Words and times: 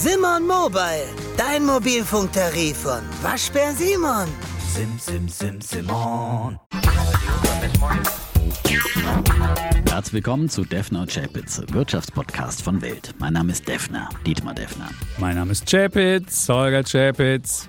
Simon 0.00 0.46
Mobile, 0.46 1.08
dein 1.36 1.66
Mobilfunktarif 1.66 2.76
von 2.76 3.00
Waschbär 3.20 3.72
Simon. 3.72 4.28
Sim, 4.72 4.96
sim, 4.96 5.28
sim, 5.28 5.60
Simon. 5.60 6.56
Herzlich 9.90 10.12
willkommen 10.12 10.48
zu 10.48 10.64
Defner 10.64 11.00
und 11.00 11.10
Chapitz, 11.12 11.60
Wirtschaftspodcast 11.72 12.62
von 12.62 12.80
Welt. 12.80 13.12
Mein 13.18 13.32
Name 13.32 13.50
ist 13.50 13.66
Defner, 13.66 14.08
Dietmar 14.24 14.54
Defner. 14.54 14.88
Mein 15.18 15.34
Name 15.34 15.50
ist 15.50 15.68
Chapitz, 15.68 16.48
Holger 16.48 16.84
Chapitz. 16.84 17.68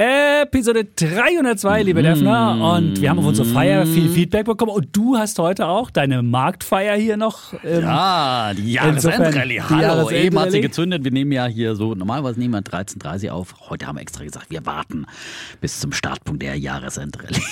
Episode 0.00 0.84
302, 0.84 1.82
liebe 1.82 2.02
Defner. 2.04 2.76
Und 2.76 3.00
wir 3.00 3.10
haben 3.10 3.18
auf 3.18 3.24
unsere 3.26 3.48
Feier 3.48 3.84
viel 3.84 4.08
Feedback 4.08 4.46
bekommen. 4.46 4.70
Und 4.70 4.96
du 4.96 5.16
hast 5.18 5.36
heute 5.40 5.66
auch 5.66 5.90
deine 5.90 6.22
Marktfeier 6.22 6.94
hier 6.96 7.16
noch. 7.16 7.52
Ähm, 7.64 7.82
Ja, 7.82 8.52
die 8.56 8.74
Jahresendrallye. 8.74 9.60
Hallo, 9.68 9.82
Jahresendrallye. 9.82 10.22
eben 10.24 10.38
hat 10.38 10.52
sie 10.52 10.60
gezündet. 10.60 11.02
Wir 11.02 11.10
nehmen 11.10 11.32
ja 11.32 11.46
hier 11.46 11.74
so, 11.74 11.96
normalerweise 11.96 12.38
nehmen 12.38 12.54
wir 12.54 12.60
13.30 12.62 13.30
auf. 13.30 13.56
Heute 13.70 13.88
haben 13.88 13.96
wir 13.96 14.02
extra 14.02 14.22
gesagt, 14.22 14.50
wir 14.50 14.64
warten 14.66 15.04
bis 15.60 15.80
zum 15.80 15.90
Startpunkt 15.90 16.42
der 16.42 16.54
Jahresendrallye. 16.56 17.42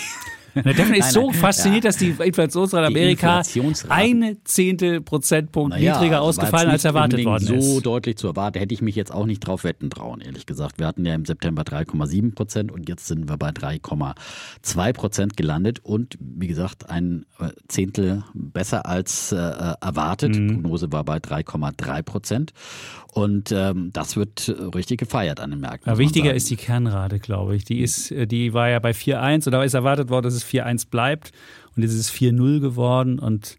Der 0.64 0.74
Defner 0.74 0.96
ist 0.96 1.12
so 1.12 1.30
fasziniert, 1.32 1.84
ja. 1.84 1.88
dass 1.88 1.96
die 1.98 2.08
Inflationsrate 2.08 2.88
Die 2.92 2.96
Amerika 2.96 3.42
eine 3.88 4.42
Zehntel 4.44 5.00
Prozentpunkt 5.00 5.70
Naja, 5.70 5.94
niedriger 5.94 6.16
war 6.16 6.22
ausgefallen, 6.22 6.70
als 6.70 6.84
erwartet 6.84 7.24
worden 7.24 7.44
unbedingt 7.44 7.62
ist. 7.62 7.74
So 7.74 7.80
deutlich 7.80 8.16
zu 8.16 8.28
erwarten, 8.28 8.58
hätte 8.58 8.74
ich 8.74 8.82
mich 8.82 8.96
jetzt 8.96 9.12
auch 9.12 9.26
nicht 9.26 9.40
drauf 9.40 9.64
wetten 9.64 9.90
trauen, 9.90 10.20
ehrlich 10.20 10.46
gesagt. 10.46 10.78
Wir 10.78 10.86
hatten 10.86 11.04
ja 11.04 11.14
im 11.14 11.24
September 11.24 11.62
3,7 11.62 12.34
Prozent 12.34 12.72
und 12.72 12.88
jetzt 12.88 13.06
sind 13.06 13.28
wir 13.28 13.36
bei 13.36 13.50
3,2 13.50 14.92
Prozent 14.92 15.36
gelandet 15.36 15.80
und 15.82 16.16
wie 16.20 16.46
gesagt, 16.46 16.88
ein 16.90 17.26
äh, 17.38 17.50
Zehntel 17.68 18.24
besser 18.34 18.86
als 18.86 19.32
äh, 19.32 19.36
erwartet. 19.36 20.36
Mhm. 20.36 20.48
Die 20.48 20.54
Prognose 20.54 20.92
war 20.92 21.04
bei 21.04 21.18
3,3 21.18 22.02
Prozent 22.02 22.52
und 23.16 23.50
ähm, 23.50 23.88
das 23.94 24.14
wird 24.16 24.46
äh, 24.48 24.52
richtig 24.76 25.00
gefeiert 25.00 25.40
an 25.40 25.48
den 25.48 25.60
Märkten. 25.60 25.90
Man 25.90 25.98
wichtiger 25.98 26.34
ist 26.34 26.50
die 26.50 26.56
Kernrate, 26.56 27.18
glaube 27.18 27.56
ich. 27.56 27.64
Die, 27.64 27.80
ist, 27.80 28.10
äh, 28.10 28.26
die 28.26 28.52
war 28.52 28.68
ja 28.68 28.78
bei 28.78 28.90
4,1 28.90 29.48
oder 29.48 29.64
ist 29.64 29.72
erwartet 29.72 30.10
worden, 30.10 30.24
dass 30.24 30.34
es 30.34 30.44
4,1 30.44 30.90
bleibt. 30.90 31.32
Und 31.74 31.82
jetzt 31.82 31.92
ist 31.92 31.98
es 31.98 32.12
4,0 32.12 32.60
geworden. 32.60 33.18
Und 33.18 33.56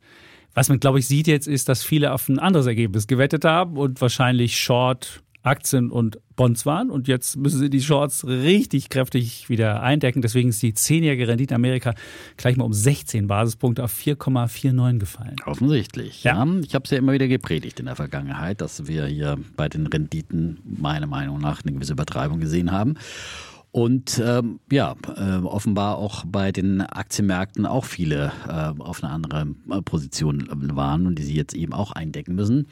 was 0.54 0.70
man, 0.70 0.80
glaube 0.80 1.00
ich, 1.00 1.08
sieht 1.08 1.26
jetzt, 1.26 1.48
ist, 1.48 1.70
dass 1.70 1.84
viele 1.84 2.14
auf 2.14 2.30
ein 2.30 2.38
anderes 2.38 2.68
Ergebnis 2.68 3.08
gewettet 3.08 3.46
haben 3.46 3.78
und 3.78 4.00
wahrscheinlich 4.00 4.60
Short 4.60 5.24
Aktien 5.44 5.92
und 5.92 6.20
Bonds 6.36 6.66
waren. 6.66 6.90
Und 6.90 7.08
jetzt 7.08 7.38
müssen 7.38 7.60
sie 7.60 7.70
die 7.70 7.82
Shorts 7.82 8.26
richtig 8.28 8.90
kräftig 8.90 9.50
wieder 9.50 9.82
eindecken. 9.82 10.22
Deswegen 10.22 10.50
ist 10.50 10.62
die 10.62 10.74
10-jährige 10.74 11.28
Rendite 11.28 11.54
in 11.54 11.56
Amerika 11.56 11.94
gleich 12.38 12.58
mal 12.58 12.66
um 12.66 12.74
16 12.74 13.28
Basispunkte 13.28 13.84
auf 13.84 13.94
4,49 13.94 15.00
gefallen. 15.00 15.36
Offensichtlich. 15.46 16.24
Ja. 16.24 16.46
Ja. 16.46 16.60
Ich 16.62 16.76
habe 16.76 16.86
es 16.86 16.92
ja 16.92 16.98
immer 16.98 17.14
wieder 17.14 17.28
gepredigt 17.28 17.80
in 17.80 17.86
der 17.86 17.96
Vergangenheit, 17.96 18.62
dass 18.62 18.88
wir 18.88 19.06
hier 19.08 19.38
bei 19.56 19.70
den 19.70 19.88
Renditen 19.88 20.60
meiner 20.64 21.08
Meinung 21.08 21.40
nach 21.40 21.64
eine 21.64 21.74
gewisse 21.74 21.94
Übertreibung 21.94 22.40
gesehen 22.40 22.72
haben. 22.72 22.96
Und 23.72 24.20
ähm, 24.26 24.60
ja, 24.72 24.96
äh, 25.18 25.38
offenbar 25.44 25.98
auch 25.98 26.24
bei 26.26 26.52
den 26.52 26.82
Aktienmärkten 26.82 27.66
auch 27.66 27.86
viele 27.86 28.32
äh, 28.48 28.82
auf 28.82 29.04
eine 29.04 29.14
andere 29.14 29.54
äh, 29.70 29.82
Position 29.82 30.48
waren 30.76 31.06
und 31.06 31.20
die 31.20 31.24
sie 31.24 31.36
jetzt 31.36 31.54
eben 31.54 31.74
auch 31.74 31.92
eindecken 31.92 32.34
müssen. 32.34 32.68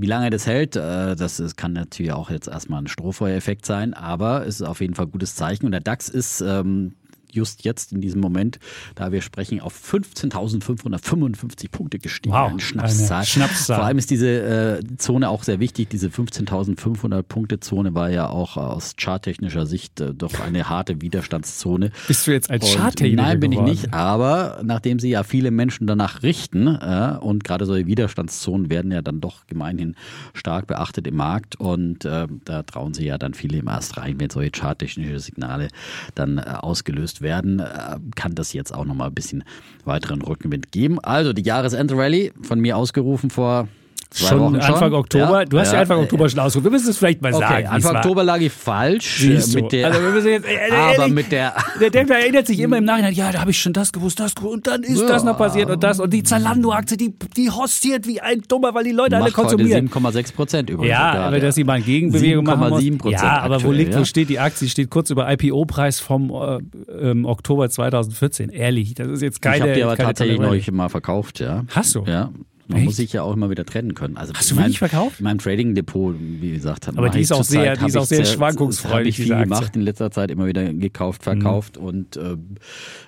Wie 0.00 0.06
lange 0.06 0.30
das 0.30 0.46
hält, 0.46 0.76
äh, 0.76 1.16
das 1.16 1.56
kann 1.56 1.72
natürlich 1.72 2.12
auch 2.12 2.30
jetzt 2.30 2.46
erstmal 2.46 2.82
ein 2.82 2.86
Strohfeuereffekt 2.86 3.66
sein, 3.66 3.94
aber 3.94 4.46
es 4.46 4.60
ist 4.60 4.62
auf 4.62 4.80
jeden 4.80 4.94
Fall 4.94 5.06
ein 5.06 5.10
gutes 5.10 5.34
Zeichen. 5.34 5.66
Und 5.66 5.72
der 5.72 5.80
DAX 5.80 6.08
ist 6.08 6.40
ähm, 6.40 6.94
just 7.32 7.64
jetzt 7.64 7.92
in 7.92 8.00
diesem 8.00 8.20
Moment, 8.20 8.58
da 8.94 9.12
wir 9.12 9.22
sprechen, 9.22 9.60
auf 9.60 9.74
15.555 9.74 11.70
Punkte 11.70 11.98
gestiegen. 11.98 12.34
Wow, 12.34 12.50
eine 12.50 12.60
Schnapszahl. 12.60 13.16
eine 13.18 13.26
Schnapszahl. 13.26 13.76
Vor 13.76 13.86
allem 13.86 13.98
ist 13.98 14.10
diese 14.10 14.28
äh, 14.28 14.96
Zone 14.96 15.28
auch 15.28 15.42
sehr 15.44 15.60
wichtig. 15.60 15.90
Diese 15.90 16.08
15.500 16.08 17.22
Punkte 17.22 17.60
Zone 17.60 17.94
war 17.94 18.10
ja 18.10 18.28
auch 18.28 18.56
aus 18.56 18.94
charttechnischer 18.98 19.66
Sicht 19.66 20.00
äh, 20.00 20.14
doch 20.14 20.40
eine 20.40 20.68
harte 20.68 21.00
Widerstandszone. 21.00 21.90
Bist 22.06 22.26
du 22.26 22.32
jetzt 22.32 22.50
ein 22.50 22.60
Und 22.60 22.68
Charttechniker 22.68 23.22
Nein, 23.22 23.40
bin 23.40 23.52
ich 23.52 23.58
geworden? 23.58 23.70
nicht. 23.70 23.94
Aber 23.94 24.60
nachdem 24.64 24.98
sie 24.98 25.10
ja 25.10 25.22
viele 25.22 25.50
Menschen 25.50 25.86
danach 25.86 26.22
richten 26.22 26.66
äh, 26.66 27.16
und 27.20 27.44
gerade 27.44 27.66
solche 27.66 27.86
Widerstandszonen 27.86 28.70
werden 28.70 28.90
ja 28.90 29.02
dann 29.02 29.20
doch 29.20 29.46
gemeinhin 29.46 29.94
stark 30.34 30.66
beachtet 30.66 31.06
im 31.06 31.16
Markt 31.16 31.56
und 31.56 32.04
äh, 32.04 32.26
da 32.44 32.62
trauen 32.62 32.94
sie 32.94 33.06
ja 33.06 33.18
dann 33.18 33.34
viele 33.34 33.58
im 33.58 33.68
erst 33.68 33.96
rein, 33.96 34.18
wenn 34.18 34.30
solche 34.30 34.50
charttechnische 34.50 35.20
Signale 35.20 35.68
dann 36.14 36.38
äh, 36.38 36.42
ausgelöst 36.42 37.20
werden, 37.22 37.27
äh, 37.60 37.96
kann 38.16 38.34
das 38.34 38.52
jetzt 38.52 38.74
auch 38.74 38.84
nochmal 38.84 39.08
ein 39.08 39.14
bisschen 39.14 39.44
weiteren 39.84 40.22
Rückenwind 40.22 40.72
geben. 40.72 40.98
Also 41.00 41.32
die 41.32 41.42
Jahresend-Rally 41.42 42.32
von 42.42 42.60
mir 42.60 42.76
ausgerufen 42.76 43.30
vor 43.30 43.68
zwei 44.10 44.28
Schon 44.28 44.40
Wochen 44.40 44.62
schon. 44.62 44.74
Anfang 44.74 44.92
Oktober. 44.94 45.40
Ja, 45.40 45.44
du 45.44 45.58
hast 45.58 45.68
ja, 45.68 45.74
ja, 45.74 45.80
Anfang 45.80 45.98
äh, 45.98 46.02
Oktober 46.02 46.28
schon 46.28 46.40
ausgerufen. 46.40 46.64
Wir 46.64 46.70
müssen 46.70 46.90
es 46.90 46.98
vielleicht 46.98 47.20
mal 47.22 47.34
Okay, 47.34 47.46
sagen. 47.46 47.66
Anfang. 47.66 47.96
Oktober 47.96 48.24
lag 48.24 48.40
ich 48.40 48.52
falsch. 48.52 49.18
Siehst 49.18 49.48
äh, 49.48 49.58
du. 49.58 49.62
mit 49.62 49.72
der, 49.72 49.86
also 49.86 50.02
wir 50.02 50.10
müssen 50.10 50.28
jetzt, 50.28 50.46
äh, 50.46 50.70
aber 50.72 50.92
ehrlich, 50.98 51.14
mit 51.14 51.32
der 51.32 51.54
der 51.80 51.90
Denker 51.90 52.14
erinnert 52.18 52.46
sich 52.46 52.58
immer 52.60 52.78
im 52.78 52.84
Nachhinein, 52.84 53.12
ja, 53.14 53.32
da 53.32 53.40
habe 53.40 53.50
ich 53.50 53.58
schon 53.58 53.72
das 53.72 53.92
gewusst, 53.92 54.18
das 54.20 54.34
gewusst, 54.34 54.54
und 54.54 54.66
dann 54.66 54.82
ist 54.82 55.02
das 55.02 55.24
noch 55.24 55.36
passiert 55.36 55.70
und 55.70 55.82
das. 55.82 56.00
Und 56.00 56.12
die 56.12 56.22
Zalando-Aktie, 56.22 56.96
die, 56.96 57.14
die 57.36 57.50
hostiert 57.50 58.06
wie 58.06 58.20
ein 58.20 58.42
Dummer, 58.48 58.74
weil 58.74 58.84
die 58.84 58.92
Leute 58.92 59.16
alle 59.16 59.26
macht 59.26 59.36
heute 59.36 59.56
konsumieren. 59.56 59.88
7,6 59.88 60.34
Prozent 60.34 60.70
übrigens. 60.70 60.90
Ja, 60.90 61.12
gerade. 61.12 61.24
aber 61.26 61.40
dass 61.40 61.54
sie 61.54 61.64
mal 61.64 61.74
eine 61.74 61.84
Gegenbewegung 61.84 62.44
machen 62.44 62.68
muss. 62.70 62.82
7,7% 62.82 63.10
Ja, 63.10 63.40
aber 63.40 63.54
wo 63.54 63.56
aktuell, 63.56 63.76
liegt, 63.76 63.94
wo 63.94 63.98
ja. 63.98 64.04
steht 64.04 64.28
die 64.28 64.38
Aktie? 64.38 64.66
Die 64.66 64.70
steht 64.70 64.90
kurz 64.90 65.10
über 65.10 65.30
IPO-Preis 65.30 66.00
vom 66.00 66.30
äh, 66.30 66.58
ähm, 67.00 67.24
Oktober 67.24 67.68
2014. 67.68 68.50
Ehrlich, 68.50 68.94
das 68.94 69.08
ist 69.08 69.22
jetzt 69.22 69.42
keine. 69.42 69.56
ich 69.56 69.62
habe 69.62 69.72
die 69.74 69.82
aber 69.82 69.96
tatsächlich 69.96 70.38
neulich 70.38 70.70
mal 70.70 70.88
verkauft, 70.88 71.40
ja. 71.40 71.64
Hast 71.74 71.94
du? 71.94 72.04
Ja. 72.06 72.30
Man 72.68 72.78
Echt? 72.78 72.84
muss 72.86 72.96
sich 72.96 73.12
ja 73.14 73.22
auch 73.22 73.32
immer 73.32 73.48
wieder 73.50 73.64
trennen 73.64 73.94
können. 73.94 74.16
Also 74.18 74.34
Hast 74.34 74.50
du 74.50 74.56
wirklich 74.56 74.80
meinem- 74.80 74.90
verkauft? 74.90 75.20
In 75.20 75.24
meinem 75.24 75.38
Trading-Depot, 75.38 76.14
wie 76.18 76.52
gesagt, 76.52 76.88
Aber 76.88 77.08
die 77.08 77.20
ist 77.20 77.32
auch 77.32 77.42
sehr- 77.42 77.74
die 77.74 77.78
habe 77.80 77.88
ist 77.88 77.96
auch 77.96 78.04
sehr 78.04 78.24
sehr- 78.24 78.34
schwankungsfreudig, 78.36 78.94
Habe 78.98 79.08
ich 79.08 79.16
viel 79.16 79.32
Aktie. 79.32 79.46
Mhm. 79.46 79.50
gemacht 79.50 79.76
in 79.76 79.82
letzter 79.82 80.10
Zeit, 80.10 80.30
immer 80.30 80.46
wieder 80.46 80.72
gekauft, 80.74 81.22
verkauft 81.22 81.78
und 81.78 82.16
äh, 82.16 82.36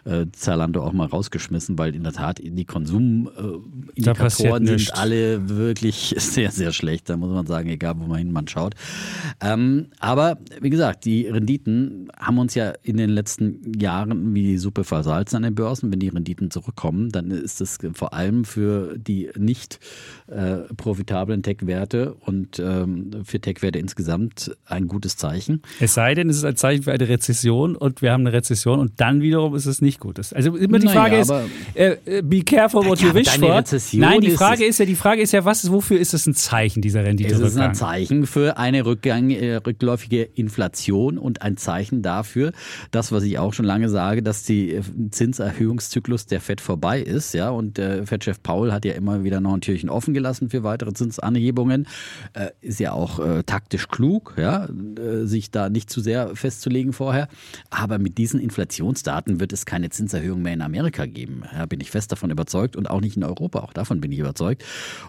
äh, 0.05 0.27
Zalando 0.33 0.83
auch 0.83 0.93
mal 0.93 1.07
rausgeschmissen, 1.07 1.79
weil 1.79 1.95
in 1.95 2.03
der 2.05 2.13
Tat 2.15 2.41
die 2.43 2.65
Konsuministikatoren 2.65 4.63
nichts. 4.65 4.87
sind 4.87 4.97
alle 4.97 5.49
wirklich 5.49 6.15
sehr, 6.19 6.51
sehr 6.51 6.73
schlecht. 6.73 7.09
Da 7.11 7.17
muss 7.17 7.31
man 7.31 7.47
sagen, 7.47 7.69
egal 7.69 7.95
wo 7.99 8.07
man 8.07 8.19
hin 8.19 8.33
man 8.33 8.49
schaut. 8.49 8.75
Ähm, 9.41 9.87
aber 9.99 10.39
wie 10.61 10.71
gesagt, 10.71 11.05
die 11.05 11.27
Renditen 11.27 12.09
haben 12.19 12.39
uns 12.39 12.55
ja 12.55 12.73
in 12.83 12.97
den 12.97 13.11
letzten 13.11 13.73
Jahren 13.79 14.35
wie 14.35 14.43
die 14.43 14.59
Suppe 14.59 14.85
versalzen 14.85 15.37
an 15.37 15.43
den 15.43 15.55
Börsen. 15.55 15.91
Wenn 15.93 16.01
die 16.01 16.09
Renditen 16.09 16.51
zurückkommen, 16.51 17.11
dann 17.11 17.31
ist 17.31 17.61
es 17.61 17.79
vor 17.95 18.13
allem 18.15 18.45
für 18.45 18.97
die 18.99 19.31
nicht 19.37 19.50
äh, 20.29 20.59
profitablen 20.77 21.43
Tech-Werte 21.43 22.15
und 22.15 22.59
ähm, 22.59 23.11
für 23.25 23.41
Tech-Werte 23.41 23.79
insgesamt 23.79 24.57
ein 24.67 24.87
gutes 24.89 25.17
Zeichen. 25.17 25.63
Es 25.81 25.95
sei 25.95 26.15
denn, 26.15 26.31
es 26.31 26.37
ist 26.37 26.45
ein 26.45 26.57
Zeichen 26.57 26.83
für 26.85 26.93
eine 26.93 27.09
Rezession 27.09 27.75
und 27.77 28.03
wir 28.03 28.13
haben 28.13 28.23
eine 28.27 28.33
Rezession 28.33 28.79
und 28.79 28.93
dann 29.01 29.23
wiederum 29.23 29.55
ist 29.55 29.67
es 29.67 29.81
nicht 29.83 29.99
gut. 30.01 30.19
Also 30.19 30.57
immer 30.57 30.79
die 30.79 30.87
Naja, 30.87 31.01
Frage 31.01 31.17
ist, 31.19 31.31
äh, 31.75 31.97
äh, 32.05 32.23
be 32.23 32.43
careful 32.43 32.85
what 32.87 33.01
you 33.01 33.13
wish 33.15 33.29
for. 33.29 33.57
Rezession 33.57 34.01
Nein, 34.01 34.21
die 34.21 34.29
ist 34.29 34.39
Frage 34.39 34.63
es- 34.65 34.71
ist 34.71 34.79
ja, 34.79 34.85
die 34.87 34.95
Frage 34.95 35.23
ist 35.23 35.33
ja, 35.33 35.45
was 35.45 35.65
ist, 35.65 35.73
wofür 35.73 35.99
ist 35.99 36.15
es 36.15 36.27
ein 36.27 36.35
Zeichen 36.35 36.81
dieser 36.83 37.05
Rendite? 37.05 37.35
Es 37.35 37.41
ist 37.41 37.57
ein 37.57 37.75
Zeichen 37.75 38.27
für 38.27 38.57
eine 38.57 38.85
Rückgang, 38.87 39.31
äh, 39.31 39.57
rückläufige 39.57 40.23
Inflation 40.23 41.19
und 41.19 41.43
ein 41.43 41.57
Zeichen 41.57 42.03
dafür, 42.03 42.53
das, 42.91 43.11
was 43.13 43.25
ich 43.25 43.39
auch 43.39 43.53
schon 43.55 43.65
lange 43.65 43.89
sage, 43.89 44.23
dass 44.23 44.45
die 44.45 44.75
äh, 44.75 44.83
Zinserhöhungszyklus 45.11 46.27
der 46.27 46.41
FED 46.41 46.61
vorbei 46.61 47.01
ist. 47.01 47.35
Ja, 47.35 47.51
und 47.51 47.79
äh, 47.79 48.05
FED-Chef 48.07 48.43
Paul 48.43 48.73
hat 48.73 48.85
ja 48.85 48.93
immer 48.93 49.25
wieder 49.25 49.40
noch 49.41 49.55
ein 49.55 49.61
Türchen 49.61 49.89
offen 49.91 50.15
gelassen 50.15 50.51
für 50.51 50.63
weitere 50.63 50.93
Zinsanhebungen. 50.93 51.87
Äh, 52.35 52.51
ist 52.61 52.81
ja 52.81 52.93
auch 52.93 53.19
äh, 53.19 53.43
taktisch 53.45 53.89
klug, 53.89 54.35
ja, 54.39 54.67
äh, 54.67 55.25
sich 55.27 55.51
da 55.51 55.69
nicht 55.71 55.91
zu 55.91 56.01
sehr 56.01 56.35
festzulegen 56.37 56.93
vorher. 56.93 57.29
Aber 57.71 57.99
mit 57.99 58.19
diesen 58.19 58.41
Inflationsdaten 58.41 59.41
wird 59.41 59.53
es 59.53 59.67
keine 59.67 59.91
Zinserhöhung 59.91 60.43
mehr 60.43 60.53
in 60.55 60.63
Amerika 60.63 61.07
geben. 61.07 61.43
Ja, 61.57 61.67
bin 61.67 61.81
ich 61.81 61.91
fest 61.91 62.13
davon 62.13 62.31
überzeugt 62.31 62.77
und 62.77 62.89
auch 62.91 63.01
nicht 63.01 63.17
in 63.17 63.25
Europa. 63.25 63.61
Auch 63.61 63.73
davon 63.73 64.01
bin 64.01 64.13
ich 64.13 64.19
überzeugt. 64.19 64.65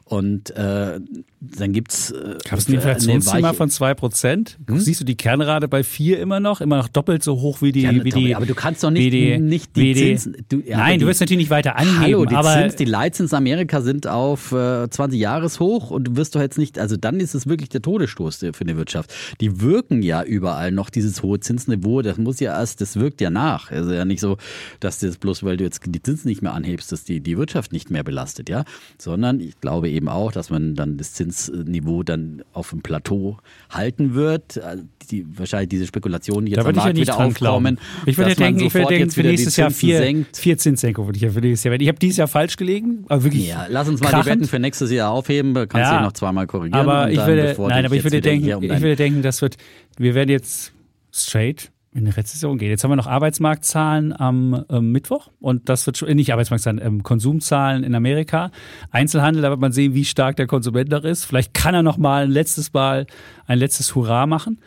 Und 0.06 0.50
äh, 0.52 1.00
dann 1.40 1.74
gibt's 1.74 2.12
äh, 2.12 2.38
Gab 2.50 2.60
es 2.60 2.68
ein 2.68 2.76
Inflationsthema 2.76 3.54
von 3.54 3.70
2%? 3.70 4.56
Hm? 4.68 4.80
Siehst 4.80 5.00
du 5.02 5.06
die 5.06 5.16
Kernrate 5.16 5.68
bei 5.68 5.84
4 5.84 6.20
immer 6.20 6.40
noch? 6.40 6.62
Immer 6.62 6.78
noch 6.78 6.88
doppelt 6.88 7.24
so 7.24 7.40
hoch 7.42 7.62
wie 7.62 7.72
die. 7.72 7.82
Ja, 7.82 7.92
wie 8.04 8.10
die 8.10 8.36
aber 8.36 8.46
du 8.46 8.56
kannst 8.56 8.84
doch 8.84 8.92
nicht- 8.92 9.12
die, 9.14 9.38
nicht 9.40 9.76
die 9.76 9.94
die, 9.94 10.16
Zinsen- 10.18 10.36
du- 10.50 10.62
ja, 10.62 10.78
Nein, 10.78 11.00
du 11.00 11.06
die- 11.06 11.10
wirst 11.10 11.20
natürlich 11.22 11.40
nicht 11.40 11.50
weiter 11.50 11.76
angeben. 11.78 12.00
Hallo, 12.00 12.26
die, 12.26 12.36
aber 12.36 12.54
Zins, 12.54 12.76
die 12.76 12.86
Leitzins 12.86 13.34
Amerika 13.34 13.82
sind 13.82 14.08
auf 14.22 14.52
äh, 14.52 14.90
20 14.90 15.20
Jahreshoch 15.20 15.90
und 15.90 16.04
du 16.06 16.16
wirst 16.16 16.36
doch 16.36 16.42
jetzt 16.42 16.58
nicht, 16.58 16.78
also 16.78 16.96
dann 16.96 17.20
ist 17.20 17.34
es 17.34 17.48
wirklich 17.48 17.70
der 17.70 17.82
Todesstoß 17.82 18.38
für 18.38 18.62
eine 18.62 18.78
Wirtschaft. 18.78 19.14
Die 19.42 19.62
wirken 19.62 20.04
ja 20.04 20.24
überall 20.24 20.72
noch 20.72 20.90
dieses 20.90 21.24
hohe 21.24 21.40
Zinsniveau, 21.40 22.02
das 22.02 22.18
muss 22.18 22.40
ja 22.40 22.58
erst, 22.58 22.82
das 22.82 22.98
wirkt 22.98 23.20
ja 23.22 23.30
nach. 23.30 23.72
Also 23.72 23.92
ja 23.94 24.06
nicht 24.06 24.20
so, 24.20 24.38
dass 24.80 25.00
das 25.00 25.18
bloß, 25.18 25.44
weil 25.44 25.58
du 25.58 25.64
jetzt 25.64 25.82
die 25.86 26.02
Zinsen 26.02 26.30
nicht 26.30 26.42
mehr 26.42 26.54
anhebst, 26.54 26.92
dass 26.92 27.04
die, 27.04 27.20
die 27.20 27.38
Wirtschaft 27.38 27.74
nicht 27.74 27.90
mehr 27.90 28.04
belastet, 28.04 28.50
ja, 28.50 28.64
sondern 28.98 29.40
ich 29.40 29.60
glaube 29.60 29.90
eben 29.90 30.08
auch, 30.08 30.32
dass 30.32 30.50
man 30.50 30.76
dann 30.76 30.98
das 30.98 31.14
Zinsniveau 31.14 32.04
dann 32.04 32.44
auf 32.54 32.70
dem 32.70 32.82
Plateau 32.82 33.38
halten 33.70 34.14
wird. 34.14 34.62
Also 34.64 34.84
Die, 35.10 35.26
wahrscheinlich 35.38 35.70
diese 35.70 35.88
Spekulationen, 35.88 36.46
die 36.46 36.52
jetzt 36.52 36.58
Da 36.58 36.62
am 36.62 36.68
würde 36.68 36.80
ich 36.80 36.84
ja 36.84 36.88
Markt 36.90 36.98
nicht 36.98 37.08
wieder 37.08 37.48
aufkommen. 37.48 37.80
Ich 38.06 38.18
würde 38.18 38.30
man 38.30 38.38
denken, 38.38 38.62
ich 38.62 38.74
würde 38.74 38.88
denken, 38.88 39.04
jetzt 39.06 39.16
für 39.16 39.24
nächstes 39.24 39.58
Jahr 39.58 39.72
vier, 39.72 39.98
senkt. 39.98 40.38
vier 40.38 40.58
Zinssenkungen 40.58 41.08
würde 41.08 41.18
ich 41.18 41.24
ja 41.24 41.32
für 41.32 41.42
nächstes 41.42 41.64
Jahr. 41.64 41.80
Ich 41.80 41.88
habe 41.88 42.00
dieses 42.00 42.18
Jahr 42.18 42.28
falsch 42.28 42.56
gelegen, 42.56 43.06
aber 43.10 43.24
wirklich. 43.24 43.48
Ja, 43.48 43.66
lass 43.70 43.90
uns 43.90 44.02
mal 44.02 44.11
krachend. 44.12 44.26
die 44.26 44.30
Wetten 44.40 44.48
für 44.50 44.60
nächstes 44.60 44.92
Jahr 44.92 45.12
aufheben. 45.12 45.54
Kannst 45.54 45.74
du 45.74 45.80
Ja. 45.80 45.92
dich 45.98 46.02
noch 46.02 46.12
zweimal 46.14 46.48
korrigieren. 46.48 46.80
Aber 46.88 47.10
ich 47.12 47.18
würde, 47.26 47.56
nein, 47.68 47.86
aber 47.86 47.96
ich 47.96 48.04
würde 48.04 48.22
denken, 48.22 48.54
um 48.54 48.64
ich 48.64 48.70
würde 48.70 48.96
denken, 48.96 49.22
das 49.22 49.42
wird, 49.42 49.58
wir 49.98 50.16
werden 50.16 50.30
jetzt 50.30 50.74
straight 51.12 51.72
in 51.94 52.06
eine 52.06 52.16
Rezession 52.16 52.58
gehen. 52.58 52.70
Jetzt 52.70 52.86
haben 52.86 52.92
wir 52.92 52.96
noch 52.96 53.08
Arbeitsmarktzahlen 53.08 54.18
am 54.18 54.64
ähm, 54.70 54.94
Mittwoch 54.94 55.30
und 55.42 55.68
das 55.68 55.86
wird 55.86 55.98
schon, 55.98 56.08
äh, 56.08 56.16
nicht 56.16 56.32
Arbeitsmarktzahlen, 56.32 56.80
ähm, 56.82 57.04
Konsumzahlen 57.04 57.84
in 57.84 57.94
Amerika. 57.96 58.50
Einzelhandel, 58.92 59.42
da 59.42 59.50
wird 59.50 59.60
man 59.60 59.74
sehen, 59.74 59.94
wie 59.94 60.06
stark 60.06 60.38
der 60.38 60.48
Konsument 60.48 60.90
noch 60.90 61.04
ist. 61.04 61.26
Vielleicht 61.26 61.54
kann 61.54 61.76
er 61.76 61.84
noch 61.84 61.98
mal 61.98 62.24
ein 62.24 62.32
letztes 62.32 62.72
Mal 62.72 63.08
ein 63.46 63.60
letztes 63.60 63.94
Hurra 63.94 64.26
machen 64.26 64.60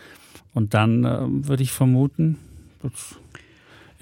und 0.52 0.74
dann 0.74 1.04
ähm, 1.04 1.48
würde 1.48 1.62
ich 1.62 1.72
vermuten, 1.72 2.36
dass 2.82 3.16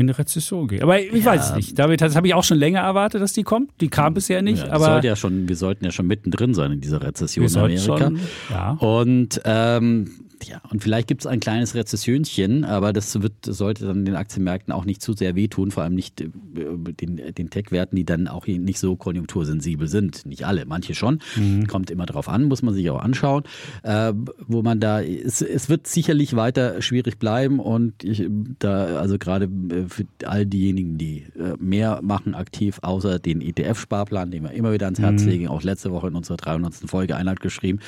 in 0.03 0.11
eine 0.11 0.19
Rezession 0.19 0.69
gehen. 0.69 0.83
Aber 0.83 1.01
ich 1.01 1.25
weiß 1.25 1.51
es 1.51 1.57
nicht. 1.57 1.79
Damit, 1.79 2.01
das 2.01 2.17
habe 2.17 2.27
ich 2.27 2.35
auch 2.35 2.45
schon 2.45 2.59
länger 2.59 2.81
erwartet, 2.81 3.23
dass 3.23 3.33
die 3.33 3.43
kommt. 3.43 3.71
Die 3.81 3.89
kam 3.89 4.15
bisher 4.15 4.43
nicht. 4.43 4.67
Ja, 4.67 4.73
aber 4.73 5.03
ja 5.03 5.17
schon, 5.17 5.49
wir 5.49 5.57
sollten 5.57 5.85
ja 5.85 5.91
schon 5.91 6.07
mittendrin 6.07 6.55
sein 6.55 6.73
in 6.73 6.81
dieser 6.81 7.03
Rezession 7.03 7.47
in 7.47 7.57
Amerika. 7.57 7.99
schon, 7.99 8.21
ja. 8.51 8.73
Und 8.73 9.41
ähm, 9.45 10.11
ja, 10.45 10.61
und 10.71 10.83
vielleicht 10.83 11.09
gibt 11.09 11.23
es 11.23 11.27
ein 11.27 11.41
kleines 11.41 11.75
Rezessionchen, 11.75 12.65
aber 12.65 12.93
das 12.93 13.21
wird, 13.21 13.33
sollte 13.45 13.87
dann 13.87 14.05
den 14.05 14.17
Aktienmärkten 14.17 14.73
auch 14.73 14.85
nicht 14.85 15.03
zu 15.03 15.13
sehr 15.13 15.35
wehtun, 15.35 15.71
vor 15.71 15.83
allem 15.83 15.95
nicht 15.95 16.21
äh, 16.21 16.29
den, 16.55 17.35
den 17.35 17.51
Tech-Werten, 17.51 17.97
die 17.97 18.05
dann 18.05 18.29
auch 18.29 18.47
nicht 18.47 18.79
so 18.79 18.97
konjunktursensibel 18.97 19.89
sind. 19.89 20.25
Nicht 20.27 20.47
alle, 20.47 20.65
manche 20.65 20.95
schon. 20.95 21.21
Mhm. 21.37 21.67
Kommt 21.67 21.91
immer 21.91 22.07
drauf 22.07 22.29
an, 22.29 22.45
muss 22.45 22.63
man 22.63 22.75
sich 22.75 22.89
auch 22.91 23.01
anschauen. 23.01 23.45
Äh, 23.83 24.15
wo 24.47 24.63
man 24.63 24.81
da, 24.81 25.03
es, 25.03 25.43
es 25.43 25.69
wird 25.69 25.87
sicherlich 25.87 26.37
weiter 26.37 26.81
schwierig 26.81 27.19
bleiben 27.19 27.61
und 27.61 28.03
ich, 28.03 28.27
da, 28.59 28.97
also 28.97 29.19
gerade 29.19 29.45
äh, 29.45 29.89
für 29.89 30.07
all 30.25 30.47
diejenigen, 30.47 30.97
die 30.97 31.25
äh, 31.39 31.55
mehr 31.59 32.01
machen 32.03 32.35
aktiv, 32.35 32.79
außer 32.83 33.19
den 33.19 33.41
ETF-Sparplan, 33.43 34.31
den 34.31 34.45
wir 34.45 34.53
immer 34.53 34.73
wieder 34.73 34.87
ans 34.87 35.03
Mhm. 35.03 35.05
Herz 35.05 35.25
legen, 35.25 35.49
auch 35.49 35.63
letzte 35.63 35.91
Woche 35.91 36.09
in 36.09 36.15
unserer 36.15 36.37
300. 36.37 36.75
Folge 36.87 37.17
Einheit 37.17 37.41
geschrieben, 37.41 37.81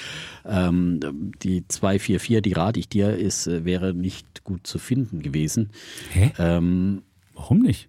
ähm, 0.44 1.00
die 1.42 1.66
244, 1.66 2.43
die 2.44 2.52
rate 2.52 2.78
ich 2.80 2.88
dir, 2.88 3.16
ist, 3.16 3.46
äh, 3.46 3.64
wäre 3.64 3.94
nicht 3.94 4.44
gut 4.44 4.66
zu 4.66 4.78
finden 4.78 5.22
gewesen. 5.22 5.70
Hä? 6.12 6.32
Ähm, 6.38 7.02
Warum 7.34 7.60
nicht? 7.60 7.88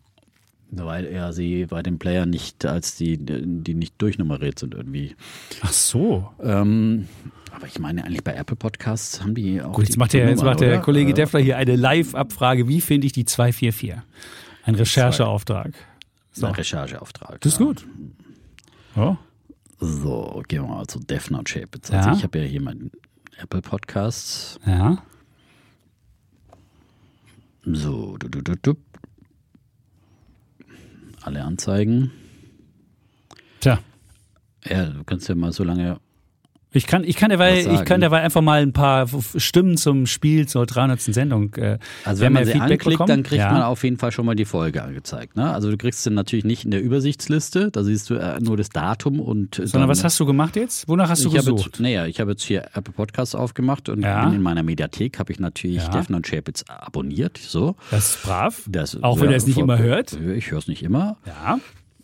weil 0.71 1.05
er 1.05 1.33
sie 1.33 1.65
bei 1.67 1.81
den 1.81 1.99
Playern 1.99 2.29
nicht 2.29 2.65
als 2.65 2.95
die, 2.95 3.17
die 3.17 3.73
nicht 3.73 3.93
durchnummeriert 4.01 4.59
sind 4.59 4.73
irgendwie. 4.73 5.15
Ach 5.61 5.71
so. 5.71 6.29
Ähm, 6.41 7.07
aber 7.51 7.67
ich 7.67 7.79
meine, 7.79 8.03
eigentlich 8.03 8.23
bei 8.23 8.33
Apple 8.33 8.55
Podcasts 8.55 9.21
haben 9.21 9.35
die 9.35 9.61
auch. 9.61 9.73
Gut, 9.73 9.85
jetzt 9.85 9.97
macht 9.97 10.13
der, 10.13 10.27
jetzt 10.27 10.43
macht 10.43 10.59
der 10.59 10.73
oder? 10.73 10.81
Kollege 10.81 11.11
Äh, 11.11 11.13
Deffler 11.13 11.39
hier 11.39 11.57
eine 11.57 11.75
Live-Abfrage. 11.75 12.67
Wie 12.67 12.81
finde 12.81 13.07
ich 13.07 13.13
die 13.13 13.25
244? 13.25 14.03
Ein 14.63 14.75
Rechercheauftrag. 14.75 15.73
So. 16.31 16.47
Ein 16.47 16.53
Rechercheauftrag. 16.53 17.39
Das 17.41 17.53
ist 17.53 17.59
ja. 17.59 17.65
gut. 17.65 17.85
Ja. 18.95 19.17
So, 19.79 20.43
gehen 20.47 20.63
wir 20.63 20.69
mal 20.69 20.87
zu 20.87 20.99
Defner 20.99 21.43
Chapitz. 21.43 21.89
Ja. 21.89 21.99
Also 21.99 22.17
ich 22.17 22.23
habe 22.23 22.39
ja 22.39 22.45
hier 22.45 22.61
meinen 22.61 22.91
Apple 23.37 23.61
Podcasts. 23.61 24.59
Ja. 24.65 25.03
So, 27.65 28.17
du, 28.17 28.29
du, 28.29 28.41
du, 28.41 28.55
du. 28.55 28.75
Alle 31.23 31.43
Anzeigen. 31.43 32.11
Tja. 33.59 33.79
Ja, 34.65 34.85
du 34.85 35.03
kannst 35.03 35.27
ja 35.27 35.35
mal 35.35 35.51
so 35.51 35.63
lange. 35.63 35.99
Ich 36.75 36.87
kann, 36.87 37.03
ich 37.05 37.15
kann 37.15 37.29
derweil, 37.29 37.57
ich 37.73 37.85
kann 37.85 38.01
derweil 38.01 38.21
einfach 38.23 38.41
mal 38.41 38.61
ein 38.61 38.73
paar 38.73 39.07
Stimmen 39.37 39.77
zum 39.77 40.05
Spiel 40.07 40.47
zur 40.47 40.65
300. 40.65 40.99
Sendung. 41.01 41.53
Äh, 41.55 41.77
Also 42.03 42.21
wenn 42.21 42.33
man 42.33 42.43
sie 42.45 42.51
Feedback 42.51 42.71
anklickt, 42.71 42.85
bekommen. 42.91 43.07
dann 43.07 43.23
kriegt 43.23 43.39
ja. 43.39 43.51
man 43.51 43.61
auf 43.63 43.83
jeden 43.83 43.97
Fall 43.97 44.11
schon 44.11 44.25
mal 44.25 44.35
die 44.35 44.45
Folge 44.45 44.83
angezeigt. 44.83 45.35
Ne? 45.37 45.51
Also 45.53 45.71
du 45.71 45.77
kriegst 45.77 46.03
sie 46.03 46.09
natürlich 46.11 46.43
nicht 46.43 46.65
in 46.65 46.71
der 46.71 46.81
Übersichtsliste, 46.81 47.71
da 47.71 47.83
siehst 47.83 48.09
du 48.09 48.15
äh, 48.15 48.39
nur 48.41 48.57
das 48.57 48.69
Datum 48.69 49.19
und. 49.19 49.55
Sondern 49.55 49.81
dann, 49.81 49.89
was 49.89 50.03
hast 50.03 50.19
du 50.19 50.25
gemacht 50.25 50.55
jetzt? 50.57 50.87
Wonach 50.89 51.09
hast 51.09 51.23
du 51.23 51.29
gesucht? 51.31 51.79
naja, 51.79 52.05
ich 52.07 52.19
habe 52.19 52.31
jetzt 52.31 52.43
hier 52.43 52.65
Apple 52.73 52.93
Podcasts 52.93 53.35
aufgemacht 53.35 53.87
und 53.89 54.01
Ja. 54.01 54.25
bin 54.25 54.35
in 54.35 54.41
meiner 54.41 54.61
Mediathek 54.63 55.17
habe 55.17 55.31
ich 55.31 55.39
natürlich 55.39 55.83
Ja. 55.83 55.89
Defner 55.89 56.17
und 56.17 56.25
Chapitz 56.27 56.65
abonniert. 56.67 57.37
So. 57.37 57.75
Das 57.91 58.15
ist 58.15 58.23
brav. 58.23 58.63
Das, 58.67 59.01
Auch 59.01 59.17
wenn 59.19 59.25
ja, 59.25 59.31
er 59.31 59.37
es 59.37 59.47
nicht 59.47 59.57
immer 59.57 59.77
hört. 59.79 60.13
Ich 60.35 60.51
höre 60.51 60.59
es 60.59 60.67
nicht 60.67 60.83
immer. 60.83 61.17
Ja. 61.25 61.59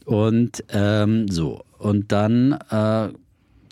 Und 0.05 0.63
ähm, 0.69 1.27
so. 1.27 1.63
Und 1.77 2.11
dann 2.11 2.53
äh, 2.69 3.09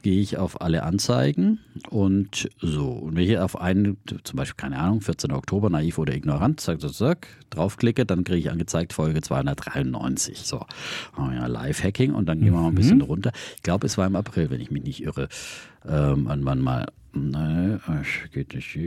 gehe 0.01 0.21
ich 0.21 0.37
auf 0.37 0.61
alle 0.61 0.83
Anzeigen 0.83 1.59
und 1.89 2.49
so. 2.61 2.89
Und 2.89 3.15
wenn 3.15 3.23
ich 3.23 3.29
hier 3.29 3.43
auf 3.43 3.59
einen, 3.59 3.97
zum 4.23 4.37
Beispiel, 4.37 4.57
keine 4.57 4.79
Ahnung, 4.79 5.01
14. 5.01 5.31
Oktober, 5.31 5.69
naiv 5.69 5.97
oder 5.97 6.13
ignorant, 6.13 6.59
zack, 6.59 6.81
zack, 6.81 6.93
zack, 6.93 7.27
draufklicke, 7.49 8.05
dann 8.05 8.23
kriege 8.23 8.39
ich 8.39 8.51
angezeigt 8.51 8.93
Folge 8.93 9.21
293. 9.21 10.39
So. 10.39 10.65
Oh 11.17 11.29
ja, 11.31 11.47
Live-Hacking 11.47 12.13
und 12.13 12.27
dann 12.27 12.39
gehen 12.39 12.53
wir 12.53 12.61
mal 12.61 12.67
ein 12.67 12.75
bisschen 12.75 13.01
runter. 13.01 13.31
Ich 13.55 13.63
glaube, 13.63 13.87
es 13.87 13.97
war 13.97 14.07
im 14.07 14.15
April, 14.15 14.49
wenn 14.49 14.61
ich 14.61 14.71
mich 14.71 14.83
nicht 14.83 15.03
irre. 15.03 15.29
Ähm, 15.87 16.27
irgendwann 16.27 16.59
mal. 16.59 16.87
Nein, 17.13 17.79
geht 18.31 18.53
nicht. 18.53 18.77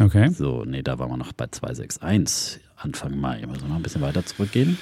Okay. 0.00 0.30
So, 0.30 0.64
nee, 0.64 0.82
da 0.82 0.98
waren 0.98 1.10
wir 1.10 1.16
noch 1.16 1.32
bei 1.32 1.46
261 1.48 2.60
Anfang 2.76 3.18
Mai. 3.18 3.44
Müssen 3.46 3.62
wir 3.62 3.68
noch 3.68 3.76
ein 3.76 3.82
bisschen 3.82 4.02
weiter 4.02 4.24
zurückgehen. 4.24 4.78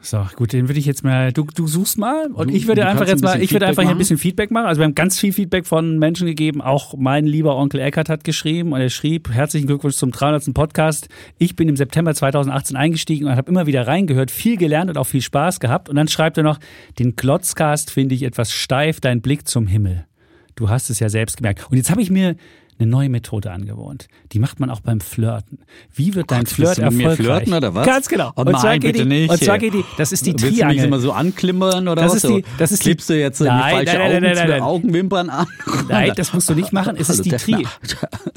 So, 0.00 0.24
gut, 0.36 0.52
den 0.52 0.68
würde 0.68 0.78
ich 0.78 0.86
jetzt 0.86 1.02
mal, 1.02 1.32
du, 1.32 1.44
du 1.52 1.66
suchst 1.66 1.98
mal 1.98 2.28
und 2.32 2.50
Du- 2.50 2.54
ich 2.54 2.68
würde 2.68 2.86
einfach 2.86 3.08
jetzt 3.08 3.24
ein 3.24 3.30
mal, 3.38 3.42
ich 3.42 3.50
würde 3.52 3.66
einfach 3.66 3.82
hier 3.82 3.90
ein 3.90 3.98
bisschen 3.98 4.16
Feedback 4.16 4.52
machen. 4.52 4.66
Also 4.66 4.80
wir 4.80 4.84
haben 4.84 4.94
ganz 4.94 5.18
viel 5.18 5.32
Feedback 5.32 5.66
von 5.66 5.98
Menschen 5.98 6.24
gegeben. 6.26 6.60
Auch 6.62 6.94
mein 6.96 7.26
lieber 7.26 7.56
Onkel 7.56 7.80
Eckert 7.80 8.08
hat 8.08 8.22
geschrieben 8.22 8.72
und 8.72 8.80
er 8.80 8.90
schrieb, 8.90 9.28
herzlichen 9.32 9.66
Glückwunsch 9.66 9.96
zum 9.96 10.12
300. 10.12 10.54
Podcast. 10.54 11.08
Ich 11.38 11.56
bin 11.56 11.68
im 11.68 11.76
September 11.76 12.14
2018 12.14 12.76
eingestiegen 12.76 13.26
und 13.26 13.34
habe 13.36 13.50
immer 13.50 13.66
wieder 13.66 13.88
reingehört, 13.88 14.30
viel 14.30 14.56
gelernt 14.56 14.88
und 14.88 14.98
auch 14.98 15.04
viel 15.06 15.20
Spaß 15.20 15.58
gehabt. 15.58 15.88
Und 15.88 15.96
dann 15.96 16.06
schreibt 16.06 16.36
er 16.36 16.44
noch, 16.44 16.60
den 17.00 17.16
Klotzcast 17.16 17.90
finde 17.90 18.14
ich 18.14 18.22
etwas 18.22 18.52
steif, 18.52 19.00
dein 19.00 19.20
Blick 19.20 19.48
zum 19.48 19.66
Himmel. 19.66 20.06
Du 20.54 20.68
hast 20.68 20.90
es 20.90 21.00
ja 21.00 21.08
selbst 21.08 21.38
gemerkt. 21.38 21.66
Und 21.70 21.76
jetzt 21.76 21.90
habe 21.90 22.02
ich 22.02 22.10
mir 22.10 22.36
eine 22.80 22.88
neue 22.90 23.08
Methode 23.08 23.50
angewohnt. 23.50 24.08
Die 24.32 24.38
macht 24.38 24.60
man 24.60 24.70
auch 24.70 24.80
beim 24.80 25.00
Flirten. 25.00 25.58
Wie 25.94 26.14
wird 26.14 26.30
dein 26.30 26.40
Gott, 26.44 26.48
Flirt 26.50 26.68
willst 26.78 26.80
mit 26.82 26.92
mir 26.92 27.08
erfolgreich? 27.10 27.36
flirten 27.44 27.54
oder 27.54 27.74
was? 27.74 27.86
Ganz 27.86 28.08
genau. 28.08 28.32
Oh 28.36 28.42
und 28.42 28.58
zwar 28.58 28.78
geht 28.78 28.92
bitte 28.92 29.04
die, 29.04 29.08
nicht. 29.08 29.30
Und 29.30 29.42
zwar 29.42 29.58
geht 29.58 29.74
die, 29.74 29.84
das 29.96 30.12
ist 30.12 30.24
die 30.26 30.32
Willst 30.32 30.44
du 30.44 30.46
mich 30.48 30.56
Triangel. 30.58 30.84
immer 30.84 31.00
so 31.00 31.12
anklimmern 31.12 31.88
oder 31.88 32.02
Das 32.02 32.14
was? 32.14 32.24
ist 32.24 32.28
die- 32.30 32.44
das 32.58 32.72
ist 32.72 32.80
die- 32.82 32.88
Klebst 32.90 33.10
du 33.10 33.18
jetzt 33.18 33.40
Nein, 33.40 33.56
die 33.84 33.86
falsche 33.90 33.98
nein, 33.98 34.22
nein, 34.22 34.34
nein, 34.34 34.48
nein. 34.48 34.60
Augen, 34.62 34.84
Augenwimpern 34.86 35.30
an? 35.30 35.46
Nein, 35.88 36.12
das 36.16 36.32
musst 36.32 36.48
du 36.48 36.54
nicht 36.54 36.72
machen. 36.72 36.96
Es 36.96 37.08
ist 37.10 37.24
die. 37.24 37.30
Tri 37.30 37.66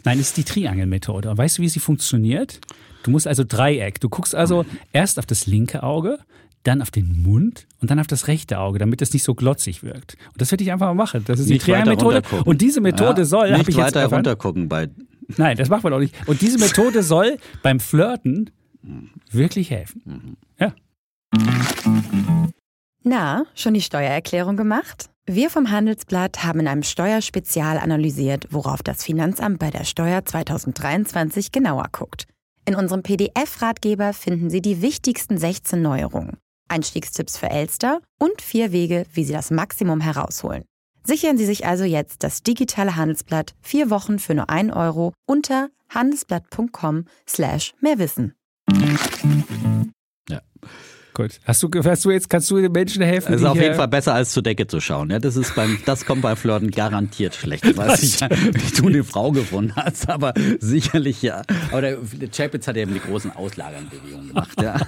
Nein, 0.03 0.19
es 0.19 0.27
ist 0.27 0.37
die 0.37 0.43
Triangelmethode. 0.43 1.29
Und 1.29 1.37
weißt 1.37 1.57
du, 1.57 1.61
wie 1.61 1.69
sie 1.69 1.79
funktioniert? 1.79 2.59
Du 3.03 3.11
musst 3.11 3.27
also 3.27 3.43
Dreieck. 3.47 3.99
Du 3.99 4.09
guckst 4.09 4.35
also 4.35 4.65
erst 4.93 5.19
auf 5.19 5.25
das 5.25 5.45
linke 5.47 5.83
Auge, 5.83 6.19
dann 6.63 6.81
auf 6.81 6.91
den 6.91 7.23
Mund 7.23 7.67
und 7.79 7.89
dann 7.91 7.99
auf 7.99 8.07
das 8.07 8.27
rechte 8.27 8.59
Auge, 8.59 8.79
damit 8.79 9.01
es 9.01 9.13
nicht 9.13 9.23
so 9.23 9.33
glotzig 9.35 9.83
wirkt. 9.83 10.15
Und 10.27 10.41
das 10.41 10.51
würde 10.51 10.63
ich 10.63 10.71
einfach 10.71 10.87
mal 10.87 10.93
machen. 10.93 11.23
Das 11.25 11.39
ist 11.39 11.47
die 11.49 11.53
Nicht 11.53 11.65
Triangelmethode. 11.65 12.15
runtergucken. 12.17 12.45
Und 12.47 12.61
diese 12.61 12.81
Methode 12.81 13.21
Ja, 13.21 13.25
soll, 13.25 13.51
Nicht 13.51 13.61
ich 13.69 13.75
jetzt 13.75 13.85
weiter 13.87 14.01
erfahren- 14.01 14.17
runtergucken 14.19 14.69
bei. 14.69 14.89
Nein, 15.37 15.57
das 15.57 15.69
macht 15.69 15.83
man 15.83 15.91
doch 15.91 15.99
nicht. 15.99 16.15
Und 16.27 16.41
diese 16.41 16.57
Methode 16.59 17.01
soll 17.03 17.37
beim 17.63 17.79
Flirten 17.79 18.49
wirklich 19.31 19.71
helfen. 19.71 20.37
Ja. 20.59 20.73
Na, 23.03 23.45
schon 23.55 23.73
die 23.73 23.81
Steuererklärung 23.81 24.57
gemacht? 24.57 25.09
Wir 25.25 25.49
vom 25.49 25.71
Handelsblatt 25.71 26.43
haben 26.43 26.59
in 26.61 26.67
einem 26.67 26.83
Steuerspezial 26.83 27.77
analysiert, 27.77 28.47
worauf 28.51 28.83
das 28.83 29.03
Finanzamt 29.03 29.59
bei 29.59 29.69
der 29.69 29.83
Steuer 29.85 30.25
2023 30.25 31.51
genauer 31.51 31.85
guckt. 31.91 32.25
In 32.65 32.75
unserem 32.75 33.01
PDF-Ratgeber 33.01 34.13
finden 34.13 34.49
Sie 34.49 34.61
die 34.61 34.81
wichtigsten 34.81 35.37
16 35.37 35.81
Neuerungen, 35.81 36.37
Einstiegstipps 36.71 37.37
für 37.37 37.49
Elster 37.49 38.01
und 38.17 38.41
vier 38.41 38.71
Wege, 38.71 39.05
wie 39.13 39.23
Sie 39.23 39.33
das 39.33 39.51
Maximum 39.51 40.01
herausholen. 40.01 40.63
Sichern 41.03 41.37
Sie 41.37 41.45
sich 41.45 41.65
also 41.65 41.83
jetzt 41.83 42.23
das 42.23 42.43
digitale 42.43 42.95
Handelsblatt 42.95 43.53
vier 43.61 43.89
Wochen 43.89 44.19
für 44.19 44.35
nur 44.35 44.49
1 44.49 44.73
Euro 44.73 45.13
unter 45.27 45.69
handelsblatt.com 45.89 47.05
slash 47.27 47.73
mehrwissen. 47.81 48.35
Gut. 51.13 51.39
Hast 51.43 51.61
du, 51.61 51.69
hast 51.83 52.05
du 52.05 52.11
jetzt, 52.11 52.29
kannst 52.29 52.49
du 52.51 52.57
den 52.61 52.71
Menschen 52.71 53.01
helfen? 53.03 53.31
Das 53.33 53.41
ist 53.41 53.47
auf 53.47 53.59
jeden 53.59 53.75
Fall 53.75 53.87
besser 53.87 54.13
als 54.13 54.31
zur 54.31 54.43
Decke 54.43 54.67
zu 54.67 54.79
schauen. 54.79 55.09
Ja, 55.09 55.19
das 55.19 55.35
ist 55.35 55.55
beim, 55.55 55.77
das 55.85 56.05
kommt 56.05 56.21
bei 56.21 56.35
Flirten 56.35 56.71
garantiert 56.71 57.35
schlecht. 57.35 57.65
Ich 57.65 57.75
weiß 57.77 58.01
nicht, 58.01 58.21
wie 58.31 58.81
du 58.81 58.87
eine 58.87 59.03
Frau 59.03 59.31
gefunden 59.31 59.73
hast, 59.75 60.09
aber 60.09 60.33
sicherlich 60.59 61.21
ja. 61.21 61.41
Aber 61.71 61.81
der, 61.81 61.97
der 62.13 62.29
Chapitz 62.29 62.67
hat 62.67 62.75
ja 62.77 62.83
eben 62.83 62.93
die 62.93 63.01
großen 63.01 63.31
Auslagerbewegungen 63.35 64.29
gemacht. 64.29 64.61
Ja. 64.61 64.75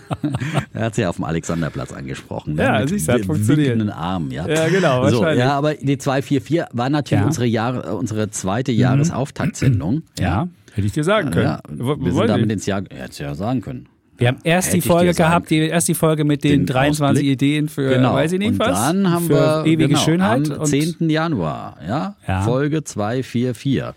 Er 0.74 0.86
hat 0.86 0.96
sie 0.96 1.01
ja 1.01 1.10
auf 1.10 1.18
dem 1.18 1.25
Alexanderplatz 1.25 1.92
angesprochen. 1.92 2.56
Ne? 2.56 2.63
Ja, 2.63 2.80
Mit 2.80 2.89
siehst 2.89 3.08
du, 3.08 3.13
hat 3.13 3.25
funktioniert. 3.25 3.80
Armen. 3.92 4.32
Ja, 4.32 4.48
Ja, 4.48 4.68
genau, 4.70 5.08
So, 5.10 5.25
ja, 5.27 5.53
aber 5.53 5.75
die 5.75 5.98
244 5.98 6.65
war 6.75 6.89
natürlich 6.89 7.20
Ja. 7.20 7.22
Mhm. 7.22 7.27
unsere, 7.27 7.46
Jahre, 7.46 7.88
äh, 7.88 7.92
unsere 7.94 8.30
zweite 8.32 8.72
Jahresauftaktsendung. 8.72 10.03
Ja, 10.20 10.48
hätte 10.74 10.88
ich 10.88 10.94
dir 10.94 11.03
sagen 11.03 11.32
können. 11.32 11.46
Ja, 11.46 11.60
wir 11.70 12.13
sind 12.13 12.27
damit 12.27 12.51
ins 12.51 12.65
Jahr, 12.65 12.84
hättest 12.89 13.20
du 13.20 13.24
ja 13.24 13.36
sagen 13.36 13.62
können. 13.62 13.88
Wir 14.17 14.27
haben 14.29 14.38
erst 14.43 14.70
Hätte 14.70 14.77
die 14.77 14.88
Folge 14.88 15.13
gehabt, 15.13 15.50
die, 15.50 15.58
erst 15.58 15.88
die 15.88 15.96
Folge 15.96 16.24
mit 16.24 16.43
den, 16.43 16.62
Den 16.62 16.65
23 16.67 17.17
Ausblick. 17.20 17.32
Ideen 17.34 17.67
für, 17.70 17.89
Genau. 17.89 18.13
weiß 18.13 18.32
ich 18.34 18.39
nicht 18.39 18.51
und 18.51 18.60
was, 18.60 18.79
dann 18.79 19.10
haben 19.12 19.27
wir 19.29 19.63
ewige 19.65 19.88
genau, 19.89 20.00
Schönheit. 20.00 20.51
am 20.51 20.60
und 20.60 20.65
10. 20.67 21.10
Januar, 21.10 21.77
ja, 21.88 22.15
Ja. 22.27 22.41
Folge 22.43 22.84
244. 22.84 23.93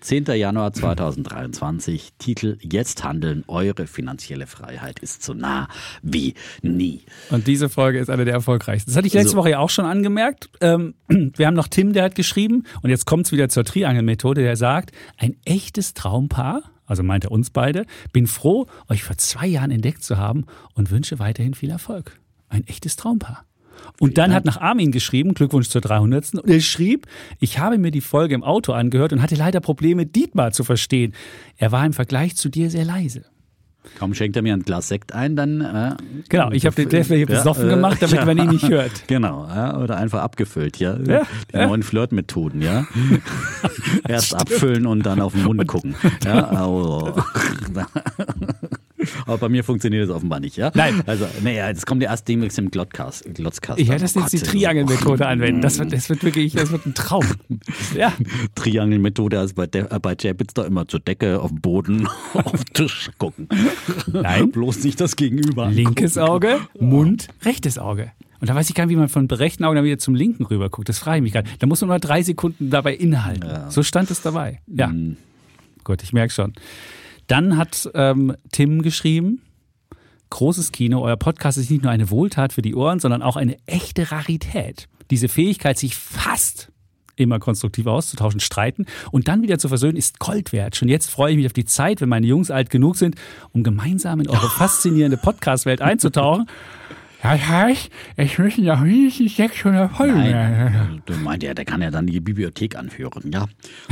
10. 0.00 0.24
Januar 0.34 0.72
2023, 0.72 2.10
Titel 2.18 2.56
Jetzt 2.60 3.04
handeln, 3.04 3.44
eure 3.46 3.86
finanzielle 3.86 4.48
Freiheit 4.48 4.98
ist 4.98 5.22
so 5.22 5.32
nah 5.32 5.68
wie 6.02 6.34
nie. 6.60 7.02
Und 7.30 7.46
diese 7.46 7.68
Folge 7.68 8.00
ist 8.00 8.10
eine 8.10 8.24
der 8.24 8.34
erfolgreichsten. 8.34 8.90
Das 8.90 8.96
hatte 8.96 9.06
ich 9.06 9.14
letzte 9.14 9.30
So. 9.30 9.36
Woche 9.36 9.50
ja 9.50 9.58
auch 9.60 9.70
schon 9.70 9.84
angemerkt. 9.84 10.50
Ähm, 10.60 10.94
wir 11.08 11.46
haben 11.46 11.54
noch 11.54 11.68
Tim, 11.68 11.92
der 11.92 12.02
hat 12.02 12.16
geschrieben, 12.16 12.64
und 12.82 12.90
jetzt 12.90 13.04
kommt's 13.04 13.30
wieder 13.30 13.48
zur 13.48 13.62
Triangelmethode, 13.64 14.42
der 14.42 14.56
sagt, 14.56 14.90
ein 15.18 15.36
echtes 15.44 15.94
Traumpaar, 15.94 16.62
also 16.92 17.02
meint 17.02 17.24
er 17.24 17.32
uns 17.32 17.48
beide, 17.48 17.86
bin 18.12 18.26
froh, 18.26 18.66
euch 18.90 19.02
vor 19.02 19.16
zwei 19.16 19.46
Jahren 19.46 19.70
entdeckt 19.70 20.04
zu 20.04 20.18
haben 20.18 20.44
und 20.74 20.90
wünsche 20.90 21.18
weiterhin 21.18 21.54
viel 21.54 21.70
Erfolg. 21.70 22.20
Ein 22.50 22.66
echtes 22.66 22.96
Traumpaar. 22.96 23.46
Und 23.98 24.18
dann 24.18 24.34
hat 24.34 24.44
nach 24.44 24.58
Armin 24.58 24.92
geschrieben, 24.92 25.32
Glückwunsch 25.32 25.68
zur 25.68 25.80
300. 25.80 26.34
Und 26.34 26.50
er 26.50 26.60
schrieb, 26.60 27.06
ich 27.40 27.58
habe 27.58 27.78
mir 27.78 27.90
die 27.90 28.02
Folge 28.02 28.34
im 28.34 28.44
Auto 28.44 28.72
angehört 28.72 29.14
und 29.14 29.22
hatte 29.22 29.34
leider 29.34 29.60
Probleme, 29.60 30.04
Dietmar 30.04 30.52
zu 30.52 30.64
verstehen. 30.64 31.14
Er 31.56 31.72
war 31.72 31.84
im 31.86 31.94
Vergleich 31.94 32.36
zu 32.36 32.50
dir 32.50 32.70
sehr 32.70 32.84
leise. 32.84 33.24
Komm, 33.98 34.14
schenkt 34.14 34.36
er 34.36 34.42
mir 34.42 34.54
ein 34.54 34.62
Glas 34.62 34.88
Sekt 34.88 35.12
ein, 35.12 35.36
dann. 35.36 35.60
Äh, 35.60 35.96
Genau, 36.28 36.50
ich 36.50 36.66
habe 36.66 36.76
den 36.76 36.88
Dave 36.88 37.14
hier 37.14 37.26
besoffen 37.26 37.68
gemacht, 37.68 37.98
damit 38.00 38.24
man 38.26 38.38
ihn 38.38 38.48
nicht 38.50 38.68
hört. 38.68 39.06
Genau, 39.08 39.46
ja, 39.46 39.76
oder 39.78 39.96
einfach 39.96 40.22
abgefüllt, 40.22 40.78
ja. 40.78 40.96
Ja, 40.98 41.22
Die 41.52 41.56
ja. 41.56 41.66
neuen 41.66 41.82
Flirtmethoden, 41.82 42.62
ja. 42.62 42.86
Erst 44.08 44.34
abfüllen 44.34 44.86
und 44.86 45.04
dann 45.04 45.20
auf 45.20 45.32
den 45.32 45.44
Mund 45.44 45.66
gucken. 45.66 45.94
Ja, 46.24 46.66
oh. 46.66 47.12
Aber 49.32 49.40
bei 49.40 49.48
mir 49.48 49.64
funktioniert 49.64 50.06
das 50.06 50.14
offenbar 50.14 50.40
nicht, 50.40 50.58
ja? 50.58 50.70
Nein. 50.74 51.02
Also, 51.06 51.26
naja, 51.42 51.68
jetzt 51.68 51.86
kommt 51.86 52.02
der 52.02 52.10
erste 52.10 52.26
demnächst 52.32 52.58
im 52.58 52.70
Glotzkast. 52.70 53.24
Glotzkast 53.34 53.80
Ich 53.80 53.88
werde 53.88 54.02
das 54.02 54.14
Oh 54.14 54.20
jetzt 54.20 54.32
die 54.32 54.38
Triangelmethode 54.40 55.26
anwenden. 55.26 55.62
Das 55.62 55.78
wird, 55.78 55.90
das 55.92 56.10
wird 56.10 56.22
wirklich, 56.22 56.52
das 56.52 56.70
wird 56.70 56.86
ein 56.86 56.94
Traum. 56.94 57.24
Ja. 57.96 58.12
Triangelmethode, 58.54 59.38
also 59.38 59.54
bei, 59.54 59.64
äh, 59.64 59.98
bei 60.00 60.14
Chapitz 60.14 60.54
da 60.54 60.64
immer 60.64 60.86
zur 60.86 61.00
Decke, 61.00 61.40
auf 61.40 61.50
den 61.50 61.60
Boden, 61.60 62.06
auf 62.34 62.64
den 62.64 62.74
Tisch 62.74 63.10
gucken. 63.18 63.48
Nein. 64.12 64.50
Bloß 64.52 64.84
nicht 64.84 65.00
das 65.00 65.16
Gegenüber. 65.16 65.68
Linkes 65.70 66.18
Auge, 66.18 66.60
Mund, 66.78 67.28
rechtes 67.44 67.78
Auge. 67.78 68.12
Und 68.40 68.48
da 68.48 68.54
weiß 68.54 68.68
ich 68.68 68.74
gar 68.74 68.86
nicht, 68.86 68.94
wie 68.94 68.98
man 68.98 69.08
von 69.08 69.28
dem 69.28 69.36
rechten 69.36 69.64
Auge 69.64 69.76
dann 69.76 69.84
wieder 69.84 69.98
zum 69.98 70.14
linken 70.14 70.44
rüber 70.44 70.68
guckt. 70.68 70.88
Das 70.88 70.98
frage 70.98 71.18
ich 71.18 71.22
mich 71.22 71.32
gerade. 71.32 71.48
Da 71.58 71.66
muss 71.66 71.80
man 71.80 71.88
nur 71.88 71.98
drei 71.98 72.22
Sekunden 72.22 72.70
dabei 72.70 72.94
innehalten. 72.94 73.48
So 73.70 73.82
stand 73.82 74.10
es 74.10 74.20
dabei. 74.20 74.60
Ja. 74.66 74.88
Mhm. 74.88 75.16
Gut, 75.84 76.02
ich 76.02 76.12
merke 76.12 76.32
schon. 76.32 76.52
Dann 77.32 77.56
hat 77.56 77.90
ähm, 77.94 78.36
Tim 78.50 78.82
geschrieben, 78.82 79.40
großes 80.28 80.70
Kino, 80.70 81.00
euer 81.00 81.16
Podcast 81.16 81.56
ist 81.56 81.70
nicht 81.70 81.82
nur 81.82 81.90
eine 81.90 82.10
Wohltat 82.10 82.52
für 82.52 82.60
die 82.60 82.74
Ohren, 82.74 83.00
sondern 83.00 83.22
auch 83.22 83.36
eine 83.36 83.56
echte 83.64 84.12
Rarität. 84.12 84.86
Diese 85.10 85.28
Fähigkeit, 85.28 85.78
sich 85.78 85.96
fast 85.96 86.70
immer 87.16 87.38
konstruktiv 87.38 87.86
auszutauschen, 87.86 88.38
streiten 88.38 88.84
und 89.12 89.28
dann 89.28 89.40
wieder 89.40 89.58
zu 89.58 89.68
versöhnen, 89.68 89.96
ist 89.96 90.18
Gold 90.18 90.52
wert. 90.52 90.76
Schon 90.76 90.90
jetzt 90.90 91.10
freue 91.10 91.30
ich 91.30 91.38
mich 91.38 91.46
auf 91.46 91.54
die 91.54 91.64
Zeit, 91.64 92.02
wenn 92.02 92.10
meine 92.10 92.26
Jungs 92.26 92.50
alt 92.50 92.68
genug 92.68 92.96
sind, 92.96 93.14
um 93.52 93.62
gemeinsam 93.62 94.20
in 94.20 94.28
eure 94.28 94.50
faszinierende 94.50 95.16
Podcast-Welt 95.16 95.80
einzutauchen. 95.80 96.50
Das 97.22 97.40
heißt, 97.48 97.88
es 98.16 98.38
müssen 98.38 98.64
noch 98.64 98.80
mindestens 98.80 99.36
600 99.36 99.92
Folgen. 99.96 100.18
Nein, 100.18 101.02
du 101.06 101.12
meint 101.14 101.42
ja, 101.42 101.54
der 101.54 101.64
kann 101.64 101.80
ja 101.80 101.90
dann 101.90 102.06
die 102.06 102.20
Bibliothek 102.20 102.76
anhören, 102.76 103.30
ja. 103.32 103.46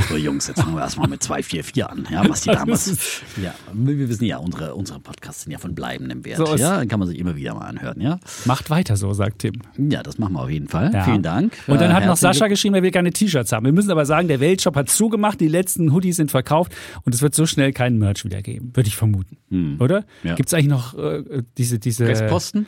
So 0.09 0.17
Jungs, 0.17 0.47
jetzt 0.47 0.61
fangen 0.61 0.75
wir 0.75 0.81
erstmal 0.81 1.07
mit 1.07 1.23
244 1.23 1.85
an, 1.89 2.07
ja, 2.11 2.27
was 2.29 2.41
die 2.41 2.49
damals, 2.49 3.21
ja, 3.41 3.53
wir 3.73 4.09
wissen 4.09 4.25
ja, 4.25 4.37
unsere, 4.37 4.75
unsere 4.75 4.99
Podcasts 4.99 5.43
sind 5.43 5.51
ja 5.53 5.59
von 5.59 5.73
bleibendem 5.73 6.25
Wert, 6.25 6.37
So 6.37 6.55
ja, 6.57 6.77
dann 6.77 6.87
kann 6.89 6.99
man 6.99 7.07
sich 7.07 7.17
immer 7.19 7.35
wieder 7.35 7.53
mal 7.53 7.61
anhören, 7.67 8.01
ja. 8.01 8.19
Macht 8.45 8.69
weiter 8.69 8.97
so, 8.97 9.13
sagt 9.13 9.39
Tim. 9.39 9.53
Ja, 9.77 10.03
das 10.03 10.17
machen 10.17 10.33
wir 10.33 10.41
auf 10.41 10.49
jeden 10.49 10.67
Fall. 10.67 10.91
Ja. 10.93 11.05
Vielen 11.05 11.23
Dank. 11.23 11.53
Und 11.67 11.79
dann 11.79 11.91
Äh, 11.91 11.93
hat 11.93 12.05
noch 12.05 12.17
Sascha 12.17 12.47
geschrieben, 12.47 12.75
er 12.75 12.83
will 12.83 12.91
gerne 12.91 13.11
T-Shirts 13.11 13.51
haben. 13.53 13.65
Wir 13.65 13.73
müssen 13.73 13.91
aber 13.91 14.05
sagen, 14.05 14.27
der 14.27 14.39
Weltshop 14.41 14.75
hat 14.75 14.89
zugemacht, 14.89 15.39
die 15.39 15.47
letzten 15.47 15.93
Hoodies 15.93 16.17
sind 16.17 16.31
verkauft 16.31 16.73
und 17.05 17.15
es 17.15 17.21
wird 17.21 17.33
so 17.33 17.45
schnell 17.45 17.71
keinen 17.71 17.97
Merch 17.97 18.25
wieder 18.25 18.41
geben, 18.41 18.71
würde 18.73 18.87
ich 18.87 18.95
vermuten. 18.97 19.37
Oder? 19.79 19.97
Hm. 19.97 20.03
Ja. 20.29 20.35
Gibt 20.35 20.47
es 20.49 20.53
eigentlich 20.53 20.67
noch 20.67 20.97
äh, 20.97 21.43
diese, 21.57 21.77
diese 21.79 22.05
Pressposten? 22.05 22.67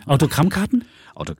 Autogrammkarten? 0.54 0.86
Auto 1.16 1.34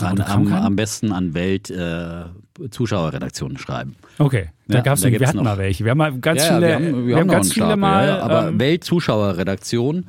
an, 0.00 0.20
am, 0.20 0.52
am 0.52 0.74
besten 0.76 1.12
an 1.12 1.34
Welt 1.34 1.70
äh, 1.70 2.24
Zuschauerredaktionen 2.70 3.56
schreiben. 3.58 3.94
Okay, 4.18 4.50
da 4.66 4.78
Ja, 4.78 4.82
gab's 4.82 5.02
da 5.02 5.10
wir 5.12 5.26
hatten 5.26 5.36
noch. 5.36 5.44
mal 5.44 5.58
welche. 5.58 5.84
Wir 5.84 5.90
haben 5.92 5.98
mal 5.98 6.18
ganz 6.18 6.42
Ja, 6.42 6.54
viele, 6.56 6.66
wir 6.66 6.74
haben, 6.74 7.06
wir 7.06 7.16
haben 7.16 7.26
noch 7.26 7.34
ganz 7.34 7.52
viele 7.52 7.66
Stapel, 7.66 7.76
mal. 7.80 8.08
ja, 8.08 8.20
aber 8.20 8.48
ähm, 8.48 8.58
Weltzuschauerredaktion, 8.58 10.06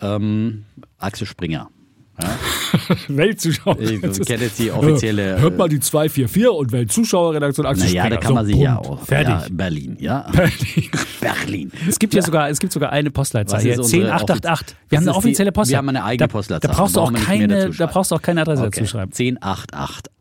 ähm, 0.00 0.64
Axel 0.98 1.26
Springer. 1.26 1.70
Weltzuschauer. 3.08 3.78
Ich 3.80 4.00
kenne 4.00 4.44
jetzt 4.44 4.58
die 4.58 4.70
offizielle. 4.70 5.38
Hört 5.40 5.56
mal 5.58 5.68
die 5.68 5.80
244 5.80 6.48
und 6.48 6.72
Weltzuschauerredaktion 6.72 7.66
Axel 7.66 7.86
Naja, 7.88 8.08
da 8.10 8.16
kann 8.16 8.34
man 8.34 8.46
So, 8.46 8.52
sich 8.52 8.60
ja 8.60 8.78
auch. 8.78 9.02
Fertig. 9.04 9.28
Ja, 9.28 9.46
Berlin, 9.50 9.96
ja. 10.00 10.26
Berlin. 11.20 11.70
Es 11.88 11.98
gibt 11.98 12.14
ja 12.14 12.22
sogar, 12.22 12.48
es 12.48 12.58
gibt 12.58 12.72
sogar 12.72 12.90
eine 12.92 13.10
Postleitzahl 13.10 13.60
hier, 13.60 13.72
ist 13.72 13.78
unsere 13.80 14.06
10888. 14.12 14.76
Wir 14.88 14.98
haben 14.98 15.08
eine 15.08 15.16
offizielle 15.16 15.52
Postleitzahl. 15.52 15.72
wir 15.72 15.78
haben 15.78 15.88
eine 15.88 16.04
eigene 16.04 16.28
da, 16.28 16.32
Postleitzahl. 16.32 16.70
Da 16.70 16.76
brauchst 16.76 16.96
du 16.96 17.00
auch 17.00 17.12
keine, 17.12 17.70
da 17.70 17.86
braust 17.86 18.10
du 18.10 18.14
auch 18.16 18.22
keine 18.22 18.42
Adresse 18.42 18.62
Okay. 18.62 18.80
dazu 18.80 18.90
schreiben. 18.90 19.12
10888. 19.12 20.12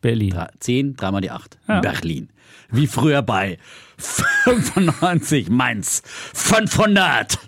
Berlin. 0.00 0.30
Drei- 0.30 0.48
10, 0.60 0.96
dreimal 0.96 1.20
die 1.20 1.30
8. 1.30 1.58
Ja. 1.68 1.80
Berlin. 1.80 2.28
Wie 2.70 2.86
früher 2.86 3.22
bei 3.22 3.58
95 3.98 5.50
Mainz 5.50 6.02
500. 6.34 7.38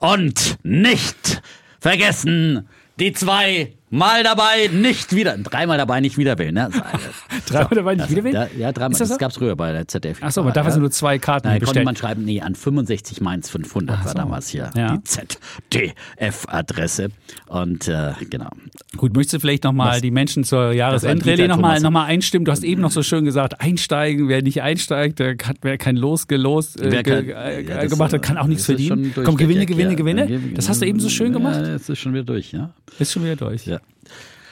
Und 0.00 0.56
nicht 0.62 1.42
vergessen, 1.80 2.68
die 2.98 3.12
zwei 3.12 3.72
Mal 3.94 4.22
dabei, 4.24 4.70
nicht 4.72 5.14
wieder. 5.14 5.36
Dreimal 5.36 5.76
dabei, 5.76 6.00
nicht 6.00 6.16
wieder 6.16 6.38
wählen. 6.38 6.54
Ne? 6.54 6.70
Dreimal 7.46 7.74
dabei 7.74 7.94
nicht 7.94 8.10
wieder 8.10 8.24
wählen? 8.24 8.34
Ja, 8.34 8.48
ja 8.58 8.72
dreimal. 8.72 8.90
Das 8.90 9.00
Das, 9.00 9.08
so? 9.10 9.16
gab's 9.18 9.36
früher 9.36 9.54
bei 9.54 9.70
der 9.72 9.86
ZDF. 9.86 10.22
Achso, 10.22 10.42
man 10.42 10.54
darf 10.54 10.64
also 10.64 10.80
nur 10.80 10.90
zwei 10.90 11.18
Karten 11.18 11.48
Nein, 11.48 11.56
konnte 11.58 11.66
bestellen. 11.66 11.84
man 11.84 11.96
schreiben, 11.96 12.24
nee, 12.24 12.40
an 12.40 12.54
65 12.54 13.20
Mainz 13.20 13.50
500 13.50 14.02
war 14.06 14.14
damals 14.14 14.48
hier 14.48 14.70
Ja. 14.74 14.96
die 14.96 15.04
ZDF-Adresse. 15.04 17.08
Und 17.48 17.86
äh, 17.88 18.12
genau. 18.30 18.48
Gut, 18.96 19.14
möchtest 19.14 19.34
du 19.34 19.40
vielleicht 19.40 19.64
nochmal 19.64 20.00
die 20.00 20.10
Menschen 20.10 20.44
zur 20.44 20.72
Jahresendrallye 20.72 21.46
nochmal 21.48 21.78
noch 21.80 21.90
mal 21.90 22.04
einstimmen? 22.06 22.46
Du 22.46 22.50
hast 22.52 22.64
eben 22.64 22.80
noch 22.80 22.90
so 22.92 23.02
schön 23.02 23.26
gesagt, 23.26 23.60
einsteigen, 23.60 24.26
wer 24.28 24.40
nicht 24.42 24.62
einsteigt, 24.62 25.18
der 25.18 25.36
hat, 25.44 25.58
wer 25.60 25.76
kein 25.76 25.96
Los 25.96 26.28
gelost 26.28 26.80
äh, 26.80 27.02
kein- 27.02 27.28
äh, 27.28 27.60
ja, 27.60 27.82
das, 27.82 27.90
gemacht 27.90 28.14
hat, 28.14 28.22
kann 28.22 28.38
auch 28.38 28.46
nichts 28.46 28.64
verdienen. 28.64 29.12
Komm, 29.14 29.36
Gewinne, 29.36 29.66
Gewinne, 29.66 29.96
Gewinne. 29.96 30.30
ja. 30.30 30.38
Das 30.54 30.70
hast 30.70 30.80
du 30.80 30.86
eben 30.86 30.98
so 30.98 31.10
schön 31.10 31.34
gemacht. 31.34 31.56
Ja, 31.56 31.72
das 31.72 31.90
ist 31.90 31.98
schon 31.98 32.14
wieder 32.14 32.24
durch, 32.24 32.52
ja. 32.52 32.70
Ist 32.98 33.12
schon 33.12 33.22
wieder 33.24 33.36
durch. 33.36 33.66
ja. 33.66 33.80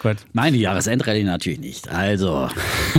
Gut, 0.02 0.16
Nein, 0.33 0.54
die 0.54 0.61
Jahresendrallye 0.61 1.25
natürlich 1.25 1.59
nicht. 1.61 1.88
Also, 1.90 2.49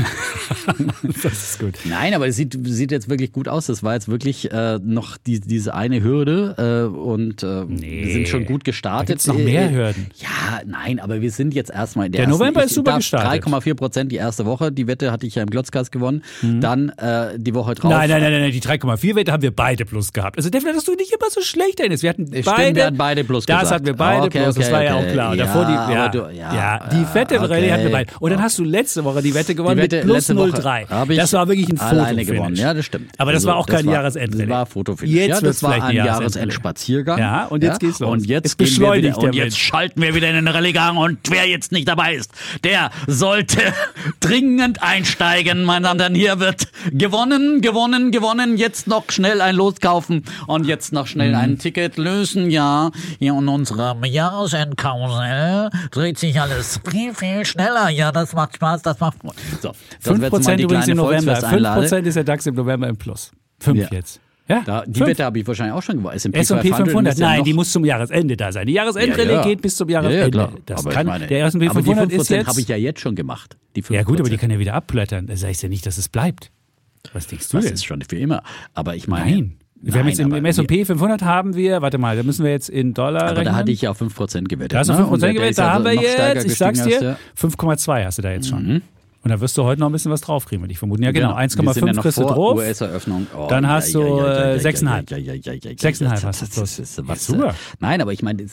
das 1.24 1.26
ist 1.26 1.60
gut. 1.60 1.74
nein, 1.86 2.14
aber 2.14 2.28
es 2.28 2.36
sieht, 2.36 2.58
sieht 2.64 2.92
jetzt 2.92 3.10
wirklich 3.10 3.32
gut 3.32 3.48
aus. 3.48 3.66
Das 3.68 3.84
war 3.84 3.94
jetzt 3.94 4.08
wirklich 4.10 4.52
äh, 4.52 4.80
noch 4.84 5.18
die, 5.18 5.40
diese 5.40 5.74
eine 5.74 6.04
Hürde 6.04 6.90
äh, 6.92 6.96
und 6.98 7.44
äh, 7.44 7.64
wir 7.68 8.12
sind 8.12 8.28
schon 8.28 8.46
gut 8.46 8.64
gestartet. 8.64 9.08
Gibt's 9.08 9.28
noch 9.28 9.38
mehr 9.38 9.70
Äh, 9.70 9.74
Hürden. 9.74 10.08
Ja, 10.18 10.62
nein, 10.66 11.00
aber 11.00 11.22
wir 11.22 11.32
sind 11.32 11.54
jetzt 11.54 11.72
erstmal 11.72 12.08
in 12.08 12.12
der, 12.14 12.22
Der 12.22 12.28
ersten, 12.30 12.40
November 12.40 12.64
ist 12.64 12.74
super 12.76 12.98
gestartet. 12.98 13.44
3,4 13.46 13.74
Prozent 13.76 14.12
die 14.12 14.16
erste 14.18 14.46
Woche. 14.46 14.72
Die 14.72 14.88
Wette 14.88 15.12
hatte 15.12 15.26
ich 15.28 15.36
ja 15.36 15.44
im 15.44 15.50
Glotzkast 15.50 15.92
gewonnen. 15.92 16.24
Dann 16.42 16.90
äh, 16.90 17.38
die 17.38 17.54
Woche 17.54 17.76
drauf. 17.76 17.92
Mhm. 17.92 17.98
Nein, 17.98 18.10
nein, 18.10 18.22
nein, 18.22 18.32
nein, 18.32 18.42
nein, 18.42 18.52
die 18.52 18.62
3,4 18.62 19.16
Wette 19.16 19.32
haben 19.32 19.44
wir 19.44 19.56
beide 19.56 19.86
plus 19.86 20.14
gehabt. 20.14 20.38
Also 20.38 20.50
Devin, 20.50 20.74
dass 20.74 20.86
du 20.86 20.94
nicht 20.96 21.12
immer 21.12 21.30
so 21.30 21.42
schlecht 21.42 21.80
Dennis. 21.80 22.04
Wir 22.04 22.10
hatten 22.12 22.28
Stimmt, 22.28 22.46
beide. 22.46 22.76
wir 22.76 22.86
hatten 22.88 22.98
beide 22.98 23.24
plus 23.24 23.46
Das 23.46 23.60
gesagt. 23.62 23.76
hatten 23.76 23.86
wir 23.86 23.94
beide 23.96 24.24
Okay, 24.28 24.44
plus, 24.44 24.56
das 24.56 24.66
okay, 24.66 24.74
war 24.74 24.84
ja 24.84 24.96
okay. 24.98 25.08
auch 25.10 25.12
klar. 25.14 25.36
Ja, 25.36 25.46
Davor 25.46 25.66
die, 25.66 25.94
ja, 25.94 26.10
du- 26.10 26.18
ja, 26.36 26.56
ja, 26.56 26.90
Die 26.92 27.06
fette 27.06 27.36
okay. 27.40 27.46
Rallye 27.54 27.72
hat 27.72 27.84
gewonnen. 27.84 28.06
Und 28.20 28.32
dann 28.32 28.42
hast 28.42 28.58
du 28.60 28.64
letzte 28.64 29.04
Woche 29.04 29.22
die 29.22 29.34
Wette 29.34 29.56
gewonnen 29.56 29.78
Wette 29.78 29.98
mit 29.98 30.06
plus 30.06 30.16
letzte 30.18 30.36
Woche 30.36 30.50
0,3. 30.50 30.61
Ich 31.10 31.18
Das 31.18 31.34
war 31.34 31.48
wirklich 31.48 31.70
ein 31.70 31.80
alleine 31.80 32.00
Fotofinish. 32.10 32.28
gewonnen. 32.28 32.56
Ja, 32.56 32.74
das 32.74 32.86
stimmt. 32.86 33.12
Aber 33.18 33.32
das 33.32 33.40
Also, 33.40 33.48
war 33.50 33.56
auch 33.58 33.66
kein 33.66 33.88
Jahresendrallye. 33.90 34.48
Das 34.48 34.50
war 34.50 34.66
Fotofinish. 34.66 35.14
Jetzt 35.16 35.30
ja, 35.30 35.48
das 35.48 35.64
war 35.64 35.84
ein. 35.84 35.96
Jahresendspaziergang. 35.96 37.20
Ja, 37.20 37.46
und 37.46 37.64
jetzt 37.64 37.80
geht's 37.80 38.00
los. 38.00 38.10
Und 38.12 38.26
jetzt, 38.26 38.46
Jetzt 38.46 38.58
gehen 38.58 38.68
wir 38.68 38.72
beschleunigt 38.72 39.18
wieder, 39.18 39.20
der 39.22 39.30
und 39.30 39.36
jetzt 39.36 39.60
schalten 39.60 40.02
wir 40.02 40.16
wieder 40.16 40.30
in 40.30 40.36
den 40.36 40.48
Rallyegang 40.48 40.98
und 40.98 41.20
wer 41.30 41.48
jetzt 41.48 41.72
nicht 41.72 41.88
dabei 41.88 42.16
ist, 42.16 42.32
der 42.64 42.92
sollte 43.08 43.60
dringend 44.20 44.82
einsteigen, 44.84 45.64
meine 45.64 45.86
Damen 45.88 45.96
und 45.98 46.02
Herren. 46.02 46.16
Hier 46.16 46.40
wird 46.40 46.68
gewonnen, 46.92 47.62
gewonnen, 47.62 48.12
gewonnen. 48.12 48.58
Jetzt 48.58 48.88
noch 48.88 49.06
schnell 49.10 49.42
ein 49.42 49.56
Los 49.56 49.76
kaufen 49.80 50.24
und 50.48 50.66
jetzt 50.66 50.94
noch 50.94 51.08
schnell 51.08 51.30
Mhm. 51.30 51.36
ein 51.36 51.58
Ticket 51.60 51.98
lösen. 51.98 52.50
Ja, 52.52 52.92
hier 53.20 53.34
in 53.34 53.48
unserem 53.48 54.04
Jahresendkarussell 54.04 55.70
dreht 55.92 56.18
sich 56.20 56.40
alles 56.40 56.80
viel, 56.90 57.14
viel 57.14 57.46
schneller. 57.46 57.90
Ja, 57.90 58.12
das 58.12 58.34
macht 58.34 58.56
Spaß, 58.56 58.82
das 58.82 59.00
macht 59.00 59.18
Freude. 59.20 59.36
So, 59.62 59.72
das 60.04 60.20
wäre 60.22 60.32
5% 60.32 60.41
die 60.58 60.64
übrigens 60.64 60.88
im 60.88 60.98
November. 60.98 61.36
Volksfesteinlade. 61.36 61.88
5% 61.88 62.04
ist 62.08 62.14
der 62.16 62.24
DAX 62.24 62.46
im 62.48 62.56
November 62.56 62.88
im 62.90 62.98
Plus. 62.98 63.32
5 63.60 63.80
Ja. 63.80 63.88
jetzt. 63.92 64.20
Ja, 64.48 64.64
Da, 64.66 64.84
die 64.86 64.98
Fünf. 64.98 65.10
Wette 65.12 65.24
habe 65.24 65.40
ich 65.40 65.48
wahrscheinlich 65.48 65.74
auch 65.76 65.82
schon 65.84 65.98
gewonnen. 65.98 66.16
S&P 66.16 66.38
S&P 66.38 66.74
500, 66.74 67.04
müsste 67.04 67.22
ja 67.22 67.28
nein, 67.30 67.38
noch- 67.40 67.46
die 67.46 67.54
muss 67.54 67.72
zum 67.72 67.86
Jahresende 67.86 68.36
da 68.36 68.52
sein. 68.52 68.68
Die 68.68 68.74
Jahresendrallye 68.74 69.26
Ja, 69.32 69.36
ja. 69.36 69.44
geht 69.44 69.62
bis 69.62 69.76
zum 69.78 69.88
Ja, 69.88 70.02
Jahresende. 70.02 70.38
ja, 70.40 70.46
klar. 70.48 70.54
Das 70.66 70.80
aber 70.86 70.90
kann, 70.94 71.06
meine, 71.08 71.28
der 71.28 71.46
S&P 71.46 71.68
aber 71.70 71.80
die 71.82 71.86
500 71.86 72.12
ist 72.12 72.30
5% 72.32 72.36
jetzt... 72.36 72.48
habe 72.48 72.60
ich 72.60 72.68
ja 72.68 72.76
jetzt 72.76 73.00
schon 73.00 73.16
gemacht. 73.16 73.56
5%. 73.78 73.94
ja 73.94 74.04
gut, 74.04 74.20
aber 74.20 74.30
die 74.30 74.38
kann 74.38 74.52
ja 74.52 74.60
wieder 74.60 74.74
abplöttern. 74.74 75.28
Das 75.28 75.44
heißt 75.46 75.64
ja 75.64 75.70
nicht, 75.70 75.86
dass 75.86 75.98
es 75.98 76.10
bleibt. 76.10 76.52
Was 77.14 77.28
denkst 77.28 77.48
du 77.50 77.58
Das 77.58 77.66
denn? 77.66 77.74
ist 77.76 77.86
schon 77.86 78.02
für 78.02 78.18
immer. 78.18 78.44
Aber 78.74 78.96
ich 78.96 79.08
meine. 79.08 79.32
Nein. 79.32 79.58
Wir 79.84 79.96
haben 80.00 80.08
jetzt 80.10 80.20
im, 80.20 80.46
S&P 80.46 80.86
500 80.86 81.24
haben 81.24 81.56
wir, 81.56 81.82
warte 81.82 81.98
mal, 81.98 82.16
da 82.16 82.22
müssen 82.22 82.44
wir 82.44 82.52
jetzt 82.52 82.70
in 82.70 82.94
Dollar 82.94 83.24
Aber 83.24 83.34
da 83.36 83.40
rechnen. 83.42 83.56
hatte 83.56 83.72
ich 83.72 83.82
ja 83.82 83.90
auf 83.92 84.00
5% 84.02 84.44
gewettet. 84.50 84.74
Da 84.74 84.80
hast 84.80 84.90
du 84.90 84.94
ne? 84.94 85.00
5% 85.00 85.08
Und 85.12 85.22
der 85.24 85.34
gewählt, 85.34 85.50
ist 85.52 85.60
da 85.60 85.64
also 85.72 85.76
haben 85.76 85.86
wir 85.86 85.96
noch 85.96 86.02
stärker 86.10 86.36
jetzt, 86.36 86.46
ich 86.52 86.56
sag's 86.58 86.84
dir, 86.84 87.10
als 87.12 87.56
5,2 87.56 88.06
hast 88.06 88.18
du 88.18 88.22
da 88.22 88.32
jetzt 88.32 88.50
schon. 88.50 88.82
Und 89.24 89.30
da 89.30 89.40
wirst 89.40 89.56
du 89.58 89.64
heute 89.64 89.80
noch 89.80 89.88
ein 89.90 89.92
bisschen 89.92 90.12
was 90.12 90.22
draufkriegen, 90.22 90.64
würde 90.64 90.72
ich 90.72 90.80
vermuten. 90.80 91.04
Ja, 91.04 91.12
genau, 91.12 91.38
Wir 91.38 91.48
sind 91.48 91.64
ja 91.64 91.72
1,5 91.72 91.94
noch 91.94 92.02
kriegst 92.02 92.18
du 92.18 92.24
drauf. 92.24 92.56
US-Eröffnung. 92.58 93.28
Oh, 93.38 93.46
Dann 93.48 93.68
hast 93.68 93.94
du, 93.94 94.02
äh, 94.02 94.58
6,5. 94.60 95.12
Ja, 95.12 95.18
ja, 95.18 95.34
ja, 95.34 95.34
ja, 95.36 95.54
ja, 95.54 95.70
ja, 95.70 95.72
6,5 95.78 96.04
ja, 96.04 96.22
hast 96.24 96.42
du 96.42 97.02
Ja, 97.02 97.08
was, 97.08 97.26
super. 97.28 97.50
äh, 97.50 97.54
Nein, 97.80 98.02
aber 98.02 98.14
ich 98.14 98.24
meine, 98.24 98.44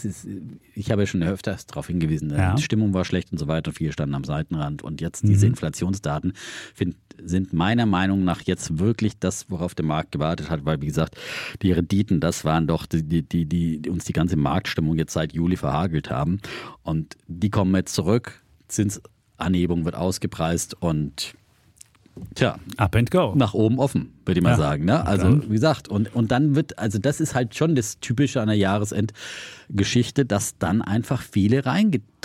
ich 0.74 0.90
habe 0.90 1.02
ja 1.02 1.06
schon 1.06 1.22
öfters 1.22 1.64
darauf 1.66 1.86
hingewiesen, 1.86 2.30
Ja. 2.30 2.54
die 2.54 2.62
Stimmung 2.62 2.92
war 2.92 3.06
schlecht 3.06 3.32
und 3.32 3.38
so 3.38 3.48
weiter. 3.48 3.72
Viele 3.72 3.92
standen 3.92 4.14
am 4.14 4.24
Seitenrand. 4.24 4.82
Und 4.82 5.00
jetzt 5.00 5.22
diese 5.22 5.46
Mhm. 5.46 5.52
Inflationsdaten 5.52 6.34
find, 6.74 6.96
sind 7.24 7.54
meiner 7.54 7.86
Meinung 7.86 8.24
nach 8.24 8.42
jetzt 8.42 8.78
wirklich 8.78 9.18
das, 9.18 9.50
worauf 9.50 9.74
der 9.74 9.86
Markt 9.86 10.12
gewartet 10.12 10.50
hat. 10.50 10.66
Weil, 10.66 10.82
wie 10.82 10.86
gesagt, 10.86 11.16
die 11.62 11.72
Renditen, 11.72 12.20
das 12.20 12.44
waren 12.44 12.66
doch 12.66 12.84
die, 12.84 13.02
die, 13.02 13.22
die, 13.22 13.46
die, 13.46 13.80
die 13.80 13.88
uns 13.90 14.04
die 14.04 14.12
ganze 14.12 14.36
Marktstimmung 14.36 14.96
jetzt 14.98 15.14
seit 15.14 15.32
Juli 15.32 15.56
verhagelt 15.56 16.10
haben. 16.10 16.40
Und 16.82 17.16
die 17.26 17.48
kommen 17.48 17.74
jetzt 17.74 17.94
zurück. 17.94 18.42
Zinsanhebung 19.42 19.84
wird 19.84 19.94
ausgepreist 19.94 20.76
und 20.80 21.34
tja, 22.34 22.58
Up 22.76 22.96
and 22.96 23.10
go. 23.10 23.34
nach 23.36 23.54
oben 23.54 23.78
offen, 23.78 24.12
würde 24.24 24.40
ich 24.40 24.44
mal 24.44 24.50
Ja. 24.50 24.56
sagen. 24.56 24.84
Ne? 24.84 25.06
Also 25.06 25.42
wie 25.44 25.48
gesagt, 25.54 25.88
und, 25.88 26.14
und 26.14 26.30
dann 26.32 26.54
wird, 26.56 26.78
also 26.78 26.98
das 26.98 27.20
ist 27.20 27.34
halt 27.34 27.54
schon 27.54 27.74
das 27.74 28.00
Typische 28.00 28.40
einer 28.42 28.54
Jahresendgeschichte, 28.54 30.24
dass 30.24 30.58
dann 30.58 30.82
einfach 30.82 31.22
viele 31.22 31.64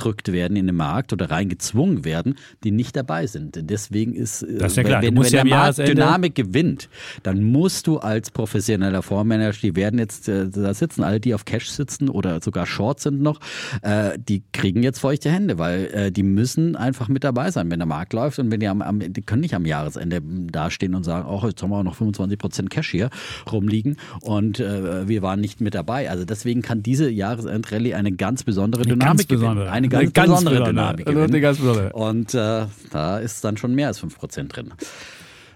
reingedrückt 0.03 0.31
werden 0.31 0.57
in 0.57 0.67
den 0.67 0.75
Markt 0.75 1.13
oder 1.13 1.29
reingezwungen 1.31 2.05
werden, 2.05 2.35
die 2.63 2.71
nicht 2.71 2.95
dabei 2.95 3.27
sind. 3.27 3.57
Deswegen 3.69 4.13
ist, 4.13 4.43
äh, 4.43 4.57
Das 4.57 4.73
ist 4.73 4.77
ja 4.77 4.83
wenn, 5.01 5.15
wenn, 5.15 5.15
wenn 5.17 5.23
ja 5.23 5.29
der 5.29 5.45
Markt 5.45 5.77
Jahresende- 5.77 5.95
Dynamik 5.95 6.35
gewinnt, 6.35 6.89
dann 7.23 7.43
musst 7.43 7.87
du 7.87 7.97
als 7.97 8.31
professioneller 8.31 9.01
Fondsmanager, 9.01 9.59
die 9.61 9.75
werden 9.75 9.99
jetzt 9.99 10.27
äh, 10.29 10.49
da 10.49 10.73
sitzen, 10.73 11.03
alle, 11.03 11.19
die 11.19 11.33
auf 11.33 11.45
Cash 11.45 11.69
sitzen 11.69 12.09
oder 12.09 12.41
sogar 12.41 12.65
Short 12.65 12.99
sind 12.99 13.21
noch, 13.21 13.39
äh, 13.81 14.17
die 14.19 14.43
kriegen 14.51 14.83
jetzt 14.83 14.99
feuchte 14.99 15.29
Hände, 15.31 15.57
weil 15.57 16.11
die 16.11 16.23
müssen 16.23 16.75
einfach 16.75 17.07
mit 17.07 17.23
dabei 17.23 17.51
sein, 17.51 17.69
wenn 17.71 17.79
der 17.79 17.85
Markt 17.85 18.13
läuft 18.13 18.39
und 18.39 18.51
wenn 18.51 18.59
die 18.59 18.67
am, 18.67 18.81
am 18.81 18.99
die 18.99 19.21
können 19.21 19.41
nicht 19.41 19.53
am 19.53 19.65
Jahresende 19.65 20.21
dastehen 20.21 20.95
und 20.95 21.03
sagen, 21.03 21.27
oh, 21.27 21.45
jetzt 21.47 21.61
haben 21.61 21.69
wir 21.69 21.77
auch 21.77 21.83
noch 21.83 21.95
25 21.95 22.37
Prozent 22.37 22.69
Cash 22.69 22.91
hier 22.91 23.09
rumliegen 23.51 23.97
und 24.21 24.59
äh, 24.59 25.07
wir 25.07 25.21
waren 25.21 25.39
nicht 25.39 25.61
mit 25.61 25.75
dabei. 25.75 26.09
Also 26.09 26.25
deswegen 26.25 26.61
kann 26.61 26.83
diese 26.83 27.09
Jahresendrallye 27.09 27.93
eine 27.95 28.11
ganz 28.11 28.43
besondere 28.43 28.81
Eine 28.83 28.93
Dynamik 28.93 29.07
ganz 29.17 29.27
gewinnen. 29.27 29.41
besondere. 29.41 29.71
Eine 29.71 29.89
ganz, 29.93 30.03
Eine 30.03 30.11
ganz 30.11 30.29
besondere 30.29 30.53
besondere. 30.55 30.73
Dynamik 30.73 31.07
eine 31.07 31.15
gewinnen. 31.15 31.41
ganz 31.41 31.57
besondere. 31.59 31.93
Und 31.93 32.33
äh, 32.33 32.65
da 32.91 33.17
ist 33.19 33.43
dann 33.43 33.57
schon 33.57 33.73
mehr 33.75 33.87
als 33.87 33.99
5 33.99 34.17
Prozent 34.17 34.55
drin. 34.55 34.73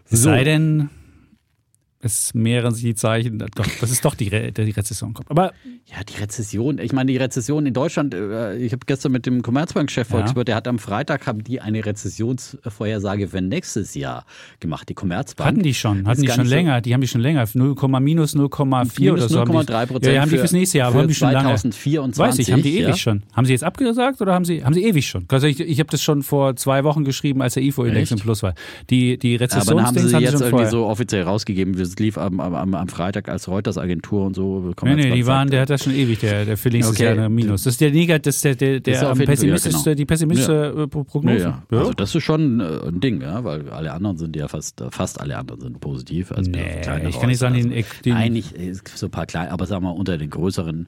Es 0.10 0.22
sei 0.22 0.44
denn, 0.44 0.90
es 2.00 2.34
mehren 2.36 2.74
sich 2.76 2.84
die 2.84 2.96
Zeichen, 2.96 3.40
doch, 3.40 3.66
dass 3.82 3.90
es 3.90 4.02
doch 4.02 4.14
die, 4.14 4.28
Re 4.28 4.52
die 4.52 4.70
Rezession 4.72 5.14
kommt. 5.16 5.32
Aber 5.32 5.52
Ja, 5.86 6.04
die 6.04 6.22
Rezession. 6.22 6.78
Ich 6.78 6.94
meine, 6.94 7.12
die 7.12 7.18
Rezession 7.18 7.66
in 7.66 7.74
Deutschland, 7.74 8.14
äh, 8.14 8.56
ich 8.58 8.72
habe 8.72 8.86
gestern 8.86 9.12
mit 9.14 9.26
dem 9.26 9.42
Commerzbank-Chef 9.42 10.10
Ja. 10.12 10.22
Der 10.44 10.56
hat 10.56 10.68
am 10.68 10.78
Freitag 10.80 11.26
haben 11.26 11.44
die 11.44 11.60
eine 11.62 11.84
Rezessionsvorhersage 11.86 13.28
für 13.30 13.42
nächstes 13.42 13.96
Jahr 13.96 14.26
gemacht. 14.60 14.90
Die 14.90 14.94
Commerzbank. 14.94 15.48
hatten 15.48 15.64
die 15.64 15.74
schon, 15.74 16.08
hatten 16.08 16.22
die 16.22 16.28
schon 16.30 16.46
länger, 16.46 16.82
die 16.82 16.94
haben 16.94 17.02
die 17.02 17.08
schon 17.08 17.22
länger, 17.22 17.46
0, 17.54 17.76
minus 18.00 18.36
0,4 18.36 19.14
oder 19.14 19.28
so. 19.30 19.40
haben 19.40 19.52
die- 19.52 19.58
0,3 19.58 19.86
Prozent 19.88 20.06
Ja, 20.06 20.12
ja, 20.14 20.22
haben 20.22 20.30
die 20.30 20.36
für- 20.36 20.42
fürs 20.42 20.52
nächste 20.52 20.78
Jahr, 20.80 20.90
aber 20.90 21.00
haben 21.00 21.08
die 21.08 21.14
schon 21.16 21.32
lange. 21.32 21.48
2024, 21.50 22.20
Weiß 22.20 22.40
ich, 22.48 22.52
haben 22.54 22.62
die 22.64 22.76
ewig 22.78 22.88
ja. 22.90 22.96
schon. 22.98 23.24
Haben 23.34 23.46
sie 23.46 23.54
jetzt 23.54 23.64
abgesagt 23.64 24.22
oder 24.22 24.34
haben 24.34 24.46
sie, 24.46 24.64
haben 24.64 24.74
sie 24.74 24.84
ewig 24.84 25.08
schon? 25.08 25.26
Also 25.30 25.48
ich, 25.48 25.60
ich 25.60 25.80
habe 25.80 25.90
das 25.90 26.04
schon 26.04 26.22
vor 26.24 26.56
zwei 26.56 26.84
Wochen 26.84 27.04
geschrieben, 27.06 27.42
als 27.42 27.56
der 27.56 27.64
IFO-Index 27.64 28.12
Echt? 28.12 28.20
im 28.20 28.24
Plus 28.24 28.44
war. 28.44 28.54
Die, 28.90 29.18
die 29.18 29.36
Aber 29.36 29.48
dann 29.48 29.50
haben 29.58 29.96
Rezessionsdings 29.96 30.10
sie 30.10 30.16
haben 30.16 30.20
sie 30.20 30.26
jetzt 30.26 30.32
schon 30.34 30.42
irgendwie 30.42 30.52
vorher. 30.52 30.70
so 30.72 30.86
offiziell 30.86 31.24
rausgegeben, 31.24 31.78
das 31.88 32.00
lief 32.00 32.18
am, 32.18 32.40
am, 32.40 32.74
am- 32.76 32.88
Freitag 32.88 33.30
als 33.30 33.48
Reuters-Agentur 33.48 34.26
und 34.26 34.34
so. 34.36 34.74
Nee, 34.84 34.96
nee, 34.96 35.12
die 35.12 35.26
waren, 35.26 35.50
der 35.50 35.62
hat 35.62 35.70
das 35.70 35.84
schon 35.84 35.94
ewig, 35.94 36.20
der, 36.20 36.46
der 36.46 36.56
nächstes 36.56 36.90
Okay. 36.96 37.04
Jahr 37.06 37.14
eine 37.14 37.30
Minus. 37.30 37.64
Das 37.64 37.74
ist 37.74 37.82
der 37.82 37.92
Negat, 37.92 38.26
das 38.26 38.36
ist 38.38 38.46
der, 38.46 38.56
der, 38.56 38.80
Das 38.80 38.94
ist 38.96 39.02
der 39.02 39.10
ja, 39.10 39.26
pessimistischste, 39.26 39.84
genau. 39.84 39.96
die 39.96 40.06
pessimistische 40.06 40.74
äh, 40.84 40.88
Pro- 40.88 41.04
Prognose. 41.04 41.40
Ja, 41.40 41.64
ja. 41.72 41.78
Also 41.80 41.94
das 41.94 42.14
ist 42.16 42.24
schon 42.24 42.60
äh, 42.60 42.64
ein 42.88 43.00
Ding, 43.00 43.22
ja, 43.22 43.44
weil 43.44 43.70
alle 43.70 43.92
anderen 43.94 44.18
sind 44.18 44.36
ja 44.36 44.48
fast, 44.48 44.82
äh, 44.82 44.92
fast 44.92 45.20
alle 45.20 45.38
anderen 45.38 45.62
sind 45.62 45.80
positiv. 45.80 46.32
Also 46.32 46.50
Nee, 46.52 46.82
ich 47.10 47.20
kann 47.20 47.28
nicht 47.30 47.40
sagen, 47.40 47.56
den- 47.56 47.84
den- 48.06 48.14
Eigentlich 48.14 48.54
ist 48.56 48.88
so 48.98 49.08
ein 49.08 49.12
paar 49.12 49.26
kleine, 49.26 49.52
aber 49.52 49.66
sagen 49.66 49.84
wir 49.84 49.90
mal, 49.94 49.98
unter 50.00 50.18
den 50.18 50.30
größeren 50.30 50.88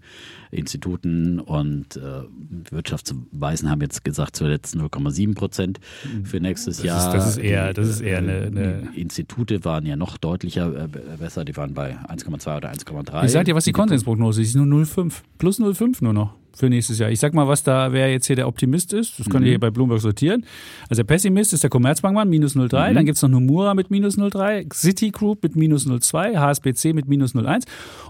Instituten 0.51 1.39
und 1.39 1.95
äh, 1.97 2.71
Wirtschaftsweisen 2.71 3.69
haben 3.69 3.81
jetzt 3.81 4.03
gesagt, 4.03 4.35
zuletzt 4.35 4.75
0,7 4.75 5.35
Prozent 5.35 5.79
für 6.23 6.39
nächstes 6.39 6.79
ist- 6.79 6.85
Jahr. 6.85 7.13
das 7.13 7.29
ist 7.29 7.37
eher- 7.37 7.73
das 7.73 7.87
ist 7.87 8.01
eher 8.01 8.17
eine- 8.19 8.47
eine- 8.47 8.89
Institute 8.95 9.63
waren 9.65 9.85
ja 9.85 9.95
noch 9.95 10.17
deutlicher 10.17 10.85
äh, 10.85 10.87
besser, 10.89 11.45
die 11.45 11.55
waren 11.57 11.73
bei 11.73 11.95
1,2 12.07 12.57
oder 12.57 12.71
1,3. 12.71 13.25
Ich 13.25 13.31
sag 13.31 13.45
dir, 13.45 13.55
was 13.55 13.65
die 13.65 13.71
Konsensprognose 13.71 14.41
ist, 14.41 14.49
ist 14.49 14.55
nur 14.55 14.65
0,5. 14.65 15.21
Plus 15.37 15.59
0,5 15.59 15.97
nur 16.03 16.13
noch 16.13 16.33
für 16.53 16.69
nächstes 16.69 16.99
Jahr. 16.99 17.09
Ich 17.09 17.19
sag 17.19 17.33
mal, 17.33 17.47
was 17.47 17.63
da, 17.63 17.93
wer 17.93 18.11
jetzt 18.11 18.27
hier 18.27 18.35
der 18.35 18.47
Optimist 18.47 18.91
ist, 18.93 19.17
das 19.19 19.27
könnt 19.29 19.41
Mhm. 19.41 19.45
ihr 19.45 19.51
hier 19.51 19.59
bei 19.59 19.69
Bloomberg 19.71 20.01
sortieren. 20.01 20.43
Also 20.89 21.01
der 21.01 21.05
Pessimist 21.05 21.53
ist 21.53 21.63
der 21.63 21.69
Commerzbankmann, 21.69 22.27
minus 22.29 22.55
Mhm. 22.55 22.63
0,3. 22.63 22.93
Dann 22.93 23.05
gibt's 23.05 23.21
noch 23.21 23.29
Nomura 23.29 23.73
mit 23.75 23.91
minus 23.91 24.17
0,3, 24.17 24.65
Citigroup 24.73 25.41
mit 25.43 25.55
minus 25.55 25.85
0,2, 25.85 26.35
HSBC 26.37 26.93
mit 26.93 27.07
minus 27.07 27.33
0,1. 27.33 27.65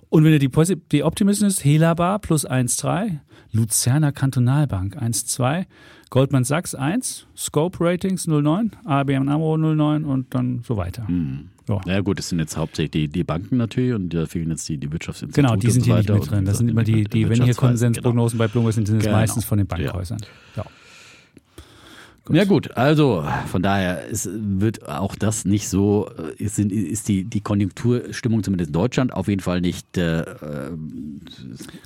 Und 0.09 0.23
wenn 0.23 0.31
ihr 0.33 0.39
die, 0.39 0.49
Posi- 0.49 0.79
die 0.91 1.03
Optimisten 1.03 1.47
ist, 1.47 1.63
Helabar 1.63 2.17
plus 2.19 2.45
1,3, 2.45 3.19
Luzerner 3.51 4.11
Kantonalbank 4.11 4.95
1,2, 4.97 5.65
Goldman 6.11 6.43
Sachs 6.43 6.73
1, 6.75 7.27
Scope 7.37 7.77
Ratings 7.81 8.27
0,9, 8.27 8.71
ABN 8.85 9.29
AMRO 9.29 9.57
0,9 9.57 10.05
und 10.05 10.33
dann 10.33 10.61
so 10.65 10.75
weiter. 10.77 11.03
Mhm. 11.07 11.49
Ja. 11.69 11.79
Ja 11.85 12.01
gut, 12.01 12.19
das 12.19 12.27
sind 12.29 12.39
jetzt 12.39 12.57
hauptsächlich 12.57 12.91
die, 12.91 13.07
die 13.07 13.23
Banken 13.23 13.57
natürlich 13.57 13.93
und 13.93 14.09
da 14.13 14.25
fehlen 14.25 14.49
jetzt 14.49 14.67
die, 14.67 14.77
die 14.77 14.91
Wirtschaftsinstitute. 14.91 15.41
Genau, 15.47 15.55
die 15.59 15.67
und 15.67 15.73
sind 15.73 15.81
so 15.83 15.85
hier 15.87 15.95
nicht 15.97 16.09
mit 16.09 16.31
drin. 16.31 16.45
Das 16.45 16.57
sind 16.57 16.67
immer 16.69 16.83
die, 16.83 16.95
mit- 16.95 17.13
die 17.13 17.29
wenn 17.29 17.43
hier 17.43 17.53
Konsensprognosen 17.53 18.37
bei 18.37 18.47
Bloomberg 18.47 18.73
sind, 18.73 18.87
sind 18.87 18.97
es 18.97 19.03
Genau. 19.05 19.17
meistens 19.17 19.45
von 19.45 19.57
den 19.59 19.67
Ja. 19.71 19.77
Bankhäusern. 19.77 20.19
Ja. 20.55 20.65
Ja 22.31 22.45
gut, 22.45 22.77
also 22.77 23.25
von 23.47 23.63
daher 23.63 24.03
es 24.11 24.29
wird 24.31 24.87
auch 24.87 25.15
das 25.15 25.45
nicht 25.45 25.67
so, 25.67 26.11
äh, 26.37 26.43
ist, 26.43 26.59
ist 26.59 27.07
die, 27.07 27.23
die 27.23 27.41
Konjunkturstimmung 27.41 28.43
zumindest 28.43 28.67
in 28.69 28.73
Deutschland 28.73 29.13
auf 29.13 29.27
jeden 29.27 29.41
Fall 29.41 29.61
nicht 29.61 29.97
äh, 29.97 30.25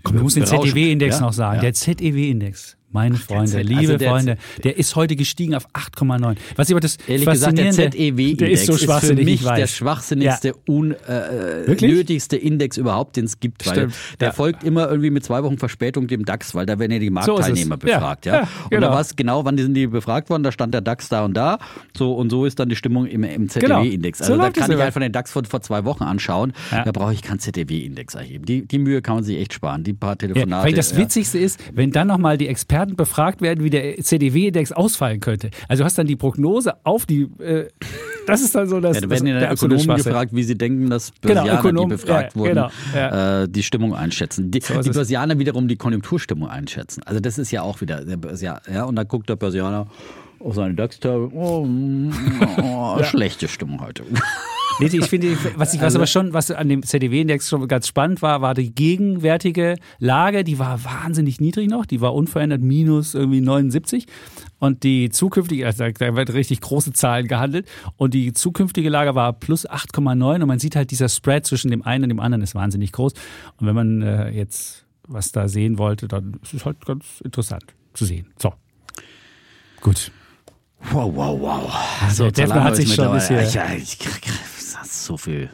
Komm, 0.03 0.17
du 0.17 0.23
musst 0.23 0.35
den. 0.35 0.45
ZEW-Index 0.45 1.15
Ja? 1.15 1.21
noch 1.21 1.31
sagen. 1.31 1.55
Ja. 1.57 1.61
Der 1.61 1.73
ZEW-Index, 1.73 2.75
meine 2.93 3.15
Freunde, 3.15 3.51
Z- 3.51 3.63
liebe 3.65 3.79
also 3.79 3.97
der 3.97 4.09
Freunde, 4.09 4.37
der 4.63 4.77
ist 4.77 4.95
heute 4.95 5.15
gestiegen 5.15 5.55
auf 5.55 5.67
8,9. 5.73 6.35
Was 6.55 6.69
ich 6.69 6.73
aber 6.73 6.79
das 6.81 6.97
Ehrlich 7.07 7.27
gesagt, 7.27 7.57
der 7.57 7.71
ZEW-Index 7.71 8.37
der 8.37 8.51
ist 8.51 8.65
so 8.65 8.73
für 8.73 8.79
schwachsinnig, 8.79 9.25
mich 9.25 9.41
der 9.43 9.67
schwachsinnigste, 9.67 10.53
Wirklich? 10.67 11.91
unnötigste 11.91 12.37
Index 12.37 12.77
überhaupt, 12.77 13.15
den 13.17 13.25
es 13.25 13.39
gibt, 13.39 13.65
weil 13.65 13.73
Stimmt, 13.73 13.95
der 14.19 14.27
ja. 14.29 14.33
folgt 14.33 14.63
immer 14.63 14.87
irgendwie 14.89 15.09
mit 15.09 15.23
zwei 15.23 15.43
Wochen 15.43 15.57
Verspätung 15.57 16.07
dem 16.07 16.25
DAX, 16.25 16.55
weil 16.55 16.65
da 16.65 16.79
werden 16.79 16.91
ja 16.91 16.99
die 16.99 17.05
So 17.07 17.19
ist. 17.19 17.27
Marktteilnehmer 17.27 17.77
Ja, 17.85 17.97
befragt. 17.97 18.25
Ja, 18.25 18.33
ja, 18.35 18.41
Und 18.41 18.69
genau. 18.69 18.87
da 18.87 18.93
war 18.93 19.01
es 19.01 19.15
genau, 19.15 19.45
wann 19.45 19.57
sind 19.57 19.73
die 19.73 19.87
befragt 19.87 20.29
worden, 20.29 20.43
da 20.43 20.51
stand 20.51 20.73
der 20.73 20.81
DAX 20.81 21.09
da 21.09 21.25
und 21.25 21.33
da, 21.35 21.57
so 21.97 22.13
und 22.13 22.29
so 22.29 22.45
ist 22.45 22.59
dann 22.59 22.69
die 22.69 22.75
Stimmung 22.75 23.05
im, 23.05 23.23
im 23.23 23.49
ZEW-Index. 23.49 24.19
Genau. 24.19 24.27
So 24.27 24.33
Also 24.33 24.37
da 24.37 24.43
läuft 24.45 24.57
es 24.57 24.63
kann 24.67 24.71
ich 24.77 24.81
einfach 24.83 25.01
den 25.01 25.11
DAX 25.11 25.31
von 25.31 25.45
vor 25.45 25.61
zwei 25.61 25.85
Wochen 25.85 26.03
anschauen, 26.03 26.53
Ja. 26.71 26.83
da 26.83 26.91
brauche 26.91 27.13
ich 27.13 27.21
keinen 27.21 27.39
ZEW-Index 27.39 28.15
erheben. 28.15 28.45
Die, 28.45 28.65
die 28.67 28.79
Mühe 28.79 29.01
kann 29.01 29.15
man 29.15 29.23
sich 29.23 29.37
echt 29.37 29.53
sparen, 29.53 29.83
die 29.83 29.93
paar 29.93 30.11
Ja, 30.11 30.15
Telefonate. 30.15 30.65
weil 30.67 30.73
das 30.73 30.91
ja. 30.91 30.97
Witzigste 30.97 31.37
ist, 31.39 31.59
wenn 31.73 31.91
dann 31.91 32.07
nochmal 32.07 32.37
die 32.37 32.47
Experten 32.47 32.82
befragt 32.87 33.41
werden, 33.41 33.63
wie 33.63 33.69
der 33.69 33.97
CDW-Index 33.97 34.71
ausfallen 34.71 35.19
könnte. 35.19 35.49
Also 35.67 35.81
du 35.81 35.85
hast 35.85 35.97
dann 35.97 36.07
die 36.07 36.15
Prognose 36.15 36.73
auf 36.83 37.05
die, 37.05 37.23
äh, 37.39 37.67
das 38.27 38.41
ist 38.41 38.53
dann 38.55 38.67
so 38.67 38.79
das, 38.79 38.95
Ja, 38.97 39.01
da 39.01 39.07
das, 39.07 39.19
werden 39.21 39.27
ja 39.27 39.39
der 39.39 39.49
dann 39.49 39.57
Ökonomen 39.57 39.97
gefragt, 39.97 40.31
wie 40.35 40.43
sie 40.43 40.57
denken, 40.57 40.89
dass 40.89 41.11
Genau, 41.21 41.43
Börsianer, 41.43 41.59
Ökonom- 41.61 41.81
die 41.83 41.87
befragt 41.89 42.33
ja, 42.33 42.39
wurden, 42.39 42.49
genau, 42.55 42.69
ja. 42.95 43.43
äh, 43.43 43.49
die 43.49 43.63
Stimmung 43.63 43.95
einschätzen. 43.95 44.51
Die, 44.51 44.61
So 44.61 44.81
die. 44.81 44.89
Börsianer 44.91 45.39
wiederum 45.39 45.67
die 45.67 45.75
Konjunkturstimmung 45.77 46.47
einschätzen. 46.49 47.01
Also 47.05 47.19
das 47.19 47.37
ist 47.37 47.51
ja 47.51 47.61
auch 47.61 47.81
wieder 47.81 48.03
der 48.05 48.17
Börsianer. 48.17 48.61
Ja, 48.71 48.83
und 48.85 48.95
dann 48.95 49.07
guckt 49.07 49.29
der 49.29 49.35
Börsianer 49.35 49.87
auf 50.39 50.55
seine 50.55 50.73
DAX-Tage, 50.73 51.29
oh, 51.33 51.63
mm, 51.65 52.11
oh, 52.61 53.01
schlechte 53.03 53.47
Stimmung 53.47 53.79
heute. 53.81 54.03
Nee, 54.79 54.87
ich 54.87 55.05
finde, 55.05 55.37
was, 55.55 55.73
ich, 55.73 55.81
was 55.81 55.95
aber 55.95 56.07
schon, 56.07 56.33
was 56.33 56.49
an 56.51 56.67
dem 56.69 56.83
ZDW-Index 56.83 57.49
schon 57.49 57.67
ganz 57.67 57.87
spannend 57.87 58.21
war, 58.21 58.41
war 58.41 58.53
die 58.53 58.73
gegenwärtige 58.73 59.75
Lage, 59.99 60.43
die 60.43 60.59
war 60.59 60.83
wahnsinnig 60.83 61.39
niedrig 61.39 61.69
noch, 61.69 61.85
die 61.85 62.01
war 62.01 62.13
unverändert 62.13 62.61
minus 62.61 63.13
irgendwie 63.13 63.41
79 63.41 64.07
und 64.59 64.83
die 64.83 65.09
zukünftige, 65.09 65.65
also 65.65 65.85
da 65.89 66.15
wird 66.15 66.33
richtig 66.33 66.61
große 66.61 66.93
Zahlen 66.93 67.27
gehandelt 67.27 67.67
und 67.97 68.13
die 68.13 68.33
zukünftige 68.33 68.89
Lage 68.89 69.15
war 69.15 69.33
plus 69.33 69.69
8,9 69.69 70.41
und 70.41 70.47
man 70.47 70.59
sieht 70.59 70.75
halt, 70.75 70.91
dieser 70.91 71.09
Spread 71.09 71.45
zwischen 71.45 71.69
dem 71.71 71.83
einen 71.83 72.03
und 72.05 72.09
dem 72.09 72.19
anderen 72.19 72.41
ist 72.43 72.55
wahnsinnig 72.55 72.91
groß 72.91 73.13
und 73.59 73.67
wenn 73.67 73.75
man 73.75 74.01
äh, 74.01 74.29
jetzt 74.31 74.85
was 75.07 75.31
da 75.33 75.47
sehen 75.49 75.77
wollte, 75.77 76.07
dann 76.07 76.39
ist 76.41 76.53
es 76.53 76.65
halt 76.65 76.85
ganz 76.85 77.05
interessant 77.23 77.65
zu 77.93 78.05
sehen. 78.05 78.27
So. 78.41 78.53
Gut. 79.81 80.11
Wow, 80.91 81.11
wow, 81.15 81.39
wow. 81.41 81.73
Also, 82.01 82.23
der 82.25 82.45
Defner 82.45 82.63
hat 82.63 82.75
sich 82.77 82.93
schon 82.93 83.07
ein 83.07 83.13
bisschen- 83.13 83.51
Ja, 83.53 83.73
ich, 83.73 83.97
das 84.73 84.87
ist 84.87 85.05
so 85.05 85.17
viel. 85.17 85.49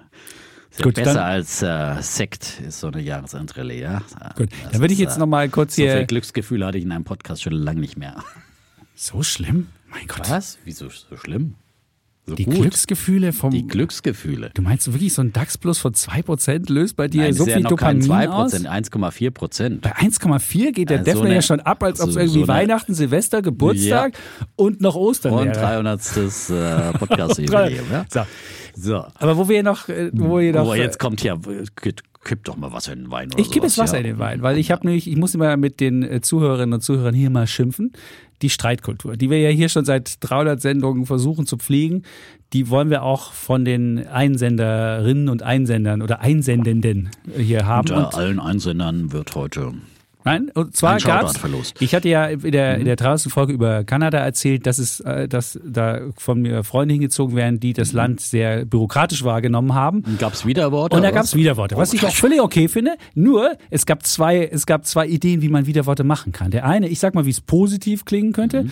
Gut, 0.81 0.95
besser 0.95 1.15
dann- 1.15 1.23
als 1.23 1.61
äh, 1.61 1.95
Sekt 2.01 2.61
ist 2.61 2.79
so 2.79 2.87
eine 2.87 3.01
Jahresendrallye, 3.01 3.81
ja. 3.81 4.01
Gut, 4.37 4.49
Das 4.63 4.71
dann 4.71 4.81
würde 4.81 4.93
ich 4.93 4.99
jetzt 4.99 5.17
äh, 5.17 5.19
noch 5.19 5.25
mal 5.27 5.49
kurz 5.49 5.75
So 5.75 5.81
hier- 5.81 5.97
viel 5.97 6.05
Glücksgefühle 6.05 6.65
hatte 6.65 6.77
ich 6.77 6.85
in 6.85 6.91
einem 6.91 7.03
Podcast 7.03 7.41
schon 7.43 7.53
lange 7.53 7.81
nicht 7.81 7.97
mehr. 7.97 8.23
So 8.95 9.21
schlimm? 9.23 9.67
Mein 9.89 10.07
Gott. 10.07 10.29
Was? 10.29 10.57
Wieso 10.63 10.89
so 10.89 11.17
schlimm? 11.17 11.55
So 12.29 12.35
Die 12.35 12.45
gut. 12.45 12.55
Glücksgefühle 12.61 13.33
vom. 13.33 13.51
Die 13.51 13.65
Glücksgefühle. 13.67 14.51
du 14.53 14.61
meinst 14.61 14.91
wirklich, 14.91 15.13
so 15.13 15.21
ein 15.21 15.33
DAX-Plus 15.33 15.79
von 15.79 15.93
2% 15.93 16.71
löst 16.71 16.95
bei 16.95 17.07
dir 17.07 17.23
Nein, 17.23 17.33
so 17.33 17.45
viel 17.45 17.53
ja 17.53 17.59
noch 17.59 17.75
kein 17.75 17.99
Dopamin 18.01 18.27
aus? 18.29 18.53
2%, 18.53 18.67
1,4 18.67 19.31
Prozent. 19.31 19.81
Bei 19.81 19.95
1,4 19.95 20.71
geht 20.71 20.89
der 20.89 21.03
Ja, 21.03 21.15
so 21.15 21.25
ja 21.25 21.41
schon 21.41 21.59
ab, 21.59 21.83
als 21.83 21.99
ob 22.01 22.09
es 22.09 22.13
so- 22.13 22.19
irgendwie 22.19 22.41
so 22.41 22.47
Weihnachten, 22.47 22.93
Silvester, 22.93 23.41
Geburtstag 23.41 24.13
und 24.55 24.79
noch 24.81 24.95
Ostern 24.95 25.33
Und 25.33 25.45
wäre. 25.47 25.59
300. 25.59 26.01
Äh, 26.17 26.93
Podcast-Jubiläum. 26.99 27.85
ja? 27.91 28.05
So. 28.09 28.21
So. 28.75 29.05
Aber 29.15 29.35
wo 29.37 29.49
wir 29.49 29.63
noch, 29.63 29.89
äh, 29.89 30.09
wo 30.13 30.39
wir 30.39 30.53
noch 30.53 30.67
Oh, 30.67 30.73
äh, 30.73 30.79
jetzt 30.81 30.99
kommt 30.99 31.21
hier, 31.21 31.39
kipp, 32.29 32.43
doch 32.43 32.55
mal 32.57 32.71
Wasser 32.71 32.93
in 32.93 32.99
den 33.05 33.11
Wein 33.11 33.29
oder 33.31 33.39
Ich 33.39 33.49
kippe 33.51 33.65
jetzt 33.65 33.77
Wasser 33.79 33.95
ja. 33.95 33.99
in 34.01 34.05
den 34.05 34.19
Wein, 34.19 34.41
weil 34.43 34.57
ich 34.57 34.69
habe 34.71 34.85
nämlich, 34.85 35.09
ich 35.09 35.17
muss 35.17 35.33
immer 35.35 35.57
mit 35.57 35.79
den 35.79 36.03
äh, 36.03 36.21
Zuhörerinnen 36.21 36.73
und 36.73 36.81
Zuhörern 36.81 37.13
hier 37.15 37.29
mal 37.29 37.47
schimpfen. 37.47 37.91
Die 38.41 38.49
Streitkultur, 38.49 39.17
die 39.17 39.29
wir 39.29 39.39
ja 39.41 39.49
hier 39.49 39.67
schon 39.67 39.83
seit 39.83 40.15
300 40.21 40.61
Sendungen 40.61 41.05
versuchen 41.05 41.45
zu 41.45 41.57
pflegen, 41.57 42.03
die 42.53 42.69
wollen 42.69 42.89
wir 42.89 43.03
auch 43.03 43.33
von 43.33 43.65
den 43.65 44.07
Einsenderinnen 44.07 45.27
und 45.27 45.43
Einsendern 45.43 46.01
oder 46.01 46.21
Einsendenden 46.21 47.09
hier 47.35 47.65
haben. 47.65 47.89
Unter 47.89 48.07
Und- 48.07 48.13
allen 48.15 48.39
Einsendern 48.39 49.11
wird 49.11 49.35
heute 49.35 49.73
Nein, 50.25 50.51
und 50.53 50.75
zwar. 50.75 50.99
Shoutout-Verlust. 50.99 51.81
Ich 51.81 51.95
hatte 51.95 52.09
ja 52.09 52.25
in 52.25 52.51
der, 52.51 52.77
in 52.77 52.85
der 52.85 52.97
30. 52.97 53.31
Folge 53.31 53.53
über 53.53 53.83
Kanada 53.85 54.17
erzählt, 54.17 54.65
dass 54.65 54.77
es, 54.77 54.99
äh, 54.99 55.27
dass 55.27 55.59
da 55.63 56.01
von 56.17 56.41
mir 56.41 56.63
Freunde 56.63 56.93
hingezogen 56.93 57.35
werden, 57.35 57.59
die 57.59 57.73
das 57.73 57.93
Land 57.93 58.19
sehr 58.19 58.65
bürokratisch 58.65 59.23
wahrgenommen 59.23 59.73
haben. 59.73 60.03
gab 60.19 60.33
es 60.33 60.45
Widerworte. 60.45 60.97
Und 60.97 61.03
da 61.03 61.11
gab 61.11 61.23
es 61.23 61.35
Widerworte, 61.35 61.77
was 61.77 61.93
ich 61.93 62.05
auch 62.05 62.13
völlig 62.13 62.41
okay 62.41 62.67
finde. 62.67 62.95
Nur, 63.15 63.57
es 63.69 63.85
gab 63.85 64.05
zwei, 64.05 64.45
es 64.45 64.65
gab 64.65 64.85
zwei 64.85 65.07
Ideen, 65.07 65.41
wie 65.41 65.49
man 65.49 65.65
Widerworte 65.65 66.03
machen 66.03 66.33
kann. 66.33 66.51
Der 66.51 66.65
eine, 66.65 66.87
ich 66.89 66.99
sag 66.99 67.15
mal, 67.15 67.25
wie 67.25 67.31
es 67.31 67.41
positiv 67.41 68.03
klingen 68.05 68.33
könnte. 68.33 68.65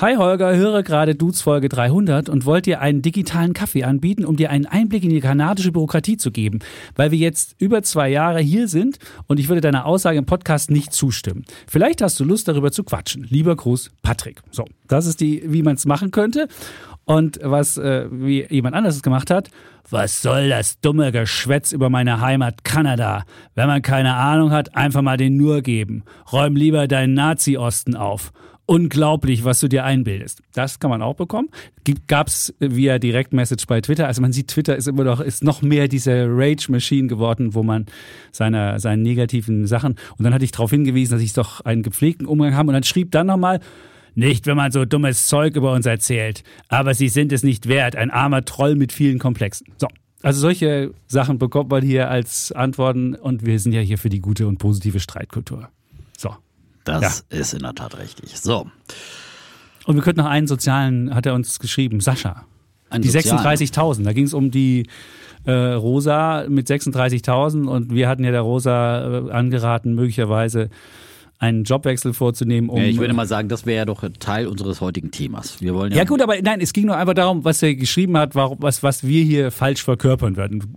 Hi 0.00 0.14
Holger, 0.14 0.54
höre 0.54 0.84
gerade 0.84 1.16
Dudes 1.16 1.42
Folge 1.42 1.68
300 1.68 2.28
und 2.28 2.46
wollt 2.46 2.66
dir 2.66 2.80
einen 2.80 3.02
digitalen 3.02 3.52
Kaffee 3.52 3.82
anbieten, 3.82 4.24
um 4.24 4.36
dir 4.36 4.50
einen 4.50 4.64
Einblick 4.64 5.02
in 5.02 5.10
die 5.10 5.18
kanadische 5.18 5.72
Bürokratie 5.72 6.16
zu 6.16 6.30
geben, 6.30 6.60
weil 6.94 7.10
wir 7.10 7.18
jetzt 7.18 7.56
über 7.58 7.82
zwei 7.82 8.08
Jahre 8.08 8.38
hier 8.38 8.68
sind 8.68 8.98
und 9.26 9.40
ich 9.40 9.48
würde 9.48 9.60
deiner 9.60 9.86
Aussage 9.86 10.16
im 10.16 10.24
Podcast 10.24 10.70
nicht 10.70 10.92
zustimmen. 10.92 11.44
Vielleicht 11.66 12.00
hast 12.00 12.20
du 12.20 12.24
Lust 12.24 12.46
darüber 12.46 12.70
zu 12.70 12.84
quatschen. 12.84 13.26
Lieber 13.28 13.56
Gruß, 13.56 13.90
Patrick. 14.02 14.40
So, 14.52 14.66
das 14.86 15.06
ist 15.06 15.20
die, 15.20 15.42
wie 15.44 15.64
man 15.64 15.74
es 15.74 15.84
machen 15.84 16.12
könnte. 16.12 16.46
Und 17.04 17.40
was 17.42 17.76
äh, 17.76 18.06
wie 18.08 18.46
jemand 18.48 18.76
anderes 18.76 18.96
es 18.96 19.02
gemacht 19.02 19.32
hat, 19.32 19.50
was 19.90 20.22
soll 20.22 20.48
das 20.48 20.78
dumme 20.78 21.10
Geschwätz 21.10 21.72
über 21.72 21.90
meine 21.90 22.20
Heimat 22.20 22.62
Kanada? 22.62 23.24
Wenn 23.56 23.66
man 23.66 23.82
keine 23.82 24.14
Ahnung 24.14 24.52
hat, 24.52 24.76
einfach 24.76 25.02
mal 25.02 25.16
den 25.16 25.36
Nur 25.36 25.62
geben. 25.62 26.04
Räum 26.30 26.54
lieber 26.54 26.86
deinen 26.86 27.14
Nazi-Osten 27.14 27.96
auf. 27.96 28.30
Unglaublich, 28.70 29.44
was 29.44 29.60
du 29.60 29.68
dir 29.68 29.86
einbildest. 29.86 30.42
Das 30.52 30.78
kann 30.78 30.90
man 30.90 31.00
auch 31.00 31.14
bekommen. 31.14 31.48
Gab 32.06 32.26
es 32.26 32.54
via 32.58 32.98
Direktmessage 32.98 33.64
bei 33.66 33.80
Twitter. 33.80 34.06
Also 34.06 34.20
man 34.20 34.34
sieht, 34.34 34.48
Twitter 34.48 34.76
ist 34.76 34.86
immer 34.86 35.04
noch, 35.04 35.20
ist 35.20 35.42
noch 35.42 35.62
mehr 35.62 35.88
diese 35.88 36.26
Rage-Machine 36.28 37.08
geworden, 37.08 37.54
wo 37.54 37.62
man 37.62 37.86
seine, 38.30 38.78
seine 38.78 39.02
negativen 39.02 39.66
Sachen. 39.66 39.92
Und 40.18 40.24
dann 40.24 40.34
hatte 40.34 40.44
ich 40.44 40.52
darauf 40.52 40.68
hingewiesen, 40.68 41.14
dass 41.14 41.22
ich 41.22 41.32
doch 41.32 41.62
einen 41.62 41.82
gepflegten 41.82 42.26
Umgang 42.26 42.56
habe. 42.56 42.68
Und 42.68 42.74
dann 42.74 42.82
schrieb 42.82 43.10
dann 43.10 43.28
nochmal, 43.28 43.60
nicht, 44.14 44.46
wenn 44.46 44.58
man 44.58 44.70
so 44.70 44.84
dummes 44.84 45.28
Zeug 45.28 45.56
über 45.56 45.72
uns 45.72 45.86
erzählt. 45.86 46.42
Aber 46.68 46.92
sie 46.92 47.08
sind 47.08 47.32
es 47.32 47.42
nicht 47.42 47.68
wert. 47.68 47.96
Ein 47.96 48.10
armer 48.10 48.44
Troll 48.44 48.76
mit 48.76 48.92
vielen 48.92 49.18
Komplexen. 49.18 49.68
So. 49.78 49.88
Also 50.22 50.40
solche 50.40 50.92
Sachen 51.06 51.38
bekommt 51.38 51.70
man 51.70 51.82
hier 51.82 52.10
als 52.10 52.52
Antworten 52.52 53.14
und 53.14 53.46
wir 53.46 53.58
sind 53.60 53.72
ja 53.72 53.80
hier 53.80 53.96
für 53.96 54.10
die 54.10 54.20
gute 54.20 54.46
und 54.46 54.58
positive 54.58 55.00
Streitkultur. 55.00 55.70
Das 56.88 57.24
ist 57.28 57.54
in 57.54 57.60
der 57.60 57.74
Tat 57.74 57.98
richtig. 57.98 58.38
So. 58.38 58.66
Und 59.86 59.94
wir 59.94 60.02
könnten 60.02 60.20
noch 60.20 60.28
einen 60.28 60.46
sozialen, 60.46 61.14
hat 61.14 61.26
er 61.26 61.34
uns 61.34 61.58
geschrieben, 61.58 62.00
Sascha. 62.00 62.44
Einen 62.90 63.02
die 63.02 63.10
sozialen. 63.10 63.44
36.000. 63.44 64.04
Da 64.04 64.12
ging 64.12 64.24
es 64.24 64.34
um 64.34 64.50
die 64.50 64.86
äh, 65.44 65.52
Rosa 65.52 66.44
mit 66.48 66.68
36.000 66.68 67.66
und 67.66 67.92
wir 67.94 68.08
hatten 68.08 68.24
ja 68.24 68.30
der 68.30 68.42
Rosa 68.42 69.28
äh, 69.28 69.30
angeraten, 69.30 69.94
möglicherweise 69.94 70.70
einen 71.38 71.64
Jobwechsel 71.64 72.12
vorzunehmen. 72.12 72.68
Um, 72.68 72.78
Ja, 72.78 72.84
ich 72.84 72.98
würde 72.98 73.14
mal 73.14 73.26
sagen, 73.26 73.48
das 73.48 73.64
wäre 73.64 73.78
ja 73.78 73.84
doch 73.84 74.04
Teil 74.18 74.46
unseres 74.46 74.80
heutigen 74.80 75.10
Themas. 75.10 75.60
Wir 75.60 75.74
wollen 75.74 75.92
ja, 75.92 75.98
Ja 75.98 76.04
gut, 76.04 76.20
aber 76.20 76.40
nein, 76.42 76.60
es 76.60 76.72
ging 76.72 76.86
nur 76.86 76.96
einfach 76.96 77.14
darum, 77.14 77.44
was 77.44 77.62
er 77.62 77.74
geschrieben 77.74 78.16
hat, 78.18 78.34
warum, 78.34 78.58
was, 78.60 78.82
was 78.82 79.06
wir 79.06 79.22
hier 79.22 79.50
falsch 79.50 79.82
verkörpern 79.84 80.36
würden. 80.36 80.76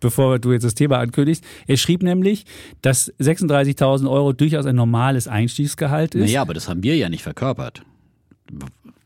Bevor 0.00 0.38
du 0.38 0.52
jetzt 0.52 0.64
das 0.64 0.74
Thema 0.74 0.98
ankündigst. 0.98 1.44
Er 1.66 1.76
schrieb 1.76 2.02
nämlich, 2.02 2.44
dass 2.82 3.12
36.000 3.20 4.10
Euro 4.10 4.32
durchaus 4.32 4.66
ein 4.66 4.76
normales 4.76 5.28
Einstiegsgehalt 5.28 6.14
ist. 6.14 6.26
Naja, 6.26 6.42
aber 6.42 6.54
das 6.54 6.68
haben 6.68 6.82
wir 6.82 6.96
ja 6.96 7.08
nicht 7.08 7.22
verkörpert. 7.22 7.82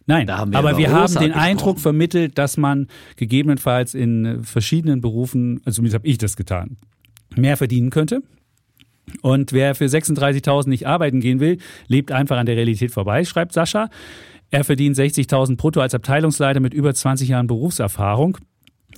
Nein, 0.07 0.27
Da 0.27 0.39
haben 0.39 0.53
wir 0.53 0.59
aber 0.59 0.79
wir 0.79 0.91
haben 0.91 1.15
den. 1.17 1.33
Eindruck 1.33 1.79
vermittelt, 1.79 2.39
dass 2.39 2.57
man 2.57 2.87
gegebenenfalls 3.17 3.95
in 3.95 4.43
verschiedenen 4.43 5.03
Berufen, 5.03 5.61
also 5.67 5.77
zumindest 5.77 5.97
habe 5.97 6.09
ich 6.09 6.17
das 6.17 6.35
getan, 6.35 6.79
mehr 7.37 7.59
verdienen 7.59 7.91
könnte. 7.91 8.23
Und 9.21 9.53
wer 9.53 9.75
für 9.75 9.85
36.000 9.85 10.69
nicht 10.71 10.87
arbeiten 10.87 11.21
gehen 11.21 11.41
will, 11.41 11.59
lebt 11.89 12.11
einfach 12.11 12.39
an 12.39 12.47
der 12.47 12.57
Realität 12.57 12.91
vorbei, 12.91 13.25
schreibt 13.25 13.53
Sascha. 13.53 13.91
Er 14.51 14.65
verdient 14.65 14.97
60.000 14.97 15.57
brutto 15.57 15.81
als 15.81 15.95
Abteilungsleiter 15.95 16.61
mit 16.61 16.73
über 16.73 16.95
20 16.95 17.29
Jahren 17.29 17.47
Berufserfahrung. 17.47 18.39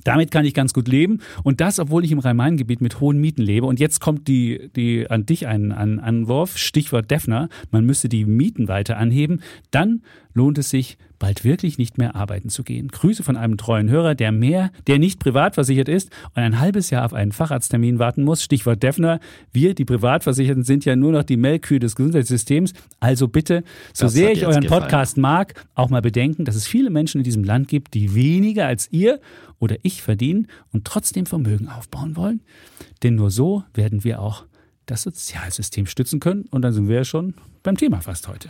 Damit 0.03 0.31
kann 0.31 0.45
ich 0.45 0.53
ganz 0.53 0.73
gut 0.73 0.87
leben. 0.87 1.19
Und 1.43 1.61
das, 1.61 1.77
obwohl 1.77 2.05
ich 2.05 2.11
im 2.11 2.19
Rhein-Main-Gebiet 2.19 2.81
mit 2.81 2.99
hohen 2.99 3.19
Mieten 3.19 3.41
lebe. 3.41 3.67
Und 3.67 3.79
jetzt 3.79 3.99
kommt 3.99 4.27
die, 4.27 4.69
die 4.75 5.09
an 5.09 5.25
dich 5.25 5.47
ein, 5.47 5.71
Anwurf, 5.71 6.57
Stichwort 6.57 7.11
Defner. 7.11 7.49
Man 7.71 7.85
müsste 7.85 8.09
die 8.09 8.25
Mieten 8.25 8.67
weiter 8.67 8.97
anheben. 8.97 9.41
Dann 9.69 10.01
lohnt 10.33 10.57
es 10.57 10.69
sich, 10.69 10.97
bald 11.19 11.43
wirklich 11.43 11.77
nicht 11.77 11.97
mehr 11.99 12.15
arbeiten 12.15 12.49
zu 12.49 12.63
gehen. 12.63 12.87
Grüße 12.87 13.21
von 13.21 13.37
einem 13.37 13.55
treuen 13.55 13.89
Hörer, 13.89 14.15
der 14.15 14.31
mehr, 14.31 14.71
der 14.87 14.97
nicht 14.97 15.19
privat 15.19 15.53
versichert 15.53 15.87
ist 15.87 16.09
und 16.35 16.41
ein 16.41 16.59
halbes 16.59 16.89
Jahr 16.89 17.05
auf 17.05 17.13
einen 17.13 17.31
Facharzttermin 17.31 17.99
warten 17.99 18.23
muss. 18.23 18.41
Stichwort 18.41 18.81
Defner. 18.81 19.19
Wir, 19.53 19.75
die 19.75 19.85
Privatversicherten, 19.85 20.63
sind 20.63 20.83
ja 20.83 20.95
nur 20.95 21.11
noch 21.11 21.23
die 21.23 21.37
Melkkühe 21.37 21.79
des 21.79 21.95
Gesundheitssystems. 21.95 22.73
Also 22.99 23.27
bitte, 23.27 23.63
so 23.93 24.05
Das 24.05 24.13
sehr 24.13 24.31
ich 24.31 24.47
euren 24.47 24.61
gefallen. 24.61 24.81
Podcast 24.81 25.17
mag, 25.17 25.53
auch 25.75 25.89
mal 25.89 26.01
bedenken, 26.01 26.43
dass 26.43 26.55
es 26.55 26.65
viele 26.65 26.89
Menschen 26.89 27.19
in 27.19 27.23
diesem 27.23 27.43
Land 27.43 27.67
gibt, 27.67 27.93
die 27.93 28.15
weniger 28.15 28.65
als 28.65 28.91
ihr 28.91 29.19
oder 29.59 29.75
ich 29.83 30.01
verdienen 30.01 30.47
und 30.73 30.85
trotzdem 30.85 31.27
Vermögen 31.27 31.69
aufbauen 31.69 32.15
wollen. 32.15 32.41
Denn 33.03 33.13
nur 33.15 33.29
so 33.29 33.63
werden 33.75 34.03
wir 34.03 34.21
auch 34.21 34.45
das 34.87 35.03
Sozialsystem 35.03 35.85
stützen 35.85 36.19
können. 36.19 36.45
Und 36.49 36.63
dann 36.63 36.73
sind 36.73 36.87
wir 36.87 36.95
ja 36.95 37.05
schon 37.05 37.35
beim 37.61 37.77
Thema 37.77 38.01
fast 38.01 38.27
heute. 38.27 38.49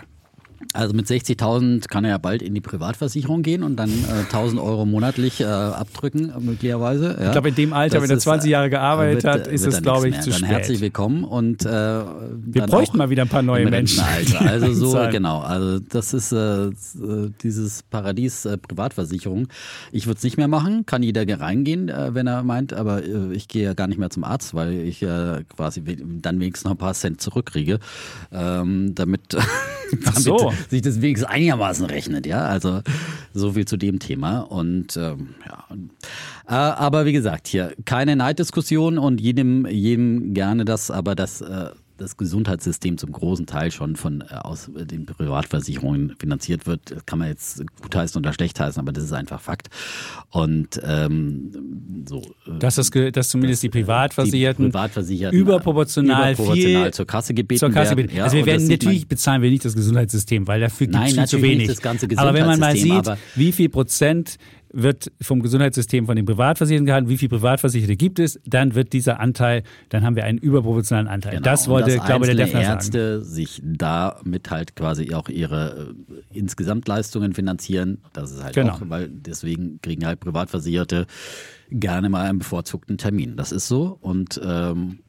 Also 0.73 0.93
mit 0.93 1.05
60.000 1.07 1.87
kann 1.87 2.03
er 2.05 2.11
ja 2.11 2.17
bald 2.17 2.41
in 2.41 2.53
die 2.53 2.61
Privatversicherung 2.61 3.41
gehen 3.43 3.63
und 3.63 3.75
dann 3.75 3.89
äh, 3.89 4.33
1.000 4.33 4.61
Euro 4.61 4.85
monatlich 4.85 5.41
äh, 5.41 5.45
abdrücken, 5.45 6.29
äh, 6.29 6.39
möglicherweise. 6.39 7.17
Ja. 7.19 7.25
Ich 7.27 7.31
glaube, 7.33 7.49
in 7.49 7.55
dem 7.55 7.73
Alter, 7.73 7.95
Das 7.95 8.03
wenn 8.03 8.09
er 8.11 8.17
ist, 8.17 8.23
20 8.23 8.49
Jahre 8.49 8.69
gearbeitet 8.69 9.23
wird, 9.23 9.33
hat, 9.33 9.47
ist 9.47 9.65
es, 9.65 9.81
glaube 9.81 10.07
ich, 10.07 10.13
nichts 10.13 10.25
zu 10.25 10.29
mehr. 10.29 10.39
Dann 10.39 10.47
spät. 10.47 10.57
herzlich 10.57 10.81
willkommen 10.81 11.23
und 11.23 11.65
äh, 11.65 11.69
Wir 11.69 12.65
bräuchten 12.67 12.97
mal 12.97 13.09
wieder 13.09 13.23
ein 13.23 13.29
paar 13.29 13.41
neue 13.41 13.69
Menschen. 13.69 14.03
Rentenalter. 14.03 14.51
Also 14.51 14.73
so, 14.73 15.09
genau. 15.11 15.39
Also 15.39 15.79
das 15.79 16.13
ist 16.13 16.31
äh, 16.31 16.69
dieses 17.41 17.83
Paradies 17.83 18.45
äh, 18.45 18.57
Privatversicherung. 18.57 19.47
Ich 19.91 20.07
würde 20.07 20.17
es 20.17 20.23
nicht 20.23 20.37
mehr 20.37 20.47
machen, 20.47 20.85
kann 20.85 21.03
jeder 21.03 21.27
reingehen, 21.39 21.89
äh, 21.89 22.13
wenn 22.13 22.27
er 22.27 22.43
meint, 22.43 22.73
aber 22.73 23.03
äh, 23.03 23.33
ich 23.33 23.47
gehe 23.47 23.63
ja 23.63 23.73
gar 23.73 23.87
nicht 23.87 23.97
mehr 23.97 24.09
zum 24.09 24.23
Arzt, 24.23 24.53
weil 24.53 24.73
ich 24.73 25.01
äh, 25.03 25.43
quasi 25.55 25.81
dann 26.21 26.39
wenigstens 26.39 26.65
noch 26.65 26.71
ein 26.71 26.77
paar 26.77 26.93
Cent 26.93 27.21
zurückkriege, 27.21 27.79
ähm, 28.31 28.93
damit 28.95 29.21
so. 30.15 30.53
sich 30.69 30.81
das 30.81 31.01
wenigstens 31.01 31.29
einigermaßen 31.29 31.85
rechnet, 31.85 32.25
ja. 32.25 32.45
Also 32.45 32.81
so 33.33 33.53
viel 33.53 33.65
zu 33.65 33.77
dem 33.77 33.99
Thema. 33.99 34.39
Und 34.39 34.97
ähm, 34.97 35.35
ja. 35.45 35.65
Äh, 36.47 36.53
aber 36.53 37.05
wie 37.05 37.13
gesagt, 37.13 37.47
hier 37.47 37.73
keine 37.85 38.15
Neiddiskussion 38.15 38.97
und 38.97 39.21
jedem, 39.21 39.65
jedem 39.65 40.33
gerne 40.33 40.65
das, 40.65 40.91
aber 40.91 41.15
das 41.15 41.41
äh, 41.41 41.69
das 42.01 42.17
Gesundheitssystem 42.17 42.97
zum 42.97 43.11
großen 43.11 43.45
Teil 43.45 43.71
schon 43.71 43.95
von 43.95 44.21
äh, 44.21 44.33
aus 44.35 44.69
den 44.73 45.05
Privatversicherungen 45.05 46.15
finanziert 46.19 46.65
wird. 46.67 46.91
Das 46.91 47.05
kann 47.05 47.19
man 47.19 47.29
jetzt 47.29 47.63
gutheißen 47.81 48.19
oder 48.19 48.33
schlecht 48.33 48.59
heißen, 48.59 48.79
aber 48.79 48.91
das 48.91 49.05
ist 49.05 49.13
einfach 49.13 49.39
Fakt. 49.39 49.69
Und 50.29 50.81
ähm, 50.83 52.05
so. 52.07 52.21
äh, 52.47 52.59
Dass, 52.59 52.75
das, 52.75 52.89
dass 53.13 53.29
zumindest 53.29 53.63
die 53.63 53.69
Privatversicherten, 53.69 54.65
die 54.65 54.71
Privatversicherten 54.71 55.39
überproportional, 55.39 56.33
überproportional 56.33 56.85
viel 56.85 56.93
zur 56.93 57.05
Kasse 57.05 57.33
gebeten 57.33 57.59
zur 57.59 57.71
Kasse 57.71 57.95
werden. 57.95 58.11
Ja, 58.15 58.23
also 58.25 58.37
wir 58.37 58.45
werden 58.45 58.67
natürlich 58.67 59.07
bezahlen 59.07 59.41
wir 59.41 59.49
nicht 59.49 59.63
das 59.63 59.75
Gesundheitssystem, 59.75 60.47
weil 60.47 60.59
dafür 60.61 60.87
gibt 60.87 61.03
es 61.03 61.13
viel 61.13 61.25
zu 61.27 61.41
wenig. 61.41 61.67
das 61.67 61.81
ganze 61.81 62.07
aber 62.15 62.33
wenn 62.33 62.45
man 62.45 62.59
mal 62.59 62.75
sieht, 62.75 63.05
wie 63.35 63.51
viel 63.51 63.69
Prozent 63.69 64.37
wird 64.73 65.11
vom 65.21 65.41
Gesundheitssystem 65.41 66.05
von 66.05 66.15
den 66.15 66.25
Privatversicherten 66.25 66.85
gehalten, 66.85 67.09
wie 67.09 67.17
viel 67.17 67.29
Privatversicherte 67.29 67.95
gibt 67.95 68.19
es, 68.19 68.39
dann 68.45 68.75
wird 68.75 68.93
dieser 68.93 69.19
Anteil, 69.19 69.63
dann 69.89 70.03
haben 70.03 70.15
wir 70.15 70.23
einen 70.23 70.37
überproportionalen 70.37 71.07
Anteil. 71.07 71.33
Genau. 71.33 71.43
Das 71.43 71.67
wollte, 71.67 71.97
glaube 71.99 72.25
ich, 72.25 72.35
der 72.35 72.45
Defner 72.45 72.61
sagen. 72.61 72.73
Ärzte 72.75 73.21
sich 73.23 73.61
damit 73.63 74.49
halt 74.49 74.75
quasi 74.75 75.13
auch 75.13 75.29
ihre 75.29 75.93
äh, 76.33 76.37
Insgesamtleistungen 76.37 77.33
finanzieren. 77.33 77.99
Das 78.13 78.31
ist 78.31 78.43
halt 78.43 78.55
Genau. 78.55 78.73
auch, 78.73 78.81
weil 78.85 79.09
deswegen 79.09 79.79
kriegen 79.81 80.05
halt 80.05 80.19
Privatversicherte 80.19 81.05
gerne 81.69 82.09
mal 82.09 82.29
einen 82.29 82.39
bevorzugten 82.39 82.97
Termin. 82.97 83.35
Das 83.37 83.51
ist 83.51 83.67
so. 83.67 83.97
Und 84.01 84.39
ähm, 84.43 84.99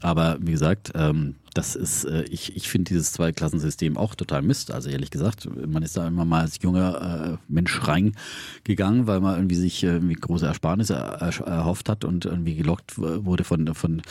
aber 0.00 0.38
wie 0.40 0.52
gesagt, 0.52 0.92
ähm, 0.94 1.36
das 1.56 1.74
ist, 1.74 2.04
äh, 2.04 2.24
ich, 2.24 2.56
ich 2.56 2.68
finde 2.68 2.90
dieses 2.90 3.12
Zweiklassensystem 3.12 3.96
auch 3.96 4.14
total 4.14 4.42
Mist. 4.42 4.70
Also 4.70 4.90
ehrlich 4.90 5.10
gesagt, 5.10 5.48
man 5.66 5.82
ist 5.82 5.96
da 5.96 6.06
immer 6.06 6.24
mal 6.24 6.42
als 6.42 6.58
junger 6.62 7.38
äh, 7.38 7.52
Mensch 7.52 7.80
reingegangen, 7.86 9.06
weil 9.06 9.20
man 9.20 9.36
irgendwie 9.36 9.56
sich 9.56 9.82
äh, 9.82 9.88
irgendwie 9.88 10.14
große 10.14 10.46
Ersparnisse 10.46 10.94
er, 10.94 11.46
erhofft 11.46 11.88
hat 11.88 12.04
und 12.04 12.24
irgendwie 12.24 12.56
gelockt 12.56 12.98
wurde 12.98 13.44
von, 13.44 13.74
von 13.74 14.02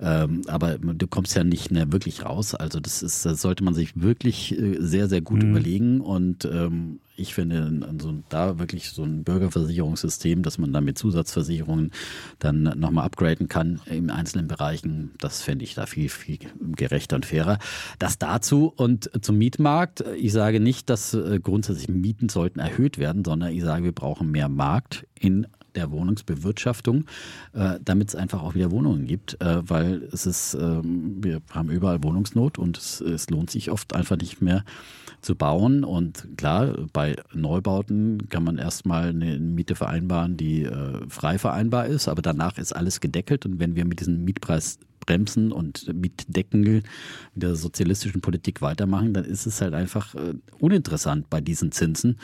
ähm, 0.00 0.42
aber 0.46 0.78
du 0.78 1.06
kommst 1.06 1.34
ja 1.36 1.44
nicht 1.44 1.70
mehr 1.70 1.92
wirklich 1.92 2.24
raus. 2.24 2.54
Also 2.54 2.80
das 2.80 3.02
ist, 3.02 3.24
das 3.24 3.40
sollte 3.40 3.64
man 3.64 3.74
sich 3.74 4.00
wirklich 4.00 4.58
äh, 4.58 4.76
sehr, 4.80 5.08
sehr 5.08 5.20
gut 5.20 5.42
überlegen. 5.42 6.00
Und 6.00 6.44
ähm, 6.44 6.98
ich 7.16 7.34
finde, 7.34 7.80
so, 8.00 8.12
da 8.28 8.58
wirklich 8.58 8.90
so 8.90 9.04
ein 9.04 9.22
Bürgerversicherungssystem, 9.22 10.42
dass 10.42 10.58
man 10.58 10.72
dann 10.72 10.84
mit 10.84 10.98
Zusatzversicherungen 10.98 11.92
dann 12.40 12.62
nochmal 12.62 13.04
upgraden 13.04 13.48
kann 13.48 13.80
in 13.86 14.10
einzelnen 14.10 14.48
Bereichen, 14.48 15.12
das 15.20 15.42
fände 15.42 15.64
ich 15.64 15.74
da 15.74 15.86
viel, 15.86 16.08
viel 16.08 16.38
gerechter 16.60 17.16
und 17.16 17.26
fairer. 17.26 17.58
Das 17.98 18.18
dazu 18.18 18.72
und 18.74 19.10
zum 19.24 19.38
Mietmarkt. 19.38 20.04
Ich 20.16 20.32
sage 20.32 20.58
nicht, 20.58 20.90
dass 20.90 21.14
äh, 21.14 21.38
grundsätzlich 21.40 21.88
Mieten 21.88 22.28
sollten 22.28 22.58
erhöht 22.58 22.98
werden, 22.98 23.24
sondern 23.24 23.52
ich 23.52 23.62
sage, 23.62 23.84
wir 23.84 23.92
brauchen 23.92 24.30
mehr 24.30 24.48
Markt 24.48 25.06
in 25.18 25.46
der 25.74 25.90
Wohnungsbewirtschaftung, 25.90 27.04
äh, 27.52 27.78
damit 27.84 28.08
es 28.08 28.14
einfach 28.14 28.42
auch 28.42 28.54
wieder 28.54 28.70
Wohnungen 28.70 29.06
gibt, 29.06 29.40
äh, 29.40 29.68
weil 29.68 30.08
es 30.12 30.26
ist, 30.26 30.54
ähm, 30.54 31.16
wir 31.22 31.40
haben 31.50 31.70
überall 31.70 32.02
Wohnungsnot 32.02 32.58
und 32.58 32.78
es, 32.78 33.00
es 33.00 33.30
lohnt 33.30 33.50
sich 33.50 33.70
oft 33.70 33.94
einfach 33.94 34.16
nicht 34.16 34.40
mehr 34.40 34.64
zu 35.20 35.34
bauen. 35.34 35.84
Und 35.84 36.28
klar, 36.36 36.74
bei 36.92 37.16
Neubauten 37.32 38.28
kann 38.28 38.44
man 38.44 38.58
erstmal 38.58 39.08
eine 39.08 39.38
Miete 39.38 39.74
vereinbaren, 39.74 40.36
die 40.36 40.62
äh, 40.62 41.08
frei 41.08 41.38
vereinbar 41.38 41.86
ist, 41.86 42.08
aber 42.08 42.22
danach 42.22 42.58
ist 42.58 42.74
alles 42.74 43.00
gedeckelt 43.00 43.46
und 43.46 43.58
wenn 43.58 43.74
wir 43.76 43.84
mit 43.84 44.00
diesem 44.00 44.24
Mietpreis 44.24 44.78
Bremsen 45.04 45.52
und 45.52 45.92
mit 45.94 46.26
der 47.34 47.56
sozialistischen 47.56 48.20
Politik 48.20 48.62
weitermachen, 48.62 49.12
dann 49.14 49.24
ist 49.24 49.46
es 49.46 49.60
halt 49.60 49.74
einfach 49.74 50.14
äh, 50.14 50.34
uninteressant 50.58 51.28
bei 51.30 51.40
diesen 51.40 51.72
Zinsen 51.72 52.16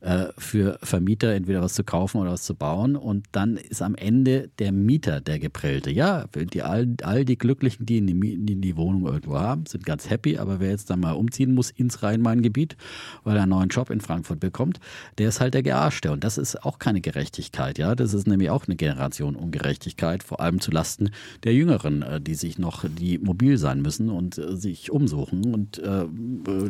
äh, 0.00 0.26
für 0.36 0.78
Vermieter 0.82 1.32
entweder 1.32 1.62
was 1.62 1.74
zu 1.74 1.84
kaufen 1.84 2.18
oder 2.20 2.32
was 2.32 2.42
zu 2.42 2.54
bauen. 2.54 2.96
Und 2.96 3.26
dann 3.32 3.56
ist 3.56 3.82
am 3.82 3.94
Ende 3.94 4.50
der 4.58 4.72
Mieter 4.72 5.20
der 5.20 5.38
Geprellte. 5.38 5.90
Ja, 5.90 6.26
die, 6.34 6.62
all, 6.62 6.88
all 7.02 7.24
die 7.24 7.38
Glücklichen, 7.38 7.86
die 7.86 7.98
in 7.98 8.06
die, 8.06 8.36
die 8.38 8.56
die 8.56 8.76
Wohnung 8.76 9.06
irgendwo 9.06 9.38
haben, 9.38 9.64
sind 9.66 9.86
ganz 9.86 10.10
happy. 10.10 10.38
Aber 10.38 10.60
wer 10.60 10.70
jetzt 10.70 10.90
dann 10.90 11.00
mal 11.00 11.12
umziehen 11.12 11.54
muss 11.54 11.70
ins 11.70 12.02
Rhein-Main-Gebiet, 12.02 12.76
weil 13.24 13.36
er 13.36 13.44
einen 13.44 13.50
neuen 13.50 13.68
Job 13.68 13.90
in 13.90 14.00
Frankfurt 14.00 14.40
bekommt, 14.40 14.80
der 15.18 15.28
ist 15.28 15.40
halt 15.40 15.54
der 15.54 15.62
Gearschte. 15.62 16.12
Und 16.12 16.24
das 16.24 16.36
ist 16.36 16.62
auch 16.64 16.78
keine 16.78 17.00
Gerechtigkeit. 17.00 17.78
Ja, 17.78 17.94
das 17.94 18.12
ist 18.12 18.26
nämlich 18.26 18.50
auch 18.50 18.66
eine 18.66 18.76
Generation 18.76 19.36
Ungerechtigkeit, 19.36 20.22
vor 20.22 20.40
allem 20.40 20.60
zu 20.60 20.70
Lasten 20.70 21.10
der 21.44 21.54
Jüngeren, 21.54 22.02
äh, 22.02 22.20
die 22.20 22.34
sich 22.34 22.58
noch, 22.58 22.84
die 22.88 23.18
mobil 23.18 23.58
sein 23.58 23.80
müssen 23.80 24.10
und 24.10 24.36
äh, 24.38 24.56
sich 24.56 24.90
umsuchen. 24.90 25.54
Und 25.54 25.78
äh, 25.78 26.04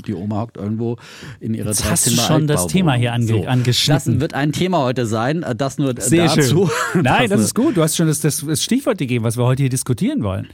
die 0.07 0.15
Oma 0.15 0.43
hockt 0.43 0.57
irgendwo 0.57 0.97
in 1.41 1.55
ihrer 1.55 1.69
Jetzt 1.69 1.91
hast 1.91 2.07
du 2.07 2.11
schon 2.13 2.47
das. 2.47 2.67
Thema 2.67 2.95
hier 2.95 3.13
ange- 3.23 3.47
angeschnitten. 3.47 4.15
Das 4.15 4.21
wird 4.21 4.35
ein 4.35 4.53
Thema 4.53 4.79
heute 4.79 5.07
sein. 5.07 5.43
äh, 5.43 5.55
Das 5.55 5.79
nur 5.79 5.95
Sehr 5.99 6.27
dazu. 6.27 6.69
schön. 6.93 7.03
Nein, 7.03 7.29
das 7.31 7.41
ist 7.41 7.55
gut. 7.55 7.77
Du 7.77 7.83
hast 7.83 7.97
schon 7.97 8.07
das, 8.07 8.21
das, 8.21 8.45
das 8.47 8.63
Stichwort 8.63 8.99
gegeben, 8.99 9.25
was 9.25 9.37
wir 9.37 9.45
heute 9.45 9.63
hier 9.63 9.71
diskutieren 9.71 10.23
wollen. 10.23 10.49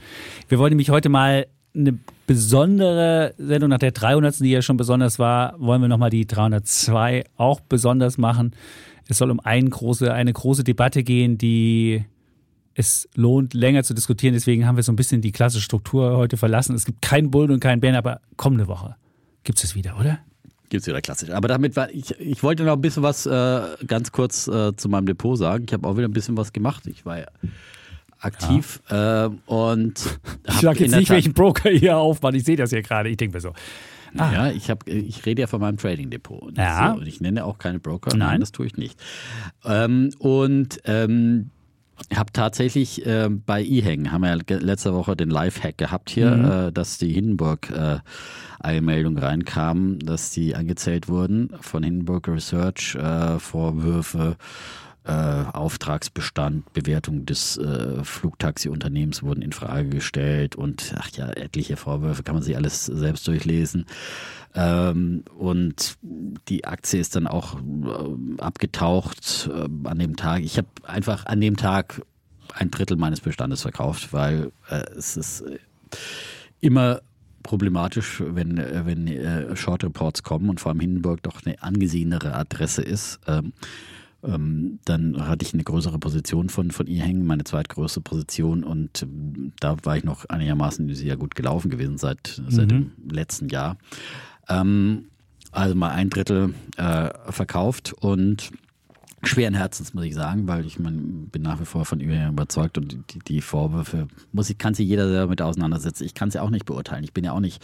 Wir 0.49 0.59
wollen 0.59 0.71
nämlich 0.71 0.89
heute 0.89 1.09
mal 1.09 1.45
eine 1.75 1.97
besondere 2.27 3.33
Sendung 3.37 3.69
nach 3.71 3.79
der 3.79 3.91
300. 3.91 4.39
die 4.39 4.51
ja 4.51 4.61
schon 4.61 4.77
besonders 4.77 5.17
war, 5.19 5.55
wollen 5.59 5.81
wir 5.81 5.87
nochmal 5.87 6.09
die 6.11 6.25
302 6.27 7.23
auch 7.35 7.59
besonders 7.61 8.17
machen. 8.17 8.51
Es 9.07 9.17
soll 9.17 9.31
um 9.31 9.39
ein 9.39 9.69
große, 9.69 10.13
eine 10.13 10.31
große 10.31 10.63
Debatte 10.63 11.03
gehen, 11.03 11.37
die 11.37 12.05
es 12.75 13.07
lohnt, 13.15 13.53
länger 13.53 13.83
zu 13.83 13.93
diskutieren. 13.93 14.33
Deswegen 14.33 14.65
haben 14.65 14.75
wir 14.75 14.83
so 14.83 14.91
ein 14.91 14.95
bisschen 14.95 15.21
die 15.21 15.31
klassische 15.31 15.63
Struktur 15.63 16.15
heute 16.17 16.37
verlassen. 16.37 16.75
Es 16.75 16.85
gibt 16.85 17.01
keinen 17.01 17.29
Bullen 17.31 17.51
und 17.51 17.59
keinen 17.59 17.81
Bären, 17.81 17.95
aber 17.95 18.21
kommende 18.37 18.67
Woche 18.67 18.95
gibt 19.43 19.63
es 19.63 19.75
wieder, 19.75 19.99
oder? 19.99 20.19
Gibt's 20.73 20.87
wieder 20.87 21.01
klassisch. 21.01 21.29
Aber 21.29 21.47
damit 21.47 21.75
war 21.75 21.91
ich, 21.91 22.19
ich 22.19 22.41
wollte 22.41 22.63
noch 22.63 22.73
ein 22.73 22.81
bisschen 22.81 23.03
was 23.03 23.27
äh, 23.27 23.61
ganz 23.85 24.11
kurz 24.11 24.47
äh, 24.47 24.75
zu 24.75 24.89
meinem 24.89 25.05
Depot 25.05 25.37
sagen. 25.37 25.65
Ich 25.67 25.71
habe 25.73 25.87
auch 25.87 25.95
wieder 25.97 26.07
ein 26.07 26.13
bisschen 26.13 26.35
was 26.35 26.51
gemacht. 26.51 26.87
Ich 26.87 27.05
war 27.05 27.19
ja 27.19 27.25
aktiv 28.19 28.81
äh, 28.89 29.29
und 29.45 29.99
Ich 30.47 30.55
hab 30.55 30.61
sage 30.61 30.79
jetzt 30.85 30.95
nicht, 30.95 31.07
Tat- 31.09 31.15
welchen 31.15 31.33
Broker 31.33 31.69
ihr 31.69 31.95
aufmacht. 31.97 32.33
Ich 32.33 32.43
sehe 32.43 32.55
das 32.55 32.71
hier 32.71 32.81
gerade. 32.81 33.09
Ich 33.09 33.17
denke 33.17 33.37
mir 33.37 33.41
so. 33.41 33.53
Ja, 34.15 34.49
ich 34.51 34.69
habe, 34.69 34.89
ich 34.89 35.25
rede 35.25 35.41
ja 35.41 35.47
von 35.47 35.59
meinem 35.61 35.77
Trading 35.77 36.09
Depot. 36.09 36.41
Und 36.41 36.57
Ja. 36.57 36.93
So, 36.93 37.01
und 37.01 37.07
ich 37.07 37.21
nenne 37.21 37.45
auch 37.45 37.57
keine 37.59 37.79
Broker. 37.79 38.09
Nein. 38.11 38.19
Nein, 38.29 38.39
das 38.41 38.51
tue 38.51 38.65
ich 38.67 38.77
nicht. 38.77 38.99
Ähm, 39.65 40.09
und 40.19 40.79
ähm, 40.85 41.49
habe 42.13 42.31
tatsächlich 42.33 43.05
äh, 43.05 43.29
bei 43.29 43.63
eHang, 43.63 44.11
haben 44.11 44.21
wir 44.21 44.35
ja 44.35 44.57
letzte 44.57 44.93
Woche 44.93 45.15
den 45.15 45.29
Live-Hack 45.29 45.77
gehabt 45.77 46.09
hier, 46.09 46.31
Mhm. 46.31 46.51
äh, 46.51 46.71
dass 46.71 46.97
die 46.97 47.13
Hindenburg 47.13 47.69
äh, 47.69 47.99
reinkam, 49.17 49.99
dass 49.99 50.31
die 50.31 50.55
angezählt 50.55 51.07
wurden 51.07 51.49
von 51.61 51.83
Hindenburg 51.83 52.27
Research, 52.27 52.95
äh, 52.95 53.39
Vorwürfe, 53.39 54.37
äh, 55.05 55.11
Auftragsbestand, 55.11 56.71
Bewertung 56.73 57.25
des 57.25 57.57
äh, 57.57 58.03
Flugtaxi-Unternehmens 58.03 59.21
wurden 59.21 59.41
in 59.41 59.51
Frage 59.51 59.89
gestellt 59.89 60.55
und 60.55 60.93
ach 60.97 61.09
ja, 61.09 61.29
etliche 61.29 61.75
Vorwürfe, 61.75 62.23
kann 62.23 62.35
man 62.35 62.43
sich 62.43 62.55
alles 62.55 62.85
selbst 62.85 63.27
durchlesen. 63.27 63.85
Ähm, 64.55 65.23
und 65.37 65.97
die 66.47 66.65
Aktie 66.65 66.99
ist 66.99 67.15
dann 67.15 67.27
auch 67.27 67.55
äh, 67.59 68.41
abgetaucht 68.41 69.49
äh, 69.53 69.67
an 69.87 69.99
dem 69.99 70.15
Tag. 70.15 70.43
Ich 70.43 70.57
habe 70.57 70.67
einfach 70.83 71.25
an 71.25 71.41
dem 71.41 71.57
Tag 71.57 72.01
ein 72.53 72.71
Drittel 72.71 72.97
meines 72.97 73.19
Bestandes 73.19 73.63
verkauft, 73.63 74.13
weil 74.13 74.51
äh, 74.69 74.83
es 74.95 75.17
ist 75.17 75.41
äh, 75.41 75.57
immer 76.61 77.01
problematisch, 77.41 78.23
wenn, 78.25 78.57
äh, 78.57 78.85
wenn 78.85 79.57
Short 79.57 79.83
Reports 79.83 80.23
kommen 80.23 80.49
und 80.49 80.61
vor 80.61 80.71
allem 80.71 80.79
Hindenburg 80.79 81.23
doch 81.23 81.45
eine 81.45 81.61
angesehenere 81.61 82.33
Adresse 82.35 82.83
ist. 82.83 83.19
Ähm, 83.27 83.51
ähm, 84.23 84.79
dann 84.85 85.27
hatte 85.27 85.45
ich 85.45 85.53
eine 85.53 85.63
größere 85.63 85.99
Position 85.99 86.49
von, 86.49 86.71
von 86.71 86.87
ihr 86.87 87.03
hängen, 87.03 87.25
meine 87.25 87.43
zweitgrößte 87.43 88.01
Position 88.01 88.63
und 88.63 89.03
ähm, 89.03 89.53
da 89.59 89.77
war 89.83 89.97
ich 89.97 90.03
noch 90.03 90.25
einigermaßen 90.25 90.93
sehr 90.95 91.17
gut 91.17 91.35
gelaufen 91.35 91.69
gewesen 91.69 91.97
seit, 91.97 92.41
seit 92.47 92.71
dem 92.71 92.91
letzten 93.09 93.49
Jahr. 93.49 93.77
Ähm, 94.47 95.05
also 95.51 95.75
mal 95.75 95.91
ein 95.91 96.09
Drittel 96.09 96.53
äh, 96.77 97.09
verkauft 97.31 97.93
und 97.93 98.51
schweren 99.25 99.53
Herzens, 99.53 99.93
muss 99.93 100.05
ich 100.05 100.13
sagen, 100.13 100.47
weil 100.47 100.65
ich 100.65 100.79
mein, 100.79 101.27
bin 101.31 101.41
nach 101.41 101.59
wie 101.59 101.65
vor 101.65 101.85
von 101.85 101.99
ihr 101.99 102.27
überzeugt 102.27 102.77
und 102.77 102.97
die, 103.11 103.19
die 103.19 103.41
Vorwürfe 103.41 104.07
muss 104.31 104.49
ich, 104.49 104.57
kann 104.57 104.73
sich 104.73 104.87
jeder 104.87 105.07
selber 105.07 105.29
mit 105.29 105.41
auseinandersetzen. 105.41 106.03
Ich 106.03 106.13
kann 106.13 106.31
sie 106.31 106.41
auch 106.41 106.49
nicht 106.49 106.65
beurteilen. 106.65 107.03
Ich 107.03 107.13
bin 107.13 107.23
ja 107.23 107.31
auch 107.31 107.39
nicht 107.39 107.63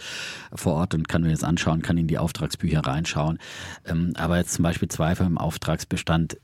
vor 0.54 0.74
Ort 0.74 0.94
und 0.94 1.08
kann 1.08 1.22
mir 1.22 1.30
das 1.30 1.44
anschauen, 1.44 1.82
kann 1.82 1.98
in 1.98 2.06
die 2.06 2.18
Auftragsbücher 2.18 2.80
reinschauen. 2.80 3.38
Ähm, 3.86 4.12
aber 4.16 4.38
jetzt 4.38 4.54
zum 4.54 4.62
Beispiel 4.62 4.88
Zweifel 4.88 5.26
im 5.26 5.38
Auftragsbestand 5.38 6.38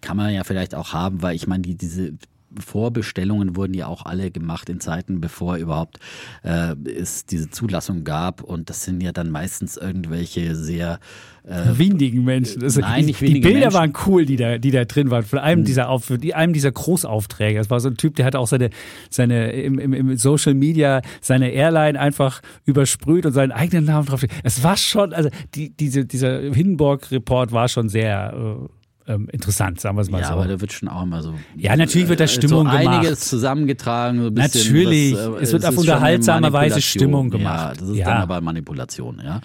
kann 0.00 0.16
man 0.16 0.32
ja 0.32 0.44
vielleicht 0.44 0.74
auch 0.74 0.92
haben, 0.92 1.22
weil 1.22 1.36
ich 1.36 1.46
meine, 1.46 1.62
die, 1.62 1.76
diese 1.76 2.14
Vorbestellungen 2.58 3.56
wurden 3.56 3.74
ja 3.74 3.86
auch 3.86 4.06
alle 4.06 4.30
gemacht 4.30 4.68
in 4.68 4.80
Zeiten, 4.80 5.20
bevor 5.20 5.56
überhaupt 5.56 5.98
äh, 6.42 6.74
es 6.88 7.26
diese 7.26 7.50
Zulassung 7.50 8.04
gab. 8.04 8.42
Und 8.42 8.70
das 8.70 8.84
sind 8.84 9.02
ja 9.02 9.12
dann 9.12 9.30
meistens 9.30 9.76
irgendwelche 9.76 10.54
sehr 10.54 10.98
äh, 11.46 11.78
windigen 11.78 12.24
Menschen. 12.24 12.62
Also 12.62 12.80
nein, 12.80 13.04
nicht 13.04 13.20
wenige 13.20 13.40
Die 13.40 13.40
Bilder 13.40 13.60
Menschen. 13.60 13.74
waren 13.74 13.92
cool, 14.06 14.24
die 14.24 14.36
da, 14.36 14.58
die 14.58 14.70
da 14.70 14.84
drin 14.84 15.10
waren. 15.10 15.24
Von 15.24 15.38
einem, 15.38 15.60
mhm. 15.60 15.64
dieser, 15.64 15.88
Auf, 15.90 16.10
einem 16.10 16.52
dieser 16.52 16.72
Großaufträge. 16.72 17.58
Es 17.58 17.70
war 17.70 17.80
so 17.80 17.88
ein 17.88 17.96
Typ, 17.96 18.16
der 18.16 18.26
hat 18.26 18.36
auch 18.36 18.46
seine, 18.46 18.70
seine 19.10 19.52
im, 19.52 19.78
im, 19.78 19.92
im 19.92 20.16
Social 20.16 20.54
Media 20.54 21.02
seine 21.20 21.50
Airline 21.50 21.98
einfach 22.00 22.40
übersprüht 22.64 23.26
und 23.26 23.32
seinen 23.32 23.52
eigenen 23.52 23.84
Namen 23.84 24.06
drauf. 24.06 24.24
Es 24.42 24.62
war 24.62 24.76
schon, 24.76 25.12
also 25.12 25.28
die, 25.54 25.70
diese, 25.70 26.04
dieser 26.04 26.40
Hindenburg-Report 26.40 27.52
war 27.52 27.68
schon 27.68 27.88
sehr 27.88 28.32
äh, 28.34 28.68
ähm, 29.06 29.28
interessant, 29.30 29.80
sagen 29.80 29.96
wir 29.96 30.02
es 30.02 30.10
mal 30.10 30.20
ja, 30.20 30.28
so. 30.28 30.30
Ja, 30.32 30.36
aber 30.38 30.48
da 30.48 30.60
wird 30.60 30.72
schon 30.72 30.88
auch 30.88 31.04
mal 31.04 31.22
so. 31.22 31.34
Ja, 31.56 31.76
natürlich 31.76 32.08
wird 32.08 32.20
da 32.20 32.26
Stimmung 32.26 32.66
so 32.66 32.76
gemacht. 32.76 32.88
einiges 32.88 33.20
zusammengetragen. 33.20 34.22
So 34.22 34.30
natürlich, 34.30 35.14
was, 35.14 35.40
äh, 35.40 35.42
es 35.42 35.52
wird 35.52 35.66
auf 35.66 35.76
unterhaltsame 35.76 36.52
Weise 36.52 36.80
Stimmung 36.80 37.30
gemacht. 37.30 37.76
Ja, 37.76 37.80
das 37.80 37.88
ist 37.90 37.96
ja. 37.96 38.06
dann 38.06 38.22
aber 38.22 38.40
Manipulation, 38.40 39.20
ja. 39.22 39.40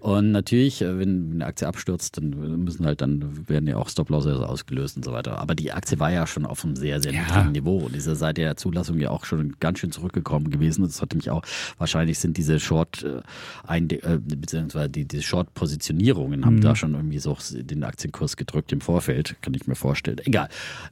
Und 0.00 0.30
natürlich, 0.30 0.82
äh, 0.82 0.98
wenn 0.98 1.32
eine 1.32 1.46
Aktie 1.46 1.66
abstürzt, 1.66 2.16
dann 2.16 2.30
müssen 2.64 2.86
halt 2.86 3.00
dann 3.00 3.48
werden 3.48 3.66
ja 3.66 3.76
auch 3.76 3.88
Stop-Losses 3.88 4.38
ausgelöst 4.38 4.96
und 4.96 5.04
so 5.04 5.12
weiter. 5.12 5.38
Aber 5.38 5.54
die 5.54 5.72
Aktie 5.72 5.98
war 5.98 6.12
ja 6.12 6.26
schon 6.26 6.46
auf 6.46 6.64
einem 6.64 6.76
sehr, 6.76 7.00
sehr 7.00 7.12
niedrigen 7.12 7.52
Niveau 7.52 7.78
und 7.78 7.96
ist 7.96 8.06
ja 8.06 8.14
seit 8.14 8.36
der 8.36 8.56
Zulassung 8.56 8.98
ja 8.98 9.10
auch 9.10 9.24
schon 9.24 9.56
ganz 9.60 9.80
schön 9.80 9.90
zurückgekommen 9.90 10.50
gewesen. 10.50 10.82
Das 10.82 11.02
hatte 11.02 11.16
mich 11.16 11.30
auch, 11.30 11.42
wahrscheinlich 11.78 12.18
sind 12.18 12.36
diese 12.36 12.60
Short, 12.60 13.04
äh, 13.04 13.78
äh, 13.78 14.18
beziehungsweise 14.18 14.88
die, 14.88 15.04
die 15.04 15.22
Short-Positionierungen 15.22 16.44
haben 16.44 16.56
mhm. 16.56 16.60
da 16.60 16.76
schon 16.76 16.94
irgendwie 16.94 17.18
so 17.18 17.36
den 17.50 17.82
Aktienkurs 17.82 18.36
gedrückt 18.36 18.72
im 18.72 18.80
Vorfeld, 18.80 19.36
kann 19.42 19.54
ich 19.54 19.66
mir 19.66 19.74
vorstellen. 19.74 20.18
Egal. 20.24 20.48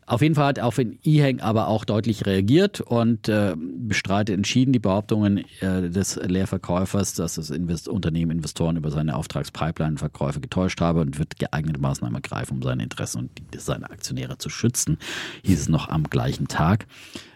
Auf 0.07 0.23
jeden 0.23 0.35
Fall 0.35 0.47
hat 0.47 0.61
auf 0.61 0.77
den 0.77 0.99
E-Hang 1.05 1.40
aber 1.40 1.69
auch 1.69 1.85
deutlich 1.85 2.27
reagiert 2.27 2.81
und 2.81 3.29
äh, 3.29 3.55
bestreitet 3.57 4.37
entschieden 4.37 4.73
die 4.73 4.79
Behauptungen 4.79 5.45
äh, 5.61 5.88
des 5.90 6.16
Leerverkäufers, 6.16 7.14
dass 7.14 7.37
das 7.37 7.51
Invest 7.51 7.88
Unternehmen 7.88 8.33
Investoren 8.33 8.77
über 8.77 8.90
seine 8.97 9.15
Auftragspipeline-Verkäufe 9.15 10.41
getäuscht 10.41 10.81
habe 10.81 11.01
und 11.01 11.19
wird 11.19 11.39
geeignete 11.39 11.81
Maßnahmen 11.81 12.17
ergreifen, 12.17 12.57
um 12.57 12.63
seine 12.63 12.83
Interessen 12.83 13.19
und 13.19 13.31
die 13.39 13.59
seiner 13.59 13.91
Aktionäre 13.91 14.39
zu 14.39 14.49
schützen, 14.49 14.99
hieß 15.43 15.61
es 15.61 15.69
noch 15.69 15.89
am 15.89 16.05
gleichen 16.05 16.49
Tag. 16.49 16.87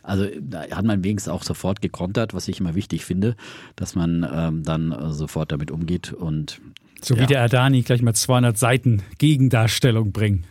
Also 0.03 0.27
da 0.41 0.63
hat 0.71 0.85
man 0.85 1.05
wenigstens 1.05 1.33
auch 1.33 1.43
sofort 1.43 1.81
gekontert, 1.83 2.35
was 2.35 2.49
ich 2.49 2.61
immer 2.61 2.75
wichtig 2.75 3.05
finde, 3.05 3.37
dass 3.77 3.95
man 3.95 4.27
ähm, 4.33 4.63
dann 4.65 4.93
äh, 4.93 5.13
sofort 5.13 5.53
damit 5.53 5.71
umgeht 5.71 6.13
und 6.13 6.61
so 7.03 7.15
ja. 7.15 7.23
wie 7.23 7.27
der 7.27 7.43
Adani 7.43 7.83
gleich 7.83 8.03
mal 8.03 8.15
200 8.15 8.59
Seiten 8.59 9.03
Gegendarstellung 9.19 10.13
bringen. 10.13 10.45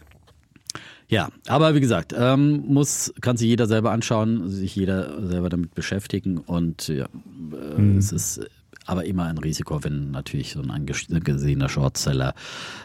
Ja, 1.07 1.29
aber 1.47 1.73
wie 1.73 1.79
gesagt, 1.79 2.13
ähm, 2.15 2.63
muss, 2.67 3.11
kann 3.21 3.35
sich 3.35 3.47
jeder 3.47 3.65
selber 3.65 3.91
anschauen, 3.91 4.47
sich 4.47 4.75
jeder 4.75 5.27
selber 5.27 5.49
damit 5.49 5.73
beschäftigen 5.73 6.37
und 6.37 6.87
ja, 6.87 7.05
äh, 7.05 7.81
mhm. 7.81 7.97
es 7.97 8.11
ist 8.11 8.41
aber 8.89 9.05
immer 9.05 9.25
ein 9.25 9.37
Risiko, 9.37 9.83
wenn 9.83 10.09
natürlich 10.09 10.53
so 10.53 10.61
ein 10.61 10.71
angesehener 10.71 11.69
Shortseller 11.69 12.33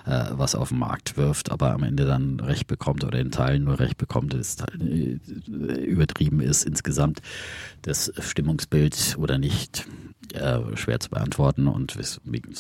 äh, 0.05 0.27
was 0.33 0.55
auf 0.55 0.69
den 0.69 0.79
Markt 0.79 1.17
wirft, 1.17 1.51
aber 1.51 1.73
am 1.73 1.83
Ende 1.83 2.05
dann 2.05 2.41
Recht 2.41 2.67
bekommt 2.67 3.05
oder 3.05 3.19
in 3.19 3.31
Teilen 3.31 3.65
nur 3.65 3.81
Recht 3.81 3.97
bekommt, 3.97 4.35
ist 4.35 4.61
halt, 4.61 4.83
äh, 4.83 5.19
übertrieben 5.83 6.41
ist 6.41 6.65
insgesamt 6.65 7.23
das 7.83 8.13
Stimmungsbild 8.19 9.17
oder 9.19 9.39
nicht 9.39 9.87
äh, 10.35 10.59
schwer 10.77 11.01
zu 11.01 11.09
beantworten 11.09 11.69
und 11.69 11.97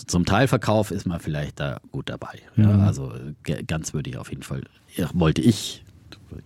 zum 0.07 0.25
Teilverkauf 0.25 0.91
ist 0.91 1.07
man 1.07 1.21
vielleicht 1.21 1.61
da 1.61 1.81
gut 1.93 2.09
dabei. 2.09 2.41
Ja, 2.57 2.69
mhm. 2.69 2.81
also 2.81 3.13
ganz 3.67 3.93
würde 3.93 4.09
ich 4.09 4.17
auf 4.17 4.31
jeden 4.31 4.43
Fall, 4.43 4.63
wollte 5.13 5.43
ich, 5.43 5.85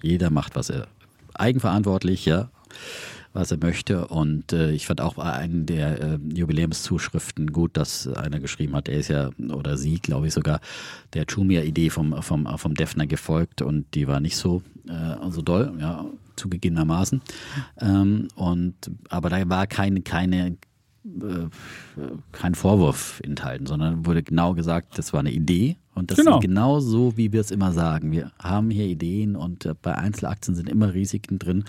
jeder 0.02 0.30
macht 0.30 0.56
was 0.56 0.68
er 0.68 0.88
eigenverantwortlich, 1.34 2.24
ja 2.24 2.50
was 3.32 3.50
er 3.50 3.58
möchte. 3.58 4.08
Und 4.08 4.52
äh, 4.52 4.72
ich 4.72 4.86
fand 4.86 5.00
auch 5.00 5.14
bei 5.14 5.32
einem 5.32 5.66
der 5.66 6.00
äh, 6.00 6.18
Jubiläumszuschriften 6.34 7.52
gut, 7.52 7.76
dass 7.76 8.06
einer 8.08 8.40
geschrieben 8.40 8.74
hat, 8.74 8.88
er 8.88 8.98
ist 8.98 9.08
ja, 9.08 9.30
oder 9.50 9.76
sie, 9.76 9.98
glaube 9.98 10.26
ich 10.28 10.34
sogar, 10.34 10.60
der 11.14 11.24
Jumia-Idee 11.28 11.90
vom, 11.90 12.22
vom, 12.22 12.46
vom 12.58 12.74
Defner 12.74 13.06
gefolgt 13.06 13.62
und 13.62 13.94
die 13.94 14.08
war 14.08 14.20
nicht 14.20 14.36
so, 14.36 14.62
äh, 14.88 15.30
so 15.30 15.42
doll, 15.42 15.76
ja, 15.80 16.04
zugegebenermaßen. 16.36 17.20
Ähm, 17.80 18.28
und, 18.34 18.74
aber 19.08 19.28
da 19.28 19.48
war 19.48 19.66
keine, 19.66 20.02
keine, 20.02 20.56
äh, 21.04 21.48
kein 22.32 22.54
Vorwurf 22.54 23.20
enthalten, 23.24 23.66
sondern 23.66 24.06
wurde 24.06 24.22
genau 24.22 24.54
gesagt, 24.54 24.98
das 24.98 25.12
war 25.12 25.20
eine 25.20 25.32
Idee 25.32 25.76
und 25.98 26.11
das 26.11 26.18
genau. 26.18 26.37
ist 26.37 26.42
genau 26.42 26.80
so, 26.80 27.16
wie 27.16 27.32
wir 27.32 27.40
es 27.40 27.50
immer 27.50 27.72
sagen. 27.72 28.12
Wir 28.12 28.30
haben 28.38 28.70
hier 28.70 28.87
Ideen 28.87 29.37
und 29.37 29.66
äh, 29.66 29.74
bei 29.80 29.94
Einzelaktien 29.94 30.54
sind 30.54 30.68
immer 30.68 30.94
Risiken 30.94 31.38
drin 31.38 31.64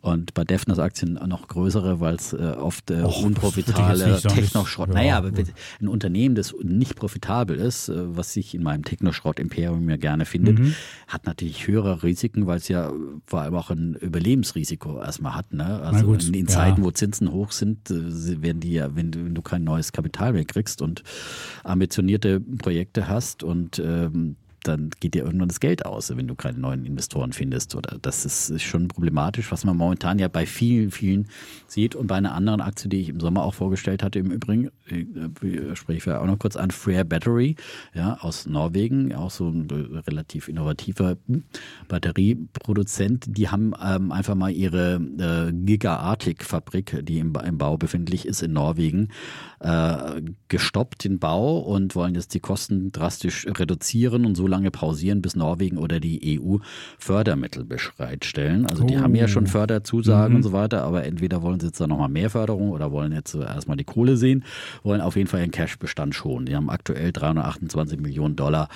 und 0.00 0.34
bei 0.34 0.44
Defners 0.44 0.78
Aktien 0.78 1.14
noch 1.26 1.48
größere, 1.48 2.00
weil 2.00 2.14
es 2.14 2.32
äh, 2.32 2.36
oft 2.36 2.90
äh, 2.90 3.02
Och, 3.02 3.24
unprofitable 3.24 4.20
Technoschrott. 4.20 4.88
Ja, 4.88 4.94
naja, 4.94 5.18
aber 5.18 5.32
ein 5.80 5.88
Unternehmen, 5.88 6.34
das 6.36 6.54
nicht 6.62 6.94
profitabel 6.94 7.56
ist, 7.56 7.88
äh, 7.88 8.16
was 8.16 8.32
sich 8.32 8.54
in 8.54 8.62
meinem 8.62 8.84
Technoschrott-Imperium 8.84 9.90
ja 9.90 9.96
gerne 9.96 10.24
findet, 10.24 10.58
mhm. 10.58 10.74
hat 11.08 11.26
natürlich 11.26 11.66
höhere 11.66 12.02
Risiken, 12.02 12.46
weil 12.46 12.58
es 12.58 12.68
ja 12.68 12.92
vor 13.26 13.40
allem 13.40 13.54
auch 13.54 13.70
ein 13.70 13.94
Überlebensrisiko 13.94 15.00
erstmal 15.00 15.34
hat. 15.34 15.52
Ne? 15.52 15.80
Also 15.82 16.06
gut, 16.06 16.24
in, 16.28 16.34
in 16.34 16.48
Zeiten, 16.48 16.82
ja. 16.82 16.86
wo 16.86 16.90
Zinsen 16.92 17.32
hoch 17.32 17.50
sind, 17.50 17.78
werden 17.90 18.60
die 18.60 18.72
ja, 18.72 18.94
wenn 18.94 19.10
du, 19.10 19.24
wenn 19.24 19.34
du 19.34 19.42
kein 19.42 19.64
neues 19.64 19.92
Kapital 19.92 20.32
mehr 20.32 20.44
kriegst 20.44 20.82
und 20.82 21.02
ambitionierte 21.64 22.40
Projekte 22.40 23.08
hast 23.08 23.42
und 23.42 23.65
und 23.66 23.80
ähm, 23.80 24.36
dann 24.62 24.90
geht 25.00 25.14
dir 25.14 25.24
irgendwann 25.24 25.48
das 25.48 25.60
Geld 25.60 25.86
aus, 25.86 26.14
wenn 26.16 26.26
du 26.26 26.34
keine 26.34 26.58
neuen 26.58 26.84
Investoren 26.84 27.32
findest. 27.32 27.74
Oder 27.74 27.98
das 28.02 28.24
ist 28.24 28.62
schon 28.62 28.88
problematisch, 28.88 29.52
was 29.52 29.64
man 29.64 29.76
momentan 29.76 30.18
ja 30.18 30.26
bei 30.28 30.44
vielen, 30.44 30.90
vielen 30.90 31.28
sieht. 31.68 31.94
Und 31.94 32.08
bei 32.08 32.16
einer 32.16 32.34
anderen 32.34 32.60
Aktie, 32.60 32.88
die 32.88 33.00
ich 33.00 33.08
im 33.08 33.20
Sommer 33.20 33.44
auch 33.44 33.54
vorgestellt 33.54 34.02
hatte, 34.02 34.18
im 34.18 34.32
Übrigen, 34.32 34.70
äh, 34.88 35.76
spreche 35.76 35.98
ich 35.98 36.16
auch 36.16 36.26
noch 36.26 36.38
kurz 36.38 36.56
an, 36.56 36.70
Frere 36.70 37.04
Battery, 37.04 37.54
ja, 37.94 38.18
aus 38.20 38.46
Norwegen, 38.46 39.14
auch 39.14 39.30
so 39.30 39.48
ein 39.48 39.68
relativ 40.08 40.48
innovativer 40.48 41.16
Batterieproduzent. 41.86 43.24
Die 43.28 43.48
haben 43.48 43.72
ähm, 43.80 44.10
einfach 44.10 44.34
mal 44.34 44.50
ihre 44.50 44.96
äh, 44.96 45.52
Giga-Arctic-Fabrik, 45.52 47.04
die 47.04 47.18
im, 47.18 47.32
im, 47.34 47.58
Bau 47.58 47.76
befindlich 47.76 48.26
ist 48.26 48.42
in 48.42 48.52
Norwegen, 48.52 49.10
äh, 49.60 50.20
gestoppt, 50.48 51.04
den 51.04 51.18
Bau, 51.18 51.58
und 51.58 51.94
wollen 51.94 52.14
jetzt 52.14 52.34
die 52.34 52.40
Kosten 52.40 52.92
drastisch 52.92 53.46
reduzieren 53.46 54.26
und 54.26 54.34
so 54.34 54.46
lange 54.46 54.70
pausieren, 54.70 55.22
bis 55.22 55.36
Norwegen 55.36 55.78
oder 55.78 56.00
die 56.00 56.40
EU 56.40 56.58
Fördermittel 56.98 57.64
bereitstellen. 57.64 58.66
Also 58.66 58.84
die 58.84 58.96
oh. 58.96 59.00
haben 59.00 59.14
ja 59.14 59.28
schon 59.28 59.44
oh. 59.44 59.48
Förderzusagen 59.48 60.32
mhm. 60.32 60.36
und 60.36 60.42
so 60.42 60.52
weiter, 60.52 60.82
aber 60.82 61.04
entweder 61.04 61.42
wollen 61.42 61.60
sie 61.60 61.66
jetzt 61.66 61.80
da 61.80 61.86
nochmal 61.86 62.08
mehr 62.08 62.30
Förderung 62.30 62.70
oder 62.70 62.92
wollen 62.92 63.12
jetzt 63.12 63.34
erstmal 63.34 63.76
die 63.76 63.84
Kohle 63.84 64.16
sehen, 64.16 64.44
wollen 64.82 65.00
auf 65.00 65.16
jeden 65.16 65.28
Fall 65.28 65.40
ihren 65.40 65.50
Cashbestand 65.50 66.14
schonen. 66.14 66.46
Die 66.46 66.56
haben 66.56 66.70
aktuell 66.70 67.12
328 67.12 68.00
Millionen 68.00 68.36
Dollar 68.36 68.68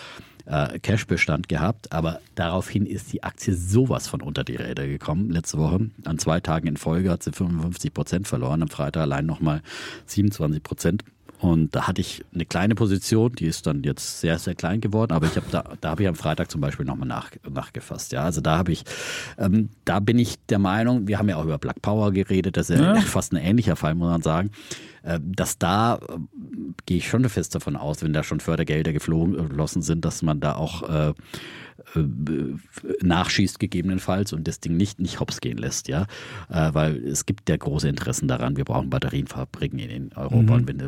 äh, 0.51 0.79
Cashbestand 0.81 1.49
gehabt, 1.49 1.93
aber 1.93 2.21
daraufhin 2.35 2.87
ist 2.87 3.13
die 3.13 3.23
Aktie 3.23 3.55
sowas 3.55 4.09
von 4.09 4.21
unter 4.21 4.45
die 4.45 4.57
Räder 4.57 4.87
gekommen. 4.87 5.31
Letzte 5.31 5.59
Woche, 5.59 5.91
an 6.05 6.19
zwei 6.19 6.41
Tagen 6.41 6.67
in 6.67 6.77
Folge, 6.77 7.11
hat 7.11 7.23
sie 7.23 7.33
55 7.33 7.95
Prozent 7.95 8.29
verloren, 8.29 8.63
am 8.63 8.69
Freitag 8.69 9.03
allein 9.03 9.27
nochmal 9.27 9.63
27 10.07 10.63
Prozent. 10.63 11.05
Und 11.39 11.75
da 11.75 11.87
hatte 11.87 12.03
ich 12.03 12.23
eine 12.35 12.45
kleine 12.45 12.75
Position, 12.75 13.33
die 13.33 13.47
ist 13.47 13.67
dann 13.67 13.83
jetzt 13.83 14.21
sehr, 14.21 14.39
sehr 14.39 14.55
klein 14.55 14.83
geworden, 14.83 15.13
aber 15.13 15.27
ich 15.27 15.37
habe 15.37 15.47
da, 15.51 15.65
da 15.81 15.91
habe 15.91 16.03
ich 16.03 16.09
am 16.09 16.15
Freitag 16.15 16.51
zum 16.51 16.61
Beispiel 16.61 16.85
nochmal 16.85 17.09
nach, 17.09 17.31
nachgefasst. 17.49 18.13
Ja, 18.13 18.25
also 18.25 18.43
da 18.43 18.59
habe 18.59 18.73
ich, 18.73 18.85
ähm, 19.39 19.71
da 19.87 20.01
bin 20.01 20.19
ich 20.19 20.37
der 20.49 20.59
Meinung, 20.59 21.09
wir 21.09 21.19
haben 21.19 21.31
ja 21.31 21.37
auch 21.37 21.45
über 21.45 21.57
Black 21.57 21.81
Power 21.81 22.13
geredet, 22.13 22.59
das 22.59 22.69
ist 22.69 22.81
ja, 22.81 22.95
ja. 22.95 23.01
fast 23.01 23.33
ein 23.33 23.37
ähnlicher 23.37 23.77
Fall, 23.77 23.95
muss 23.95 24.11
man 24.11 24.21
sagen, 24.21 24.51
dass 25.21 25.59
da 25.59 25.97
äh, 25.97 26.19
gehe 26.87 26.99
ich 26.99 27.09
schon 27.09 27.29
fest 27.29 27.55
davon 27.55 27.77
aus, 27.77 28.03
wenn 28.03 28.13
da 28.13 28.23
schon 28.23 28.41
Fördergelder 28.41 28.93
geflossen 28.93 29.83
sind, 29.83 30.05
dass 30.05 30.23
man 30.23 30.41
da 30.41 30.55
auch 30.57 30.83
äh, 30.89 31.09
äh, 31.09 31.15
nachschießt 33.03 33.59
gegebenenfalls 33.59 34.33
und 34.33 34.47
das 34.47 34.61
Ding 34.61 34.77
nicht, 34.77 35.01
nicht 35.01 35.21
hops 35.21 35.41
gehen 35.41 35.59
lässt, 35.59 35.89
ja. 35.89 36.07
Äh, 36.49 36.71
weil 36.73 36.97
es 36.97 37.27
gibt 37.27 37.49
ja 37.49 37.57
große 37.57 37.89
Interessen 37.89 38.29
daran. 38.29 38.57
Wir 38.57 38.65
brauchen 38.65 38.91
Batterienfabriken 38.91 39.79
in 39.79 40.13
Europa 40.15 40.59
mhm. 40.59 40.67
und, 40.69 40.83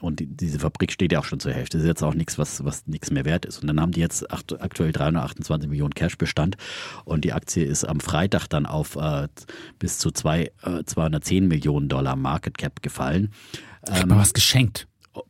und 0.00 0.22
diese 0.26 0.58
Fabrik 0.58 0.92
steht 0.92 1.12
ja 1.12 1.20
auch 1.20 1.24
schon 1.24 1.40
zur 1.40 1.52
Hälfte. 1.52 1.78
Das 1.78 1.84
ist 1.84 1.88
jetzt 1.88 2.02
auch 2.02 2.14
nichts, 2.14 2.38
was, 2.38 2.64
was 2.64 2.86
nichts 2.86 3.10
mehr 3.10 3.24
wert 3.24 3.44
ist. 3.44 3.60
Und 3.60 3.68
dann 3.68 3.80
haben 3.80 3.92
die 3.92 4.00
jetzt 4.00 4.30
aktuell 4.30 4.92
328 4.92 5.68
Millionen 5.68 5.94
Cashbestand 5.94 6.56
und 7.04 7.24
die 7.24 7.32
Aktie 7.32 7.64
ist 7.64 7.84
am 7.84 8.00
Freitag 8.00 8.46
dann 8.48 8.66
auf 8.66 8.96
äh, 8.96 9.28
bis 9.78 9.98
zu 9.98 10.10
zwei, 10.10 10.50
äh, 10.62 10.84
210 10.84 11.48
Millionen 11.48 11.88
Dollar 11.88 12.16
Market 12.16 12.58
Cap 12.58 12.82
gefallen. 12.82 13.30
Ähm, 13.86 14.10
was 14.10 14.32
geschenkt 14.32 14.86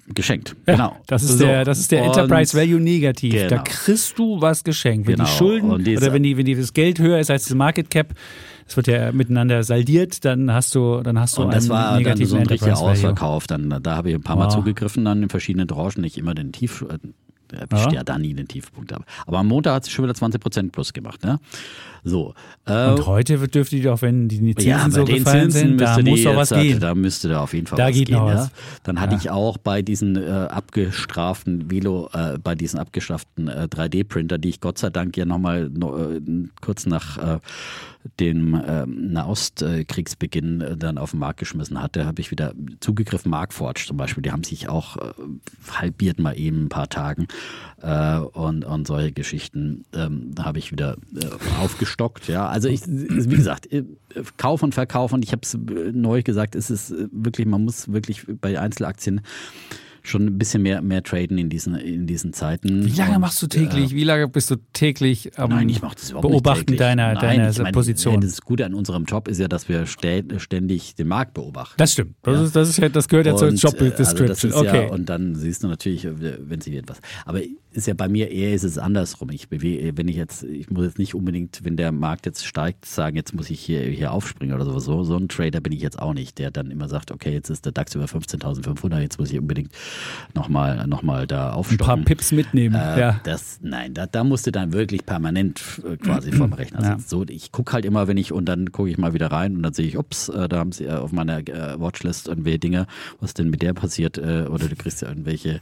geschenkt. 0.09 0.57
Ja, 0.67 0.75
genau. 0.75 0.97
Das 1.07 1.23
ist 1.23 1.39
so. 1.39 1.45
der, 1.45 1.65
das 1.65 1.79
ist 1.79 1.93
der 1.93 2.05
Enterprise 2.05 2.57
Value 2.57 2.81
negativ. 2.81 3.33
Genau. 3.33 3.49
Da 3.49 3.59
kriegst 3.59 4.19
du 4.19 4.41
was 4.41 4.65
geschenkt. 4.65 5.07
Wenn 5.07 5.17
genau. 5.17 5.29
die 5.29 5.31
Schulden 5.31 5.71
oder 5.71 6.13
wenn 6.13 6.23
die, 6.23 6.37
wenn 6.37 6.45
die 6.45 6.55
das 6.55 6.73
Geld 6.73 6.99
höher 6.99 7.19
ist 7.19 7.31
als 7.31 7.45
das 7.45 7.55
Market 7.55 7.91
Cap, 7.91 8.15
es 8.67 8.77
wird 8.77 8.87
ja 8.87 9.13
miteinander 9.13 9.63
saldiert, 9.63 10.25
dann 10.25 10.53
hast 10.53 10.75
du, 10.75 11.03
dann 11.03 11.19
hast 11.21 11.37
du 11.37 11.43
und 11.43 11.53
das 11.53 11.69
war 11.69 12.01
dann 12.01 12.25
so 12.25 12.37
ein 12.37 12.47
richtiger 12.47 12.79
Ausverkauf. 12.79 13.47
Dann, 13.47 13.79
da 13.83 13.97
habe 13.97 14.11
ich 14.11 14.15
ein 14.15 14.23
paar 14.23 14.37
Mal 14.37 14.47
wow. 14.47 14.55
zugegriffen, 14.55 15.05
dann 15.05 15.23
in 15.23 15.29
verschiedenen 15.29 15.69
Tranchen, 15.69 16.01
nicht 16.01 16.17
immer 16.17 16.35
den 16.35 16.53
Tief, 16.53 16.85
erwischt 17.53 17.87
ja. 17.87 17.93
ja 17.93 18.05
da 18.05 18.19
nie 18.19 18.35
den 18.35 18.49
Tiefpunkt. 18.49 18.93
Aber 19.27 19.39
am 19.39 19.49
Montag 19.49 19.75
hat 19.75 19.85
sie 19.85 19.91
schon 19.91 20.05
wieder 20.05 20.15
20 20.15 20.41
Prozent 20.41 20.73
plus 20.73 20.93
gemacht. 20.93 21.23
Ne? 21.25 21.39
So. 22.05 22.35
Äh, 22.67 22.91
und 22.91 23.07
heute 23.07 23.39
dürfte 23.49 23.77
die 23.77 23.83
doch, 23.83 24.03
wenn 24.03 24.29
die 24.29 24.55
Zinsen 24.55 24.69
ja, 24.69 24.91
so 24.91 25.05
gefallen 25.05 25.51
Zinsen 25.51 25.79
sind, 25.79 25.81
da 25.81 25.99
muss 26.03 26.23
doch 26.23 26.37
was 26.37 26.51
gehen. 26.51 26.79
Da 26.79 26.95
müsste 26.95 27.29
da 27.31 27.41
auf 27.41 27.55
jeden 27.55 27.67
Fall 27.67 27.79
da 27.79 27.89
was 27.89 27.95
geht 27.95 28.09
gehen. 28.09 28.19
Noch 28.19 28.29
ja? 28.29 28.35
was. 28.35 28.51
Dann 28.83 29.01
hatte 29.01 29.17
ich 29.17 29.31
auch 29.31 29.57
bei 29.57 29.81
diesen 29.81 30.17
äh, 30.17 30.29
abgestraften 30.29 31.71
Velo, 31.71 32.11
äh, 32.13 32.39
bei 32.39 32.55
diesen 32.55 32.79
abgestraften 32.79 33.49
äh, 33.49 33.69
3D-Printer, 33.71 34.37
die 34.37 34.51
ich 34.51 34.61
Gott 34.61 34.77
sei 34.79 34.91
Dank 34.91 35.17
ja 35.17 35.25
nochmal 35.25 35.71
äh, 35.75 36.21
kurz 36.61 36.85
nach 36.85 37.37
äh, 37.37 37.39
dem 38.21 38.55
äh, 38.55 38.87
Nahostkriegsbeginn 38.87 40.61
äh, 40.61 40.77
dann 40.77 40.99
auf 40.99 41.13
den 41.13 41.21
Markt 41.21 41.39
geschmissen 41.39 41.81
hatte, 41.81 42.05
habe 42.05 42.21
ich 42.21 42.31
wieder 42.31 42.53
zugegriffen. 42.81 43.31
Markforge 43.31 43.83
zum 43.87 43.97
Beispiel, 43.97 44.23
die 44.23 44.31
haben 44.31 44.45
sich 44.45 44.69
auch 44.69 44.97
äh, 44.99 45.13
halbiert 45.73 46.19
mal 46.19 46.39
eben 46.39 46.65
ein 46.65 46.69
paar 46.69 46.89
Tagen 46.89 47.29
äh, 47.81 48.19
und, 48.19 48.65
und 48.65 48.87
solche 48.87 49.13
Geschichten 49.13 49.85
ähm, 49.95 50.35
habe 50.39 50.59
ich 50.59 50.71
wieder 50.71 50.97
äh, 51.17 51.27
aufgestockt. 51.95 52.29
Ja, 52.29 52.49
also 52.49 52.69
ich, 52.69 52.83
wie 52.87 53.37
gesagt, 53.37 53.73
äh, 53.73 53.85
Kauf 54.37 54.63
und 54.63 54.75
Verkauf 54.75 55.13
und 55.13 55.25
ich 55.25 55.33
habe 55.33 55.43
es 55.43 55.57
neu 55.93 56.23
gesagt, 56.23 56.55
es 56.55 56.71
ist 56.71 56.95
wirklich, 57.13 57.47
man 57.47 57.65
muss 57.65 57.93
wirklich 57.93 58.27
bei 58.41 58.59
Einzelaktien 58.59 59.21
schon 60.07 60.27
ein 60.27 60.39
bisschen 60.39 60.63
mehr, 60.63 60.83
mehr 60.83 61.03
traden 61.03 61.39
in 61.39 61.49
diesen, 61.49 61.75
in 61.77 62.07
diesen 62.07 62.33
Zeiten. 62.33 62.85
Wie 62.85 62.91
lange 62.97 63.19
machst 63.19 63.41
du 63.43 63.47
täglich? 63.47 63.93
Äh, 63.93 63.97
Wie 63.97 64.05
lange 64.05 64.29
bist 64.29 64.51
du 64.51 64.57
täglich 64.73 65.39
am 65.39 65.51
Nein, 65.51 65.69
ich 65.69 65.81
mach 65.83 65.95
das 65.95 66.11
überhaupt 66.11 66.29
Beobachten 66.29 66.71
nicht 66.73 66.81
deiner, 66.81 67.15
Nein, 67.15 67.23
deiner 67.23 67.51
ich 67.51 67.59
meine, 67.59 67.73
Position? 67.73 68.21
Das 68.21 68.41
Gute 68.43 68.67
an 68.67 68.75
unserem 68.75 69.05
Job 69.05 69.29
ist 69.29 69.41
ja, 69.41 69.49
dass 69.49 69.69
wir 69.69 69.87
ständig 69.87 70.95
den 70.95 71.09
Markt 71.09 71.35
beobachten. 71.35 71.75
Das 71.79 71.93
stimmt. 71.93 72.17
Das, 72.23 72.37
Ja. 72.37 72.45
ist, 72.45 72.57
das, 72.57 72.69
ist 72.69 72.79
ja, 72.79 72.89
das 72.89 73.09
gehört 73.09 73.27
ja 73.27 73.35
zur 73.37 73.49
Und, 73.49 73.61
Job 73.61 73.75
äh, 73.81 73.85
also 73.85 73.97
das 73.97 74.15
Description. 74.15 74.51
ist 74.53 74.57
okay. 74.59 74.87
Ja, 74.87 74.93
und 74.93 75.09
dann 75.09 75.35
siehst 75.35 75.65
du 75.65 75.69
natürlich, 75.69 76.05
äh, 76.05 76.13
wenn 76.39 76.61
sie 76.61 76.77
etwas. 76.77 77.01
Aber 77.25 77.41
ist 77.73 77.89
ja 77.89 77.95
bei 77.95 78.09
mir 78.09 78.31
eher 78.31 78.55
ist 78.55 78.63
es 78.63 78.79
andersrum. 78.79 79.31
Ich 79.31 79.49
bewege, 79.49 79.97
wenn 79.97 80.07
ich 80.07 80.15
jetzt, 80.17 80.45
ich 80.45 80.71
muss 80.71 80.85
jetzt 80.85 80.99
nicht 80.99 81.15
unbedingt, 81.15 81.61
wenn 81.65 81.77
der 81.77 81.91
Markt 81.91 82.25
jetzt 82.27 82.47
steigt, 82.47 82.87
sagen, 82.87 83.17
jetzt 83.17 83.35
muss 83.35 83.51
ich 83.51 83.59
hier, 83.61 83.81
hier 83.83 84.13
aufspringen 84.13 84.55
oder 84.55 84.65
so. 84.65 84.79
so. 84.79 85.03
So 85.03 85.17
ein 85.17 85.29
Trader 85.29 85.61
bin 85.61 85.73
ich 85.73 85.83
jetzt 85.83 85.99
auch 85.99 86.15
nicht, 86.15 86.39
der 86.39 86.51
dann 86.53 86.71
immer 86.71 86.89
sagt, 86.89 87.11
okay, 87.11 87.33
jetzt 87.33 87.51
ist 87.51 87.65
der 87.65 87.73
DAX 87.73 87.95
über 87.97 88.05
15.500, 88.05 89.01
jetzt 89.01 89.19
muss 89.19 89.33
ich 89.33 89.39
unbedingt 89.41 89.73
nochmal 90.35 90.87
noch 90.87 91.03
mal 91.03 91.27
da 91.27 91.49
ein 91.51 91.55
aufstocken. 91.55 91.87
paar 91.87 91.97
Pips 91.99 92.33
mitnehmen. 92.33 92.75
Äh, 92.75 93.01
ja. 93.01 93.21
Das, 93.25 93.59
nein, 93.63 93.95
da, 93.95 94.07
da 94.07 94.25
musst 94.25 94.47
du 94.47 94.51
dann 94.53 94.73
wirklich 94.73 95.07
permanent 95.07 95.63
äh, 95.89 95.97
quasi 95.97 96.33
vom 96.33 96.53
Rechner 96.55 96.83
Ja. 96.83 96.97
sitzen. 96.99 97.09
So, 97.09 97.25
ich 97.29 97.53
gucke 97.53 97.73
halt 97.73 97.85
immer, 97.85 98.09
wenn 98.09 98.17
ich, 98.17 98.33
und 98.33 98.47
dann 98.47 98.73
gucke 98.73 98.91
ich 98.91 98.99
mal 98.99 99.15
wieder 99.15 99.29
rein 99.33 99.57
und 99.57 99.63
dann 99.63 99.73
sehe 99.73 99.87
ich, 99.87 99.97
ups, 99.99 100.29
äh, 100.29 100.49
da 100.49 100.59
haben 100.59 100.73
sie 100.73 100.85
äh, 100.85 100.93
auf 100.93 101.13
meiner 101.13 101.39
Watchlist 101.79 102.29
irgendwelche 102.29 102.59
Dinge, 102.59 102.87
was 103.21 103.35
denn 103.35 103.51
mit 103.51 103.63
der 103.63 103.73
passiert, 103.75 104.19
oder 104.19 104.69
du 104.69 104.77
kriegst 104.77 105.03
ja 105.03 105.09
irgendwelche 105.09 105.61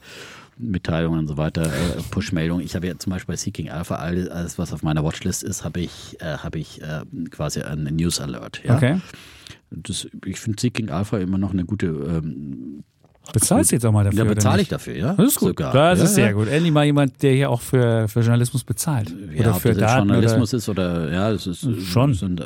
Mitteilungen 0.58 1.20
und 1.20 1.26
so 1.28 1.36
weiter, 1.36 1.66
äh, 1.66 2.02
Push-Meldungen. 2.10 2.64
Ich 2.64 2.74
habe 2.74 2.86
ja 2.86 2.98
zum 2.98 3.10
Beispiel 3.12 3.32
bei 3.32 3.36
Seeking 3.36 3.70
Alpha 3.70 3.96
alles, 3.96 4.28
alles 4.28 4.58
was 4.58 4.72
auf 4.72 4.82
meiner 4.82 5.02
Watchlist 5.04 5.42
ist, 5.42 5.64
habe 5.64 5.80
ich, 5.80 6.20
äh, 6.20 6.36
habe 6.38 6.58
ich 6.58 6.80
äh, 6.82 7.00
quasi 7.30 7.62
einen 7.62 7.96
News 7.96 8.20
Alert. 8.20 8.60
Ja? 8.64 8.76
Okay. 8.76 9.00
Das, 9.70 10.06
ich 10.26 10.38
finde 10.40 10.60
Seeking 10.60 10.90
Alpha 10.90 11.18
immer 11.18 11.38
noch 11.38 11.52
eine 11.52 11.64
gute 11.64 11.86
ähm, 11.86 12.84
Bezahlst 13.32 13.70
du 13.70 13.76
jetzt 13.76 13.86
auch 13.86 13.92
mal 13.92 14.04
dafür? 14.04 14.16
Da 14.18 14.24
oder 14.24 14.34
bezahle 14.34 14.62
ich 14.62 14.68
dafür, 14.68 14.96
ja. 14.96 15.14
Das 15.14 15.26
ist 15.28 15.38
gut. 15.38 15.50
Sogar. 15.50 15.72
Das 15.72 15.98
ja, 16.00 16.04
ist 16.04 16.14
sehr 16.16 16.26
ja. 16.26 16.32
gut. 16.32 16.48
Endlich 16.48 16.72
mal 16.72 16.84
jemand, 16.84 17.22
der 17.22 17.32
hier 17.32 17.50
auch 17.50 17.60
für, 17.60 18.08
für 18.08 18.20
Journalismus 18.20 18.64
bezahlt. 18.64 19.14
Ja, 19.32 19.40
oder 19.40 19.54
ob 19.56 19.62
für 19.62 19.68
das 19.70 19.78
Daten. 19.78 20.08
Journalismus 20.08 20.52
ist 20.52 20.68
oder 20.68 21.10
ja, 21.12 21.30
es 21.30 21.46
ist 21.46 21.66
Schon. 21.86 22.14
so 22.14 22.26
eine, 22.26 22.44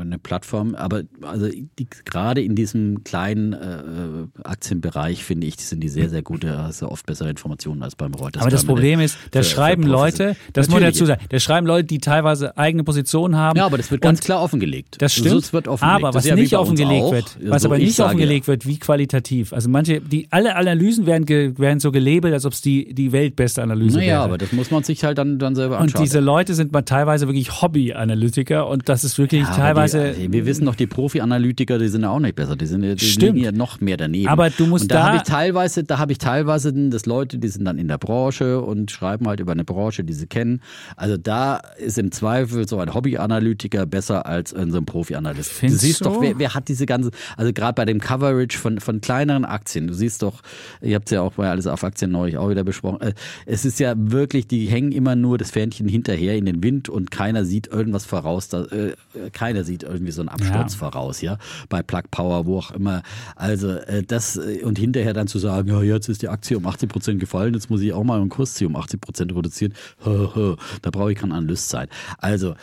eine, 0.00 0.18
Plattform. 0.18 0.74
Aber 0.74 1.02
also 1.22 1.48
die, 1.48 1.86
gerade 2.04 2.42
in 2.42 2.54
diesem 2.54 3.04
kleinen 3.04 3.52
äh, 3.54 4.26
Aktienbereich 4.44 5.24
finde 5.24 5.46
ich, 5.46 5.56
sind 5.56 5.80
die 5.80 5.88
sehr, 5.88 6.08
sehr 6.08 6.22
gut. 6.22 6.44
Da 6.44 6.64
hast 6.64 6.82
du 6.82 6.88
oft 6.88 7.06
bessere 7.06 7.30
Informationen 7.30 7.82
als 7.82 7.96
beim 7.96 8.14
Reuters. 8.14 8.42
aber 8.42 8.50
das. 8.50 8.64
Problem 8.64 9.00
ist, 9.00 9.16
da 9.30 9.40
für- 9.40 9.44
für 9.48 9.54
schreiben 9.54 9.82
Profis. 9.84 10.18
Leute, 10.18 10.36
das 10.52 10.66
muss 10.66 10.74
man 10.74 10.82
Natürlich. 10.82 10.94
dazu 10.98 11.06
sagen, 11.06 11.22
da 11.30 11.38
schreiben 11.38 11.66
Leute, 11.66 11.86
die 11.86 11.98
teilweise 11.98 12.56
eigene 12.58 12.84
Positionen 12.84 13.36
haben. 13.36 13.56
Ja, 13.56 13.64
aber 13.66 13.78
das 13.78 13.90
wird 13.90 14.00
ganz 14.02 14.20
klar 14.20 14.42
offengelegt. 14.42 14.96
Das 15.00 15.12
Also 15.16 15.28
stimmt. 15.28 15.42
es 15.44 15.52
wird 15.52 15.68
offengelegt. 15.68 15.96
Aber 16.04 16.08
Das 16.08 16.14
was 16.16 16.26
ja 16.26 16.34
nicht 16.34 16.54
offengelegt 16.56 17.02
auch. 17.04 17.12
wird, 17.12 17.38
Ja, 17.42 17.50
was 17.50 17.62
so, 17.62 17.68
aber 17.68 17.78
ich 17.78 17.84
nicht 17.86 18.00
offengelegt 18.00 18.46
wird, 18.46 18.66
wie 18.66 18.78
qualitativ. 18.78 19.52
Also 19.52 19.68
manche, 19.70 20.00
die 20.00 20.17
alle 20.30 20.56
Analysen 20.56 21.06
werden, 21.06 21.24
ge, 21.24 21.52
werden 21.58 21.80
so 21.80 21.92
gelabelt, 21.92 22.34
als 22.34 22.44
ob 22.44 22.52
es 22.52 22.60
die, 22.60 22.92
die 22.94 23.12
weltbeste 23.12 23.62
Analyse 23.62 23.98
Naja, 23.98 24.08
wäre. 24.14 24.20
aber 24.22 24.38
das 24.38 24.52
muss 24.52 24.70
man 24.70 24.82
sich 24.82 25.04
halt 25.04 25.18
dann, 25.18 25.38
dann 25.38 25.54
selber 25.54 25.76
und 25.76 25.82
anschauen. 25.84 26.02
diese 26.04 26.20
Leute 26.20 26.54
sind 26.54 26.72
mal 26.72 26.82
teilweise 26.82 27.26
wirklich 27.28 27.62
Hobby-Analytiker 27.62 28.66
und 28.68 28.88
das 28.88 29.04
ist 29.04 29.18
wirklich 29.18 29.42
Ja, 29.42 29.54
teilweise. 29.54 30.12
Die, 30.12 30.32
wir 30.32 30.46
wissen 30.46 30.64
doch, 30.66 30.74
die 30.74 30.86
Profi-Analytiker, 30.86 31.78
die 31.78 31.88
sind 31.88 32.02
ja 32.02 32.10
auch 32.10 32.20
nicht 32.20 32.34
besser. 32.36 32.56
Die 32.56 32.66
sind 32.66 32.82
ja- 32.84 32.94
die 32.94 33.04
Stimmt. 33.04 33.38
ja 33.38 33.52
noch 33.52 33.80
mehr 33.80 33.96
daneben. 33.96 34.28
Aber 34.28 34.50
du 34.50 34.66
musst 34.66 34.82
und 34.84 34.92
da, 34.92 34.96
da- 34.96 35.06
habe 35.08 35.16
ich 35.18 35.22
teilweise, 35.22 35.84
da 35.84 35.98
habe 35.98 36.12
ich 36.12 36.18
teilweise, 36.18 36.72
das 36.72 37.06
Leute, 37.06 37.38
die 37.38 37.48
sind 37.48 37.64
dann 37.64 37.78
in 37.78 37.88
der 37.88 37.98
Branche 37.98 38.60
und 38.60 38.90
schreiben 38.90 39.26
halt 39.28 39.40
über 39.40 39.52
eine 39.52 39.64
Branche, 39.64 40.04
die 40.04 40.12
sie 40.12 40.26
kennen. 40.26 40.60
Also 40.96 41.16
da 41.16 41.60
ist 41.78 41.98
im 41.98 42.12
Zweifel 42.12 42.66
so 42.68 42.78
ein 42.78 42.94
Hobby-Analytiker 42.94 43.86
besser 43.86 44.26
als 44.26 44.52
in 44.52 44.70
so 44.70 44.78
ein 44.78 44.84
Profi-Analyst. 44.84 45.62
Du 45.62 45.68
siehst 45.68 46.00
du? 46.00 46.04
doch, 46.04 46.20
wer, 46.20 46.38
wer 46.38 46.54
hat 46.54 46.68
diese 46.68 46.86
ganze, 46.86 47.10
also 47.36 47.52
gerade 47.52 47.74
bei 47.74 47.84
dem 47.84 48.00
Coverage 48.00 48.56
von, 48.58 48.80
von 48.80 49.00
kleineren 49.00 49.44
Aktien, 49.44 49.86
du 49.86 49.94
siehst 49.94 50.07
doch, 50.16 50.40
ihr 50.80 50.94
habt 50.94 51.08
es 51.08 51.10
ja 51.12 51.20
auch 51.20 51.34
bei 51.34 51.50
Alles 51.50 51.66
auf 51.66 51.84
Aktien 51.84 52.10
neulich 52.10 52.38
auch 52.38 52.48
wieder 52.48 52.64
besprochen, 52.64 53.02
äh, 53.02 53.12
es 53.44 53.66
ist 53.66 53.78
ja 53.78 53.92
wirklich, 53.96 54.46
die 54.46 54.66
hängen 54.66 54.92
immer 54.92 55.14
nur 55.14 55.36
das 55.36 55.50
Fähnchen 55.50 55.86
hinterher 55.88 56.36
in 56.36 56.46
den 56.46 56.62
Wind 56.62 56.88
und 56.88 57.10
keiner 57.10 57.44
sieht 57.44 57.66
irgendwas 57.66 58.06
voraus, 58.06 58.48
da, 58.48 58.64
äh, 58.64 58.94
keiner 59.32 59.64
sieht 59.64 59.82
irgendwie 59.82 60.12
so 60.12 60.22
einen 60.22 60.30
Absturz 60.30 60.72
Ja. 60.72 60.78
voraus, 60.78 61.20
ja, 61.20 61.36
bei 61.68 61.82
Plug 61.82 62.04
Power, 62.10 62.46
wo 62.46 62.58
auch 62.58 62.70
immer. 62.70 63.02
Also 63.36 63.68
äh, 63.72 64.02
das 64.02 64.36
äh, 64.38 64.62
und 64.62 64.78
hinterher 64.78 65.12
dann 65.12 65.26
zu 65.26 65.38
sagen, 65.38 65.68
ja, 65.68 65.82
jetzt 65.82 66.08
ist 66.08 66.22
die 66.22 66.28
Aktie 66.28 66.56
um 66.56 66.66
80 66.66 66.88
Prozent 66.88 67.20
gefallen, 67.20 67.52
jetzt 67.52 67.68
muss 67.68 67.82
ich 67.82 67.92
auch 67.92 68.04
mal 68.04 68.18
einen 68.20 68.30
Kursziel 68.30 68.68
um 68.68 68.76
80 68.76 69.00
Prozent 69.00 69.34
reduzieren, 69.34 69.74
da 70.04 70.90
brauche 70.90 71.12
ich 71.12 71.18
keinen 71.18 71.32
Analyst 71.32 71.68
sein. 71.68 71.88
Also 72.18 72.54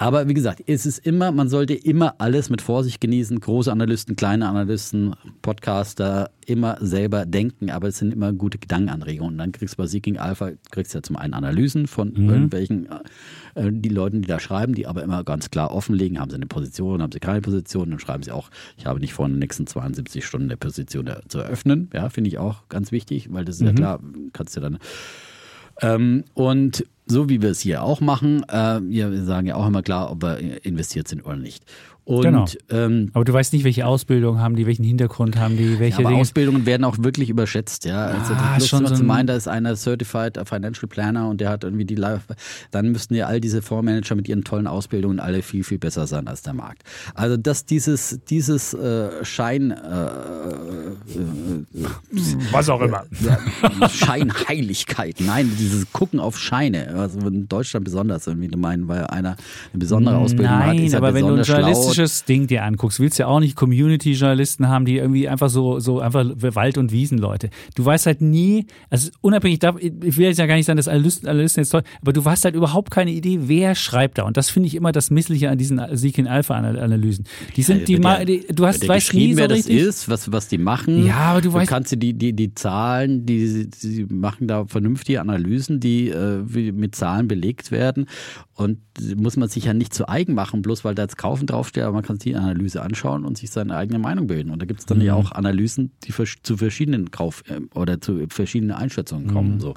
aber 0.00 0.28
wie 0.28 0.34
gesagt, 0.34 0.62
es 0.66 0.86
ist 0.86 1.06
immer, 1.06 1.30
man 1.30 1.50
sollte 1.50 1.74
immer 1.74 2.14
alles 2.22 2.48
mit 2.48 2.62
Vorsicht 2.62 3.02
genießen. 3.02 3.38
Große 3.38 3.70
Analysten, 3.70 4.16
kleine 4.16 4.48
Analysten, 4.48 5.14
Podcaster, 5.42 6.30
immer 6.46 6.78
selber 6.80 7.26
denken, 7.26 7.70
aber 7.70 7.88
es 7.88 7.98
sind 7.98 8.14
immer 8.14 8.32
gute 8.32 8.56
Gedankenanregungen. 8.56 9.34
Und 9.34 9.38
dann 9.38 9.52
kriegst 9.52 9.74
du 9.74 9.76
bei 9.76 9.86
Seeking 9.86 10.16
Alpha, 10.16 10.52
kriegst 10.70 10.94
du 10.94 10.98
ja 10.98 11.02
zum 11.02 11.16
einen 11.16 11.34
Analysen 11.34 11.86
von 11.86 12.14
irgendwelchen, 12.16 12.88
äh, 13.54 13.70
die 13.70 13.90
Leuten, 13.90 14.22
die 14.22 14.28
da 14.28 14.40
schreiben, 14.40 14.74
die 14.74 14.86
aber 14.86 15.02
immer 15.02 15.22
ganz 15.22 15.50
klar 15.50 15.70
offenlegen, 15.70 16.18
haben 16.18 16.30
sie 16.30 16.36
eine 16.36 16.46
Position, 16.46 17.02
haben 17.02 17.12
sie 17.12 17.20
keine 17.20 17.42
Position, 17.42 17.90
dann 17.90 17.98
schreiben 17.98 18.22
sie 18.22 18.32
auch, 18.32 18.48
ich 18.78 18.86
habe 18.86 19.00
nicht 19.00 19.12
vor, 19.12 19.26
in 19.26 19.32
den 19.32 19.40
nächsten 19.40 19.66
72 19.66 20.24
Stunden 20.24 20.46
eine 20.46 20.56
Position 20.56 21.04
da 21.04 21.20
zu 21.28 21.40
eröffnen. 21.40 21.90
Ja, 21.92 22.08
finde 22.08 22.28
ich 22.28 22.38
auch 22.38 22.70
ganz 22.70 22.90
wichtig, 22.90 23.34
weil 23.34 23.44
das 23.44 23.56
ist 23.56 23.66
ja 23.66 23.74
klar, 23.74 24.00
kannst 24.32 24.56
du 24.56 24.60
dann 24.60 24.78
ähm, 25.82 26.24
und 26.34 26.86
so 27.10 27.28
wie 27.28 27.42
wir 27.42 27.50
es 27.50 27.60
hier 27.60 27.82
auch 27.82 28.00
machen, 28.00 28.44
äh, 28.48 28.80
wir 28.82 29.24
sagen 29.24 29.46
ja 29.46 29.56
auch 29.56 29.66
immer 29.66 29.82
klar, 29.82 30.10
ob 30.10 30.22
wir 30.22 30.64
investiert 30.64 31.08
sind 31.08 31.24
oder 31.24 31.36
nicht. 31.36 31.64
Und 32.10 32.22
Genau. 32.22 32.44
ähm, 32.70 33.10
aber 33.12 33.24
du 33.24 33.32
weißt 33.32 33.52
nicht, 33.52 33.62
welche 33.64 33.86
Ausbildung 33.86 34.40
haben 34.40 34.56
die, 34.56 34.66
welchen 34.66 34.82
Hintergrund 34.84 35.36
haben 35.38 35.56
die, 35.56 35.78
welche 35.78 36.02
ja, 36.02 36.08
aber. 36.08 36.16
Ausbildungen 36.16 36.66
werden 36.66 36.82
auch 36.82 36.96
wirklich 36.98 37.28
überschätzt, 37.30 37.84
ja. 37.84 38.06
Also 38.06 38.32
Ah, 38.34 38.54
das 38.56 38.66
schon 38.66 38.80
schon 38.80 38.88
so 38.88 38.94
zu 38.96 39.02
ein- 39.02 39.06
meinen, 39.06 39.26
da 39.28 39.36
ist 39.36 39.46
einer 39.46 39.76
Certified 39.76 40.36
Financial 40.44 40.88
Planner 40.88 41.28
und 41.28 41.40
der 41.40 41.50
hat 41.50 41.62
irgendwie 41.62 41.84
die 41.84 41.94
Live, 41.94 42.22
dann 42.72 42.90
müssten 42.90 43.14
ja 43.14 43.26
all 43.26 43.40
diese 43.40 43.62
Fondsmanager 43.62 44.16
mit 44.16 44.28
ihren 44.28 44.42
tollen 44.42 44.66
Ausbildungen 44.66 45.20
alle 45.20 45.42
viel, 45.42 45.62
viel 45.62 45.78
besser 45.78 46.08
sein 46.08 46.26
als 46.26 46.42
der 46.42 46.52
Markt. 46.54 46.82
Also 47.14 47.36
dass 47.36 47.64
dieses, 47.64 48.18
dieses 48.28 48.74
äh, 48.74 49.24
Schein, 49.24 49.70
äh, 49.70 49.76
Was 52.52 52.68
auch 52.68 52.80
immer. 52.80 53.04
ja, 53.20 53.88
Scheinheiligkeit, 53.88 55.16
nein, 55.20 55.50
dieses 55.58 55.92
Gucken 55.92 56.20
auf 56.20 56.38
Scheine, 56.38 56.88
also 56.96 57.18
in 57.28 57.48
Deutschland 57.48 57.84
besonders, 57.84 58.26
irgendwie 58.26 58.48
du 58.48 58.58
meinen, 58.58 58.88
weil 58.88 59.04
einer 59.06 59.36
eine 59.72 59.78
besondere 59.78 60.16
Ausbildung 60.16 60.50
hat, 60.58 60.66
Nein, 60.68 60.84
ist 60.86 60.92
er 60.92 60.98
aber 60.98 61.14
wenn 61.14 61.26
du 61.26 61.34
ein 61.34 61.38
besonders 61.38 61.46
journalistisches 62.00 62.24
Ding 62.24 62.46
dir 62.46 62.64
anguckst, 62.64 63.00
willst 63.00 63.18
du 63.18 63.22
ja 63.22 63.26
auch 63.28 63.40
nicht 63.40 63.56
Community-Journalisten 63.56 64.68
haben, 64.68 64.84
die 64.84 64.96
irgendwie 64.96 65.28
einfach 65.28 65.50
so, 65.50 65.78
so 65.80 66.00
einfach 66.00 66.24
Wald- 66.36 66.78
und 66.78 66.92
Wiesenleute. 66.92 67.50
Du 67.74 67.84
weißt 67.84 68.06
halt 68.06 68.20
nie, 68.20 68.66
also 68.88 69.10
unabhängig 69.20 69.58
davon, 69.60 69.80
ich 69.80 70.16
will 70.16 70.26
jetzt 70.26 70.38
ja 70.38 70.46
gar 70.46 70.54
nicht 70.56 70.66
sagen, 70.66 70.76
dass 70.76 70.88
Analysten, 70.88 71.28
Analysten 71.28 71.62
jetzt 71.62 71.70
toll, 71.70 71.82
aber 72.00 72.12
du 72.12 72.24
hast 72.24 72.44
halt 72.44 72.54
überhaupt 72.54 72.90
keine 72.90 73.10
Idee, 73.12 73.40
wer 73.42 73.74
schreibt 73.74 74.18
da. 74.18 74.24
Und 74.24 74.36
das 74.36 74.50
finde 74.50 74.66
ich 74.68 74.74
immer 74.74 74.92
das 74.92 75.10
Missliche 75.10 75.50
an 75.50 75.58
diesen 75.58 75.80
Seeking 75.96 76.26
Alpha-Analysen. 76.26 77.24
Die 77.56 77.62
sind, 77.62 77.88
die, 77.88 77.94
ja- 77.94 78.24
die, 78.24 78.46
du 78.48 78.66
hast, 78.66 78.86
weißt 78.86 79.14
nie 79.14 79.32
so 79.32 79.38
wer 79.38 79.48
das 79.48 79.58
richtig. 79.58 79.76
ist, 79.78 80.08
was, 80.08 80.32
was 80.32 80.48
die 80.48 80.58
machen. 80.58 81.06
Ja, 81.06 81.16
aber 81.32 81.40
du 81.40 81.50
weißt- 81.50 81.66
kannst 81.66 81.92
du 81.92 81.96
die, 81.96 82.14
die, 82.14 82.32
die 82.32 82.54
Zahlen, 82.54 83.26
die, 83.26 83.46
sie- 83.46 83.68
sie 83.76 84.04
machen 84.04 84.46
da 84.46 84.64
vernünftige 84.66 85.20
Analysen, 85.20 85.80
die 85.80 86.08
äh, 86.08 86.42
mit 86.72 86.94
Zahlen 86.94 87.28
belegt 87.28 87.70
werden. 87.70 88.06
Und 88.60 88.78
muss 89.16 89.38
man 89.38 89.48
sich 89.48 89.64
ja 89.64 89.72
nicht 89.72 89.94
zu 89.94 90.06
eigen 90.06 90.34
machen, 90.34 90.60
bloß 90.60 90.84
weil 90.84 90.94
da 90.94 91.02
jetzt 91.04 91.16
Kaufen 91.16 91.46
draufsteht, 91.46 91.82
aber 91.82 91.94
man 91.94 92.02
kann 92.02 92.16
sich 92.16 92.32
die 92.32 92.36
Analyse 92.36 92.82
anschauen 92.82 93.24
und 93.24 93.38
sich 93.38 93.50
seine 93.50 93.74
eigene 93.74 93.98
Meinung 93.98 94.26
bilden. 94.26 94.50
Und 94.50 94.60
da 94.60 94.66
gibt 94.66 94.80
es 94.80 94.86
dann 94.86 94.98
Mhm. 94.98 95.04
ja 95.04 95.14
auch 95.14 95.32
Analysen, 95.32 95.92
die 96.04 96.12
zu 96.42 96.56
verschiedenen 96.58 97.10
Kauf- 97.10 97.42
äh, 97.48 97.60
oder 97.74 98.02
zu 98.02 98.26
verschiedenen 98.28 98.72
Einschätzungen 98.76 99.28
kommen. 99.32 99.54
Mhm. 99.54 99.60
So 99.60 99.74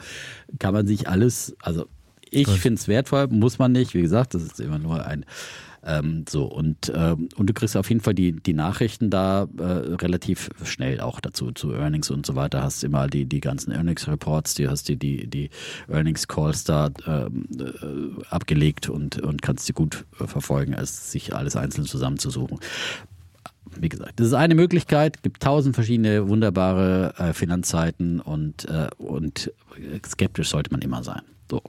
kann 0.59 0.73
man 0.73 0.85
sich 0.85 1.07
alles, 1.07 1.55
also 1.61 1.85
ich 2.29 2.49
finde 2.49 2.77
es 2.79 2.89
wertvoll, 2.89 3.27
muss 3.27 3.57
man 3.57 3.71
nicht. 3.71 3.93
Wie 3.93 4.01
gesagt, 4.01 4.33
das 4.33 4.43
ist 4.43 4.59
immer 4.59 4.79
nur 4.79 5.05
ein 5.05 5.23
Ähm, 5.85 6.25
so 6.29 6.45
und, 6.45 6.91
ähm, 6.95 7.29
und 7.35 7.47
du 7.47 7.53
kriegst 7.53 7.75
auf 7.75 7.89
jeden 7.89 8.01
Fall 8.01 8.13
die, 8.13 8.31
die 8.31 8.53
Nachrichten 8.53 9.09
da 9.09 9.47
äh, 9.57 9.63
relativ 9.63 10.49
schnell 10.63 11.01
auch 11.01 11.19
dazu, 11.19 11.51
zu 11.51 11.73
Earnings 11.73 12.09
und 12.09 12.25
so 12.25 12.35
weiter. 12.35 12.63
Hast 12.63 12.83
immer 12.83 13.07
die, 13.07 13.25
die 13.25 13.41
ganzen 13.41 13.71
Earnings-Reports, 13.71 14.55
die 14.55 14.69
hast 14.69 14.87
die, 14.87 14.95
die, 14.95 15.27
die 15.27 15.49
Earnings-Calls 15.89 16.63
da 16.63 16.89
ähm, 17.05 17.47
äh, 17.59 18.23
abgelegt 18.29 18.89
und, 18.89 19.21
und 19.21 19.41
kannst 19.41 19.67
die 19.67 19.73
gut 19.73 20.05
äh, 20.19 20.27
verfolgen, 20.27 20.73
als 20.73 21.11
sich 21.11 21.35
alles 21.35 21.55
einzeln 21.55 21.85
zusammenzusuchen 21.85 22.59
wie 23.79 23.89
gesagt, 23.89 24.19
das 24.19 24.27
ist 24.27 24.33
eine 24.33 24.55
Möglichkeit, 24.55 25.23
gibt 25.23 25.41
tausend 25.41 25.75
verschiedene 25.75 26.27
wunderbare 26.29 27.13
äh, 27.17 27.33
Finanzseiten 27.33 28.19
und, 28.19 28.65
äh, 28.65 28.87
und 28.97 29.51
skeptisch 30.05 30.49
sollte 30.49 30.71
man 30.71 30.81
immer 30.81 31.03
sein. 31.03 31.21
So, 31.49 31.61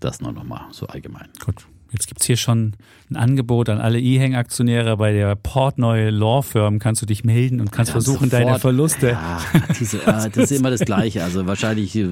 das 0.00 0.20
nur 0.20 0.32
nochmal 0.32 0.66
so 0.70 0.86
allgemein. 0.86 1.28
Gut. 1.44 1.66
Jetzt 1.90 2.06
gibt 2.06 2.20
es 2.20 2.26
hier 2.26 2.36
schon 2.36 2.74
ein 3.10 3.16
Angebot 3.16 3.70
an 3.70 3.78
alle 3.80 3.98
E-Hang-Aktionäre. 3.98 4.98
Bei 4.98 5.12
der 5.12 5.34
Portneue 5.36 6.10
Law 6.10 6.42
Firm 6.42 6.78
kannst 6.78 7.00
du 7.00 7.06
dich 7.06 7.24
melden 7.24 7.60
und 7.60 7.72
kannst 7.72 7.88
Ja, 7.90 7.92
versuchen, 7.94 8.28
sofort. 8.28 8.32
deine 8.48 8.58
Verluste. 8.58 9.08
Ja, 9.12 9.40
diese, 9.80 9.98
äh, 10.02 10.28
das 10.28 10.36
ist 10.36 10.52
immer 10.52 10.70
das 10.70 10.80
Gleiche. 10.80 11.24
Also 11.24 11.46
wahrscheinlich 11.46 11.96
äh, 11.96 12.04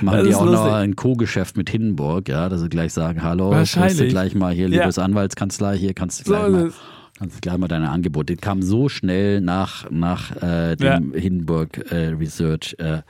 machen 0.00 0.24
die 0.24 0.34
auch 0.34 0.44
noch 0.46 0.52
lustig. 0.52 0.72
ein 0.72 0.96
Co-Geschäft 0.96 1.56
mit 1.58 1.68
Hindenburg, 1.68 2.28
ja, 2.30 2.48
dass 2.48 2.62
sie 2.62 2.68
gleich 2.70 2.94
sagen, 2.94 3.22
hallo, 3.22 3.50
kriegst 3.50 3.76
du 3.76 3.80
Wahrscheinlich. 3.80 4.08
gleich 4.08 4.34
mal 4.34 4.54
hier, 4.54 4.68
Ja. 4.70 4.80
liebes 4.82 4.98
Anwaltskanzlei, 4.98 5.76
hier 5.76 5.92
kannst 5.92 6.20
du 6.20 6.24
So 6.24 6.30
gleich 6.30 6.46
ist 6.46 6.52
mal. 6.52 6.72
Kannst 7.18 7.36
du 7.36 7.40
gleich 7.40 7.58
mal 7.58 7.66
deine 7.68 7.90
Angebote. 7.90 8.34
Die 8.36 8.40
kam 8.40 8.62
so 8.62 8.88
schnell 8.88 9.40
nach, 9.40 9.90
nach 9.90 10.40
äh, 10.40 10.76
dem 10.76 11.12
Hindenburg 11.14 11.90
äh, 11.90 12.08
Research. 12.08 12.76
Äh, 12.78 13.02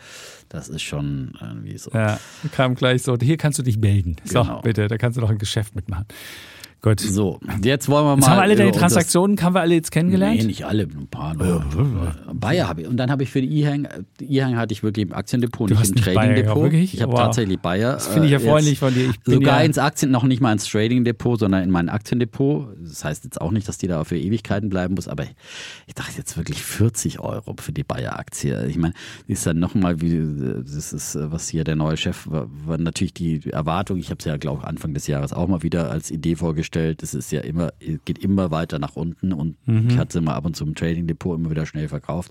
das 0.49 0.71
ist 0.71 0.81
schon 0.83 1.33
irgendwie 1.41 1.77
so. 1.77 1.91
Ja, 1.93 2.19
kam 2.53 2.75
gleich 2.75 3.03
so. 3.03 3.17
Hier 3.21 3.37
kannst 3.37 3.59
du 3.59 3.63
dich 3.63 3.77
melden. 3.79 4.17
So, 4.25 4.43
Genau. 4.43 4.63
bitte, 4.63 4.89
da 4.89 4.97
kannst 4.97 5.19
du 5.19 5.21
noch 5.21 5.29
ein 5.31 5.37
Geschäft 5.39 5.75
mitmachen. 5.77 6.07
Gut. 6.81 7.01
So, 7.01 7.41
jetzt 7.63 7.89
wollen 7.89 8.05
wir 8.05 8.11
mal. 8.11 8.17
Jetzt 8.19 8.29
haben 8.29 8.37
wir 8.39 8.43
alle 8.43 8.55
deine 8.55 8.69
unser- 8.69 8.81
Transaktionen, 8.81 9.43
haben 9.43 9.55
wir 9.55 9.61
alle 9.63 9.75
jetzt 9.75 9.91
kennengelernt? 9.91 10.37
Nee, 10.39 10.45
nicht 10.47 10.65
alle, 10.65 10.85
ein 10.85 11.09
paar 11.11 11.35
nur. 11.35 11.65
Bayer 12.33 12.69
habe 12.69 12.83
ich. 12.83 12.87
Und 12.89 12.97
dann 12.99 13.11
habe 13.11 13.25
ich 13.25 13.31
für 13.31 13.41
die 13.43 13.61
E-Hang, 13.63 13.89
die 14.21 14.33
E-Hang 14.37 14.57
hatte 14.57 14.73
ich 14.73 14.85
wirklich 14.85 15.07
im 15.07 15.13
Aktiendepot, 15.13 15.71
Du 15.71 15.75
nicht 15.75 15.81
hast 15.81 15.89
im 15.89 15.95
nicht 15.97 16.05
Bayer 16.05 16.15
Trading 16.15 16.35
gekauft, 16.37 16.57
Depot. 16.57 16.63
wirklich? 16.73 16.95
Ich 16.95 17.03
habe 17.03 17.13
Wow. 17.13 17.19
tatsächlich 17.19 17.59
Bayer. 17.59 17.95
Das 17.95 18.07
finde 18.07 18.27
ich 18.27 18.33
ja 18.33 18.39
äh, 18.39 18.75
von 18.77 18.95
dir. 18.95 19.13
Sogar 19.25 19.59
ja, 19.59 19.65
ins 19.67 19.77
Aktien, 19.79 20.13
noch 20.13 20.23
nicht 20.23 20.41
mal 20.41 20.53
ins 20.53 20.67
Trading 20.69 21.03
Depot, 21.03 21.37
sondern 21.41 21.65
in 21.65 21.71
mein 21.71 21.89
Aktiendepot. 21.89 22.69
Das 22.81 23.05
heißt 23.05 23.25
jetzt 23.25 23.41
auch 23.41 23.51
nicht, 23.51 23.67
dass 23.67 23.79
die 23.79 23.89
da 23.89 24.05
für 24.05 24.17
Ewigkeiten 24.17 24.69
bleiben 24.69 24.95
muss, 24.95 25.09
aber 25.09 25.25
ich, 25.25 25.95
dachte 25.97 26.13
jetzt 26.17 26.37
wirklich 26.37 26.63
40 26.63 27.19
Euro 27.19 27.57
für 27.59 27.73
die 27.73 27.83
Bayer-Aktie. 27.83 28.67
Ich 28.69 28.79
meine, 28.79 28.95
die 29.27 29.33
ist 29.33 29.45
dann 29.45 29.59
nochmal, 29.59 30.01
wie, 30.01 30.63
das 30.65 30.93
ist, 30.93 31.17
äh, 31.17 31.33
was 31.33 31.49
hier 31.49 31.65
der 31.65 31.75
neue 31.75 31.97
Chef 31.97 32.29
war, 32.31 32.47
war 32.67 32.79
natürlich 32.79 33.15
die 33.15 33.51
Erwartung. 33.51 33.99
Ich 33.99 34.11
habe 34.11 34.19
es 34.21 34.25
ja, 34.27 34.37
glaube 34.37 34.61
ich, 34.63 34.69
Anfang 34.69 34.95
des 34.95 35.09
Jahres 35.09 35.33
auch 35.33 35.49
mal 35.49 35.65
wieder 35.65 35.91
als 35.91 36.13
Idee 36.13 36.37
vorgestellt. 36.37 36.68
Das 36.71 37.15
ist 37.15 37.33
ja 37.33 37.41
immer, 37.41 37.73
geht 38.05 38.19
immer 38.19 38.51
weiter 38.51 38.79
nach 38.79 38.97
unten 38.97 39.33
und 39.33 39.57
Mhm. 39.67 39.89
ich 39.91 39.99
hatte 39.99 40.13
sie 40.13 40.19
immer 40.19 40.35
ab 40.35 40.45
und 40.45 40.57
zu 40.57 40.65
im 40.65 40.75
Trading 40.75 41.07
Depot 41.07 41.39
immer 41.39 41.51
wieder 41.51 41.67
schnell 41.67 41.89
verkauft. 41.89 42.31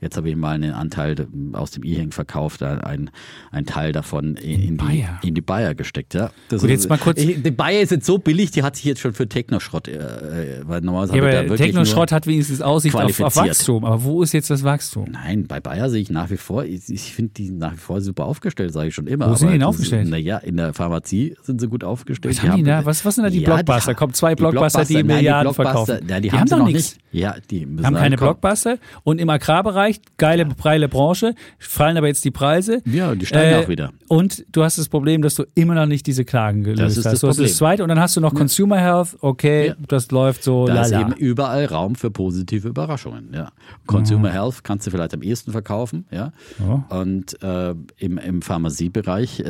Jetzt 0.00 0.16
habe 0.16 0.28
ich 0.30 0.36
mal 0.36 0.50
einen 0.54 0.72
Anteil 0.72 1.14
aus 1.52 1.70
dem 1.70 1.84
E-Hang 1.84 2.10
verkauft, 2.12 2.62
ein, 2.62 3.10
ein 3.52 3.66
Teil 3.66 3.92
davon 3.92 4.36
in, 4.36 4.62
in, 4.62 4.76
Bayer? 4.76 5.18
die, 5.22 5.28
in 5.28 5.34
die 5.34 5.40
Bayer 5.40 5.74
gesteckt, 5.74 6.14
ja. 6.14 6.30
Das 6.48 6.60
Gut, 6.62 6.70
jetzt 6.70 6.88
mal 6.88 6.98
kurz- 6.98 7.20
Ich, 7.20 7.42
die 7.42 7.50
Bayer 7.50 7.80
ist 7.80 7.90
jetzt 7.90 8.06
so 8.06 8.18
billig, 8.18 8.50
die 8.50 8.62
hat 8.62 8.76
sich 8.76 8.84
jetzt 8.84 9.00
schon 9.00 9.12
für 9.14 9.28
Technoschrott, 9.28 9.88
äh, 9.88 9.92
äh, 9.96 10.62
weil 10.64 10.80
normalerweise 10.80 11.16
ja, 11.18 11.24
ich 11.26 11.32
da 11.32 11.38
aber 11.40 11.48
wirklich 11.50 11.66
Technoschrott 11.72 12.12
hat 12.12 12.26
wenigstens 12.26 12.60
Aussicht 12.62 12.94
auf, 12.94 13.20
auf. 13.20 13.36
Wachstum. 13.36 13.84
Aber 13.84 14.02
wo 14.04 14.22
ist 14.22 14.32
jetzt 14.32 14.50
das 14.50 14.62
Wachstum? 14.64 15.06
Nein, 15.12 15.46
bei 15.46 15.60
Bayer 15.60 15.90
sehe 15.90 16.00
ich 16.02 16.10
nach 16.10 16.30
wie 16.30 16.36
vor, 16.36 16.64
ich, 16.64 16.88
ich 16.88 17.14
finde 17.14 17.32
die 17.34 17.50
nach 17.50 17.72
wie 17.72 17.78
vor 17.78 18.00
super 18.00 18.24
aufgestellt, 18.26 18.72
sage 18.72 18.88
ich 18.88 18.94
schon 18.94 19.06
immer. 19.06 19.30
Wo 19.30 19.34
sind 19.34 19.48
die 19.48 19.52
denn 19.54 19.62
aufgestellt? 19.62 20.08
Naja, 20.08 20.38
in 20.38 20.56
der 20.56 20.74
Pharmazie 20.74 21.36
sind 21.42 21.60
sie 21.60 21.68
gut 21.68 21.84
aufgestellt. 21.84 22.36
Was 22.36 22.42
haben 22.42 22.56
die 22.56 22.62
da? 22.64 22.84
Was- 22.84 23.04
was 23.04 23.14
sind 23.14 23.24
da 23.24 23.30
die 23.30 23.40
Blockbuster? 23.40 23.75
Kommen 23.96 24.14
zwei 24.14 24.34
Blockbuster, 24.34 24.84
die 24.84 24.94
nein, 24.94 25.06
Milliarden 25.06 25.52
Blockbuster, 25.54 25.86
verkaufen. 25.86 26.08
Ja, 26.08 26.16
die, 26.20 26.22
Die 26.28 26.32
haben, 26.32 26.40
haben 26.40 26.46
sie 26.48 26.50
doch 26.54 26.58
noch 26.58 26.66
nix. 26.66 26.94
nicht. 26.94 26.98
Ja, 27.12 27.34
die 27.50 27.62
haben 27.62 27.94
keine 27.94 28.16
kommen. 28.16 28.28
Blockbuster 28.28 28.78
und 29.04 29.20
im 29.20 29.30
Agrarbereich, 29.30 30.00
geile, 30.18 30.44
breile 30.44 30.88
Branche, 30.88 31.34
fallen 31.58 31.96
aber 31.96 32.08
jetzt 32.08 32.24
die 32.24 32.30
Preise. 32.30 32.82
Ja, 32.84 33.14
die 33.14 33.24
steigen 33.26 33.64
auch 33.64 33.68
wieder. 33.68 33.90
Und 34.08 34.44
du 34.52 34.62
hast 34.62 34.76
das 34.78 34.88
Problem, 34.88 35.22
dass 35.22 35.34
du 35.34 35.44
immer 35.54 35.74
noch 35.74 35.86
nicht 35.86 36.06
diese 36.06 36.24
Klagen 36.24 36.62
gelöst 36.62 36.80
Das 36.82 36.96
ist 36.98 37.04
hast. 37.06 37.12
das 37.14 37.20
Du 37.20 37.28
hast 37.28 37.36
Problem. 37.36 37.48
das 37.48 37.56
zweite 37.56 37.82
und 37.82 37.88
dann 37.88 37.98
hast 38.00 38.16
du 38.16 38.20
noch 38.20 38.34
Consumer 38.34 38.78
Health, 38.78 39.16
okay, 39.20 39.68
Ja. 39.68 39.74
das 39.88 40.10
läuft 40.10 40.42
so, 40.44 40.66
Da 40.66 40.82
ist 40.82 40.90
lala. 40.90 41.08
eben 41.08 41.12
überall 41.18 41.64
Raum 41.66 41.94
für 41.94 42.10
positive 42.10 42.68
Überraschungen. 42.68 43.30
Ja. 43.32 43.50
Consumer 43.86 44.30
Health 44.30 44.62
kannst 44.62 44.86
du 44.86 44.90
vielleicht 44.90 45.14
am 45.14 45.22
ehesten 45.22 45.52
verkaufen. 45.52 46.04
Ja. 46.10 46.32
Ja. 46.58 46.84
Und 46.98 47.42
äh, 47.42 47.74
im, 47.96 48.18
im 48.18 48.42
Pharmaziebereich 48.42 49.40
äh, 49.40 49.44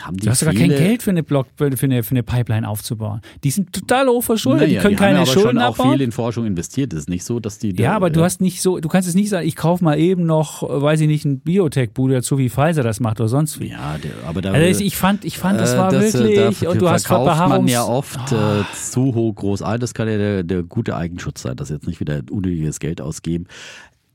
haben 0.00 0.16
die 0.16 0.24
Du 0.24 0.30
hast 0.30 0.40
sogar 0.40 0.54
kein 0.54 0.68
Geld 0.70 1.02
für 1.02 1.10
eine, 1.10 1.22
Block, 1.22 1.46
für 1.56 1.66
eine, 1.66 2.02
für 2.02 2.10
eine 2.12 2.22
Pipeline 2.22 2.66
aufzubauen. 2.66 3.20
Die 3.44 3.50
sind 3.50 3.72
total 3.72 4.08
hoch 4.08 4.22
verschuldet, 4.22 4.68
die 4.68 4.72
Naja, 4.72 4.82
können 4.82 4.96
die 4.96 5.02
haben 5.02 5.06
keine 5.06 5.18
ja 5.18 5.22
aber 5.22 5.32
Schulden 5.32 5.48
schon 5.50 5.58
auch 5.58 5.78
abbauen. 5.78 5.92
viel 5.92 6.00
in 6.02 6.12
Forschung 6.12 6.46
investiert. 6.46 6.92
Es 6.92 7.00
ist 7.00 7.08
nicht 7.08 7.24
so, 7.24 7.40
dass 7.40 7.58
die. 7.58 7.70
Ja, 7.76 7.90
da, 7.90 7.96
aber 7.96 8.10
du 8.10 8.20
äh, 8.20 8.24
hast 8.24 8.40
nicht 8.40 8.60
so, 8.62 8.78
du 8.80 8.88
kannst 8.88 9.08
es 9.08 9.14
nicht 9.14 9.28
sagen, 9.30 9.46
ich 9.46 9.56
kaufe 9.56 9.84
mal 9.84 9.98
eben 9.98 10.26
noch, 10.26 10.62
äh, 10.62 10.82
weiß 10.82 11.00
ich 11.00 11.06
nicht, 11.08 11.24
ein 11.24 11.40
Biotech-Bude 11.40 12.14
dazu, 12.14 12.38
wie 12.38 12.48
Pfizer 12.50 12.82
das 12.82 13.00
macht 13.00 13.20
oder 13.20 13.28
sonst 13.28 13.60
wie. 13.60 13.68
Ja, 13.70 13.96
der, 13.98 14.12
aber 14.26 14.42
da. 14.42 14.52
Also 14.52 14.82
ich 14.84 14.96
fand, 14.96 15.24
ich 15.24 15.38
fand, 15.38 15.60
das 15.60 15.74
äh, 15.74 15.78
war 15.78 15.90
das, 15.90 16.14
wirklich, 16.14 16.36
dafür 16.38 16.70
und 16.70 16.80
du 16.82 16.88
hast 16.88 17.08
man 17.10 17.66
ja 17.68 17.84
oft 17.84 18.32
äh, 18.32 18.62
zu 18.74 19.14
hoch 19.14 19.34
groß 19.34 19.62
ein. 19.62 19.80
Das 19.80 19.94
kann 19.94 20.08
ja 20.08 20.16
der, 20.18 20.42
der 20.42 20.62
gute 20.62 20.96
Eigenschutz 20.96 21.42
sein, 21.42 21.56
dass 21.56 21.68
jetzt 21.70 21.86
nicht 21.86 22.00
wieder 22.00 22.20
unnötiges 22.30 22.80
Geld 22.80 23.00
ausgeben. 23.00 23.46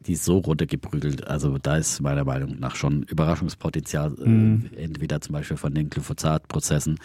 Die 0.07 0.13
ist 0.13 0.23
so 0.23 0.37
runtergeprügelt. 0.37 1.27
Also 1.27 1.57
da 1.57 1.77
ist 1.77 1.99
meiner 2.01 2.23
Meinung 2.25 2.59
nach 2.59 2.75
schon 2.75 3.03
Überraschungspotenzial, 3.03 4.11
Mhm. 4.11 4.69
äh, 4.77 4.83
entweder 4.83 5.19
zum 5.21 5.33
Beispiel 5.33 5.57
von 5.57 5.73
den 5.73 5.89
Glyphosat-Prozessen. 5.89 6.99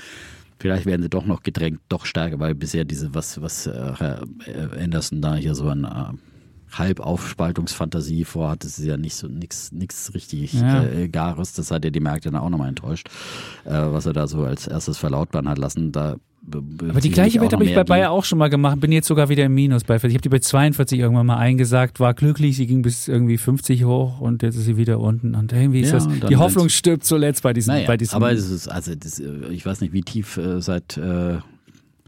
Vielleicht 0.60 0.84
werden 0.84 1.00
sie 1.02 1.08
doch 1.08 1.24
noch 1.24 1.42
gedrängt, 1.42 1.80
doch 1.88 2.04
stärker, 2.04 2.38
weil 2.38 2.54
bisher 2.54 2.84
diese, 2.84 3.14
was, 3.14 3.40
was 3.40 3.66
äh, 3.66 3.92
Herr 3.96 4.22
Anderson 4.78 5.22
da 5.22 5.34
hier 5.34 5.54
so 5.54 5.68
ein 5.68 5.84
äh, 5.84 6.12
Halbaufspaltungsfantasie 6.72 8.24
vorhat, 8.24 8.64
das 8.64 8.78
ist 8.78 8.84
ja 8.84 8.96
nicht 8.96 9.14
so 9.14 9.26
nix, 9.26 9.72
nix 9.72 10.12
richtig 10.14 10.52
Ja. 10.52 10.84
äh, 10.84 11.08
Gares. 11.08 11.54
Das 11.54 11.70
hat 11.70 11.84
ja 11.84 11.90
die 11.90 12.00
Märkte 12.00 12.30
dann 12.30 12.40
auch 12.40 12.50
nochmal 12.50 12.68
enttäuscht, 12.68 13.08
äh, 13.64 13.70
was 13.70 14.06
er 14.06 14.12
da 14.12 14.26
so 14.26 14.44
als 14.44 14.66
erstes 14.66 14.98
verlautbaren 14.98 15.48
hat 15.48 15.58
lassen. 15.58 15.92
Da 15.92 16.16
Aber 16.88 17.00
die 17.00 17.10
gleiche 17.10 17.40
Wette 17.40 17.56
habe 17.56 17.64
ich 17.64 17.74
bei 17.74 17.84
Bayer 17.84 18.10
auch 18.10 18.24
schon 18.24 18.38
mal 18.38 18.48
gemacht, 18.48 18.80
bin 18.80 18.92
jetzt 18.92 19.08
sogar 19.08 19.28
wieder 19.28 19.44
im 19.44 19.54
Minus 19.54 19.84
bei 19.84 19.98
40. 19.98 20.10
Ich 20.10 20.14
habe 20.14 20.22
die 20.22 20.28
bei 20.28 20.38
42 20.38 20.98
irgendwann 20.98 21.26
mal 21.26 21.36
eingesagt, 21.38 22.00
war 22.00 22.14
glücklich, 22.14 22.56
sie 22.56 22.66
ging 22.66 22.82
bis 22.82 23.08
irgendwie 23.08 23.38
50 23.38 23.84
hoch 23.84 24.20
und 24.20 24.42
jetzt 24.42 24.56
ist 24.56 24.64
sie 24.64 24.76
wieder 24.76 25.00
unten. 25.00 25.34
Und 25.34 25.52
irgendwie 25.52 25.80
ist 25.80 25.92
Ja, 25.92 25.98
das, 25.98 26.08
die 26.28 26.36
Hoffnung 26.36 26.68
stirbt 26.68 27.04
zuletzt 27.04 27.42
bei 27.42 27.52
diesem, 27.52 27.74
Naja, 27.74 27.86
bei 27.86 27.96
diesem 27.96 28.16
aber 28.16 28.32
es 28.32 28.50
ist, 28.50 28.68
also 28.68 28.94
das, 28.94 29.18
äh, 29.20 29.28
ich 29.50 29.64
weiß 29.64 29.80
nicht, 29.80 29.92
wie 29.92 30.02
tief 30.02 30.36
äh, 30.36 30.60
seit 30.60 30.96
äh, 30.96 31.38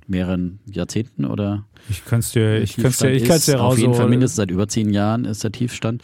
mehreren 0.07 0.59
Jahrzehnten 0.67 1.25
oder 1.25 1.65
ich 1.89 2.05
kann 2.05 2.21
es 2.21 2.33
dir, 2.33 2.61
ich 2.61 2.77
kann's 2.77 2.99
dir, 2.99 3.11
ich 3.11 3.25
dir 3.25 3.33
Auf 3.33 3.79
jeden 3.79 3.93
Fall 3.93 4.03
rausholen. 4.03 4.11
mindestens 4.11 4.37
seit 4.37 4.51
über 4.51 4.69
zehn 4.69 4.91
Jahren 4.91 5.25
ist 5.25 5.43
der 5.45 5.53
Tiefstand. 5.53 6.03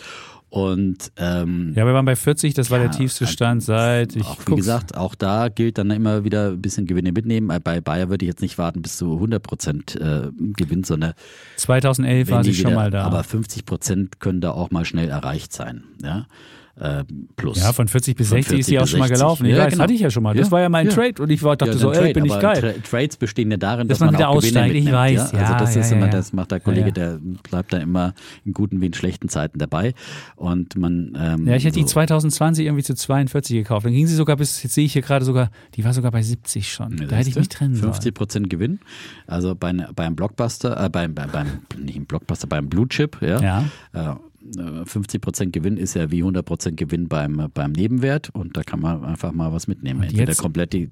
Und 0.51 1.13
ähm, 1.19 1.75
Ja, 1.77 1.85
wir 1.87 1.93
waren 1.93 2.07
bei 2.07 2.17
40, 2.17 2.55
das 2.55 2.71
war 2.71 2.79
Ja, 2.79 2.85
der 2.89 2.93
tiefste 2.97 3.25
also, 3.25 3.33
Stand 3.33 3.63
seit, 3.63 4.17
ich 4.17 4.25
auch 4.25 4.39
wie 4.47 4.55
gesagt, 4.57 4.97
auch 4.97 5.15
da 5.15 5.49
gilt 5.49 5.77
dann 5.77 5.91
immer 5.91 6.25
wieder 6.25 6.53
ein 6.53 6.63
bisschen 6.63 6.87
Gewinne 6.87 7.13
mitnehmen. 7.13 7.51
Äh, 7.51 7.61
Bei 7.63 7.81
Bayer 7.83 8.09
würde 8.09 8.25
ich 8.25 8.29
jetzt 8.29 8.41
nicht 8.41 8.57
warten 8.57 8.81
bis 8.81 8.97
zu 8.97 9.13
100 9.15 9.43
Prozent 9.43 9.97
äh, 9.97 10.29
Gewinn, 10.57 10.85
sondern 10.85 11.13
2011 11.57 12.29
wenn 12.29 12.35
war 12.35 12.45
sie 12.45 12.55
schon 12.55 12.71
wieder- 12.71 12.77
mal 12.77 12.91
da. 12.91 13.05
Aber 13.05 13.23
50 13.25 13.67
Prozent 13.67 14.21
können 14.21 14.41
da 14.41 14.53
auch 14.53 14.71
mal 14.71 14.85
schnell 14.87 15.09
erreicht 15.11 15.53
sein. 15.53 15.85
Ja, 16.03 16.27
äh, 16.81 17.05
plus. 17.37 17.59
ja, 17.61 17.73
von 17.73 17.89
40 17.89 18.17
bis 18.17 18.29
Von 18.29 18.39
60 18.39 18.59
ist 18.61 18.67
40 18.67 18.67
sie 18.67 18.79
auch 18.79 18.83
bis 18.83 18.91
schon 18.91 18.99
mal 19.01 19.09
60. 19.09 19.21
gelaufen. 19.23 19.47
Ja, 19.47 19.59
weiß, 19.59 19.73
genau. 19.73 19.85
hatte 19.85 19.93
ich 19.93 20.01
ja 20.01 20.11
schon 20.11 20.23
mal. 20.23 20.35
Das 20.35 20.47
Ja, 20.47 20.53
war 20.53 20.61
ja 20.61 20.69
mein 20.69 20.87
ja. 20.87 20.93
Trade 20.93 21.23
und 21.23 21.31
ich 21.31 21.43
war, 21.43 21.57
dachte 21.57 21.73
Ja, 21.73 21.79
so, 21.79 21.93
ey, 21.93 22.13
bin 22.13 22.25
ich 22.25 22.39
geil. 22.39 22.61
Tra 22.61 22.73
Trades 22.89 23.17
bestehen 23.17 23.51
ja 23.51 23.57
darin, 23.57 23.89
Dass 23.89 23.99
dass, 23.99 24.01
man 24.01 24.13
man, 24.13 24.19
wieder 24.21 24.29
auch 24.29 24.37
aussteigt, 24.37 24.75
ich 24.75 24.91
weiß. 24.91 25.17
Ja? 25.17 25.23
Also 25.25 25.37
Ja, 25.37 25.59
das 25.59 25.77
ist 25.77 25.91
ja, 25.91 25.97
immer, 25.97 26.07
ja. 26.07 26.13
das 26.13 26.33
macht 26.33 26.51
der 26.53 26.61
Kollege, 26.61 26.89
Ja, 26.89 26.93
der 26.93 27.21
bleibt 27.43 27.73
da 27.73 27.79
immer 27.79 28.15
in 28.45 28.53
guten 28.53 28.81
wie 28.81 28.87
in 28.87 28.95
schlechten 28.95 29.29
Zeiten 29.29 29.59
dabei. 29.59 29.95
Und 30.37 30.77
man 30.77 31.17
ähm, 31.19 31.47
Ja, 31.47 31.57
ich 31.57 31.65
hätte 31.65 31.77
die 31.79 31.83
so, 31.83 31.89
2020 31.89 32.67
irgendwie 32.67 32.85
zu 32.85 32.95
42 32.95 33.57
gekauft. 33.57 33.87
Dann 33.87 33.93
ging 33.93 34.07
sie 34.07 34.15
sogar 34.15 34.37
bis, 34.37 34.63
jetzt 34.63 34.75
sehe 34.75 34.85
ich 34.85 34.93
hier 34.93 35.03
gerade 35.03 35.25
sogar, 35.25 35.51
die 35.75 35.85
war 35.85 35.93
sogar 35.93 36.11
bei 36.13 36.23
70 36.23 36.73
schon. 36.73 36.97
Ja, 36.99 37.07
da 37.07 37.17
hätte 37.17 37.31
ich 37.31 37.37
mich 37.37 37.49
trennen 37.49 37.75
sollen. 37.75 37.93
50 37.93 38.15
Prozent 38.15 38.51
Gewinn. 38.51 38.81
Also 39.27 39.55
bei, 39.55 39.73
beim 39.73 40.17
Blockbuster, 40.17 40.85
äh, 40.85 40.89
beim, 40.89 41.15
beim, 41.15 41.31
beim, 41.31 41.47
nicht 41.79 41.97
im 41.97 42.07
Blockbuster, 42.07 42.47
beim 42.47 42.69
Blue 42.69 42.89
Chip, 42.89 43.19
ja. 43.21 43.41
Ja. 43.41 43.65
Äh, 43.93 44.15
50 44.85 45.21
Prozent 45.21 45.53
Gewinn 45.53 45.77
ist 45.77 45.95
ja 45.95 46.11
wie 46.11 46.19
100 46.23 46.45
Prozent 46.45 46.77
Gewinn 46.77 47.09
beim, 47.09 47.49
beim 47.55 47.73
Nebenwert 47.73 48.31
und 48.31 48.57
da 48.57 48.63
kann 48.63 48.81
man 48.81 49.05
einfach 49.05 49.33
mal 49.33 49.53
was 49.53 49.67
mitnehmen. 49.69 50.01
Und 50.01 50.07
Entweder 50.07 50.31
jetzt- 50.33 50.41
komplett 50.43 50.73
die, 50.73 50.91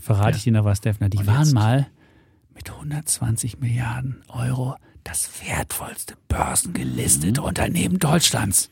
Verrate 0.00 0.30
Ja. 0.30 0.36
ich 0.36 0.44
dir 0.44 0.52
noch 0.52 0.64
was, 0.64 0.80
Defner. 0.80 1.08
Die 1.08 1.18
Und 1.18 1.26
waren 1.26 1.40
jetzt? 1.44 1.54
mal 1.54 1.86
mit 2.54 2.70
120 2.70 3.58
Milliarden 3.60 4.22
Euro 4.28 4.76
das 5.04 5.30
wertvollste 5.44 6.14
börsengelistete 6.28 7.40
Unternehmen 7.42 7.98
Deutschlands. 7.98 8.70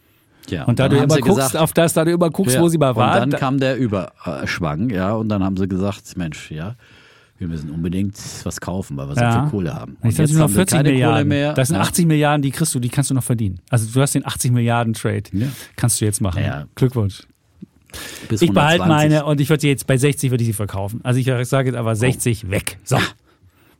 ja. 0.49 0.65
Und 0.65 0.79
da 0.79 0.85
dann 0.85 0.91
du 0.91 0.97
haben 0.99 1.05
immer 1.07 1.15
sie 1.17 1.21
guckst 1.23 1.37
gesagt, 1.39 1.57
auf 1.57 1.73
das, 1.73 1.95
da 1.95 2.05
du 2.05 2.13
immer 2.13 2.31
guckst, 2.31 2.55
Ja, 2.55 2.61
wo 2.61 2.69
sie 2.69 2.79
mal 2.79 2.95
waren. 2.95 3.25
Und 3.25 3.31
da- 3.33 3.37
dann 3.39 3.41
kam 3.41 3.59
der 3.59 3.77
Überschwang, 3.77 4.91
ja, 4.91 5.13
und 5.15 5.29
dann 5.29 5.43
haben 5.43 5.57
sie 5.57 5.67
gesagt, 5.67 6.17
Mensch, 6.17 6.51
ja, 6.53 6.77
wir 7.39 7.49
müssen 7.49 7.71
unbedingt 7.71 8.17
was 8.45 8.61
kaufen, 8.61 8.97
weil 8.97 9.09
wir 9.09 9.15
so 9.15 9.21
Ja. 9.21 9.43
viel 9.43 9.51
Kohle 9.51 9.75
haben. 9.75 9.97
ich 10.05 10.11
dachte, 10.11 10.23
jetzt 10.23 10.33
noch 10.35 10.41
haben 10.43 10.49
sie 10.51 10.55
40 10.57 10.77
keine 10.77 10.91
Milliarden. 10.91 11.15
Kohle 11.17 11.25
mehr. 11.27 11.53
Das 11.55 11.69
sind 11.69 11.77
ja. 11.77 11.83
80 11.83 12.07
Milliarden, 12.07 12.43
die 12.43 12.51
kriegst 12.51 12.75
du, 12.75 12.81
die 12.81 12.89
kannst 12.89 13.11
du 13.11 13.15
noch 13.15 13.25
verdienen. 13.25 13.61
Also 13.71 13.87
du 13.93 14.01
hast 14.01 14.15
den 14.15 14.27
80 14.27 14.53
Milliarden 14.53 14.95
Trade. 14.95 15.25
Ja. 15.33 15.47
Kannst 15.77 16.01
du 16.01 16.05
jetzt 16.05 16.21
machen. 16.21 16.43
Ja. 16.43 16.67
Glückwunsch. 16.75 17.23
bis 18.29 18.43
Ich 18.43 18.53
behalte 18.53 18.85
120. 18.85 18.89
meine 18.89 19.25
und 19.27 19.41
ich 19.41 19.49
würde 19.49 19.61
sie 19.61 19.69
jetzt 19.69 19.87
bei 19.87 19.97
60 19.97 20.31
würde 20.31 20.43
ich 20.43 20.49
sie 20.49 20.53
verkaufen. 20.55 21.01
Also 21.03 21.21
ich 21.21 21.27
sage 21.49 21.69
jetzt 21.71 21.77
aber 21.77 21.95
60 21.95 22.51
weg. 22.51 22.79
So. 22.85 22.99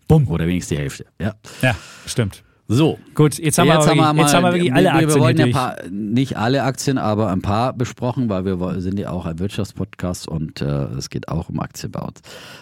Bumm. 0.09 0.29
Oder 0.29 0.47
wenigstens 0.47 0.77
die 0.77 0.83
Hälfte. 0.83 1.07
Ja, 1.21 1.35
ja 1.63 1.75
stimmt. 2.07 2.43
So. 2.69 2.99
Gut, 3.15 3.39
jetzt 3.39 3.59
haben, 3.59 3.69
jetzt 3.69 3.87
wir, 3.87 4.05
haben 4.05 4.17
wir, 4.17 4.23
jetzt 4.23 4.35
haben 4.35 4.45
wir 4.45 4.53
wirklich 4.53 4.73
alle 4.73 4.93
Aktien. 4.93 5.15
Wir 5.15 5.21
wollen 5.21 5.37
ja 5.37 5.47
paar, 5.47 5.77
nicht 5.89 6.37
alle 6.37 6.63
Aktien, 6.65 6.99
aber 6.99 7.31
ein 7.31 7.43
paar 7.43 7.73
besprochen, 7.73 8.29
weil 8.29 8.45
wir 8.45 8.81
sind 8.81 8.99
ja 8.99 9.11
auch 9.11 9.25
ein 9.25 9.39
Wirtschaftspodcast 9.39 10.27
und 10.27 10.61
äh, 10.61 10.85
es 10.97 11.09
geht 11.09 11.29
auch 11.29 11.49
um 11.49 11.61
Aktienbau. 11.61 12.11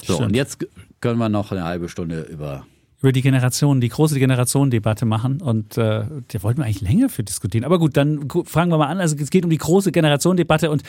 So, 0.03 0.15
Stimmt. 0.15 0.29
und 0.29 0.37
jetzt 0.37 0.67
können 1.01 1.19
wir 1.19 1.29
noch 1.29 1.53
eine 1.53 1.65
halbe 1.65 1.89
Stunde 1.89 2.23
über 2.23 2.67
über 3.01 3.13
die 3.13 3.21
Generation, 3.21 3.83
die 3.83 3.91
große 3.91 4.19
Generationendebatte 4.19 5.05
machen. 5.05 5.43
Und 5.43 5.77
äh, 5.77 6.05
da 6.29 6.43
wollten 6.43 6.61
wir 6.61 6.65
eigentlich 6.65 6.81
länger 6.81 7.11
für 7.11 7.23
diskutieren. 7.23 7.65
Aber 7.65 7.79
gut, 7.79 7.99
dann 7.99 8.31
fangen 8.47 8.73
wir 8.73 8.79
mal 8.79 8.87
an. 8.87 8.99
Also 8.99 9.15
es 9.21 9.29
geht 9.29 9.45
um 9.45 9.51
die 9.51 9.59
große 9.59 9.93
Generationendebatte 9.93 10.71
und 10.71 10.83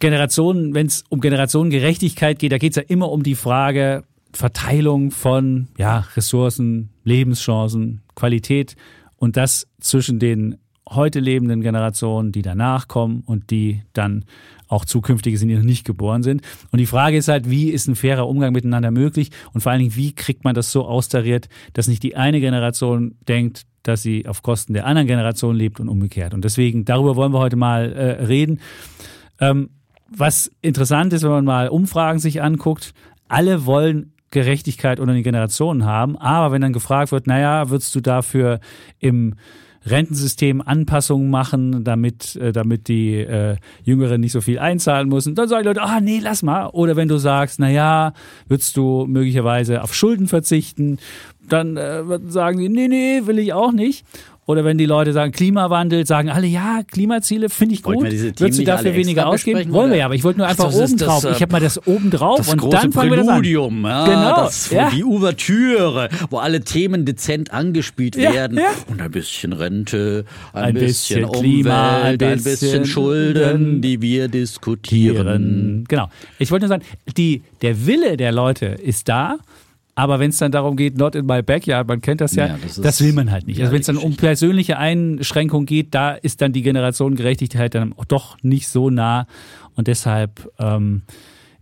Generationen, 0.00 0.74
wenn 0.74 0.86
es 0.86 1.04
um 1.08 1.22
Generationengerechtigkeit 1.22 2.38
geht, 2.38 2.52
da 2.52 2.58
geht 2.58 2.72
es 2.72 2.76
ja 2.76 2.82
immer 2.82 3.10
um 3.10 3.22
die 3.22 3.36
Frage 3.36 4.04
Verteilung 4.34 5.12
von 5.12 5.68
ja, 5.78 6.04
Ressourcen, 6.14 6.90
Lebenschancen, 7.06 8.02
Qualität 8.14 8.76
und 9.16 9.36
das 9.36 9.66
zwischen 9.80 10.18
den 10.18 10.58
heute 10.88 11.18
lebenden 11.18 11.62
Generationen, 11.62 12.32
die 12.32 12.42
danach 12.42 12.88
kommen 12.88 13.22
und 13.26 13.50
die 13.50 13.82
dann 13.92 14.24
auch 14.68 14.84
zukünftige 14.84 15.38
sind, 15.38 15.48
die 15.48 15.56
noch 15.56 15.62
nicht 15.62 15.84
geboren 15.84 16.22
sind. 16.22 16.42
Und 16.70 16.78
die 16.78 16.86
Frage 16.86 17.16
ist 17.16 17.28
halt, 17.28 17.48
wie 17.48 17.70
ist 17.70 17.88
ein 17.88 17.96
fairer 17.96 18.28
Umgang 18.28 18.52
miteinander 18.52 18.90
möglich? 18.90 19.30
Und 19.52 19.60
vor 19.60 19.72
allen 19.72 19.80
Dingen, 19.80 19.96
wie 19.96 20.14
kriegt 20.14 20.44
man 20.44 20.54
das 20.54 20.72
so 20.72 20.86
austariert, 20.86 21.48
dass 21.72 21.88
nicht 21.88 22.02
die 22.02 22.16
eine 22.16 22.40
Generation 22.40 23.16
denkt, 23.28 23.62
dass 23.82 24.02
sie 24.02 24.26
auf 24.26 24.42
Kosten 24.42 24.74
der 24.74 24.86
anderen 24.86 25.06
Generation 25.06 25.54
lebt 25.54 25.78
und 25.78 25.88
umgekehrt. 25.88 26.34
Und 26.34 26.44
deswegen, 26.44 26.84
darüber 26.84 27.14
wollen 27.14 27.32
wir 27.32 27.38
heute 27.38 27.56
mal 27.56 27.92
äh, 27.92 28.24
reden. 28.24 28.60
Ähm, 29.40 29.70
was 30.08 30.50
interessant 30.62 31.12
ist, 31.12 31.22
wenn 31.22 31.30
man 31.30 31.44
mal 31.44 31.68
Umfragen 31.68 32.18
sich 32.18 32.42
anguckt, 32.42 32.94
alle 33.28 33.66
wollen 33.66 34.12
Gerechtigkeit 34.36 35.00
unter 35.00 35.14
den 35.14 35.22
Generationen 35.22 35.86
haben. 35.86 36.18
Aber 36.18 36.52
wenn 36.52 36.60
dann 36.60 36.74
gefragt 36.74 37.10
wird, 37.10 37.26
naja, 37.26 37.70
würdest 37.70 37.94
du 37.94 38.02
dafür 38.02 38.60
im 38.98 39.34
Rentensystem 39.86 40.60
Anpassungen 40.60 41.30
machen, 41.30 41.84
damit, 41.84 42.36
äh, 42.36 42.52
damit 42.52 42.88
die 42.88 43.14
äh, 43.14 43.56
Jüngeren 43.82 44.20
nicht 44.20 44.32
so 44.32 44.42
viel 44.42 44.58
einzahlen 44.58 45.08
müssen, 45.08 45.34
dann 45.34 45.48
sagen 45.48 45.62
die 45.62 45.68
Leute, 45.68 45.82
ah 45.82 46.00
nee, 46.02 46.20
lass 46.22 46.42
mal. 46.42 46.66
Oder 46.66 46.96
wenn 46.96 47.08
du 47.08 47.16
sagst, 47.16 47.58
naja, 47.58 48.12
würdest 48.46 48.76
du 48.76 49.06
möglicherweise 49.06 49.82
auf 49.82 49.94
Schulden 49.94 50.28
verzichten, 50.28 50.98
dann 51.48 51.78
äh, 51.78 52.02
sagen 52.26 52.58
sie, 52.58 52.68
nee, 52.68 52.88
nee, 52.88 53.22
will 53.24 53.38
ich 53.38 53.54
auch 53.54 53.72
nicht. 53.72 54.04
Oder 54.46 54.64
wenn 54.64 54.78
die 54.78 54.86
Leute 54.86 55.12
sagen 55.12 55.32
Klimawandel, 55.32 56.06
sagen 56.06 56.30
alle, 56.30 56.46
ja, 56.46 56.82
Klimaziele 56.86 57.48
finde 57.50 57.74
ich 57.74 57.82
gut. 57.82 58.00
Würdest 58.00 58.60
du 58.60 58.64
dafür 58.64 58.94
weniger 58.94 59.26
ausgeben? 59.26 59.72
Wollen 59.72 59.90
wir 59.90 59.98
ja, 59.98 60.04
aber 60.04 60.14
ich 60.14 60.22
wollte 60.22 60.38
nur 60.38 60.46
einfach 60.46 60.70
so, 60.70 60.84
oben 60.84 60.96
drauf. 60.96 61.24
ich 61.24 61.42
habe 61.42 61.50
mal 61.50 61.60
das 61.60 61.84
oben 61.84 62.10
drauf 62.10 62.38
das 62.38 62.48
und 62.50 62.58
große 62.58 62.76
dann 62.76 62.92
fangen 62.92 63.10
Präludium, 63.10 63.82
wir 63.82 63.88
das 63.88 64.02
an. 64.02 64.10
Ja, 64.10 64.30
genau. 64.30 64.44
Das, 64.44 64.70
ja. 64.70 64.90
Die 64.90 65.02
Ouvertüre, 65.02 66.08
wo 66.30 66.38
alle 66.38 66.60
Themen 66.60 67.04
dezent 67.04 67.52
angespielt 67.52 68.14
ja, 68.14 68.32
werden. 68.32 68.60
Und 68.88 69.02
ein 69.02 69.10
bisschen 69.10 69.52
Rente, 69.52 70.24
ein, 70.52 70.64
ein 70.64 70.74
bisschen, 70.74 71.22
bisschen, 71.22 71.42
Klima, 71.42 71.96
Umwelt, 71.96 72.22
ein 72.22 72.36
bisschen, 72.36 72.52
bisschen 72.52 72.86
Schulden, 72.86 73.80
die 73.80 74.00
wir 74.00 74.28
diskutieren. 74.28 75.84
Genau. 75.88 76.08
Ich 76.38 76.52
wollte 76.52 76.66
nur 76.66 76.68
sagen, 76.68 76.84
die, 77.16 77.42
der 77.62 77.84
Wille 77.86 78.16
der 78.16 78.30
Leute 78.30 78.66
ist 78.66 79.08
da. 79.08 79.38
Aber 79.98 80.20
wenn 80.20 80.28
es 80.28 80.36
dann 80.36 80.52
darum 80.52 80.76
geht, 80.76 80.98
not 80.98 81.14
in 81.14 81.24
my 81.24 81.42
backyard, 81.42 81.88
man 81.88 82.02
kennt 82.02 82.20
das 82.20 82.34
ja, 82.34 82.48
ja 82.48 82.58
das, 82.62 82.78
das, 82.78 83.00
will 83.00 83.14
man 83.14 83.30
halt 83.30 83.46
nicht. 83.46 83.58
Also 83.60 83.72
wenn 83.72 83.80
es 83.80 83.86
dann 83.86 83.96
um 83.96 84.14
persönliche 84.14 84.76
Einschränkungen 84.76 85.64
geht, 85.64 85.94
da 85.94 86.12
ist 86.12 86.42
dann 86.42 86.52
die 86.52 86.60
Generationengerechtigkeit 86.60 87.74
dann 87.74 87.94
doch 88.06 88.36
nicht 88.42 88.68
so 88.68 88.90
nah. 88.90 89.26
Und 89.74 89.88
deshalb 89.88 90.52
ähm, 90.58 91.02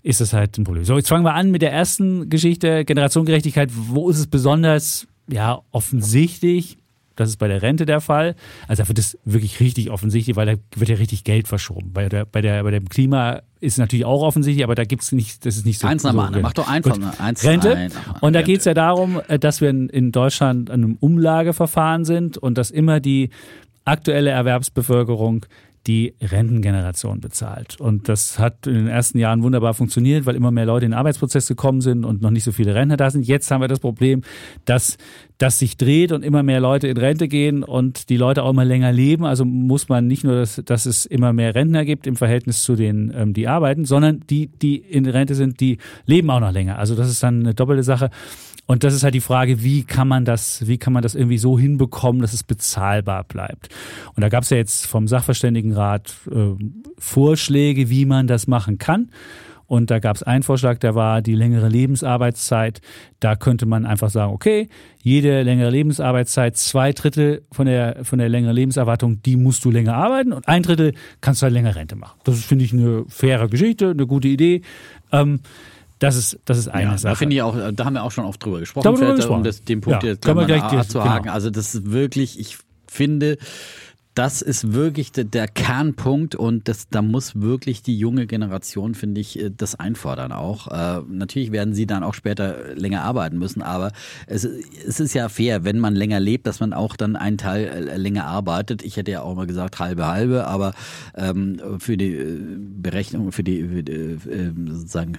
ist 0.02 0.20
es 0.20 0.32
halt 0.32 0.58
ein 0.58 0.64
Problem. 0.64 0.84
So, 0.84 0.96
jetzt 0.96 1.08
fangen 1.08 1.24
wir 1.24 1.34
an 1.34 1.52
mit 1.52 1.62
der 1.62 1.72
ersten 1.72 2.28
Geschichte, 2.28 2.84
Generationengerechtigkeit. 2.84 3.70
Wo 3.72 4.10
ist 4.10 4.18
es 4.18 4.26
besonders 4.26 5.06
ja, 5.28 5.60
offensichtlich? 5.70 6.78
Das 7.16 7.28
ist 7.28 7.36
bei 7.36 7.48
der 7.48 7.62
Rente 7.62 7.86
der 7.86 8.00
Fall. 8.00 8.34
Also 8.66 8.82
da 8.82 8.88
wird 8.88 8.98
es 8.98 9.18
wirklich 9.24 9.60
richtig 9.60 9.90
offensichtlich, 9.90 10.36
weil 10.36 10.46
da 10.46 10.54
wird 10.76 10.90
ja 10.90 10.96
richtig 10.96 11.24
Geld 11.24 11.48
verschoben. 11.48 11.92
Bei, 11.92 12.08
der, 12.08 12.24
bei, 12.24 12.40
der, 12.40 12.62
bei 12.62 12.70
dem 12.70 12.88
Klima 12.88 13.42
ist 13.60 13.74
es 13.74 13.78
natürlich 13.78 14.04
auch 14.04 14.22
offensichtlich, 14.22 14.64
aber 14.64 14.74
da 14.74 14.84
gibt 14.84 15.02
es 15.02 15.12
nicht, 15.12 15.46
das 15.46 15.56
ist 15.56 15.64
nicht 15.64 15.78
so. 15.78 15.86
Eins 15.86 16.02
nach 16.02 16.12
so 16.12 16.20
anderen, 16.20 16.42
mach 16.42 16.52
doch 16.52 16.68
einfach 16.68 16.94
Gut. 16.94 17.20
eins 17.20 17.44
Rente. 17.44 17.76
Ein, 17.76 17.92
und 18.20 18.32
da 18.32 18.42
geht 18.42 18.58
es 18.58 18.64
ja 18.64 18.74
darum, 18.74 19.20
äh, 19.28 19.38
dass 19.38 19.60
wir 19.60 19.70
in, 19.70 19.88
in 19.88 20.12
Deutschland 20.12 20.70
an 20.70 20.84
einem 20.84 20.96
Umlageverfahren 21.00 22.04
sind 22.04 22.36
und 22.36 22.58
dass 22.58 22.70
immer 22.70 23.00
die 23.00 23.30
aktuelle 23.84 24.30
Erwerbsbevölkerung 24.30 25.46
die 25.86 26.14
Rentengeneration 26.22 27.20
bezahlt. 27.20 27.78
Und 27.78 28.08
das 28.08 28.38
hat 28.38 28.66
in 28.66 28.74
den 28.74 28.86
ersten 28.86 29.18
Jahren 29.18 29.42
wunderbar 29.42 29.74
funktioniert, 29.74 30.24
weil 30.24 30.34
immer 30.34 30.50
mehr 30.50 30.64
Leute 30.64 30.86
in 30.86 30.92
den 30.92 30.98
Arbeitsprozess 30.98 31.46
gekommen 31.46 31.82
sind 31.82 32.04
und 32.04 32.22
noch 32.22 32.30
nicht 32.30 32.44
so 32.44 32.52
viele 32.52 32.74
Rentner 32.74 32.96
da 32.96 33.10
sind. 33.10 33.26
Jetzt 33.26 33.50
haben 33.50 33.60
wir 33.60 33.68
das 33.68 33.80
Problem, 33.80 34.22
dass 34.64 34.96
das 35.38 35.58
sich 35.58 35.76
dreht 35.76 36.12
und 36.12 36.24
immer 36.24 36.42
mehr 36.42 36.60
Leute 36.60 36.88
in 36.88 36.96
Rente 36.96 37.28
gehen 37.28 37.64
und 37.64 38.08
die 38.08 38.16
Leute 38.16 38.44
auch 38.44 38.50
immer 38.50 38.64
länger 38.64 38.92
leben. 38.92 39.24
Also 39.24 39.44
muss 39.44 39.88
man 39.88 40.06
nicht 40.06 40.24
nur, 40.24 40.36
dass, 40.36 40.62
dass 40.64 40.86
es 40.86 41.04
immer 41.04 41.32
mehr 41.32 41.54
Rentner 41.54 41.84
gibt 41.84 42.06
im 42.06 42.16
Verhältnis 42.16 42.62
zu 42.62 42.76
denen, 42.76 43.12
ähm, 43.14 43.34
die 43.34 43.46
arbeiten, 43.46 43.84
sondern 43.84 44.20
die, 44.30 44.46
die 44.46 44.76
in 44.76 45.06
Rente 45.06 45.34
sind, 45.34 45.60
die 45.60 45.78
leben 46.06 46.30
auch 46.30 46.40
noch 46.40 46.52
länger. 46.52 46.78
Also 46.78 46.94
das 46.94 47.10
ist 47.10 47.22
dann 47.22 47.40
eine 47.40 47.54
doppelte 47.54 47.82
Sache. 47.82 48.10
Und 48.66 48.82
das 48.82 48.94
ist 48.94 49.02
halt 49.04 49.14
die 49.14 49.20
Frage, 49.20 49.62
wie 49.62 49.84
kann 49.84 50.08
man 50.08 50.24
das, 50.24 50.66
wie 50.66 50.78
kann 50.78 50.92
man 50.92 51.02
das 51.02 51.14
irgendwie 51.14 51.38
so 51.38 51.58
hinbekommen, 51.58 52.22
dass 52.22 52.32
es 52.32 52.42
bezahlbar 52.42 53.24
bleibt? 53.24 53.68
Und 54.14 54.22
da 54.22 54.28
gab 54.28 54.44
es 54.44 54.50
ja 54.50 54.56
jetzt 54.56 54.86
vom 54.86 55.06
Sachverständigenrat 55.06 56.14
äh, 56.30 56.54
Vorschläge, 56.98 57.90
wie 57.90 58.06
man 58.06 58.26
das 58.26 58.46
machen 58.46 58.78
kann. 58.78 59.10
Und 59.66 59.90
da 59.90 59.98
gab 59.98 60.16
es 60.16 60.22
einen 60.22 60.42
Vorschlag, 60.42 60.78
der 60.78 60.94
war 60.94 61.22
die 61.22 61.34
längere 61.34 61.68
Lebensarbeitszeit. 61.68 62.80
Da 63.20 63.34
könnte 63.34 63.66
man 63.66 63.86
einfach 63.86 64.10
sagen, 64.10 64.32
okay, 64.32 64.68
jede 65.00 65.42
längere 65.42 65.70
Lebensarbeitszeit, 65.70 66.56
zwei 66.56 66.92
Drittel 66.92 67.42
von 67.50 67.66
der, 67.66 68.04
von 68.04 68.18
der 68.18 68.28
längeren 68.28 68.54
Lebenserwartung, 68.54 69.22
die 69.22 69.36
musst 69.36 69.64
du 69.64 69.70
länger 69.70 69.94
arbeiten 69.94 70.32
und 70.32 70.46
ein 70.48 70.62
Drittel 70.62 70.92
kannst 71.20 71.40
du 71.40 71.44
halt 71.44 71.54
länger 71.54 71.76
Rente 71.76 71.96
machen. 71.96 72.18
Das 72.24 72.44
finde 72.44 72.64
ich 72.64 72.72
eine 72.72 73.04
faire 73.08 73.48
Geschichte, 73.48 73.90
eine 73.90 74.06
gute 74.06 74.28
Idee. 74.28 74.62
Ähm, 75.12 75.40
das 76.04 76.16
ist, 76.16 76.38
das 76.44 76.58
ist 76.58 76.68
eine 76.68 76.92
ja, 76.92 76.98
Sache. 76.98 77.12
Da 77.12 77.14
finde 77.16 77.36
ich 77.36 77.42
auch, 77.42 77.56
da 77.72 77.84
haben 77.84 77.94
wir 77.94 78.04
auch 78.04 78.12
schon 78.12 78.24
oft 78.24 78.44
drüber 78.44 78.60
gesprochen, 78.60 78.84
da 78.84 79.14
gesprochen. 79.14 79.38
um 79.38 79.44
das, 79.44 79.64
den 79.64 79.80
Punkt 79.80 80.02
ja, 80.02 80.10
jetzt 80.10 80.26
mal 80.26 80.46
gleich 80.46 80.88
zu 80.88 81.02
haken. 81.04 81.24
Genau. 81.24 81.34
Also 81.34 81.50
das 81.50 81.74
ist 81.74 81.90
wirklich, 81.90 82.38
ich 82.38 82.58
finde, 82.86 83.38
das 84.14 84.42
ist 84.42 84.72
wirklich 84.72 85.10
der, 85.10 85.24
der 85.24 85.48
Kernpunkt 85.48 86.36
und 86.36 86.68
das, 86.68 86.88
da 86.88 87.02
muss 87.02 87.40
wirklich 87.40 87.82
die 87.82 87.98
junge 87.98 88.26
Generation, 88.26 88.94
finde 88.94 89.20
ich, 89.20 89.38
äh, 89.38 89.50
das 89.54 89.74
einfordern 89.74 90.30
auch. 90.30 90.68
Äh, 90.68 91.02
natürlich 91.08 91.50
werden 91.50 91.74
sie 91.74 91.86
dann 91.86 92.04
auch 92.04 92.14
später 92.14 92.74
länger 92.76 93.02
arbeiten 93.02 93.38
müssen, 93.38 93.60
aber 93.62 93.90
es, 94.26 94.44
es 94.44 95.00
ist 95.00 95.14
ja 95.14 95.28
fair, 95.28 95.64
wenn 95.64 95.80
man 95.80 95.96
länger 95.96 96.20
lebt, 96.20 96.46
dass 96.46 96.60
man 96.60 96.72
auch 96.72 96.94
dann 96.96 97.16
einen 97.16 97.38
Teil 97.38 97.64
äh, 97.64 97.96
länger 97.96 98.26
arbeitet. 98.26 98.82
Ich 98.82 98.96
hätte 98.96 99.10
ja 99.10 99.22
auch 99.22 99.34
mal 99.34 99.48
gesagt 99.48 99.80
halbe 99.80 100.06
halbe, 100.06 100.46
aber 100.46 100.74
ähm, 101.16 101.60
für 101.78 101.96
die 101.96 102.14
äh, 102.14 102.38
Berechnung, 102.58 103.32
für 103.32 103.42
die, 103.42 103.64
für 103.64 103.82
die 103.82 103.92
äh, 103.92 104.52
sozusagen 104.68 105.18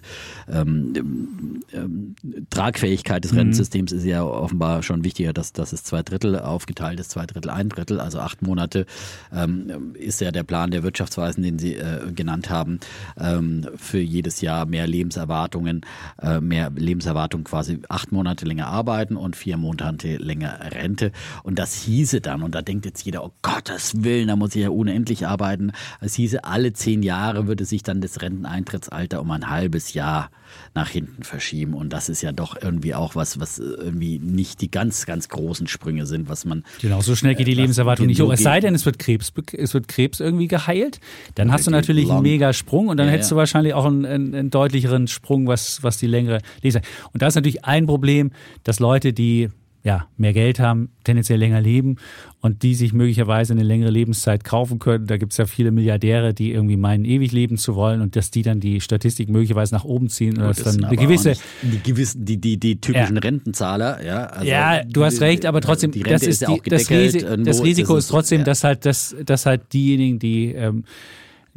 ähm, 0.49 1.61
ähm, 1.73 2.15
Tragfähigkeit 2.49 3.25
des 3.25 3.33
mhm. 3.33 3.39
Rentensystems 3.39 3.91
ist 3.91 4.05
ja 4.05 4.23
offenbar 4.23 4.83
schon 4.83 5.03
wichtiger, 5.03 5.33
dass, 5.33 5.51
dass 5.51 5.73
es 5.73 5.83
zwei 5.83 6.01
Drittel 6.01 6.39
aufgeteilt 6.39 7.01
ist, 7.01 7.11
zwei 7.11 7.25
Drittel, 7.25 7.51
ein 7.51 7.67
Drittel, 7.67 7.99
also 7.99 8.19
acht 8.19 8.41
Monate 8.41 8.84
ähm, 9.33 9.93
ist 9.95 10.21
ja 10.21 10.31
der 10.31 10.43
Plan 10.43 10.71
der 10.71 10.83
Wirtschaftsweisen, 10.83 11.43
den 11.43 11.59
Sie 11.59 11.75
äh, 11.75 12.11
genannt 12.13 12.49
haben, 12.49 12.79
ähm, 13.19 13.67
für 13.75 13.99
jedes 13.99 14.41
Jahr 14.41 14.65
mehr 14.65 14.87
Lebenserwartungen, 14.87 15.81
äh, 16.21 16.39
mehr 16.39 16.71
Lebenserwartung 16.75 17.43
quasi 17.43 17.79
acht 17.89 18.11
Monate 18.11 18.45
länger 18.45 18.67
arbeiten 18.67 19.15
und 19.15 19.35
vier 19.35 19.57
Monate 19.57 20.17
länger 20.17 20.59
Rente. 20.71 21.11
Und 21.43 21.59
das 21.59 21.73
hieße 21.73 22.21
dann, 22.21 22.43
und 22.43 22.55
da 22.55 22.61
denkt 22.61 22.85
jetzt 22.85 23.05
jeder, 23.05 23.23
oh 23.23 23.31
Gottes 23.41 24.03
Willen, 24.03 24.27
da 24.27 24.35
muss 24.35 24.55
ich 24.55 24.63
ja 24.63 24.69
unendlich 24.69 25.27
arbeiten. 25.27 25.71
Es 26.01 26.15
hieße, 26.15 26.43
alle 26.43 26.73
zehn 26.73 27.03
Jahre 27.03 27.47
würde 27.47 27.65
sich 27.65 27.83
dann 27.83 28.01
das 28.01 28.21
Renteneintrittsalter 28.21 29.21
um 29.21 29.31
ein 29.31 29.49
halbes 29.49 29.93
Jahr 29.93 30.29
nach 30.73 30.89
hinten 30.89 31.23
verschieben. 31.23 31.73
Und 31.73 31.91
das 31.91 32.09
ist 32.09 32.21
ja 32.21 32.31
doch 32.31 32.61
irgendwie 32.61 32.93
auch 32.95 33.15
was, 33.15 33.39
was 33.39 33.59
irgendwie 33.59 34.19
nicht 34.19 34.61
die 34.61 34.69
ganz, 34.69 35.05
ganz 35.05 35.29
großen 35.29 35.67
Sprünge 35.67 36.05
sind, 36.05 36.29
was 36.29 36.45
man. 36.45 36.63
Genau, 36.81 37.01
so 37.01 37.15
schnell 37.15 37.35
geht 37.35 37.47
die 37.47 37.53
äh, 37.53 37.55
Lebenserwartung 37.55 38.07
nicht 38.07 38.21
hoch. 38.21 38.31
Es 38.31 38.43
sei 38.43 38.59
denn, 38.59 38.74
es 38.75 38.85
wird 38.85 38.99
Krebs, 38.99 39.31
es 39.53 39.73
wird 39.73 39.87
Krebs 39.87 40.19
irgendwie 40.19 40.47
geheilt. 40.47 40.99
Dann 41.35 41.51
hast 41.51 41.67
du 41.67 41.71
natürlich 41.71 42.09
einen 42.11 42.21
mega 42.21 42.53
Sprung 42.53 42.87
und 42.87 42.97
dann 42.97 43.07
ja, 43.07 43.13
hättest 43.13 43.31
du 43.31 43.35
wahrscheinlich 43.35 43.73
auch 43.73 43.85
einen, 43.85 44.05
einen, 44.05 44.35
einen, 44.35 44.49
deutlicheren 44.49 45.07
Sprung, 45.07 45.47
was, 45.47 45.83
was 45.83 45.97
die 45.97 46.07
längere 46.07 46.39
Lebenszeit. 46.61 46.85
Und 47.13 47.21
da 47.21 47.27
ist 47.27 47.35
natürlich 47.35 47.65
ein 47.65 47.85
Problem, 47.85 48.31
dass 48.63 48.79
Leute, 48.79 49.13
die 49.13 49.49
ja, 49.85 50.07
mehr 50.17 50.33
Geld 50.33 50.59
haben, 50.59 50.89
tendenziell 51.03 51.37
länger 51.37 51.61
leben 51.61 51.97
und 52.41 52.63
die 52.63 52.73
sich 52.73 52.91
möglicherweise 52.91 53.53
eine 53.53 53.61
längere 53.61 53.91
Lebenszeit 53.91 54.43
kaufen 54.43 54.79
können. 54.79 55.05
Da 55.05 55.17
gibt 55.17 55.33
es 55.33 55.37
ja 55.37 55.45
viele 55.45 55.69
Milliardäre, 55.69 56.33
die 56.33 56.51
irgendwie 56.51 56.75
meinen, 56.75 57.05
ewig 57.05 57.31
leben 57.31 57.57
zu 57.57 57.75
wollen 57.75 58.01
und 58.01 58.15
dass 58.15 58.31
die 58.31 58.41
dann 58.41 58.59
die 58.59 58.81
Statistik 58.81 59.29
möglicherweise 59.29 59.75
nach 59.75 59.83
oben 59.83 60.09
ziehen. 60.09 60.39
Oder 60.39 60.53
dann 60.53 60.83
eine 60.83 60.97
gewisse. 60.97 61.33
Die, 61.61 61.83
gewissen, 61.83 62.25
die, 62.25 62.37
die, 62.37 62.57
die 62.57 62.81
typischen 62.81 63.17
ja. 63.17 63.21
Rentenzahler, 63.21 64.03
ja. 64.03 64.25
Also 64.25 64.47
ja, 64.47 64.83
du 64.83 65.05
hast 65.05 65.21
recht, 65.21 65.45
aber 65.45 65.61
trotzdem, 65.61 65.91
das, 65.91 66.23
ist, 66.23 66.41
ist 66.41 66.49
die, 66.49 66.67
das, 66.67 66.89
Risi 66.89 67.23
das 67.43 67.63
Risiko 67.63 67.95
ist 67.95 68.07
trotzdem, 68.07 68.39
ja. 68.39 68.45
dass 68.45 68.63
halt, 68.63 68.87
dass, 68.87 69.15
dass 69.23 69.45
halt 69.45 69.71
diejenigen, 69.71 70.17
die 70.17 70.51
ähm, 70.51 70.83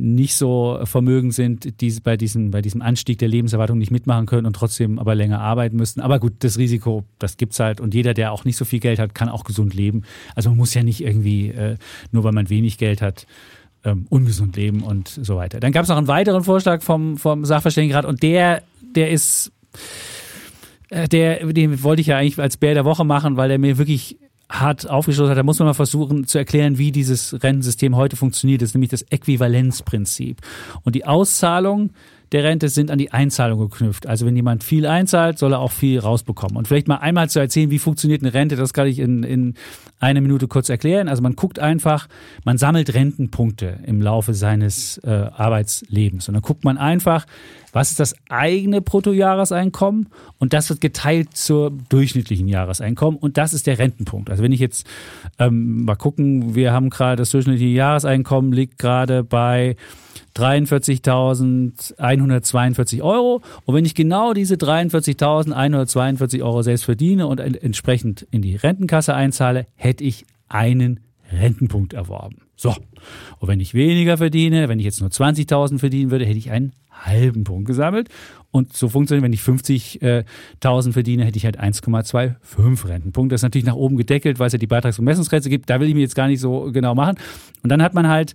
nicht 0.00 0.36
so 0.36 0.78
vermögend 0.84 1.34
sind, 1.34 1.80
die 1.80 1.90
bei 2.00 2.16
diesem, 2.16 2.52
bei 2.52 2.62
diesem 2.62 2.82
Anstieg 2.82 3.18
der 3.18 3.26
Lebenserwartung 3.26 3.78
nicht 3.78 3.90
mitmachen 3.90 4.26
können 4.26 4.46
und 4.46 4.54
trotzdem 4.54 5.00
aber 5.00 5.16
länger 5.16 5.40
arbeiten 5.40 5.76
müssten. 5.76 6.00
Aber 6.00 6.20
gut, 6.20 6.34
das 6.38 6.56
Risiko, 6.56 7.04
das 7.18 7.36
gibt 7.36 7.52
es 7.52 7.60
halt. 7.60 7.80
Und 7.80 7.94
jeder, 7.94 8.14
der 8.14 8.30
auch 8.30 8.44
nicht 8.44 8.56
so 8.56 8.64
viel 8.64 8.78
Geld 8.78 9.00
hat, 9.00 9.16
kann 9.16 9.28
auch 9.28 9.42
gesund 9.42 9.74
leben. 9.74 10.04
Also 10.36 10.50
man 10.50 10.58
muss 10.58 10.72
ja 10.72 10.84
nicht 10.84 11.02
irgendwie, 11.02 11.48
äh, 11.48 11.76
nur 12.12 12.22
weil 12.22 12.32
man 12.32 12.48
wenig 12.48 12.78
Geld 12.78 13.02
hat, 13.02 13.26
ähm, 13.84 14.06
ungesund 14.08 14.54
leben 14.54 14.84
und 14.84 15.08
so 15.08 15.36
weiter. 15.36 15.58
Dann 15.58 15.72
gab 15.72 15.82
es 15.82 15.88
noch 15.88 15.96
einen 15.96 16.06
weiteren 16.08 16.44
Vorschlag 16.44 16.82
vom, 16.82 17.16
vom 17.16 17.44
Sachverständigenrat 17.44 18.04
und 18.04 18.22
der, 18.22 18.62
der 18.94 19.10
ist, 19.10 19.50
äh, 20.90 21.08
der, 21.08 21.44
den 21.52 21.82
wollte 21.82 22.02
ich 22.02 22.06
ja 22.06 22.18
eigentlich 22.18 22.38
als 22.38 22.56
Bär 22.56 22.74
der 22.74 22.84
Woche 22.84 23.04
machen, 23.04 23.36
weil 23.36 23.50
er 23.50 23.58
mir 23.58 23.78
wirklich 23.78 24.16
hart 24.50 24.88
aufgeschlossen 24.88 25.30
hat. 25.30 25.38
Da 25.38 25.42
muss 25.42 25.58
man 25.58 25.66
mal 25.66 25.74
versuchen 25.74 26.26
zu 26.26 26.38
erklären, 26.38 26.78
wie 26.78 26.92
dieses 26.92 27.42
Rentensystem 27.42 27.96
heute 27.96 28.16
funktioniert. 28.16 28.62
Das 28.62 28.70
ist 28.70 28.74
nämlich 28.74 28.90
das 28.90 29.02
Äquivalenzprinzip. 29.02 30.40
Und 30.84 30.94
die 30.94 31.04
Auszahlung 31.04 31.90
der 32.32 32.44
Rente 32.44 32.68
sind 32.68 32.90
an 32.90 32.98
die 32.98 33.12
Einzahlung 33.12 33.58
geknüpft. 33.58 34.06
Also 34.06 34.26
wenn 34.26 34.36
jemand 34.36 34.62
viel 34.62 34.86
einzahlt, 34.86 35.38
soll 35.38 35.54
er 35.54 35.60
auch 35.60 35.72
viel 35.72 35.98
rausbekommen. 35.98 36.56
Und 36.56 36.68
vielleicht 36.68 36.88
mal 36.88 36.96
einmal 36.96 37.30
zu 37.30 37.38
erzählen, 37.38 37.70
wie 37.70 37.78
funktioniert 37.78 38.22
eine 38.22 38.34
Rente, 38.34 38.56
das 38.56 38.72
kann 38.72 38.86
ich 38.86 38.98
in, 38.98 39.22
in 39.22 39.54
einer 39.98 40.20
Minute 40.20 40.46
kurz 40.46 40.68
erklären. 40.68 41.08
Also 41.08 41.22
man 41.22 41.36
guckt 41.36 41.58
einfach, 41.58 42.06
man 42.44 42.58
sammelt 42.58 42.92
Rentenpunkte 42.92 43.78
im 43.86 44.02
Laufe 44.02 44.34
seines 44.34 44.98
äh, 44.98 45.08
Arbeitslebens. 45.08 46.28
Und 46.28 46.34
dann 46.34 46.42
guckt 46.42 46.64
man 46.64 46.76
einfach, 46.76 47.24
was 47.72 47.90
ist 47.90 48.00
das 48.00 48.14
eigene 48.28 48.80
Bruttojahreseinkommen 48.80 50.08
und 50.38 50.52
das 50.52 50.70
wird 50.70 50.80
geteilt 50.80 51.36
zur 51.36 51.72
durchschnittlichen 51.88 52.48
Jahreseinkommen 52.48 53.18
und 53.18 53.36
das 53.36 53.52
ist 53.52 53.66
der 53.66 53.78
Rentenpunkt. 53.78 54.30
Also 54.30 54.42
wenn 54.42 54.52
ich 54.52 54.60
jetzt 54.60 54.86
ähm, 55.38 55.84
mal 55.84 55.96
gucken, 55.96 56.54
wir 56.54 56.72
haben 56.72 56.90
gerade 56.90 57.16
das 57.16 57.30
durchschnittliche 57.30 57.72
Jahreseinkommen 57.72 58.52
liegt 58.52 58.78
gerade 58.78 59.24
bei 59.24 59.76
43.142 60.36 63.02
Euro. 63.02 63.42
Und 63.64 63.74
wenn 63.74 63.84
ich 63.84 63.96
genau 63.96 64.32
diese 64.32 64.54
43.142 64.54 66.42
Euro 66.42 66.62
selbst 66.62 66.84
verdiene 66.84 67.26
und 67.26 67.40
entsprechend 67.40 68.26
in 68.30 68.42
die 68.42 68.54
Rentenkasse 68.56 69.14
einzahle, 69.14 69.66
hätte 69.74 70.04
ich 70.04 70.26
einen 70.48 71.00
Rentenpunkt 71.30 71.92
erworben. 71.92 72.42
So. 72.56 72.74
Und 73.38 73.48
wenn 73.48 73.60
ich 73.60 73.74
weniger 73.74 74.16
verdiene, 74.16 74.68
wenn 74.68 74.78
ich 74.78 74.84
jetzt 74.84 75.00
nur 75.00 75.10
20.000 75.10 75.78
verdienen 75.78 76.10
würde, 76.10 76.24
hätte 76.24 76.38
ich 76.38 76.50
einen 76.50 76.72
halben 76.90 77.44
Punkt 77.44 77.66
gesammelt. 77.66 78.08
Und 78.50 78.72
so 78.74 78.88
funktioniert, 78.88 79.24
wenn 79.24 79.32
ich 79.32 79.40
50.000 79.40 80.92
verdiene, 80.92 81.24
hätte 81.24 81.36
ich 81.36 81.44
halt 81.44 81.60
1,25 81.60 82.88
Rentenpunkte. 82.88 83.34
Das 83.34 83.40
ist 83.40 83.44
natürlich 83.44 83.66
nach 83.66 83.74
oben 83.74 83.96
gedeckelt, 83.96 84.38
weil 84.38 84.48
es 84.48 84.52
ja 84.52 84.58
die 84.58 84.66
Beitragsbemessungsgrenze 84.66 85.50
gibt. 85.50 85.70
Da 85.70 85.80
will 85.80 85.88
ich 85.88 85.94
mir 85.94 86.00
jetzt 86.00 86.16
gar 86.16 86.28
nicht 86.28 86.40
so 86.40 86.72
genau 86.72 86.94
machen. 86.94 87.16
Und 87.62 87.70
dann 87.70 87.82
hat 87.82 87.94
man 87.94 88.08
halt 88.08 88.34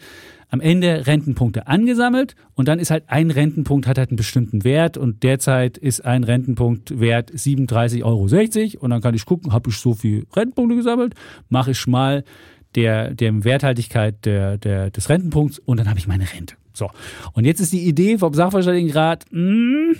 am 0.53 0.61
Ende 0.61 1.07
Rentenpunkte 1.07 1.65
angesammelt 1.65 2.35
und 2.53 2.67
dann 2.67 2.77
ist 2.77 2.91
halt 2.91 3.05
ein 3.07 3.31
Rentenpunkt 3.31 3.87
hat 3.87 3.97
halt 3.97 4.11
einen 4.11 4.17
bestimmten 4.17 4.63
Wert 4.63 4.97
und 4.97 5.23
derzeit 5.23 5.79
ist 5.79 6.05
ein 6.05 6.23
Rentenpunkt 6.23 6.99
wert 6.99 7.31
37,60 7.31 8.03
Euro 8.03 8.83
und 8.83 8.91
dann 8.91 9.01
kann 9.01 9.15
ich 9.15 9.25
gucken, 9.25 9.51
habe 9.51 9.71
ich 9.71 9.77
so 9.77 9.95
viel 9.95 10.27
Rentenpunkte 10.35 10.75
gesammelt, 10.75 11.15
mache 11.49 11.71
ich 11.71 11.87
mal 11.87 12.23
der, 12.76 13.13
der 13.13 13.43
Werthaltigkeit 13.43 14.26
der, 14.26 14.57
der, 14.57 14.89
des 14.91 15.09
Rentenpunkts 15.09 15.59
und 15.59 15.80
dann 15.80 15.89
habe 15.89 15.99
ich 15.99 16.07
meine 16.07 16.26
Rente. 16.32 16.55
So. 16.74 16.89
Und 17.34 17.45
jetzt 17.45 17.59
ist 17.59 17.71
die 17.71 17.88
Idee 17.88 18.17
vom 18.17 18.34
Sachverständigenrat, 18.34 19.26
mh, 19.32 19.39
hm, 19.39 19.95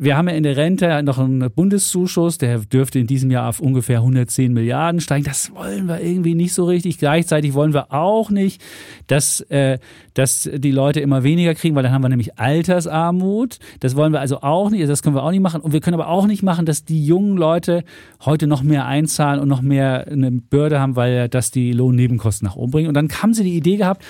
wir 0.00 0.16
haben 0.16 0.28
ja 0.28 0.34
in 0.34 0.44
der 0.44 0.56
Rente 0.56 1.02
noch 1.02 1.18
einen 1.18 1.50
Bundeszuschuss, 1.50 2.38
der 2.38 2.60
dürfte 2.60 3.00
in 3.00 3.08
diesem 3.08 3.32
Jahr 3.32 3.48
auf 3.48 3.58
ungefähr 3.58 3.98
110 3.98 4.52
Milliarden 4.52 5.00
steigen. 5.00 5.24
Das 5.24 5.52
wollen 5.52 5.86
wir 5.86 6.00
irgendwie 6.00 6.36
nicht 6.36 6.54
so 6.54 6.64
richtig. 6.64 6.98
Gleichzeitig 6.98 7.52
wollen 7.54 7.74
wir 7.74 7.92
auch 7.92 8.30
nicht, 8.30 8.62
dass, 9.08 9.40
äh, 9.50 9.78
dass 10.14 10.48
die 10.52 10.70
Leute 10.70 11.00
immer 11.00 11.24
weniger 11.24 11.54
kriegen, 11.54 11.74
weil 11.74 11.82
dann 11.82 11.92
haben 11.92 12.02
wir 12.02 12.08
nämlich 12.08 12.38
Altersarmut. 12.38 13.58
Das 13.80 13.96
wollen 13.96 14.12
wir 14.12 14.20
also 14.20 14.40
auch 14.42 14.70
nicht, 14.70 14.88
das 14.88 15.02
können 15.02 15.16
wir 15.16 15.24
auch 15.24 15.32
nicht 15.32 15.42
machen. 15.42 15.60
Und 15.60 15.72
wir 15.72 15.80
können 15.80 15.94
aber 15.94 16.08
auch 16.08 16.28
nicht 16.28 16.44
machen, 16.44 16.64
dass 16.64 16.84
die 16.84 17.04
jungen 17.04 17.36
Leute 17.36 17.82
heute 18.24 18.46
noch 18.46 18.62
mehr 18.62 18.86
einzahlen 18.86 19.40
und 19.40 19.48
noch 19.48 19.62
mehr 19.62 20.06
eine 20.06 20.30
Bürde 20.30 20.78
haben, 20.78 20.94
weil 20.94 21.28
das 21.28 21.50
die 21.50 21.72
Lohnnebenkosten 21.72 22.46
nach 22.46 22.56
oben 22.56 22.70
bringen. 22.70 22.88
Und 22.88 22.94
dann 22.94 23.08
haben 23.10 23.34
sie 23.34 23.42
die 23.42 23.56
Idee 23.56 23.76
gehabt, 23.76 24.04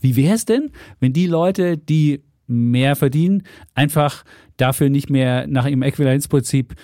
wie 0.00 0.16
wäre 0.16 0.34
es 0.34 0.46
denn, 0.46 0.70
wenn 1.00 1.12
die 1.12 1.26
Leute, 1.26 1.76
die 1.76 2.22
mehr 2.46 2.96
verdienen, 2.96 3.42
einfach 3.74 4.24
dafür 4.56 4.88
nicht 4.88 5.10
mehr 5.10 5.46
nach 5.46 5.66
ihrem 5.66 5.82
Äquivalenzprinzip 5.82 6.74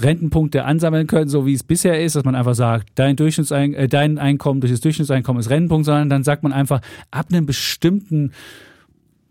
Rentenpunkte 0.00 0.64
ansammeln 0.64 1.06
können, 1.06 1.28
so 1.28 1.46
wie 1.46 1.52
es 1.52 1.62
bisher 1.62 2.02
ist, 2.02 2.16
dass 2.16 2.24
man 2.24 2.34
einfach 2.34 2.54
sagt, 2.54 2.90
dein, 2.94 3.16
Durchschnittsein 3.16 3.74
äh, 3.74 3.88
dein 3.88 4.18
Einkommen 4.18 4.60
durch 4.60 4.72
das 4.72 4.80
Durchschnittseinkommen 4.80 5.40
ist 5.40 5.50
Rentenpunkt, 5.50 5.86
sondern 5.86 6.08
dann 6.08 6.24
sagt 6.24 6.42
man 6.42 6.52
einfach, 6.52 6.80
ab 7.10 7.26
einem 7.30 7.46
bestimmten 7.46 8.32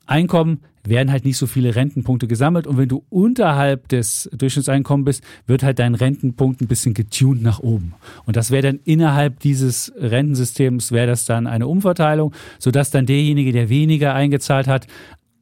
Einkommen 0.05 0.59
werden 0.83 1.11
halt 1.11 1.25
nicht 1.25 1.37
so 1.37 1.45
viele 1.45 1.75
Rentenpunkte 1.75 2.27
gesammelt 2.27 2.65
und 2.65 2.77
wenn 2.77 2.89
du 2.89 3.03
unterhalb 3.09 3.87
des 3.89 4.29
Durchschnittseinkommens 4.33 5.05
bist, 5.05 5.23
wird 5.45 5.63
halt 5.63 5.79
dein 5.79 5.95
Rentenpunkt 5.95 6.61
ein 6.61 6.67
bisschen 6.67 6.93
getuned 6.93 7.43
nach 7.43 7.59
oben. 7.59 7.93
Und 8.25 8.35
das 8.35 8.49
wäre 8.49 8.63
dann 8.63 8.79
innerhalb 8.83 9.39
dieses 9.39 9.93
Rentensystems, 9.95 10.91
wäre 10.91 11.07
das 11.07 11.25
dann 11.25 11.47
eine 11.47 11.67
Umverteilung, 11.67 12.33
sodass 12.57 12.89
dann 12.89 13.05
derjenige, 13.05 13.51
der 13.51 13.69
weniger 13.69 14.15
eingezahlt 14.15 14.67
hat, 14.67 14.87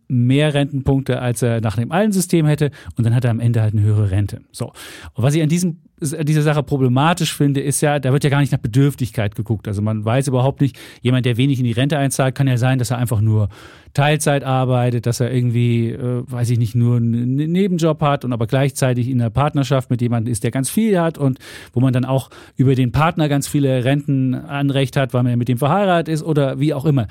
mehr 0.10 0.54
Rentenpunkte, 0.54 1.22
als 1.22 1.42
er 1.42 1.62
nach 1.62 1.78
dem 1.78 1.92
alten 1.92 2.12
System 2.12 2.46
hätte 2.46 2.72
und 2.98 3.06
dann 3.06 3.16
hat 3.16 3.24
er 3.24 3.32
am 3.32 3.40
Ende 3.40 3.62
halt 3.62 3.74
eine 3.74 3.84
höhere 3.84 4.12
Rente. 4.12 4.42
So. 4.52 4.74
Und 5.14 5.24
was 5.24 5.36
ich 5.36 5.42
an 5.42 5.50
diesem 5.50 5.78
dieser 6.02 6.42
Sache 6.42 6.64
problematisch 6.64 7.36
finde, 7.36 7.60
ist 7.60 7.82
ja, 7.82 8.00
da 8.00 8.14
wird 8.14 8.24
ja 8.24 8.30
gar 8.30 8.40
nicht 8.40 8.52
nach 8.52 8.60
Bedürftigkeit 8.60 9.36
geguckt. 9.36 9.68
Also 9.68 9.82
man 9.82 10.06
weiß 10.06 10.28
überhaupt 10.28 10.62
nicht, 10.62 10.80
jemand, 11.02 11.26
der 11.26 11.38
wenig 11.38 11.60
in 11.60 11.66
die 11.66 11.74
Rente 11.74 11.98
einzahlt, 11.98 12.36
kann 12.36 12.48
ja 12.48 12.58
sein, 12.58 12.80
dass 12.80 12.92
er 12.92 12.98
einfach 12.98 13.22
nur 13.22 13.50
Teilzeit 13.94 14.44
arbeitet, 14.44 15.06
dass 15.06 15.20
er 15.20 15.34
irgendwie, 15.34 15.90
äh, 15.90 16.24
weiß 16.26 16.52
ich 16.52 16.60
nicht, 16.60 16.76
nur 16.76 16.98
einen 16.98 17.36
Nebenjob 17.36 18.02
hat 18.02 18.24
und 18.24 18.32
aber 18.32 18.48
gleichzeitig 18.48 19.10
in 19.10 19.20
einer 19.20 19.30
Partnerschaft 19.30 19.90
mit 19.90 20.02
jemandem 20.02 20.32
ist, 20.32 20.44
der 20.44 20.52
ganz 20.52 20.70
viel 20.70 21.00
hat 21.00 21.18
und 21.18 21.40
wo 21.74 21.82
man 21.82 21.92
dann 21.92 22.06
auch 22.06 22.30
über 22.56 22.76
den 22.76 22.92
Partner 22.92 23.28
ganz 23.28 23.48
viele 23.48 23.84
Rentenanrecht 23.84 24.96
hat, 24.96 25.14
weil 25.14 25.24
man 25.24 25.38
mit 25.38 25.50
dem 25.50 25.58
verheiratet 25.58 26.14
ist 26.14 26.24
oder 26.24 26.60
wie 26.60 26.74
auch 26.74 26.86
immer. 26.86 27.08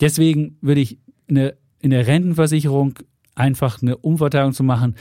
Deswegen 0.00 0.58
würde 0.60 0.80
ich 0.80 0.98
eine 1.30 1.54
in 1.80 1.90
der 1.90 2.06
Rentenversicherung 2.06 2.94
einfach 3.34 3.80
eine 3.80 3.96
Umverteilung 3.96 4.52
zu 4.52 4.64
machen, 4.64 4.96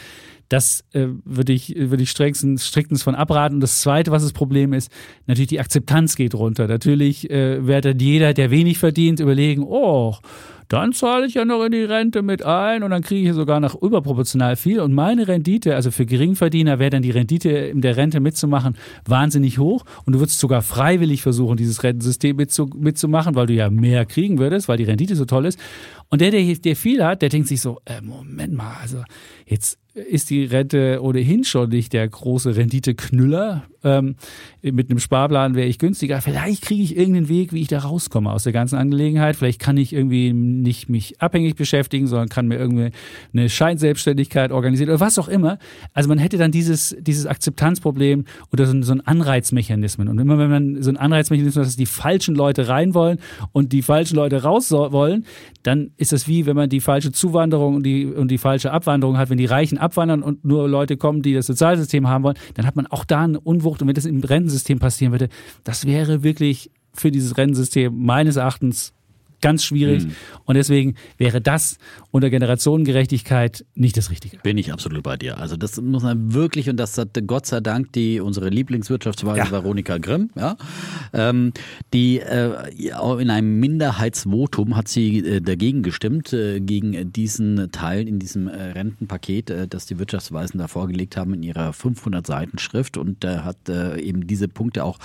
das 0.50 0.86
äh, 0.94 1.08
würde 1.26 1.52
ich, 1.52 1.76
würde 1.76 2.04
ich 2.04 2.10
strengstens, 2.10 2.68
striktens 2.68 3.04
von 3.04 3.16
abraten. 3.16 3.56
Und 3.56 3.62
das 3.62 3.82
Zweite, 3.82 4.12
was 4.12 4.24
das 4.24 4.32
Problem 4.32 4.72
ist, 4.72 4.92
natürlich 5.26 5.50
die 5.50 5.60
Akzeptanz 5.60 6.16
geht 6.16 6.36
runter. 6.36 6.68
Natürlich 6.68 7.30
äh, 7.30 7.66
wird 7.66 7.86
dann 7.86 8.00
jeder, 8.00 8.34
der 8.34 8.50
wenig 8.50 8.78
verdient, 8.78 9.20
überlegen, 9.20 9.64
oh, 9.64 10.16
dann 10.70 10.92
zahle 10.92 11.26
ich 11.28 11.36
ja 11.36 11.46
noch 11.46 11.64
in 11.64 11.72
die 11.72 11.84
Rente 11.84 12.22
mit 12.22 12.44
ein 12.44 12.84
und 12.84 12.92
dann 12.92 13.02
kriege 13.02 13.30
ich 13.30 13.36
sogar 13.36 13.60
noch 13.60 13.82
überproportional 13.82 14.56
viel. 14.56 14.80
Und 14.82 14.94
meine 14.94 15.28
Rendite, 15.28 15.76
also 15.76 15.92
für 15.92 16.06
Geringverdiener 16.06 16.80
wäre 16.80 16.90
dann 16.90 17.02
die 17.02 17.12
Rendite 17.12 17.50
in 17.50 17.82
der 17.82 17.96
Rente 17.96 18.20
mitzumachen 18.20 18.76
wahnsinnig 19.06 19.60
hoch. 19.60 19.86
Und 20.06 20.14
du 20.14 20.20
würdest 20.20 20.40
sogar 20.40 20.62
freiwillig 20.62 21.22
versuchen, 21.22 21.56
dieses 21.56 21.84
Rentensystem 21.84 22.36
mitzumachen, 22.36 23.36
weil 23.36 23.48
du 23.48 23.54
ja 23.54 23.70
mehr 23.70 24.06
kriegen 24.06 24.40
würdest, 24.40 24.68
weil 24.68 24.78
die 24.78 24.84
Rendite 24.84 25.16
so 25.16 25.26
toll 25.26 25.46
ist. 25.46 25.60
Und 26.10 26.22
der, 26.22 26.32
der, 26.32 26.56
der 26.56 26.76
viel 26.76 27.04
hat, 27.04 27.22
der 27.22 27.30
denkt 27.30 27.48
sich 27.48 27.62
so, 27.62 27.80
äh, 27.86 28.02
Moment 28.02 28.54
mal, 28.54 28.76
also 28.82 29.04
jetzt 29.46 29.80
ist 29.98 30.30
die 30.30 30.46
Rente 30.46 31.00
ohnehin 31.02 31.44
schon 31.44 31.70
nicht 31.70 31.94
der 31.94 32.08
große 32.08 32.56
Renditeknüller. 32.56 33.64
Ähm, 33.84 34.16
mit 34.62 34.90
einem 34.90 35.00
Sparplan 35.00 35.56
wäre 35.56 35.68
ich 35.68 35.80
günstiger. 35.80 36.22
Vielleicht 36.22 36.64
kriege 36.64 36.84
ich 36.84 36.98
irgendeinen 36.98 37.30
Weg, 37.30 37.54
wie 37.54 37.62
ich 37.62 37.68
da 37.68 37.80
rauskomme 37.80 38.32
aus 38.32 38.44
der 38.44 38.54
ganzen 38.54 38.76
Angelegenheit. 38.76 39.36
Vielleicht 39.36 39.60
kann 39.60 39.78
ich 39.78 39.94
irgendwie 39.94 40.34
nicht 40.34 40.90
mich 40.90 41.22
abhängig 41.22 41.56
beschäftigen, 41.56 42.08
sondern 42.08 42.30
kann 42.30 42.48
mir 42.48 42.58
irgendwie 42.58 42.92
eine 43.34 43.50
Scheinselbstständigkeit 43.50 44.52
organisieren 44.52 44.90
oder 44.90 45.00
was 45.00 45.18
auch 45.18 45.28
immer. 45.28 45.58
Also 45.94 46.10
man 46.10 46.18
hätte 46.18 46.38
dann 46.38 46.52
dieses, 46.52 46.96
dieses 47.00 47.26
Akzeptanzproblem 47.26 48.26
oder 48.52 48.66
so, 48.66 48.82
so 48.82 48.94
ein 48.94 49.02
Anreizmechanismus. 49.02 50.08
Und 50.08 50.20
immer 50.20 50.38
wenn 50.38 50.50
man 50.50 50.82
so 50.82 50.90
ein 50.90 50.98
Anreizmechanismus 50.98 51.62
hat, 51.62 51.68
dass 51.68 51.76
die 51.76 51.86
falschen 51.86 52.36
Leute 52.36 52.68
rein 52.68 52.94
wollen 52.94 53.20
und 53.52 53.74
die 53.74 53.82
falschen 53.82 54.16
Leute 54.16 54.44
raus 54.44 54.72
wollen, 54.72 55.26
dann 55.64 55.92
ist 55.98 56.12
das 56.12 56.28
wie, 56.28 56.46
wenn 56.46 56.56
man 56.56 56.70
die 56.70 56.82
falsche 56.82 57.12
Zuwanderung 57.12 57.76
und 57.76 57.84
die, 57.84 58.06
und 58.06 58.30
die 58.30 58.38
falsche 58.38 58.72
Abwanderung 58.72 59.18
hat, 59.18 59.30
wenn 59.30 59.38
die 59.38 59.46
Reichen 59.46 59.78
abwandern 59.88 60.24
und 60.24 60.46
nur 60.46 60.68
Leute 60.68 60.98
kommen, 60.98 61.22
die 61.22 61.34
das 61.34 61.48
Sozialsystem 61.48 62.08
haben 62.08 62.24
wollen, 62.24 62.38
dann 62.54 62.66
hat 62.66 62.76
man 62.76 62.88
auch 62.88 63.06
da 63.06 63.24
eine 63.24 63.40
Unwucht. 63.40 63.82
Und 63.82 63.88
wenn 63.88 63.96
das 63.96 64.06
im 64.06 64.24
Rentensystem 64.24 64.80
passieren 64.80 65.12
würde, 65.12 65.30
das 65.64 65.86
wäre 65.86 66.24
wirklich 66.24 66.72
für 66.94 67.12
dieses 67.12 67.38
Rentensystem 67.38 67.94
meines 67.98 68.36
Erachtens 68.36 68.94
ganz 69.42 69.64
schwierig. 69.64 70.06
Mhm. 70.06 70.12
Und 70.46 70.56
deswegen 70.56 70.96
wäre 71.18 71.42
das 71.42 71.78
unter 72.18 72.30
Generationengerechtigkeit 72.30 73.66
nicht 73.76 73.96
das 73.96 74.12
Richtige. 74.12 74.38
Bin 74.40 74.58
ich 74.58 74.74
absolut 74.74 75.04
bei 75.04 75.18
dir. 75.18 75.38
Also 75.38 75.56
das 75.56 75.80
muss 75.80 76.04
man 76.04 76.34
wirklich, 76.34 76.70
und 76.70 76.78
das 76.78 76.98
hat 76.98 77.10
Gott 77.28 77.46
sei 77.46 77.60
Dank 77.60 77.94
die 77.94 78.20
unsere 78.20 78.50
Lieblingswirtschaftsweise 78.50 79.38
ja. 79.38 79.52
Veronika 79.52 79.98
Grimm, 79.98 80.32
ja, 80.36 80.58
ähm, 81.14 81.54
die 81.94 82.20
äh, 82.20 82.52
in 83.20 83.30
einem 83.30 83.60
Minderheitsvotum 83.60 84.76
hat 84.76 84.88
sie 84.88 85.20
äh, 85.20 85.42
dagegen 85.42 85.84
gestimmt, 85.84 86.34
äh, 86.34 86.60
gegen 86.60 87.12
diesen 87.14 87.72
Teil 87.72 88.08
in 88.08 88.20
diesem 88.20 88.48
äh, 88.48 88.72
Rentenpaket, 88.72 89.50
äh, 89.50 89.68
das 89.68 89.86
die 89.86 90.00
Wirtschaftsweisen 90.00 90.60
da 90.60 90.68
vorgelegt 90.68 91.18
haben 91.18 91.34
in 91.34 91.44
ihrer 91.44 91.72
500 91.72 92.26
Seiten 92.26 92.58
Schrift 92.58 92.98
und 92.98 93.24
äh, 93.24 93.40
hat 93.40 93.58
eben 93.70 94.28
diese 94.28 94.48
Punkte 94.48 94.84
auch 94.84 95.00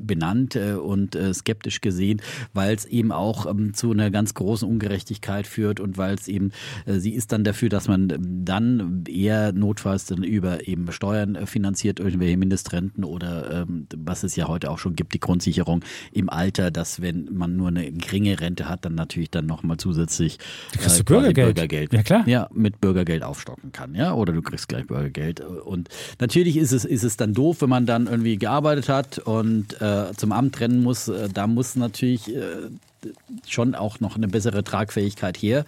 benannt 0.00 0.56
und 0.56 1.16
skeptisch 1.32 1.80
gesehen, 1.80 2.20
weil 2.52 2.74
es 2.74 2.84
eben 2.84 3.12
auch 3.12 3.46
ähm, 3.46 3.74
zu 3.74 3.92
einer 3.92 4.10
ganz 4.10 4.34
großen 4.34 4.68
Ungerechtigkeit 4.68 5.46
führt 5.46 5.80
und 5.80 5.98
weil 5.98 6.14
es 6.14 6.28
eben, 6.28 6.47
äh, 6.86 6.98
sie 6.98 7.14
ist 7.14 7.32
dann 7.32 7.44
dafür, 7.44 7.68
dass 7.68 7.88
man 7.88 8.16
dann 8.44 9.04
eher 9.08 9.52
notfalls 9.52 10.06
dann 10.06 10.22
über 10.22 10.66
eben 10.66 10.90
Steuern 10.92 11.34
äh, 11.34 11.46
finanziert, 11.46 12.00
irgendwelche 12.00 12.36
Mindestrenten 12.36 13.04
oder 13.04 13.62
ähm, 13.62 13.86
was 13.96 14.22
es 14.22 14.36
ja 14.36 14.48
heute 14.48 14.70
auch 14.70 14.78
schon 14.78 14.96
gibt, 14.96 15.14
die 15.14 15.20
Grundsicherung 15.20 15.84
im 16.12 16.28
Alter, 16.30 16.70
dass 16.70 17.00
wenn 17.00 17.28
man 17.32 17.56
nur 17.56 17.68
eine 17.68 17.90
geringe 17.92 18.40
Rente 18.40 18.68
hat, 18.68 18.84
dann 18.84 18.94
natürlich 18.94 19.30
dann 19.30 19.46
nochmal 19.46 19.76
zusätzlich 19.76 20.38
Du 20.72 20.78
kriegst 20.78 21.00
äh, 21.00 21.04
Bürgergeld. 21.04 21.54
Bürgergeld. 21.54 21.92
Ja, 21.92 22.02
klar. 22.02 22.28
Ja, 22.28 22.48
mit 22.52 22.80
Bürgergeld 22.80 23.22
aufstocken 23.22 23.72
kann, 23.72 23.94
ja, 23.94 24.12
oder 24.14 24.32
du 24.32 24.42
kriegst 24.42 24.68
gleich 24.68 24.86
Bürgergeld. 24.86 25.40
Und 25.40 25.88
natürlich 26.20 26.56
ist 26.56 26.72
es, 26.72 26.84
ist 26.84 27.04
es 27.04 27.16
dann 27.16 27.34
doof, 27.34 27.62
wenn 27.62 27.70
man 27.70 27.86
dann 27.86 28.06
irgendwie 28.06 28.36
gearbeitet 28.36 28.88
hat 28.88 29.18
und 29.18 29.80
äh, 29.80 30.12
zum 30.16 30.32
Amt 30.32 30.60
rennen 30.60 30.82
muss. 30.82 31.08
Äh, 31.08 31.28
da 31.32 31.46
muss 31.46 31.76
natürlich 31.76 32.34
äh, 32.34 32.68
schon 33.46 33.74
auch 33.74 34.00
noch 34.00 34.16
eine 34.16 34.28
bessere 34.28 34.64
Tragfähigkeit 34.64 35.36
her. 35.36 35.64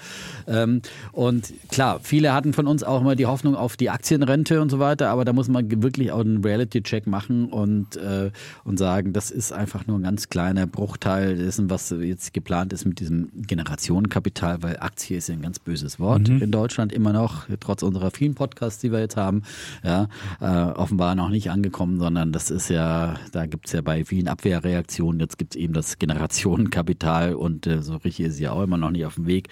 Ähm, 0.47 0.83
und 1.13 1.53
klar, 1.69 2.01
viele 2.03 2.33
hatten 2.33 2.53
von 2.53 2.67
uns 2.67 2.83
auch 2.83 3.01
immer 3.01 3.17
die 3.17 3.27
Hoffnung 3.27 3.55
auf 3.55 3.77
die 3.77 3.91
Aktienrente 3.91 4.61
und 4.61 4.71
so 4.71 4.79
weiter, 4.79 5.09
aber 5.11 5.25
da 5.25 5.33
muss 5.33 5.49
man 5.49 5.83
wirklich 5.83 6.13
auch 6.13 6.21
einen 6.21 6.45
Reality-Check 6.45 7.07
machen 7.07 7.47
und, 7.47 7.97
äh, 7.97 8.31
und 8.65 8.79
sagen, 8.79 9.13
das 9.13 9.31
ist 9.31 9.53
einfach 9.53 9.87
nur 9.87 9.99
ein 9.99 10.03
ganz 10.03 10.29
kleiner 10.29 10.67
Bruchteil 10.67 11.37
dessen, 11.37 11.71
was 11.71 11.91
jetzt 11.91 12.35
geplant 12.35 12.73
ist 12.73 12.85
mit 12.85 13.01
diesem 13.01 13.31
Generationenkapital, 13.35 14.63
weil 14.63 14.79
Aktie 14.79 15.17
ist 15.17 15.29
ja 15.29 15.35
ein 15.35 15.43
ganz 15.43 15.59
böses 15.59 15.99
Wort 16.01 16.29
in 16.29 16.51
Deutschland 16.51 16.93
immer 16.93 17.13
noch, 17.13 17.47
trotz 17.61 17.83
unserer 17.83 18.11
vielen 18.11 18.35
Podcasts, 18.35 18.81
die 18.81 18.93
wir 18.93 19.01
jetzt 19.01 19.17
haben, 19.17 19.43
ja, 19.85 20.09
äh, 20.41 20.47
offenbar 20.47 21.15
noch 21.15 21.29
nicht 21.29 21.51
angekommen, 21.51 21.99
sondern 21.99 22.33
das 22.33 22.51
ist 22.51 22.69
ja, 22.69 23.17
da 23.33 23.47
gibt 23.47 23.67
es 23.67 23.73
ja 23.73 23.83
bei 23.83 24.05
vielen 24.05 24.29
Abwehrreaktionen, 24.29 25.21
jetzt 25.21 25.39
gibt 25.39 25.55
es 25.55 25.61
eben 25.61 25.73
das 25.73 25.99
Generationenkapital 25.99 27.20
und 27.29 27.67
äh, 27.67 27.83
so 27.83 27.97
richtig 27.97 28.27
ist 28.27 28.35
es 28.35 28.41
ja 28.41 28.53
auch 28.53 28.63
immer 28.63 28.77
noch 28.77 28.91
nicht 28.91 29.05
auf 29.05 29.15
dem 29.15 29.27
Weg. 29.27 29.49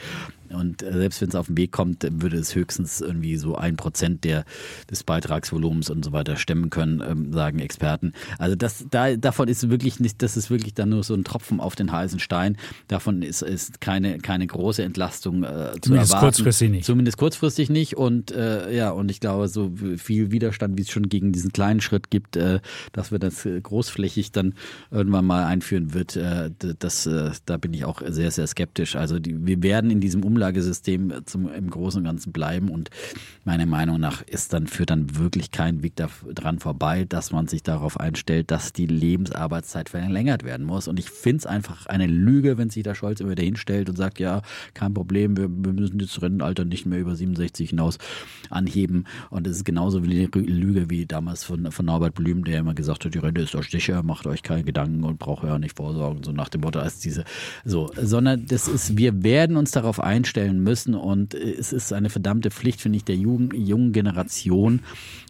Und 0.52 0.82
äh, 0.82 0.92
selbst 0.92 1.20
wenn 1.20 1.28
es 1.28 1.34
auf 1.34 1.46
den 1.46 1.56
Weg 1.56 1.72
kommt, 1.72 2.06
würde 2.10 2.36
es 2.36 2.54
höchstens 2.54 3.00
irgendwie 3.00 3.36
so 3.36 3.56
ein 3.56 3.76
Prozent 3.76 4.24
der, 4.24 4.44
des 4.90 5.04
Beitragsvolumens 5.04 5.90
und 5.90 6.04
so 6.04 6.12
weiter 6.12 6.36
stemmen 6.36 6.70
können, 6.70 7.02
ähm, 7.06 7.32
sagen 7.32 7.58
Experten. 7.58 8.12
Also 8.38 8.56
das, 8.56 8.86
da, 8.90 9.16
davon 9.16 9.48
ist 9.48 9.68
wirklich 9.70 10.00
nicht, 10.00 10.22
das 10.22 10.36
ist 10.36 10.50
wirklich 10.50 10.74
dann 10.74 10.90
nur 10.90 11.02
so 11.02 11.14
ein 11.14 11.24
Tropfen 11.24 11.60
auf 11.60 11.74
den 11.76 11.92
heißen 11.92 12.18
Stein. 12.18 12.56
Davon 12.88 13.22
ist, 13.22 13.42
ist 13.42 13.80
keine, 13.80 14.18
keine 14.18 14.46
große 14.46 14.82
Entlastung 14.82 15.44
äh, 15.44 15.72
zu 15.74 15.80
Zumindest 15.80 16.12
erwarten. 16.12 16.26
kurzfristig 16.26 16.70
nicht. 16.70 16.84
Zumindest 16.84 17.18
kurzfristig 17.18 17.70
nicht. 17.70 17.96
Und 17.96 18.30
äh, 18.30 18.74
ja, 18.74 18.90
und 18.90 19.10
ich 19.10 19.20
glaube, 19.20 19.48
so 19.48 19.72
viel 19.96 20.30
Widerstand, 20.30 20.76
wie 20.78 20.82
es 20.82 20.90
schon 20.90 21.08
gegen 21.08 21.32
diesen 21.32 21.52
kleinen 21.52 21.80
Schritt 21.80 22.10
gibt, 22.10 22.36
äh, 22.36 22.60
dass 22.92 23.12
wir 23.12 23.18
das 23.18 23.44
äh, 23.46 23.60
großflächig 23.60 24.32
dann 24.32 24.54
irgendwann 24.90 25.24
mal 25.24 25.44
einführen 25.44 25.94
wird, 25.94 26.16
äh, 26.16 26.50
das, 26.78 27.06
äh, 27.06 27.30
da 27.46 27.56
bin 27.56 27.74
ich 27.74 27.84
auch 27.84 28.02
sehr, 28.06 28.30
sehr 28.30 28.46
skeptisch. 28.46 28.96
Also 28.96 29.18
die, 29.18 29.46
wir 29.46 29.62
werden 29.62 29.90
in 29.90 30.00
diesem 30.00 30.24
Umlagesystem 30.38 31.12
zum, 31.26 31.52
im 31.52 31.68
Großen 31.68 31.98
und 31.98 32.04
Ganzen 32.04 32.32
bleiben 32.32 32.68
und 32.68 32.90
meiner 33.44 33.66
Meinung 33.66 33.98
nach 33.98 34.22
ist 34.22 34.52
dann, 34.52 34.68
führt 34.68 34.90
dann 34.90 35.16
wirklich 35.16 35.50
kein 35.50 35.82
Weg 35.82 35.96
da, 35.96 36.08
dran 36.32 36.60
vorbei, 36.60 37.04
dass 37.08 37.32
man 37.32 37.48
sich 37.48 37.64
darauf 37.64 37.98
einstellt, 37.98 38.52
dass 38.52 38.72
die 38.72 38.86
Lebensarbeitszeit 38.86 39.88
verlängert 39.88 40.44
werden 40.44 40.64
muss. 40.64 40.86
Und 40.86 41.00
ich 41.00 41.10
finde 41.10 41.38
es 41.38 41.46
einfach 41.46 41.86
eine 41.86 42.06
Lüge, 42.06 42.56
wenn 42.56 42.70
sich 42.70 42.84
da 42.84 42.94
Scholz 42.94 43.20
immer 43.20 43.32
wieder 43.32 43.42
hinstellt 43.42 43.88
und 43.90 43.96
sagt, 43.96 44.20
ja, 44.20 44.42
kein 44.74 44.94
Problem, 44.94 45.36
wir, 45.36 45.48
wir 45.50 45.72
müssen 45.72 45.98
das 45.98 46.22
Rentenalter 46.22 46.64
nicht 46.64 46.86
mehr 46.86 47.00
über 47.00 47.16
67 47.16 47.70
hinaus 47.70 47.98
anheben. 48.48 49.06
Und 49.30 49.46
es 49.48 49.56
ist 49.56 49.64
genauso 49.64 50.04
wie 50.04 50.28
eine 50.32 50.46
Lüge 50.46 50.88
wie 50.88 51.04
damals 51.04 51.42
von, 51.42 51.72
von 51.72 51.84
Norbert 51.84 52.14
Blüm, 52.14 52.44
der 52.44 52.60
immer 52.60 52.74
gesagt 52.74 53.04
hat, 53.04 53.12
die 53.12 53.18
Rente 53.18 53.40
ist 53.40 53.54
doch 53.54 53.64
sicher, 53.64 54.04
macht 54.04 54.26
euch 54.28 54.44
keine 54.44 54.62
Gedanken 54.62 55.02
und 55.02 55.18
braucht 55.18 55.42
ja 55.42 55.58
nicht 55.58 55.76
vorsorgen, 55.76 56.22
so 56.22 56.30
nach 56.30 56.48
dem 56.48 56.60
Motto 56.60 56.78
als 56.78 57.00
diese, 57.00 57.24
so, 57.64 57.90
sondern 58.00 58.46
das 58.46 58.68
ist, 58.68 58.96
wir 58.96 59.24
werden 59.24 59.56
uns 59.56 59.72
darauf 59.72 59.98
einstellen 59.98 60.27
müssen. 60.36 60.94
Und 60.94 61.34
es 61.34 61.72
ist 61.72 61.92
eine 61.92 62.10
verdammte 62.10 62.50
Pflicht, 62.50 62.80
finde 62.80 62.96
ich, 62.96 63.04
der 63.04 63.16
jungen, 63.16 63.50
jungen 63.54 63.92
Generation, 63.92 64.80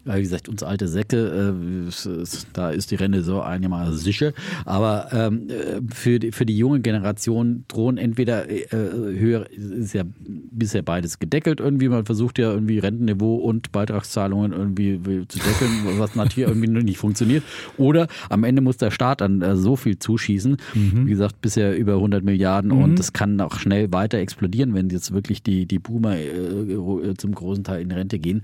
weil 0.05 0.19
wie 0.19 0.23
gesagt, 0.23 0.49
uns 0.49 0.63
alte 0.63 0.87
Säcke, 0.87 1.55
äh, 1.55 2.23
da 2.53 2.71
ist 2.71 2.91
die 2.91 2.95
Rente 2.95 3.23
so 3.23 3.41
einigermaßen 3.41 3.97
sicher, 3.97 4.33
aber 4.65 5.09
ähm, 5.11 5.49
äh, 5.49 5.81
für, 5.93 6.19
die, 6.19 6.31
für 6.31 6.45
die 6.45 6.57
junge 6.57 6.79
Generation 6.79 7.65
drohen 7.67 7.97
entweder 7.97 8.49
äh, 8.49 8.65
höher, 8.71 9.49
ist 9.51 9.93
ja 9.93 10.03
bisher 10.17 10.81
beides 10.81 11.19
gedeckelt 11.19 11.59
irgendwie, 11.59 11.89
man 11.89 12.05
versucht 12.05 12.39
ja 12.39 12.51
irgendwie 12.51 12.79
Rentenniveau 12.79 13.35
und 13.35 13.71
Beitragszahlungen 13.71 14.51
irgendwie 14.51 14.99
zu 15.27 15.39
deckeln, 15.39 15.99
was 15.99 16.15
natürlich 16.15 16.49
irgendwie 16.49 16.69
nicht 16.69 16.97
funktioniert, 16.97 17.43
oder 17.77 18.07
am 18.29 18.43
Ende 18.43 18.61
muss 18.61 18.77
der 18.77 18.91
Staat 18.91 19.21
dann 19.21 19.41
äh, 19.41 19.55
so 19.55 19.75
viel 19.75 19.99
zuschießen, 19.99 20.57
wie 20.73 21.09
gesagt, 21.09 21.41
bisher 21.41 21.77
über 21.77 21.93
100 21.93 22.23
Milliarden 22.23 22.71
und 22.71 22.99
das 22.99 23.13
kann 23.13 23.39
auch 23.41 23.59
schnell 23.59 23.91
weiter 23.91 24.17
explodieren, 24.17 24.73
wenn 24.73 24.88
jetzt 24.91 25.13
wirklich 25.13 25.43
die, 25.43 25.65
die 25.65 25.79
Boomer 25.79 26.17
äh, 26.17 27.13
zum 27.17 27.33
großen 27.33 27.63
Teil 27.63 27.81
in 27.81 27.91
Rente 27.91 28.19
gehen, 28.19 28.41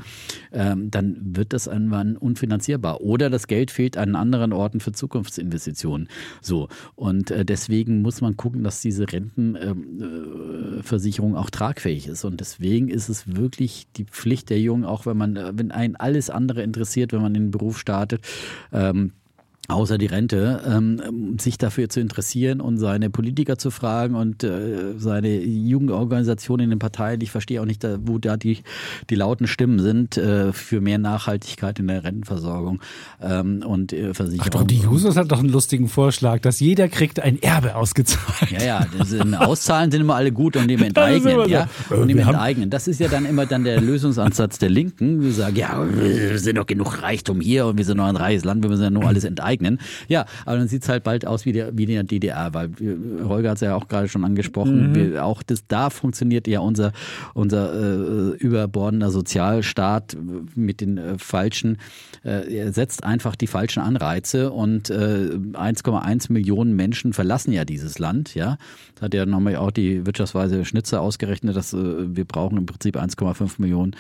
ähm, 0.52 0.90
dann 0.92 1.18
wird 1.22 1.54
das 1.54 1.68
irgendwann 1.68 2.18
unfinanzierbar. 2.18 3.02
Oder 3.02 3.30
das 3.30 3.48
Geld 3.48 3.72
fehlt 3.72 3.98
an 3.98 4.16
anderen 4.16 4.54
Orten 4.54 4.80
für 4.80 4.92
Zukunftsinvestitionen. 4.92 6.10
So. 6.42 6.68
Und 6.96 7.32
äh, 7.32 7.46
deswegen 7.46 8.02
muss 8.02 8.22
man 8.22 8.38
gucken, 8.38 8.64
dass 8.64 8.82
diese 8.82 9.12
Rentenversicherung 9.12 11.36
auch 11.36 11.50
tragfähig 11.50 12.08
ist. 12.08 12.24
Und 12.26 12.40
deswegen 12.40 12.90
ist 12.90 13.10
es 13.10 13.36
wirklich 13.36 13.88
die 13.96 14.06
Pflicht 14.06 14.50
der 14.50 14.60
Jungen, 14.60 14.86
auch 14.86 15.06
wenn 15.06 15.18
man, 15.18 15.36
äh, 15.36 15.52
wenn 15.56 15.72
einen 15.72 15.96
alles 15.96 16.30
andere 16.30 16.64
interessiert, 16.64 17.14
wenn 17.14 17.22
man 17.22 17.36
in 17.36 17.46
den 17.46 17.52
Beruf 17.52 17.80
startet, 17.80 18.22
ähm, 18.72 19.12
außer 19.68 19.98
die 19.98 20.06
Rente, 20.06 20.62
ähm, 20.68 21.38
sich 21.40 21.58
dafür 21.58 21.90
zu 21.90 22.00
interessieren 22.00 22.62
und 22.62 22.78
seine 22.78 23.10
Politiker 23.10 23.58
zu 23.58 23.72
fragen 23.72 24.16
und 24.16 24.44
äh, 24.44 24.94
seine 24.98 25.42
Jugendorganisationen 25.44 26.66
in 26.66 26.70
den 26.72 26.80
Parteien. 26.80 27.22
Ich 27.22 27.32
verstehe 27.32 27.62
auch 27.62 27.66
nicht, 27.66 27.84
da, 27.84 27.98
wo 28.02 28.18
da 28.20 28.38
die, 28.38 28.60
die 29.10 29.16
lauten 29.16 29.48
Stimmen 29.48 29.80
sind 29.80 30.18
äh, 30.18 30.54
für 30.54 30.82
mehr 30.82 30.98
Nachhaltigkeit 30.98 31.80
in 31.80 31.88
der 31.88 32.04
Rentenversorgung 32.04 32.80
ähm, 33.22 33.64
und 33.66 33.92
äh, 33.92 34.14
Versicherung. 34.14 34.46
Ach 34.46 34.60
doch, 34.62 34.64
die 34.68 34.78
Jusos 34.78 35.18
hat 35.18 35.32
doch 35.32 35.40
einen 35.40 35.50
lustigen 35.50 35.88
Vorschlag, 35.88 36.42
dass 36.42 36.60
jeder 36.60 36.88
kriegt 36.88 37.20
ein 37.20 37.42
Erbe 37.42 37.76
ausgezahlt. 37.76 38.52
Ja, 38.52 38.64
ja, 38.64 38.86
das 38.98 39.10
sind, 39.10 39.34
Auszahlen 39.34 39.90
sind 39.92 40.02
immer 40.02 40.16
alle 40.16 40.32
gut 40.32 40.56
und 40.58 40.68
dem 40.68 40.80
Das 40.96 41.10
enteignen, 41.10 41.36
so. 41.36 41.50
ja. 41.50 41.68
Äh, 41.90 41.94
Und 41.96 42.08
dem 42.10 42.20
enteignen. 42.20 42.70
Das 42.70 42.88
ist 42.88 43.00
ja 43.00 43.08
dann 43.08 43.26
immer 43.26 43.46
dann 43.46 43.64
der 43.64 43.82
Lösungsansatz 43.82 44.60
der 44.60 44.70
Linken. 44.70 45.24
Wir 45.24 45.32
sagen, 45.32 45.56
ja, 45.56 45.84
wir 45.92 46.38
sind 46.38 46.58
doch 46.58 46.68
genug 46.68 47.02
Reichtum 47.02 47.42
hier 47.42 47.66
und 47.66 47.78
wir 47.78 47.86
sind 47.86 47.98
noch 47.98 48.06
ein 48.06 48.16
reiches 48.16 48.44
Land, 48.44 48.62
wir 48.64 48.70
müssen 48.70 48.84
ja 48.84 48.90
nur 48.92 49.06
alles 49.08 49.24
enteignen. 49.24 49.55
Ja, 50.08 50.26
aber 50.46 50.58
dann 50.58 50.68
sieht's 50.68 50.90
halt 50.90 51.04
bald 51.04 51.26
aus 51.26 51.46
wie, 51.46 51.52
der, 51.52 51.78
wie 51.78 51.84
in 51.84 51.90
der 51.90 52.04
DDR, 52.04 52.54
weil 52.54 52.72
Holger 53.24 53.52
hat 53.52 53.58
es 53.58 53.62
ja 53.62 53.76
auch 53.76 53.88
gerade 53.88 54.08
schon 54.08 54.24
angesprochen. 54.24 54.92
Mhm. 54.92 54.96
Wir, 54.96 55.26
auch 55.26 55.44
das, 55.44 55.68
da 55.68 55.90
funktioniert 55.90 56.48
ja 56.48 56.60
unser, 56.60 56.92
unser 57.34 57.74
äh, 57.74 58.38
überbordender 58.38 59.12
Sozialstaat 59.12 60.18
mit 60.56 60.82
den 60.82 60.98
äh, 60.98 61.18
falschen, 61.18 61.78
äh, 62.24 62.54
er 62.56 62.74
setzt 62.74 63.04
einfach 63.04 63.36
die 63.36 63.48
falschen 63.48 63.82
Anreize 63.82 64.52
und 64.52 64.90
äh, 64.90 64.94
1,1 64.94 66.32
Millionen 66.32 66.76
Menschen 66.76 67.14
verlassen 67.14 67.52
ja 67.52 67.66
dieses 67.66 68.00
Land, 68.00 68.36
ja. 68.36 68.58
Das 68.96 69.04
hat 69.04 69.14
ja 69.14 69.26
nochmal 69.26 69.58
auch 69.58 69.72
die 69.72 70.06
Wirtschaftsweise 70.06 70.64
Schnitzer 70.64 71.02
ausgerechnet, 71.02 71.56
dass 71.56 71.74
äh, 71.74 71.78
wir 72.16 72.26
brauchen 72.26 72.58
im 72.58 72.66
Prinzip 72.66 72.96
1,5 72.96 73.56
Millionen 73.58 73.96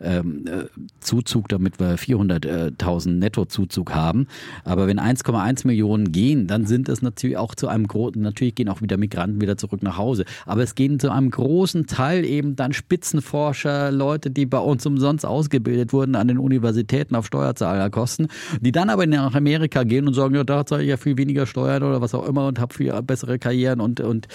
ähm, 0.00 0.44
äh, 0.46 0.64
Zuzug, 1.00 1.48
damit 1.48 1.78
wir 1.78 1.98
400.000 1.98 3.10
Nettozuzug 3.10 3.94
haben. 3.94 4.26
Aber 4.64 4.86
wenn 4.86 4.98
1,1 5.00 5.66
Millionen 5.66 6.12
gehen, 6.12 6.46
dann 6.46 6.66
sind 6.66 6.88
es 6.88 7.02
natürlich 7.02 7.36
auch 7.36 7.54
zu 7.54 7.68
einem 7.68 7.86
großen, 7.86 8.20
natürlich 8.20 8.54
gehen 8.54 8.68
auch 8.68 8.82
wieder 8.82 8.96
Migranten 8.96 9.40
wieder 9.40 9.56
zurück 9.56 9.82
nach 9.82 9.96
Hause. 9.96 10.24
Aber 10.46 10.62
es 10.62 10.74
gehen 10.74 11.00
zu 11.00 11.10
einem 11.10 11.30
großen 11.30 11.86
Teil 11.86 12.24
eben 12.24 12.56
dann 12.56 12.72
Spitzenforscher, 12.72 13.90
Leute, 13.90 14.30
die 14.30 14.46
bei 14.46 14.58
uns 14.58 14.86
umsonst 14.86 15.26
ausgebildet 15.26 15.92
wurden 15.92 16.14
an 16.14 16.28
den 16.28 16.38
Universitäten 16.38 17.14
auf 17.14 17.26
Steuerzahlerkosten, 17.26 18.28
die 18.60 18.72
dann 18.72 18.90
aber 18.90 19.06
nach 19.06 19.34
Amerika 19.34 19.84
gehen 19.84 20.06
und 20.06 20.14
sagen, 20.14 20.34
ja, 20.34 20.44
da 20.44 20.64
zahle 20.66 20.82
ich 20.82 20.88
ja 20.88 20.96
viel 20.96 21.16
weniger 21.16 21.46
Steuern 21.46 21.82
oder 21.82 22.00
was 22.00 22.14
auch 22.14 22.26
immer 22.26 22.46
und 22.46 22.60
habe 22.60 22.74
viel 22.74 22.92
bessere 23.02 23.38
Karrieren 23.38 23.80
und, 23.80 24.00
und 24.00 24.28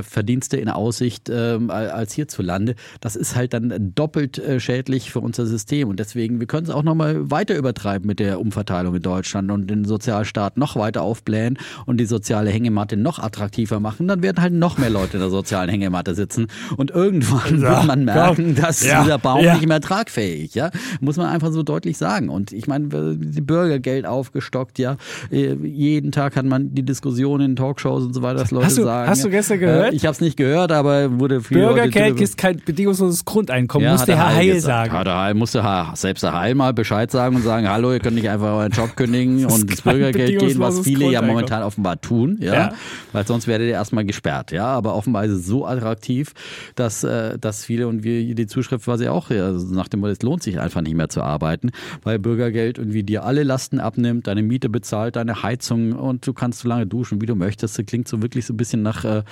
Verdienste 0.00 0.56
in 0.56 0.68
Aussicht 0.68 1.30
ähm, 1.32 1.70
als 1.70 2.12
hierzulande. 2.12 2.74
Das 3.00 3.16
ist 3.16 3.36
halt 3.36 3.52
dann 3.54 3.92
doppelt 3.94 4.38
äh, 4.38 4.58
schädlich 4.60 5.10
für 5.10 5.20
unser 5.20 5.46
System. 5.46 5.88
Und 5.88 5.98
deswegen, 6.00 6.40
wir 6.40 6.46
können 6.46 6.64
es 6.66 6.70
auch 6.72 6.82
nochmal 6.82 7.30
weiter 7.30 7.56
übertreiben 7.56 8.06
mit 8.06 8.18
der 8.20 8.40
Umverteilung 8.40 8.94
in 8.94 9.02
Deutschland 9.02 9.50
und 9.50 9.68
den 9.68 9.84
Sozialstaat 9.84 10.56
noch 10.56 10.76
weiter 10.76 11.02
aufblähen 11.02 11.58
und 11.86 11.98
die 11.98 12.06
soziale 12.06 12.50
Hängematte 12.50 12.96
noch 12.96 13.18
attraktiver 13.18 13.80
machen. 13.80 14.08
Dann 14.08 14.22
werden 14.22 14.40
halt 14.40 14.52
noch 14.54 14.78
mehr 14.78 14.90
Leute 14.90 15.14
in 15.14 15.20
der 15.20 15.30
sozialen 15.30 15.68
Hängematte 15.68 16.14
sitzen. 16.14 16.46
Und 16.76 16.90
irgendwann 16.90 17.60
Ja, 17.60 17.76
wird 17.76 17.86
man 17.86 18.04
merken, 18.04 18.54
komm. 18.54 18.62
dass 18.62 18.84
Ja, 18.84 19.02
dieser 19.02 19.18
Baum 19.18 19.44
ja. 19.44 19.54
nicht 19.54 19.66
mehr 19.68 19.80
tragfähig, 19.80 20.54
ja. 20.54 20.70
Muss 21.00 21.16
man 21.16 21.26
einfach 21.26 21.52
so 21.52 21.62
deutlich 21.62 21.98
sagen. 21.98 22.28
Und 22.28 22.52
ich 22.52 22.66
meine, 22.66 22.88
die 23.16 23.40
Bürgergeld 23.40 24.06
aufgestockt, 24.06 24.78
ja. 24.78 24.96
Äh, 25.30 25.54
Jeden 25.54 26.12
Tag 26.12 26.36
hat 26.36 26.44
man 26.44 26.74
die 26.74 26.82
Diskussion 26.82 27.40
in 27.40 27.56
Talkshows 27.56 28.04
und 28.04 28.14
so 28.14 28.22
weiter, 28.22 28.40
dass 28.40 28.50
Leute 28.50 28.66
Hast 28.66 28.78
du- 28.78 28.84
sagen. 28.84 29.08
hast 29.10 29.24
du 29.24 29.30
gestern 29.30 29.58
gehört? 29.60 29.81
Äh, 29.90 29.94
ich 29.94 30.04
habe 30.04 30.12
es 30.12 30.20
nicht 30.20 30.36
gehört, 30.36 30.72
aber 30.72 31.18
wurde 31.18 31.40
viel 31.40 31.58
Bürgergeld 31.58 32.20
ist 32.20 32.36
kein 32.38 32.60
bedingungsloses 32.64 33.24
Grundeinkommen, 33.24 33.88
muss 33.90 34.02
hat 34.02 34.08
der 34.08 34.16
Herr 34.16 34.34
Heil 34.34 34.54
gesagt. 34.54 34.90
sagen. 34.90 34.98
Hat 34.98 35.06
der 35.06 35.18
Heil, 35.18 35.34
musste 35.34 35.62
Herr, 35.62 35.92
selbst 35.94 36.22
der 36.22 36.32
Heil 36.38 36.54
mal 36.54 36.72
Bescheid 36.72 37.10
sagen 37.10 37.36
und 37.36 37.42
sagen, 37.42 37.68
hallo, 37.68 37.92
ihr 37.92 38.00
könnt 38.00 38.16
nicht 38.16 38.28
einfach 38.28 38.52
euren 38.54 38.72
Job 38.72 38.96
kündigen 38.96 39.44
und 39.46 39.70
das 39.70 39.82
kann 39.82 39.94
Bürgergeld 39.94 40.38
gehen, 40.38 40.58
was 40.58 40.80
viele 40.80 41.10
ja 41.10 41.22
momentan 41.22 41.62
offenbar 41.62 42.00
tun, 42.00 42.38
ja, 42.40 42.54
Ja. 42.54 42.72
weil 43.12 43.26
sonst 43.26 43.46
werdet 43.46 43.66
ihr 43.68 43.74
erstmal 43.74 44.04
gesperrt, 44.04 44.52
ja, 44.52 44.66
aber 44.66 44.94
offenbar 44.94 45.24
ist 45.24 45.32
es 45.32 45.46
so 45.46 45.66
attraktiv, 45.66 46.32
dass, 46.74 47.04
äh, 47.04 47.38
dass 47.38 47.64
viele 47.64 47.88
und 47.88 48.04
wir 48.04 48.34
die 48.34 48.46
Zuschrift 48.46 48.86
war 48.86 48.98
sie 48.98 49.08
auch 49.08 49.30
ja, 49.30 49.46
also 49.46 49.74
nach 49.74 49.88
dem 49.88 50.00
Motto, 50.00 50.12
es 50.12 50.22
lohnt 50.22 50.42
sich 50.42 50.58
einfach 50.58 50.80
nicht 50.80 50.94
mehr 50.94 51.08
zu 51.08 51.22
arbeiten, 51.22 51.70
weil 52.02 52.18
Bürgergeld 52.18 52.78
irgendwie 52.78 53.02
dir 53.02 53.24
alle 53.24 53.42
Lasten 53.42 53.80
abnimmt, 53.80 54.26
deine 54.26 54.42
Miete 54.42 54.68
bezahlt, 54.68 55.16
deine 55.16 55.42
Heizung 55.42 55.92
und 55.92 56.26
du 56.26 56.32
kannst 56.32 56.60
so 56.60 56.68
lange 56.68 56.86
duschen, 56.86 57.20
wie 57.20 57.26
du 57.26 57.34
möchtest. 57.34 57.78
Das 57.78 57.86
klingt 57.86 58.08
so 58.08 58.22
wirklich 58.22 58.46
so 58.46 58.54
ein 58.54 58.56
bisschen 58.56 58.82
nach 58.82 59.04
äh, 59.04 59.22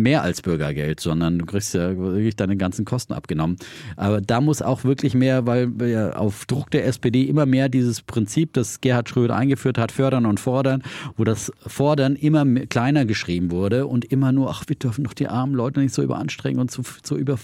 mehr 0.00 0.22
als 0.22 0.42
Bürgergeld, 0.42 1.00
sondern 1.00 1.38
du 1.38 1.46
kriegst 1.46 1.74
ja 1.74 1.96
wirklich 1.96 2.36
deine 2.36 2.56
ganzen 2.56 2.84
Kosten 2.84 3.12
abgenommen. 3.12 3.56
Aber 3.96 4.20
da 4.20 4.40
muss 4.40 4.62
auch 4.62 4.84
wirklich 4.84 5.14
mehr, 5.14 5.46
weil 5.46 5.78
wir 5.78 6.18
auf 6.18 6.46
Druck 6.46 6.70
der 6.70 6.86
SPD 6.86 7.24
immer 7.24 7.46
mehr 7.46 7.68
dieses 7.68 8.02
Prinzip, 8.02 8.52
das 8.52 8.80
Gerhard 8.80 9.08
Schröder 9.08 9.36
eingeführt 9.36 9.78
hat, 9.78 9.92
fördern 9.92 10.26
und 10.26 10.40
fordern, 10.40 10.82
wo 11.16 11.24
das 11.24 11.52
Fordern 11.66 12.16
immer 12.16 12.44
kleiner 12.66 13.04
geschrieben 13.04 13.50
wurde 13.50 13.86
und 13.86 14.04
immer 14.04 14.32
nur, 14.32 14.50
ach, 14.50 14.64
wir 14.66 14.76
dürfen 14.76 15.04
doch 15.04 15.14
die 15.14 15.28
armen 15.28 15.54
Leute 15.54 15.80
nicht 15.80 15.94
so 15.94 16.02
überanstrengen 16.02 16.60
und 16.60 16.70
so, 16.70 16.82
so 17.02 17.16
über, 17.16 17.38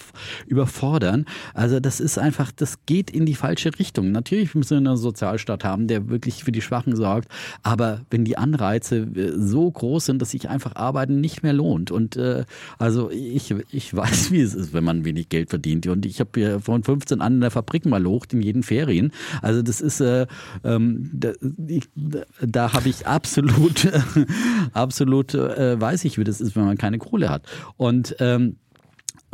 überfordern. 0.46 1.24
Also 1.54 1.80
das 1.80 2.00
ist 2.00 2.18
einfach, 2.18 2.52
das 2.52 2.84
geht 2.86 3.10
in 3.10 3.26
die 3.26 3.34
falsche 3.34 3.78
Richtung. 3.78 4.12
Natürlich 4.12 4.54
müssen 4.54 4.82
wir 4.82 4.90
einen 4.90 4.96
Sozialstaat 4.96 5.64
haben, 5.64 5.86
der 5.86 6.08
wirklich 6.08 6.44
für 6.44 6.52
die 6.52 6.62
Schwachen 6.62 6.96
sorgt, 6.96 7.28
aber 7.62 8.02
wenn 8.10 8.24
die 8.24 8.36
Anreize 8.36 9.08
äh, 9.14 9.32
so 9.36 9.70
groß 9.70 10.06
sind, 10.06 10.22
dass 10.22 10.30
sich 10.30 10.48
einfach 10.48 10.76
Arbeiten 10.76 11.20
nicht 11.20 11.42
mehr 11.42 11.52
lohnt 11.52 11.90
und 11.90 12.16
äh, 12.16 12.39
also 12.78 13.10
ich, 13.10 13.54
ich 13.70 13.94
weiß, 13.94 14.30
wie 14.30 14.40
es 14.40 14.54
ist, 14.54 14.72
wenn 14.72 14.84
man 14.84 15.04
wenig 15.04 15.28
Geld 15.28 15.50
verdient 15.50 15.86
und 15.86 16.06
ich 16.06 16.20
habe 16.20 16.40
ja 16.40 16.58
von 16.58 16.82
15 16.82 17.20
an 17.20 17.34
in 17.34 17.40
der 17.40 17.50
Fabrik 17.50 17.86
mal 17.86 18.02
locht 18.02 18.32
in 18.32 18.42
jeden 18.42 18.62
Ferien. 18.62 19.12
Also 19.42 19.62
das 19.62 19.80
ist, 19.80 20.00
äh, 20.00 20.26
ähm, 20.64 21.10
da, 21.12 21.32
da 22.40 22.72
habe 22.72 22.88
ich 22.88 23.06
absolut, 23.06 23.88
absolut 24.72 25.34
äh, 25.34 25.80
weiß 25.80 26.04
ich, 26.04 26.18
wie 26.18 26.24
das 26.24 26.40
ist, 26.40 26.56
wenn 26.56 26.64
man 26.64 26.78
keine 26.78 26.98
Kohle 26.98 27.28
hat. 27.28 27.46
Und 27.76 28.16
ähm, 28.18 28.56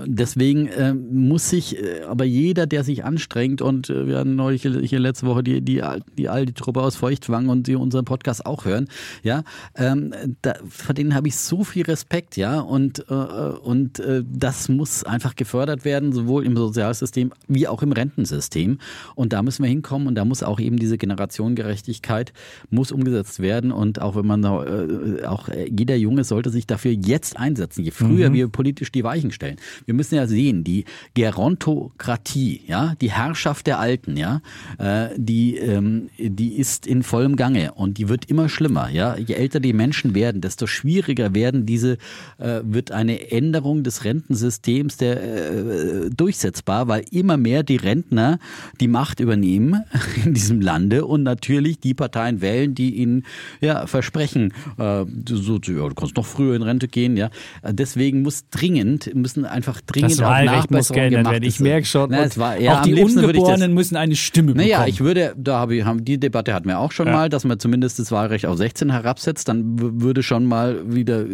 Deswegen 0.05 0.67
äh, 0.69 0.93
muss 0.93 1.49
sich 1.49 1.83
äh, 1.83 2.03
aber 2.03 2.25
jeder, 2.25 2.67
der 2.67 2.85
sich 2.85 3.05
anstrengt 3.05 3.63
und 3.63 3.89
äh, 3.89 4.07
wir 4.07 4.19
hatten 4.19 4.37
neulich 4.37 4.63
hier, 4.63 4.99
letzte 4.99 5.27
Woche 5.27 5.43
die, 5.43 5.63
die, 5.63 5.83
die 6.19 6.29
Aldi-Truppe 6.29 6.83
aus 6.83 6.97
Feuchtwang 6.97 7.49
und 7.49 7.67
die 7.67 7.77
unseren 7.77 8.05
Podcast 8.05 8.45
auch 8.45 8.67
hören, 8.67 8.89
ja, 9.23 9.43
ähm, 9.75 10.13
da, 10.43 10.55
vor 10.69 10.95
denen 10.95 11.15
habe 11.15 11.29
ich 11.29 11.37
so 11.37 11.65
viel 11.65 11.85
Respekt, 11.85 12.37
ja, 12.37 12.61
und, 12.61 13.07
äh, 13.09 13.15
und 13.15 13.99
äh, 14.01 14.23
das 14.31 14.69
muss 14.69 15.05
einfach 15.05 15.35
gefördert 15.35 15.87
werden, 15.87 16.13
sowohl 16.13 16.45
im 16.45 16.57
Sozialsystem 16.57 17.33
wie 17.49 17.67
auch 17.67 17.83
im 17.83 17.93
Rentensystem. 17.93 18.79
Und 19.15 19.33
da 19.33 19.43
müssen 19.43 19.63
wir 19.63 19.71
hinkommen 19.71 20.09
und 20.09 20.15
da 20.15 20.27
muss 20.27 20.43
auch 20.43 20.61
eben 20.61 20.77
diese 20.77 20.99
Generationengerechtigkeit 20.99 22.35
muss 22.69 22.93
umgesetzt 22.93 23.41
werden 23.41 23.73
und 23.73 24.03
auch 24.03 24.15
wenn 24.15 24.27
man 24.27 24.45
äh, 24.45 25.25
auch 25.25 25.49
äh, 25.49 25.71
jeder 25.71 25.97
Junge 25.97 26.25
sollte 26.25 26.51
sich 26.51 26.67
dafür 26.67 26.93
jetzt 26.93 27.39
einsetzen, 27.39 27.83
je 27.83 27.93
früher 27.93 28.33
wir 28.33 28.49
politisch 28.49 28.93
die 28.93 29.05
Weichen 29.05 29.31
stellen. 29.31 29.57
Wir 29.87 29.95
müssen 29.95 30.17
ja 30.17 30.27
sehen, 30.27 30.65
die 30.65 30.85
Gerontokratie, 31.15 32.63
ja, 32.67 32.95
die 33.01 33.13
Herrschaft 33.13 33.69
der 33.69 33.79
Alten, 33.79 34.17
ja, 34.17 34.43
äh, 34.79 35.11
die, 35.17 35.57
ähm, 35.57 36.11
die 36.19 36.55
ist 36.55 36.87
in 36.89 37.05
vollem 37.05 37.37
Gange 37.37 37.73
und 37.75 37.99
die 37.99 38.09
wird 38.09 38.25
immer 38.27 38.49
schlimmer, 38.49 38.91
ja. 38.91 39.17
Je 39.17 39.35
älter 39.35 39.61
die 39.61 39.73
Menschen 39.73 40.15
werden, 40.15 40.41
desto 40.41 40.67
schwieriger 40.67 41.35
werden 41.35 41.67
diese, 41.67 41.99
äh, 42.39 42.61
wird 42.65 42.91
eine 42.91 43.31
Änderung 43.31 43.85
des 43.85 44.05
Rentensystems 44.05 44.97
der, 44.97 45.23
äh, 45.23 46.11
durchsetzbar, 46.11 46.89
weil 46.89 47.05
immer 47.13 47.37
mehr 47.37 47.63
die 47.63 47.77
Rentner 47.77 48.41
die 48.81 48.89
Macht 48.89 49.21
übernehmen 49.21 49.85
in 50.25 50.35
diesem 50.35 50.61
Lande 50.61 51.05
und 51.05 51.23
natürlich 51.23 51.79
die 51.79 51.95
Parteien 51.95 52.41
wählen, 52.41 52.75
die 52.75 52.97
ihnen 52.97 53.25
ja 53.61 53.87
versprechen, 53.87 54.53
äh, 54.79 55.05
so, 55.29 55.61
ja, 55.63 55.89
du 55.89 55.95
kannst 55.95 56.17
noch 56.17 56.27
früher 56.27 56.57
in 56.57 56.63
Rente 56.63 56.89
gehen, 56.89 57.17
ja. 57.17 57.31
Deswegen 57.63 58.23
muss 58.23 58.49
dringend, 58.51 59.15
müssen 59.15 59.45
einfach 59.45 59.76
dringend 59.81 60.13
Das 60.13 60.21
auch 60.21 60.25
Wahlrecht 60.31 60.71
muss 60.71 60.89
geändert 60.89 61.31
werden. 61.31 61.45
Ich 61.45 61.61
merke 61.61 61.87
schon. 61.87 62.11
Na, 62.11 62.25
es 62.25 62.39
war, 62.39 62.59
ja, 62.61 62.79
auch 62.79 62.83
die 62.83 62.95
das- 62.95 63.05
Ungeborenen 63.15 63.75
müssen 63.75 63.97
eine 63.97 64.15
Stimme 64.17 64.53
bekommen. 64.55 64.69
naja, 64.71 64.87
ich 64.87 65.01
würde, 65.01 65.35
da 65.37 65.59
habe 65.59 65.77
ich, 65.77 65.85
haben, 65.85 66.05
die 66.05 66.19
Debatte 66.19 66.55
hatten 66.55 66.69
wir 66.69 66.79
auch 66.79 66.93
schon 66.93 67.07
Ja. 67.07 67.13
mal, 67.13 67.29
dass 67.29 67.45
man 67.45 67.59
zumindest 67.59 67.99
das 67.99 68.11
Wahlrecht 68.13 68.47
auf 68.47 68.57
16 68.57 68.91
herabsetzt, 68.91 69.49
dann 69.49 69.65
würde 70.01 70.23
schon 70.23 70.47
mal 70.47 70.81
wieder 70.95 71.25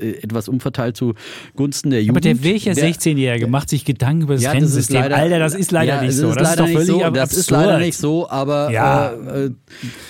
äh, 0.00 0.10
etwas 0.22 0.48
umverteilt 0.48 0.96
zugunsten 0.96 1.90
der 1.90 2.00
Jugend. 2.02 2.18
aber 2.18 2.20
der 2.20 2.44
welcher 2.44 2.74
Der- 2.74 2.84
16-Jährige 2.84 3.46
macht 3.46 3.68
sich 3.70 3.84
Gedanken 3.84 4.22
über 4.22 4.34
das 4.34 4.42
ja, 4.42 4.52
das 4.54 4.62
ist 4.62 4.68
Rennsystem? 4.70 4.96
leider, 5.02 5.16
Alter, 5.16 5.38
das 5.38 5.54
ist 5.54 5.70
leider 5.72 5.94
ja, 5.96 6.00
nicht 6.02 6.10
es 6.10 6.16
so. 6.18 6.28
Das 6.32 6.36
ist 6.36 6.42
leider 6.42 6.56
doch 6.56 6.66
nicht 6.66 6.74
völlig 6.76 6.88
so. 7.04 7.10
Das 7.10 7.32
ist 7.32 7.50
leider 7.50 7.78
nicht 7.78 7.96
so, 7.98 8.28
aber 8.30 8.70
äh, 8.70 9.44
äh, 9.46 9.50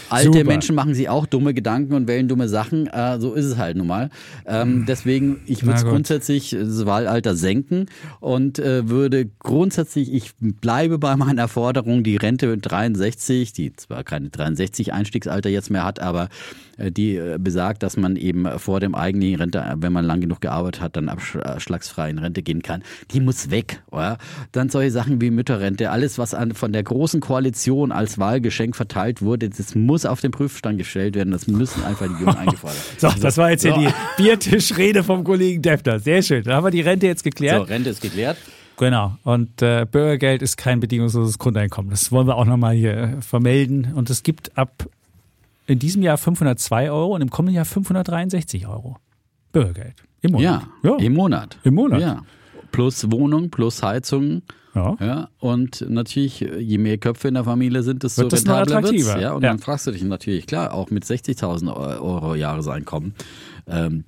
alte 0.08 0.26
Super. 0.32 0.44
Menschen 0.44 0.74
machen 0.74 0.94
sich 0.94 1.08
auch 1.08 1.26
dumme 1.26 1.54
Gedanken 1.54 1.94
und 1.94 2.06
wählen 2.08 2.28
dumme 2.28 2.48
Sachen. 2.48 2.86
Äh, 2.86 3.18
so 3.20 3.32
ist 3.34 3.46
es 3.46 3.56
halt 3.56 3.76
nun 3.76 3.86
mal. 3.86 4.10
Ähm, 4.46 4.84
deswegen, 4.86 5.40
ich 5.46 5.64
würde 5.64 5.80
gut. 5.82 5.90
grundsätzlich 5.90 6.50
das 6.58 6.84
Wahlalter 6.86 7.34
senken 7.34 7.71
und 8.20 8.58
äh, 8.58 8.88
würde 8.88 9.28
grundsätzlich, 9.38 10.12
ich 10.12 10.32
bleibe 10.38 10.98
bei 10.98 11.16
meiner 11.16 11.48
Forderung, 11.48 12.02
die 12.02 12.16
Rente 12.16 12.46
mit 12.48 12.70
63, 12.70 13.52
die 13.52 13.74
zwar 13.74 14.04
keine 14.04 14.30
63 14.30 14.92
Einstiegsalter 14.92 15.48
jetzt 15.50 15.70
mehr 15.70 15.84
hat, 15.84 16.00
aber 16.00 16.28
die 16.78 17.16
äh, 17.16 17.38
besagt, 17.38 17.82
dass 17.82 17.96
man 17.96 18.16
eben 18.16 18.46
vor 18.58 18.80
dem 18.80 18.94
eigentlichen 18.94 19.36
Rente, 19.40 19.58
äh, 19.58 19.74
wenn 19.76 19.92
man 19.92 20.04
lang 20.04 20.20
genug 20.20 20.40
gearbeitet 20.40 20.80
hat, 20.80 20.96
dann 20.96 21.08
abschlagsfrei 21.08 22.10
in 22.10 22.18
Rente 22.18 22.42
gehen 22.42 22.62
kann. 22.62 22.82
Die 23.10 23.20
muss 23.20 23.50
weg. 23.50 23.82
Oder? 23.90 24.18
Dann 24.52 24.68
solche 24.68 24.90
Sachen 24.90 25.20
wie 25.20 25.30
Mütterrente, 25.30 25.90
alles, 25.90 26.18
was 26.18 26.34
an, 26.34 26.54
von 26.54 26.72
der 26.72 26.82
großen 26.82 27.20
Koalition 27.20 27.92
als 27.92 28.18
Wahlgeschenk 28.18 28.76
verteilt 28.76 29.22
wurde, 29.22 29.48
das 29.48 29.74
muss 29.74 30.06
auf 30.06 30.20
den 30.20 30.30
Prüfstand 30.30 30.78
gestellt 30.78 31.14
werden. 31.14 31.30
Das 31.30 31.46
müssen 31.46 31.84
einfach 31.84 32.06
die 32.06 32.22
Jungen 32.24 32.36
eingefordert 32.36 32.78
So, 32.98 33.08
das 33.20 33.36
war 33.36 33.50
jetzt 33.50 33.62
hier 33.62 33.74
So. 33.74 33.80
die 33.80 33.92
Biertischrede 34.22 35.02
vom 35.04 35.24
Kollegen 35.24 35.62
Defner. 35.62 35.98
Sehr 35.98 36.22
schön. 36.22 36.42
Da 36.44 36.56
haben 36.56 36.64
wir 36.64 36.70
die 36.70 36.80
Rente 36.80 37.06
jetzt 37.06 37.20
So, 37.20 37.30
geklärt. 37.30 37.68
Rente 37.68 37.90
ist 37.90 38.00
geklärt. 38.00 38.36
Genau. 38.78 39.16
Und 39.22 39.62
äh, 39.62 39.86
Bürgergeld 39.90 40.42
ist 40.42 40.56
kein 40.56 40.80
bedingungsloses 40.80 41.38
Grundeinkommen. 41.38 41.90
Das 41.90 42.10
wollen 42.10 42.26
wir 42.26 42.36
auch 42.36 42.46
nochmal 42.46 42.74
hier 42.74 42.94
äh, 42.96 43.20
vermelden. 43.20 43.92
Und 43.94 44.10
es 44.10 44.22
gibt 44.22 44.56
ab 44.56 44.86
in 45.66 45.78
diesem 45.78 46.02
Jahr 46.02 46.18
502 46.18 46.90
Euro 46.90 47.14
und 47.14 47.22
im 47.22 47.30
kommenden 47.30 47.56
Jahr 47.56 47.64
563 47.64 48.66
Euro. 48.66 48.96
Bürgergeld. 49.52 50.02
Im 50.22 50.32
Monat. 50.32 50.62
Ja, 50.82 50.96
im 50.96 51.12
Monat. 51.14 51.58
Im 51.64 51.74
Monat. 51.74 52.00
Ja. 52.00 52.22
Plus 52.70 53.10
Wohnung, 53.10 53.50
plus 53.50 53.82
Heizung. 53.82 54.42
Ja. 54.74 54.96
Ja, 55.00 55.28
und 55.38 55.84
natürlich, 55.88 56.40
je 56.40 56.78
mehr 56.78 56.96
Köpfe 56.96 57.28
in 57.28 57.34
der 57.34 57.44
Familie 57.44 57.82
sind, 57.82 58.02
desto 58.02 58.22
Wird 58.22 58.32
das 58.32 58.40
rentabler 58.46 58.78
attraktiver. 58.78 59.20
Ja, 59.20 59.32
und 59.34 59.42
Ja. 59.42 59.50
dann 59.50 59.58
fragst 59.58 59.86
du 59.86 59.90
dich 59.90 60.02
natürlich, 60.02 60.46
klar, 60.46 60.72
auch 60.72 60.88
mit 60.90 61.04
60.000 61.04 61.74
Euro 61.76 62.34
Jahreseinkommen 62.34 63.14
ähm, 63.66 64.04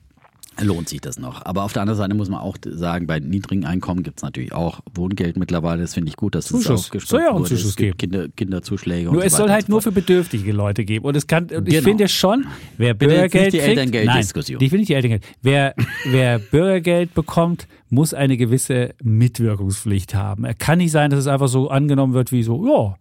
lohnt 0.60 0.88
sich 0.88 1.00
das 1.00 1.18
noch. 1.18 1.44
Aber 1.44 1.64
auf 1.64 1.72
der 1.72 1.82
anderen 1.82 1.98
Seite 1.98 2.14
muss 2.14 2.28
man 2.28 2.40
auch 2.40 2.56
sagen, 2.64 3.06
bei 3.06 3.18
niedrigen 3.20 3.64
Einkommen 3.64 4.02
gibt 4.02 4.18
es 4.18 4.22
natürlich 4.22 4.52
auch 4.52 4.80
Wohngeld 4.94 5.36
mittlerweile. 5.36 5.82
Das 5.82 5.94
finde 5.94 6.08
ich 6.10 6.16
gut, 6.16 6.34
dass 6.34 6.46
Zuschuss. 6.46 6.64
das 6.66 6.80
aufgestockt 6.80 7.10
Soll 7.10 7.20
ja 7.20 7.30
auch 7.30 7.36
einen. 7.36 7.44
Zuschuss 7.46 7.70
es 7.70 7.76
gibt 7.76 7.98
Kinder, 7.98 8.28
Kinderzuschläge 8.28 9.10
Nur 9.10 9.20
und 9.20 9.26
es 9.26 9.32
so 9.32 9.38
soll 9.38 9.50
halt 9.50 9.66
so 9.66 9.72
nur 9.72 9.82
für 9.82 9.92
bedürftige 9.92 10.52
Leute 10.52 10.84
geben. 10.84 11.04
Und 11.04 11.16
es 11.16 11.26
kann, 11.26 11.44
und 11.44 11.66
ich 11.68 11.74
Genau. 11.74 11.84
finde 11.84 12.08
schon, 12.08 12.46
wer 12.76 12.94
Bürgergeld 12.94 13.50
kriegt, 13.52 13.64
Elterngelddiskussion. 13.64 14.60
Ich 14.62 14.70
will 14.72 14.78
nicht 14.78 14.88
die 14.88 14.94
Elterngeld. 14.94 15.24
Wer, 15.42 15.74
wer 16.06 16.38
Bürgergeld 16.50 17.14
bekommt, 17.14 17.66
muss 17.90 18.14
eine 18.14 18.36
gewisse 18.36 18.94
Mitwirkungspflicht 19.02 20.14
haben. 20.14 20.44
Er 20.44 20.54
kann 20.54 20.78
nicht 20.78 20.92
sein, 20.92 21.10
dass 21.10 21.20
es 21.20 21.26
einfach 21.26 21.48
so 21.48 21.68
angenommen 21.68 22.14
wird 22.14 22.32
wie 22.32 22.42
so, 22.42 22.66
ja, 22.66 22.96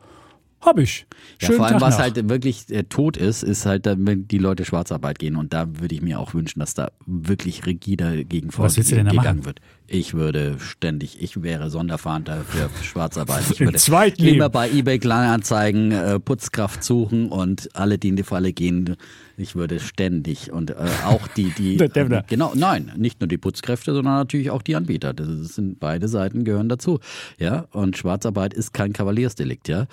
hab 0.65 0.79
ich. 0.79 1.05
Ja, 1.39 1.47
Schönen 1.47 1.57
vor 1.57 1.65
allem, 1.65 1.73
Tag 1.73 1.81
was 1.81 1.97
noch. 1.97 2.03
halt 2.03 2.29
wirklich 2.29 2.69
äh, 2.69 2.83
tot 2.83 3.17
ist, 3.17 3.43
ist 3.43 3.65
halt, 3.65 3.85
dann, 3.85 4.05
wenn 4.07 4.27
die 4.27 4.37
Leute 4.37 4.65
Schwarzarbeit 4.65 5.19
gehen. 5.19 5.35
Und 5.35 5.53
da 5.53 5.67
würde 5.79 5.95
ich 5.95 6.01
mir 6.01 6.19
auch 6.19 6.33
wünschen, 6.33 6.59
dass 6.59 6.73
da 6.73 6.91
wirklich 7.05 7.65
rigider 7.65 8.23
gegen 8.23 8.49
Was 8.57 8.77
willst 8.77 8.91
du 8.91 8.95
denn 8.95 9.07
da 9.07 9.13
machen? 9.13 9.45
wird. 9.45 9.59
Ich 9.87 10.13
würde 10.13 10.55
ständig, 10.59 11.21
ich 11.21 11.43
wäre 11.43 11.69
Sonderfahnder 11.69 12.43
für 12.45 12.69
Schwarzarbeit. 12.83 13.43
Ich 13.51 13.59
würde 13.59 13.77
zweiten 13.77 14.25
immer 14.25 14.49
bei 14.49 14.69
eBay 14.69 14.97
Kleinanzeigen 14.99 15.91
äh, 15.91 16.19
Putzkraft 16.19 16.83
suchen 16.83 17.29
und 17.29 17.69
alle, 17.75 17.97
die 17.97 18.09
in 18.09 18.15
die 18.15 18.23
Falle 18.23 18.53
gehen, 18.53 18.95
ich 19.35 19.55
würde 19.55 19.79
ständig 19.79 20.51
und 20.51 20.71
äh, 20.71 20.75
auch 21.05 21.27
die, 21.27 21.51
die, 21.51 21.77
Devner. 21.93 22.23
genau, 22.27 22.53
nein, 22.55 22.91
nicht 22.95 23.19
nur 23.19 23.27
die 23.27 23.37
Putzkräfte, 23.37 23.93
sondern 23.93 24.15
natürlich 24.15 24.51
auch 24.51 24.61
die 24.61 24.75
Anbieter. 24.75 25.13
Das 25.13 25.27
sind 25.27 25.79
beide 25.79 26.07
Seiten 26.07 26.43
gehören 26.43 26.69
dazu. 26.69 26.99
Ja, 27.39 27.65
und 27.71 27.97
Schwarzarbeit 27.97 28.53
ist 28.53 28.73
kein 28.73 28.93
Kavaliersdelikt, 28.93 29.67
ja. 29.67 29.87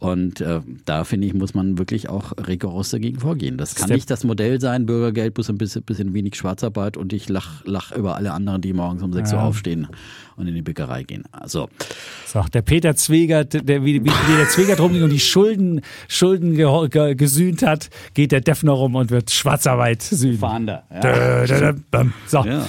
Und 0.00 0.40
äh, 0.40 0.60
da 0.84 1.02
finde 1.02 1.26
ich, 1.26 1.34
muss 1.34 1.54
man 1.54 1.76
wirklich 1.76 2.08
auch 2.08 2.32
rigoros 2.46 2.90
dagegen 2.90 3.18
vorgehen. 3.18 3.58
Das 3.58 3.74
kann 3.74 3.86
Step- 3.86 3.96
nicht 3.96 4.10
das 4.10 4.22
Modell 4.22 4.60
sein, 4.60 4.86
Bürgergeld 4.86 5.34
plus 5.34 5.50
ein 5.50 5.58
bisschen, 5.58 5.82
bisschen 5.82 6.14
wenig 6.14 6.36
Schwarzarbeit 6.36 6.96
und 6.96 7.12
ich 7.12 7.28
lach, 7.28 7.64
lach 7.64 7.90
über 7.90 8.14
alle 8.14 8.32
anderen, 8.32 8.60
die 8.60 8.72
morgens 8.72 9.02
um 9.02 9.12
6 9.12 9.32
Uhr 9.32 9.38
Ja. 9.40 9.44
aufstehen 9.44 9.88
und 10.36 10.46
in 10.46 10.54
die 10.54 10.62
Bäckerei 10.62 11.02
gehen. 11.02 11.24
Also, 11.32 11.68
So, 12.26 12.44
der 12.52 12.62
Peter 12.62 12.94
Zwegert, 12.94 13.54
der, 13.68 13.84
wie, 13.84 14.04
wie, 14.04 14.10
der 14.36 14.48
Zwegert 14.48 14.78
rumging 14.78 15.02
und 15.02 15.10
die 15.10 15.18
Schulden, 15.18 15.80
Schulden 16.06 16.54
ge, 16.54 16.88
ge, 16.88 17.16
gesühnt 17.16 17.62
hat, 17.62 17.90
geht 18.14 18.30
der 18.30 18.40
Defner 18.40 18.72
rum 18.72 18.94
und 18.94 19.10
wird 19.10 19.32
Schwarzarbeit 19.32 20.02
sühnen. 20.02 20.38
Fahnder. 20.38 20.84
Ja. 20.92 21.00
Dö, 21.00 21.46
dö, 21.46 21.72
dö. 21.92 22.04
So, 22.28 22.44
Ja. 22.44 22.66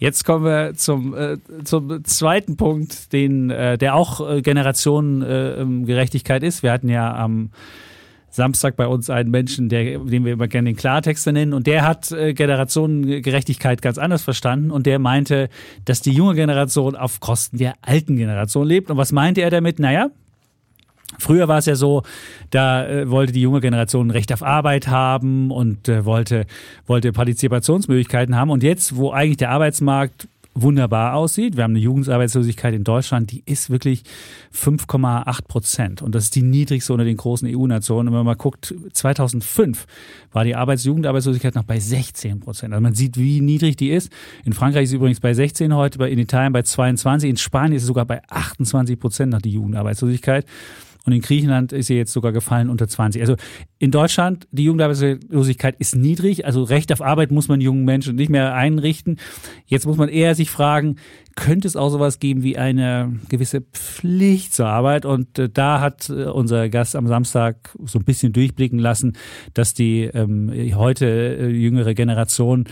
Jetzt 0.00 0.24
kommen 0.24 0.44
wir 0.44 0.74
zum, 0.74 1.14
äh, 1.14 1.36
zum 1.62 2.04
zweiten 2.04 2.56
Punkt, 2.56 3.12
den, 3.12 3.50
äh, 3.50 3.78
der 3.78 3.94
auch 3.94 4.28
äh, 4.28 4.42
Generationengerechtigkeit 4.42 6.42
ist. 6.42 6.64
Wir 6.64 6.72
hatten 6.72 6.88
ja 6.88 7.14
am 7.14 7.50
Samstag 8.30 8.76
bei 8.76 8.86
uns 8.86 9.10
einen 9.10 9.30
Menschen, 9.30 9.68
der, 9.68 9.98
den 9.98 10.24
wir 10.24 10.32
immer 10.32 10.48
gerne 10.48 10.70
den 10.70 10.76
Klartexter 10.76 11.32
nennen, 11.32 11.52
und 11.52 11.66
der 11.66 11.86
hat 11.86 12.10
äh, 12.12 12.32
Generationengerechtigkeit 12.32 13.82
ganz 13.82 13.98
anders 13.98 14.22
verstanden 14.22 14.70
und 14.70 14.86
der 14.86 14.98
meinte, 14.98 15.50
dass 15.84 16.00
die 16.00 16.12
junge 16.12 16.34
Generation 16.34 16.96
auf 16.96 17.20
Kosten 17.20 17.58
der 17.58 17.74
alten 17.82 18.16
Generation 18.16 18.66
lebt. 18.66 18.90
Und 18.90 18.96
was 18.96 19.12
meinte 19.12 19.42
er 19.42 19.50
damit? 19.50 19.78
Naja, 19.78 20.08
Früher 21.18 21.48
war 21.48 21.58
es 21.58 21.66
ja 21.66 21.74
so, 21.74 22.02
da 22.50 22.86
äh, 22.86 23.10
wollte 23.10 23.32
die 23.32 23.42
junge 23.42 23.60
Generation 23.60 24.08
ein 24.08 24.10
Recht 24.10 24.32
auf 24.32 24.42
Arbeit 24.42 24.88
haben 24.88 25.50
und 25.50 25.88
äh, 25.88 26.04
wollte, 26.04 26.46
wollte 26.86 27.12
Partizipationsmöglichkeiten 27.12 28.36
haben. 28.36 28.50
Und 28.50 28.62
jetzt, 28.62 28.96
wo 28.96 29.10
eigentlich 29.10 29.38
der 29.38 29.50
Arbeitsmarkt 29.50 30.28
wunderbar 30.54 31.14
aussieht. 31.14 31.56
Wir 31.56 31.64
haben 31.64 31.72
eine 31.72 31.80
Jugendarbeitslosigkeit 31.80 32.74
in 32.74 32.84
Deutschland, 32.84 33.30
die 33.30 33.42
ist 33.46 33.70
wirklich 33.70 34.02
5,8 34.54 35.46
Prozent. 35.46 36.02
Und 36.02 36.14
das 36.14 36.24
ist 36.24 36.34
die 36.34 36.42
niedrigste 36.42 36.92
unter 36.92 37.04
den 37.04 37.16
großen 37.16 37.48
EU-Nationen. 37.48 38.08
Und 38.08 38.14
wenn 38.14 38.24
man 38.24 38.26
mal 38.26 38.34
guckt, 38.34 38.74
2005 38.92 39.86
war 40.32 40.44
die 40.44 40.56
Arbeits 40.56 40.84
Jugendarbeitslosigkeit 40.84 41.54
noch 41.54 41.64
bei 41.64 41.78
16 41.78 42.40
Prozent. 42.40 42.72
Also 42.72 42.82
man 42.82 42.94
sieht, 42.94 43.16
wie 43.16 43.40
niedrig 43.40 43.76
die 43.76 43.90
ist. 43.90 44.12
In 44.44 44.52
Frankreich 44.52 44.84
ist 44.84 44.90
sie 44.90 44.96
übrigens 44.96 45.20
bei 45.20 45.34
16 45.34 45.74
heute, 45.74 46.04
in 46.06 46.18
Italien 46.18 46.52
bei 46.52 46.62
22, 46.62 47.30
in 47.30 47.36
Spanien 47.36 47.76
ist 47.76 47.82
es 47.82 47.88
sogar 47.88 48.04
bei 48.04 48.20
28 48.28 48.98
Prozent 48.98 49.32
nach 49.32 49.42
die 49.42 49.52
Jugendarbeitslosigkeit. 49.52 50.46
Und 51.06 51.12
in 51.12 51.20
Griechenland 51.20 51.72
ist 51.72 51.86
sie 51.86 51.96
jetzt 51.96 52.12
sogar 52.12 52.32
gefallen 52.32 52.68
unter 52.68 52.88
20. 52.88 53.22
Also 53.22 53.36
in 53.78 53.90
Deutschland, 53.90 54.46
die 54.52 54.64
Jugendarbeitslosigkeit 54.64 55.76
ist 55.78 55.96
niedrig. 55.96 56.44
Also 56.44 56.62
Recht 56.62 56.92
auf 56.92 57.00
Arbeit 57.00 57.30
muss 57.30 57.48
man 57.48 57.60
jungen 57.60 57.84
Menschen 57.84 58.16
nicht 58.16 58.30
mehr 58.30 58.54
einrichten. 58.54 59.18
Jetzt 59.66 59.86
muss 59.86 59.96
man 59.96 60.08
eher 60.08 60.34
sich 60.34 60.50
fragen, 60.50 60.96
könnte 61.36 61.68
es 61.68 61.76
auch 61.76 61.90
sowas 61.90 62.18
geben 62.18 62.42
wie 62.42 62.58
eine 62.58 63.18
gewisse 63.28 63.60
Pflicht 63.60 64.54
zur 64.54 64.66
Arbeit. 64.66 65.04
Und 65.04 65.38
äh, 65.38 65.48
da 65.48 65.80
hat 65.80 66.08
äh, 66.10 66.24
unser 66.24 66.68
Gast 66.68 66.96
am 66.96 67.06
Samstag 67.06 67.70
so 67.84 67.98
ein 67.98 68.04
bisschen 68.04 68.32
durchblicken 68.32 68.78
lassen, 68.78 69.16
dass 69.54 69.74
die 69.74 70.02
ähm, 70.02 70.52
heute 70.74 71.06
äh, 71.06 71.48
jüngere 71.48 71.94
Generation 71.94 72.64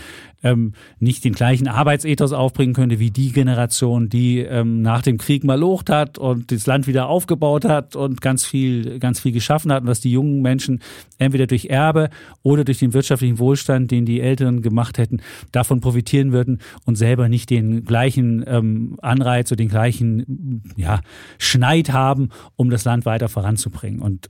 ähm, 0.43 0.73
nicht 0.99 1.25
den 1.25 1.33
gleichen 1.33 1.67
Arbeitsethos 1.67 2.31
aufbringen 2.31 2.73
könnte 2.73 2.99
wie 2.99 3.11
die 3.11 3.31
Generation, 3.31 4.09
die 4.09 4.39
ähm, 4.39 4.81
nach 4.81 5.01
dem 5.01 5.17
Krieg 5.17 5.43
mal 5.43 5.59
locht 5.59 5.89
hat 5.89 6.17
und 6.17 6.51
das 6.51 6.65
Land 6.65 6.87
wieder 6.87 7.07
aufgebaut 7.07 7.65
hat 7.65 7.95
und 7.95 8.21
ganz 8.21 8.45
viel, 8.45 8.99
ganz 8.99 9.19
viel 9.19 9.31
geschaffen 9.31 9.71
hat 9.71 9.81
und 9.81 9.87
dass 9.87 9.99
die 9.99 10.11
jungen 10.11 10.41
Menschen 10.41 10.81
entweder 11.17 11.47
durch 11.47 11.65
Erbe 11.65 12.09
oder 12.43 12.63
durch 12.63 12.79
den 12.79 12.93
wirtschaftlichen 12.93 13.39
Wohlstand, 13.39 13.91
den 13.91 14.05
die 14.05 14.21
Eltern 14.21 14.61
gemacht 14.61 14.97
hätten, 14.97 15.21
davon 15.51 15.81
profitieren 15.81 16.31
würden 16.31 16.59
und 16.85 16.95
selber 16.95 17.27
nicht 17.29 17.49
den 17.49 17.83
gleichen 17.83 18.43
ähm, 18.49 18.97
Anreiz 19.01 19.51
oder 19.51 19.57
den 19.57 19.69
gleichen 19.69 20.63
ja, 20.75 21.01
Schneid 21.37 21.91
haben, 21.91 22.29
um 22.55 22.69
das 22.69 22.85
Land 22.85 23.05
weiter 23.05 23.29
voranzubringen. 23.29 24.01
Und 24.01 24.29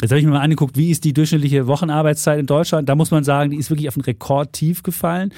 Jetzt 0.00 0.10
habe 0.10 0.18
ich 0.18 0.26
mir 0.26 0.32
mal 0.32 0.40
angeguckt, 0.40 0.76
wie 0.76 0.90
ist 0.90 1.04
die 1.04 1.12
durchschnittliche 1.12 1.68
Wochenarbeitszeit 1.68 2.38
in 2.40 2.46
Deutschland. 2.46 2.88
Da 2.88 2.96
muss 2.96 3.12
man 3.12 3.22
sagen, 3.22 3.52
die 3.52 3.56
ist 3.56 3.70
wirklich 3.70 3.88
auf 3.88 3.96
ein 3.96 4.02
Rekordtief 4.02 4.82
gefallen. 4.82 5.32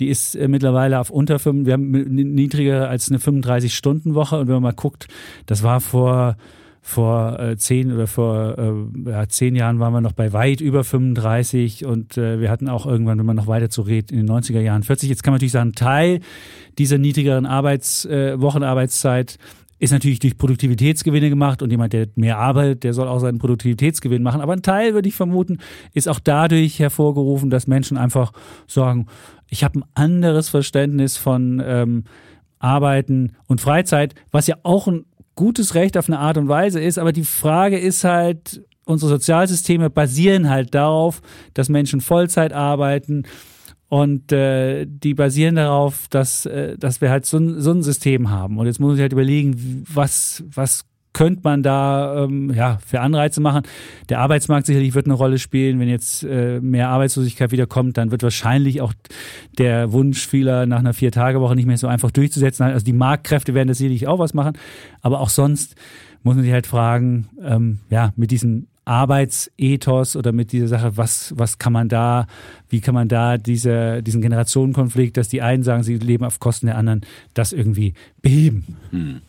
Die 0.00 0.08
ist 0.08 0.34
äh, 0.34 0.48
mittlerweile 0.48 0.98
auf 0.98 1.10
unter 1.10 1.38
fünf, 1.38 1.66
wir 1.66 1.74
haben 1.74 1.90
niedriger 1.90 2.88
als 2.88 3.08
eine 3.10 3.18
35-Stunden-Woche. 3.18 4.40
Und 4.40 4.48
wenn 4.48 4.54
man 4.54 4.64
mal 4.64 4.72
guckt, 4.72 5.06
das 5.46 5.62
war 5.62 5.80
vor 5.80 6.36
vor 6.84 7.38
äh, 7.38 7.56
zehn 7.56 7.92
oder 7.92 8.08
vor 8.08 8.58
äh, 8.58 9.10
ja, 9.10 9.28
zehn 9.28 9.54
Jahren 9.54 9.78
waren 9.78 9.92
wir 9.92 10.00
noch 10.00 10.12
bei 10.12 10.32
weit 10.32 10.60
über 10.60 10.82
35 10.82 11.86
und 11.86 12.18
äh, 12.18 12.40
wir 12.40 12.50
hatten 12.50 12.68
auch 12.68 12.86
irgendwann, 12.86 13.18
wenn 13.18 13.26
man 13.26 13.36
noch 13.36 13.46
weiter 13.46 13.70
zu 13.70 13.82
reden, 13.82 14.18
in 14.18 14.26
den 14.26 14.36
90er 14.36 14.60
Jahren 14.60 14.82
40. 14.82 15.08
Jetzt 15.08 15.22
kann 15.22 15.30
man 15.32 15.36
natürlich 15.36 15.52
sagen, 15.52 15.72
Teil 15.74 16.20
dieser 16.78 16.98
niedrigeren 16.98 17.46
Arbeits, 17.46 18.04
äh, 18.04 18.38
Wochenarbeitszeit 18.40 19.38
ist 19.78 19.92
natürlich 19.92 20.18
durch 20.18 20.36
Produktivitätsgewinne 20.36 21.28
gemacht 21.28 21.62
und 21.62 21.70
jemand, 21.70 21.92
der 21.92 22.08
mehr 22.16 22.38
arbeitet, 22.38 22.84
der 22.84 22.94
soll 22.94 23.08
auch 23.08 23.18
seinen 23.18 23.38
Produktivitätsgewinn 23.38 24.22
machen. 24.22 24.40
Aber 24.40 24.52
ein 24.52 24.62
Teil, 24.62 24.94
würde 24.94 25.08
ich 25.08 25.14
vermuten, 25.14 25.58
ist 25.92 26.08
auch 26.08 26.20
dadurch 26.20 26.78
hervorgerufen, 26.78 27.50
dass 27.50 27.66
Menschen 27.66 27.96
einfach 27.96 28.32
sagen, 28.66 29.06
ich 29.48 29.64
habe 29.64 29.80
ein 29.80 29.84
anderes 29.94 30.48
Verständnis 30.48 31.16
von 31.16 31.60
ähm, 31.64 32.04
Arbeiten 32.60 33.32
und 33.48 33.60
Freizeit, 33.60 34.14
was 34.30 34.46
ja 34.46 34.56
auch 34.62 34.86
ein 34.86 35.04
gutes 35.34 35.74
Recht 35.74 35.96
auf 35.96 36.08
eine 36.08 36.18
Art 36.18 36.36
und 36.36 36.48
Weise 36.48 36.80
ist, 36.80 36.98
aber 36.98 37.12
die 37.12 37.24
Frage 37.24 37.78
ist 37.78 38.04
halt, 38.04 38.62
unsere 38.84 39.10
Sozialsysteme 39.10 39.90
basieren 39.90 40.48
halt 40.48 40.74
darauf, 40.74 41.22
dass 41.54 41.68
Menschen 41.68 42.00
Vollzeit 42.00 42.52
arbeiten 42.52 43.24
und 43.88 44.32
äh, 44.32 44.86
die 44.86 45.14
basieren 45.14 45.56
darauf, 45.56 46.08
dass, 46.08 46.46
äh, 46.46 46.78
dass 46.78 47.00
wir 47.00 47.10
halt 47.10 47.26
so 47.26 47.36
ein, 47.36 47.60
so 47.60 47.72
ein 47.72 47.82
System 47.82 48.30
haben. 48.30 48.58
Und 48.58 48.66
jetzt 48.66 48.80
muss 48.80 48.94
sich 48.94 49.02
halt 49.02 49.12
überlegen, 49.12 49.84
was, 49.86 50.42
was 50.46 50.86
könnte 51.12 51.40
man 51.44 51.62
da 51.62 52.24
ähm, 52.24 52.52
ja, 52.54 52.78
für 52.84 53.00
Anreize 53.00 53.40
machen? 53.40 53.62
Der 54.08 54.20
Arbeitsmarkt 54.20 54.66
sicherlich 54.66 54.94
wird 54.94 55.06
eine 55.06 55.14
Rolle 55.14 55.38
spielen. 55.38 55.78
Wenn 55.78 55.88
jetzt 55.88 56.22
äh, 56.24 56.60
mehr 56.60 56.88
Arbeitslosigkeit 56.88 57.52
wieder 57.52 57.66
kommt, 57.66 57.96
dann 57.96 58.10
wird 58.10 58.22
wahrscheinlich 58.22 58.80
auch 58.80 58.94
der 59.58 59.92
Wunsch 59.92 60.26
vieler 60.26 60.66
nach 60.66 60.78
einer 60.78 60.94
Vier-Tage-Woche 60.94 61.54
nicht 61.54 61.66
mehr 61.66 61.78
so 61.78 61.86
einfach 61.86 62.10
durchzusetzen. 62.10 62.64
Also 62.64 62.84
die 62.84 62.92
Marktkräfte 62.92 63.54
werden 63.54 63.68
das 63.68 63.78
sicherlich 63.78 64.08
auch 64.08 64.18
was 64.18 64.34
machen. 64.34 64.56
Aber 65.00 65.20
auch 65.20 65.28
sonst 65.28 65.76
muss 66.22 66.36
man 66.36 66.44
sich 66.44 66.52
halt 66.52 66.66
fragen, 66.66 67.28
ähm, 67.42 67.80
ja, 67.90 68.12
mit 68.16 68.30
diesem 68.30 68.68
Arbeitsethos 68.84 70.16
oder 70.16 70.32
mit 70.32 70.52
dieser 70.52 70.68
Sache, 70.68 70.96
was, 70.96 71.32
was 71.36 71.58
kann 71.58 71.72
man 71.72 71.88
da, 71.88 72.26
wie 72.68 72.80
kann 72.80 72.94
man 72.94 73.08
da 73.08 73.38
diese, 73.38 74.02
diesen 74.02 74.22
Generationenkonflikt, 74.22 75.16
dass 75.16 75.28
die 75.28 75.42
einen 75.42 75.62
sagen, 75.62 75.82
sie 75.82 75.98
leben 75.98 76.24
auf 76.24 76.40
Kosten 76.40 76.66
der 76.66 76.76
anderen, 76.76 77.02
das 77.34 77.52
irgendwie 77.52 77.94
beheben? 78.22 78.76
Hm. 78.90 79.20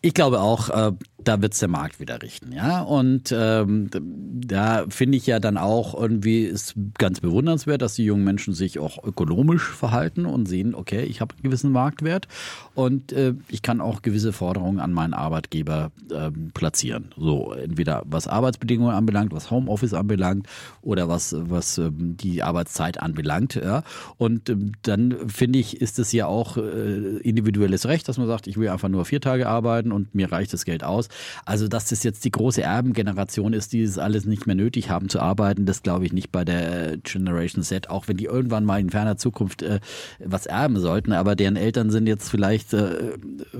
Ich 0.00 0.14
glaube 0.14 0.40
auch, 0.40 0.70
äh, 0.70 0.92
da 1.24 1.42
wird's 1.42 1.58
der 1.58 1.68
Markt 1.68 2.00
wieder 2.00 2.22
richten, 2.22 2.52
ja. 2.52 2.82
Und 2.82 3.34
ähm, 3.36 3.90
da 3.92 4.84
finde 4.88 5.16
ich 5.16 5.26
ja 5.26 5.40
dann 5.40 5.56
auch 5.56 5.94
irgendwie 5.94 6.44
ist 6.44 6.74
ganz 6.98 7.20
bewundernswert, 7.20 7.82
dass 7.82 7.94
die 7.94 8.04
jungen 8.04 8.24
Menschen 8.24 8.54
sich 8.54 8.78
auch 8.78 9.02
ökonomisch 9.02 9.62
verhalten 9.62 10.26
und 10.26 10.46
sehen, 10.46 10.74
okay, 10.74 11.02
ich 11.04 11.20
habe 11.20 11.34
einen 11.34 11.42
gewissen 11.42 11.72
Marktwert 11.72 12.28
und 12.74 13.12
äh, 13.12 13.34
ich 13.48 13.62
kann 13.62 13.80
auch 13.80 14.02
gewisse 14.02 14.32
Forderungen 14.32 14.80
an 14.80 14.92
meinen 14.92 15.14
Arbeitgeber 15.14 15.90
äh, 16.10 16.30
platzieren. 16.52 17.12
So 17.16 17.52
entweder 17.52 18.02
was 18.06 18.26
Arbeitsbedingungen 18.28 18.94
anbelangt, 18.94 19.32
was 19.32 19.50
Homeoffice 19.50 19.94
anbelangt 19.94 20.46
oder 20.82 21.08
was 21.08 21.34
was 21.36 21.78
ähm, 21.78 22.16
die 22.16 22.42
Arbeitszeit 22.42 23.00
anbelangt, 23.00 23.54
ja. 23.54 23.82
Und 24.16 24.50
ähm, 24.50 24.72
dann 24.82 25.28
finde 25.28 25.58
ich, 25.58 25.80
ist 25.80 25.98
es 25.98 26.12
ja 26.12 26.26
auch 26.26 26.56
äh, 26.56 27.18
individuelles 27.18 27.86
Recht, 27.86 28.08
dass 28.08 28.18
man 28.18 28.26
sagt, 28.26 28.46
ich 28.46 28.56
will 28.56 28.68
einfach 28.68 28.88
nur 28.88 29.04
vier 29.04 29.20
Tage 29.20 29.48
arbeiten 29.48 29.92
und 29.92 30.14
mir 30.14 30.30
reicht 30.30 30.52
das 30.52 30.64
Geld 30.64 30.84
aus. 30.84 31.08
Also, 31.44 31.68
dass 31.68 31.86
das 31.86 32.02
jetzt 32.02 32.24
die 32.24 32.30
große 32.30 32.62
Erbengeneration 32.62 33.52
ist, 33.52 33.72
die 33.72 33.82
es 33.82 33.98
alles 33.98 34.24
nicht 34.24 34.46
mehr 34.46 34.56
nötig 34.56 34.90
haben 34.90 35.08
zu 35.08 35.20
arbeiten, 35.20 35.66
das 35.66 35.82
glaube 35.82 36.06
ich 36.06 36.12
nicht 36.12 36.32
bei 36.32 36.44
der 36.44 36.92
äh, 36.92 36.98
Generation 36.98 37.62
Z, 37.62 37.90
auch 37.90 38.08
wenn 38.08 38.16
die 38.16 38.24
irgendwann 38.24 38.64
mal 38.64 38.80
in 38.80 38.90
ferner 38.90 39.16
Zukunft 39.16 39.62
äh, 39.62 39.80
was 40.18 40.46
erben 40.46 40.78
sollten, 40.78 41.12
aber 41.12 41.36
deren 41.36 41.56
Eltern 41.56 41.90
sind 41.90 42.06
jetzt 42.06 42.30
vielleicht 42.30 42.72
äh, 42.72 43.12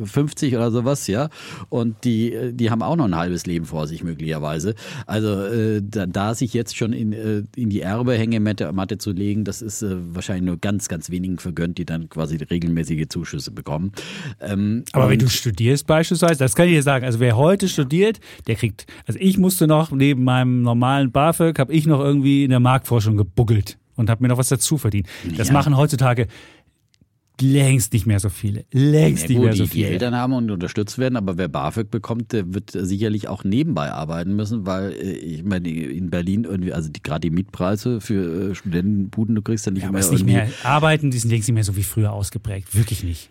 50 0.04 0.54
oder 0.54 0.70
sowas, 0.70 1.06
ja, 1.06 1.28
und 1.68 2.04
die, 2.04 2.32
äh, 2.32 2.52
die 2.52 2.70
haben 2.70 2.82
auch 2.82 2.96
noch 2.96 3.04
ein 3.04 3.16
halbes 3.16 3.46
Leben 3.46 3.66
vor 3.66 3.86
sich 3.86 4.02
möglicherweise. 4.02 4.74
Also 5.06 5.42
äh, 5.44 5.82
da, 5.82 6.06
da 6.06 6.34
sich 6.34 6.54
jetzt 6.54 6.76
schon 6.76 6.92
in, 6.92 7.12
äh, 7.12 7.42
in 7.56 7.70
die 7.70 7.80
Erbehängematte 7.80 8.72
Matte 8.72 8.98
zu 8.98 9.12
legen, 9.12 9.44
das 9.44 9.62
ist 9.62 9.84
wahrscheinlich 9.86 10.44
nur 10.44 10.56
ganz, 10.58 10.88
ganz 10.88 11.10
wenigen 11.10 11.38
vergönnt, 11.38 11.78
die 11.78 11.84
dann 11.84 12.08
quasi 12.08 12.36
regelmäßige 12.36 13.08
Zuschüsse 13.08 13.50
bekommen. 13.50 13.92
Ähm, 14.40 14.84
aber 14.92 15.08
wenn 15.10 15.18
du 15.18 15.28
studierst 15.28 15.86
beispielsweise, 15.86 16.38
das 16.38 16.54
kann 16.54 16.66
ich 16.66 16.74
dir 16.74 16.82
sagen, 16.82 17.04
also 17.04 17.20
wer 17.20 17.36
heute 17.36 17.43
studiert, 17.68 18.20
der 18.46 18.56
kriegt, 18.56 18.86
also 19.06 19.18
ich 19.20 19.38
musste 19.38 19.66
noch 19.66 19.90
neben 19.90 20.24
meinem 20.24 20.62
normalen 20.62 21.12
BAföG, 21.12 21.58
habe 21.58 21.72
ich 21.72 21.86
noch 21.86 22.00
irgendwie 22.00 22.44
in 22.44 22.50
der 22.50 22.60
Marktforschung 22.60 23.16
gebuggelt 23.16 23.78
und 23.96 24.10
habe 24.10 24.22
mir 24.22 24.28
noch 24.28 24.38
was 24.38 24.48
dazu 24.48 24.78
verdient. 24.78 25.08
Das 25.36 25.48
ja. 25.48 25.54
machen 25.54 25.76
heutzutage 25.76 26.26
längst 27.40 27.92
nicht 27.92 28.06
mehr 28.06 28.20
so 28.20 28.28
viele. 28.28 28.64
Längst 28.70 29.28
ja, 29.28 29.28
gut, 29.28 29.36
nicht 29.36 29.44
mehr 29.44 29.56
so 29.56 29.66
viele. 29.66 29.86
Die 29.86 29.92
Eltern 29.92 30.14
haben 30.14 30.32
und 30.34 30.50
unterstützt 30.50 30.98
werden, 30.98 31.16
aber 31.16 31.36
wer 31.36 31.48
BAföG 31.48 31.90
bekommt, 31.90 32.32
der 32.32 32.54
wird 32.54 32.70
sicherlich 32.72 33.28
auch 33.28 33.44
nebenbei 33.44 33.90
arbeiten 33.90 34.36
müssen, 34.36 34.66
weil 34.66 34.92
äh, 34.92 35.12
ich 35.12 35.42
meine, 35.42 35.68
in 35.68 36.10
Berlin 36.10 36.44
irgendwie, 36.44 36.72
also 36.72 36.88
die, 36.88 37.02
gerade 37.02 37.20
die 37.20 37.30
Mietpreise 37.30 38.00
für 38.00 38.50
äh, 38.50 38.54
Studentenbuden, 38.54 39.34
du 39.34 39.42
kriegst 39.42 39.66
ja 39.66 39.72
nicht 39.72 39.82
ja, 39.82 39.90
mehr. 39.90 40.10
Nicht 40.10 40.26
mehr 40.26 40.48
arbeiten, 40.62 41.10
die 41.10 41.18
sind 41.18 41.30
längst 41.30 41.48
nicht 41.48 41.54
mehr 41.54 41.64
so 41.64 41.76
wie 41.76 41.82
früher 41.82 42.12
ausgeprägt. 42.12 42.74
Wirklich 42.74 43.02
nicht. 43.02 43.30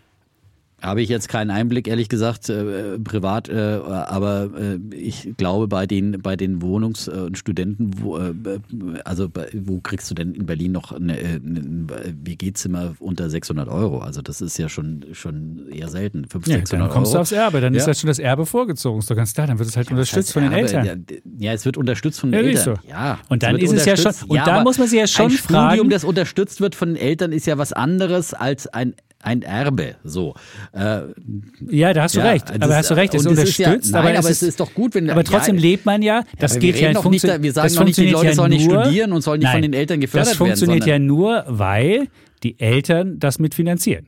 Habe 0.84 1.00
ich 1.00 1.08
jetzt 1.08 1.28
keinen 1.30 1.50
Einblick, 1.50 1.88
ehrlich 1.88 2.10
gesagt, 2.10 2.50
äh, 2.50 2.98
privat, 2.98 3.48
äh, 3.48 3.80
aber 3.82 4.50
äh, 4.54 4.78
ich 4.94 5.32
glaube, 5.38 5.66
bei 5.66 5.86
den, 5.86 6.20
bei 6.20 6.36
den 6.36 6.60
Wohnungs- 6.60 7.08
und 7.08 7.38
Studenten, 7.38 8.02
wo, 8.02 8.18
äh, 8.18 8.34
also 9.04 9.30
wo 9.54 9.80
kriegst 9.80 10.10
du 10.10 10.14
denn 10.14 10.34
in 10.34 10.44
Berlin 10.44 10.72
noch 10.72 10.92
äh, 10.92 10.96
ein 10.96 11.86
WG-Zimmer 12.22 12.96
unter 12.98 13.30
600 13.30 13.66
Euro? 13.68 14.00
Also 14.00 14.20
das 14.20 14.42
ist 14.42 14.58
ja 14.58 14.68
schon, 14.68 15.06
schon 15.12 15.68
eher 15.70 15.88
selten. 15.88 16.26
500, 16.26 16.48
ja, 16.48 16.56
600 16.58 16.86
dann 16.86 16.92
kommst 16.92 17.12
Euro. 17.12 17.16
du 17.16 17.20
aufs 17.22 17.32
Erbe, 17.32 17.60
dann 17.62 17.72
ja. 17.72 17.80
ist 17.80 17.86
halt 17.86 17.96
schon 17.96 18.08
das 18.08 18.18
Erbe 18.18 18.44
vorgezogen. 18.44 18.98
Ist 18.98 19.10
doch 19.10 19.16
ganz 19.16 19.32
klar, 19.32 19.46
dann 19.46 19.58
wird 19.58 19.70
es 19.70 19.78
halt 19.78 19.88
ja, 19.88 19.92
unterstützt 19.92 20.34
von 20.34 20.42
den 20.42 20.52
Erbe, 20.52 20.64
Eltern. 20.64 21.06
Ja, 21.38 21.54
es 21.54 21.64
wird 21.64 21.78
unterstützt 21.78 22.20
von 22.20 22.30
den 22.30 22.44
Eltern. 22.44 22.76
So. 22.76 22.88
Ja, 22.90 23.20
und 23.30 23.42
dann 23.42 23.56
ist 23.56 23.72
es 23.72 23.86
ja 23.86 23.96
schon, 23.96 24.12
und 24.28 24.46
da 24.46 24.62
muss 24.62 24.76
man 24.76 24.86
sich 24.88 24.98
ja 24.98 25.06
schon 25.06 25.26
ein 25.26 25.30
fragen. 25.30 25.70
Studium, 25.70 25.88
das 25.88 26.04
unterstützt 26.04 26.60
wird 26.60 26.74
von 26.74 26.90
den 26.90 26.96
Eltern, 26.96 27.32
ist 27.32 27.46
ja 27.46 27.56
was 27.56 27.72
anderes 27.72 28.34
als 28.34 28.66
ein 28.66 28.94
ein 29.24 29.42
Erbe. 29.42 29.96
So. 30.04 30.34
Äh, 30.72 31.00
ja, 31.70 31.92
da 31.92 32.02
hast 32.02 32.14
du 32.14 32.20
ja, 32.20 32.26
recht. 32.30 32.48
das 32.48 32.56
Aber 32.56 32.66
ist- 32.68 32.76
hast 32.76 32.90
du 32.90 32.94
recht, 32.94 33.14
es 33.14 33.22
das 33.22 33.32
ist 33.32 33.38
unterstützt. 33.38 33.58
ja- 33.92 34.00
nein, 34.02 34.10
aber, 34.10 34.18
aber 34.18 34.30
es 34.30 34.42
es 34.42 34.48
ist 34.48 34.60
doch 34.60 34.72
gut, 34.74 34.94
wenn- 34.94 35.10
Aber 35.10 35.24
trotzdem 35.24 35.56
ja, 35.56 35.62
lebt 35.62 35.86
man 35.86 36.02
ja. 36.02 36.22
Das 36.38 36.58
geht 36.58 36.78
ja 36.80 36.88
nicht, 36.92 37.04
wir 37.04 37.12
sagen 37.30 37.42
das 37.42 37.52
doch 37.74 37.84
nicht, 37.84 37.96
die 37.98 38.02
funktioniert 38.02 38.12
Leute 38.14 38.26
ja 38.26 38.34
sollen 38.34 38.50
nicht 38.50 38.64
studieren 38.64 39.12
und 39.12 39.22
sollen 39.22 39.38
nicht 39.40 39.50
von 39.50 39.60
Nein, 39.60 39.70
den 39.72 39.78
Eltern 39.78 40.00
gefördert 40.00 40.28
Das 40.32 40.38
werden, 40.40 40.48
funktioniert 40.48 40.82
sondern- 40.84 41.00
ja 41.00 41.06
nur, 41.06 41.44
weil 41.48 42.08
die 42.42 42.58
Eltern 42.60 43.18
das 43.18 43.38
mitfinanzieren. 43.38 44.06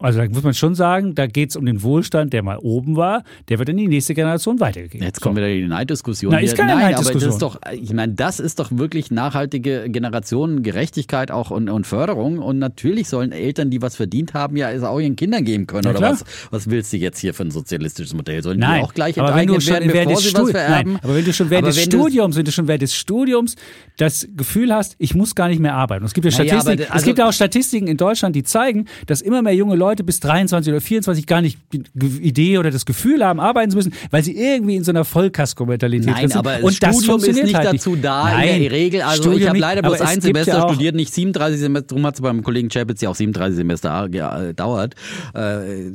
So. 0.00 0.06
Also 0.06 0.20
da 0.20 0.28
muss 0.28 0.42
man 0.44 0.54
schon 0.54 0.74
sagen, 0.76 1.14
da 1.16 1.26
geht 1.26 1.50
es 1.50 1.56
um 1.56 1.66
den 1.66 1.82
Wohlstand, 1.82 2.32
der 2.32 2.44
mal 2.44 2.58
oben 2.58 2.94
war, 2.96 3.24
der 3.48 3.58
wird 3.58 3.68
in 3.68 3.76
die 3.78 3.88
nächste 3.88 4.14
Generation 4.14 4.60
weitergegeben. 4.60 5.04
Jetzt 5.04 5.20
kommen 5.20 5.36
wieder 5.36 5.48
die 5.48 5.66
Neiddiskussion. 5.66 6.30
Na, 6.30 6.38
hier. 6.38 6.46
ist 6.46 6.56
keine 6.56 6.74
Nein, 6.74 6.92
Neiddiskussion. 6.92 7.16
aber 7.16 7.26
das 7.26 7.34
ist 7.34 7.42
doch, 7.42 7.60
ich 7.72 7.92
meine, 7.92 8.12
das 8.12 8.38
ist 8.38 8.60
doch 8.60 8.70
wirklich 8.70 9.10
nachhaltige 9.10 9.90
Generationengerechtigkeit 9.90 11.30
auch 11.32 11.50
und, 11.50 11.68
und 11.68 11.86
Förderung. 11.86 12.38
Und 12.38 12.58
natürlich 12.60 13.08
sollen 13.08 13.32
Eltern, 13.32 13.70
die 13.70 13.82
was 13.82 13.96
verdient 13.96 14.34
haben, 14.34 14.56
ja 14.56 14.70
es 14.70 14.84
auch 14.84 15.00
ihren 15.00 15.16
Kindern 15.16 15.44
geben 15.44 15.66
können. 15.66 15.84
Ja, 15.84 15.90
oder 15.90 15.98
klar. 15.98 16.12
was, 16.12 16.24
was 16.50 16.70
willst 16.70 16.92
du 16.92 16.96
jetzt 16.96 17.18
hier 17.18 17.34
für 17.34 17.42
ein 17.44 17.50
sozialistisches 17.50 18.14
Modell? 18.14 18.42
Sollen 18.42 18.60
Nein, 18.60 18.80
die 18.80 18.84
auch 18.86 18.94
gleich 18.94 19.18
aber 19.18 19.34
wenn 19.34 19.48
du 19.48 19.54
enteignet 19.54 19.62
schon 19.64 19.72
werden, 19.74 19.92
während 19.92 20.46
des? 20.46 20.52
Nein, 20.52 20.98
aber 21.02 21.14
wenn 21.16 21.24
du 21.24 21.32
schon 21.32 21.50
während 21.50 21.64
Aber 21.64 21.74
des 21.74 21.76
wenn 21.84 21.90
Studiums, 21.90 22.36
wenn 22.36 22.44
du 22.44 22.52
schon 22.52 22.68
während 22.68 22.82
des 22.82 22.94
Studiums 22.94 23.56
das 23.96 24.28
Gefühl 24.36 24.72
hast, 24.72 24.94
ich 24.98 25.16
muss 25.16 25.34
gar 25.34 25.48
nicht 25.48 25.60
mehr 25.60 25.74
arbeiten. 25.74 26.04
Und 26.04 26.06
es 26.06 26.14
gibt 26.14 26.24
ja 26.24 26.30
Naja, 26.30 26.44
Statistiken, 26.44 26.82
aber 26.82 26.92
also- 26.92 27.00
es 27.02 27.04
gibt 27.04 27.18
ja 27.18 27.28
auch 27.28 27.32
Statistiken 27.32 27.86
in 27.88 27.96
Deutschland, 27.96 28.36
die 28.36 28.44
zeigen, 28.44 28.84
dass 29.06 29.20
immer 29.20 29.42
mehr 29.42 29.54
junge 29.54 29.74
Leute 29.74 29.87
bis 29.96 30.20
23 30.20 30.72
oder 30.72 30.80
24 30.80 31.26
gar 31.26 31.40
nicht 31.42 31.58
die 31.72 31.82
Idee 32.20 32.58
oder 32.58 32.70
das 32.70 32.86
Gefühl 32.86 33.24
haben, 33.24 33.40
arbeiten 33.40 33.70
zu 33.70 33.76
müssen, 33.76 33.92
weil 34.10 34.22
sie 34.22 34.36
irgendwie 34.36 34.76
in 34.76 34.84
so 34.84 34.92
einer 34.92 35.04
Vollkasko-Mentalität 35.04 36.16
sind. 36.16 36.36
aber 36.36 36.58
Und 36.62 36.82
das 36.82 36.96
Studium 36.96 37.24
ist 37.24 37.42
nicht 37.42 37.54
halt 37.54 37.74
dazu 37.74 37.96
da 37.96 38.24
Nein, 38.24 38.56
in 38.56 38.62
der 38.62 38.72
Regel. 38.72 39.02
Also 39.02 39.22
Studium 39.22 39.40
ich 39.42 39.48
habe 39.48 39.58
leider 39.58 39.82
bloß 39.82 40.00
ein 40.00 40.20
Semester 40.20 40.58
ja 40.58 40.68
studiert, 40.68 40.94
nicht 40.94 41.12
37 41.12 41.58
Semester. 41.60 41.88
Darum 41.88 42.06
hat 42.06 42.14
es 42.14 42.20
beim 42.20 42.42
Kollegen 42.42 42.68
Chapitz 42.68 43.00
ja 43.00 43.08
auch 43.10 43.14
37 43.14 43.56
Semester 43.56 44.08
gedauert. 44.08 44.94
Äh, 45.34 45.90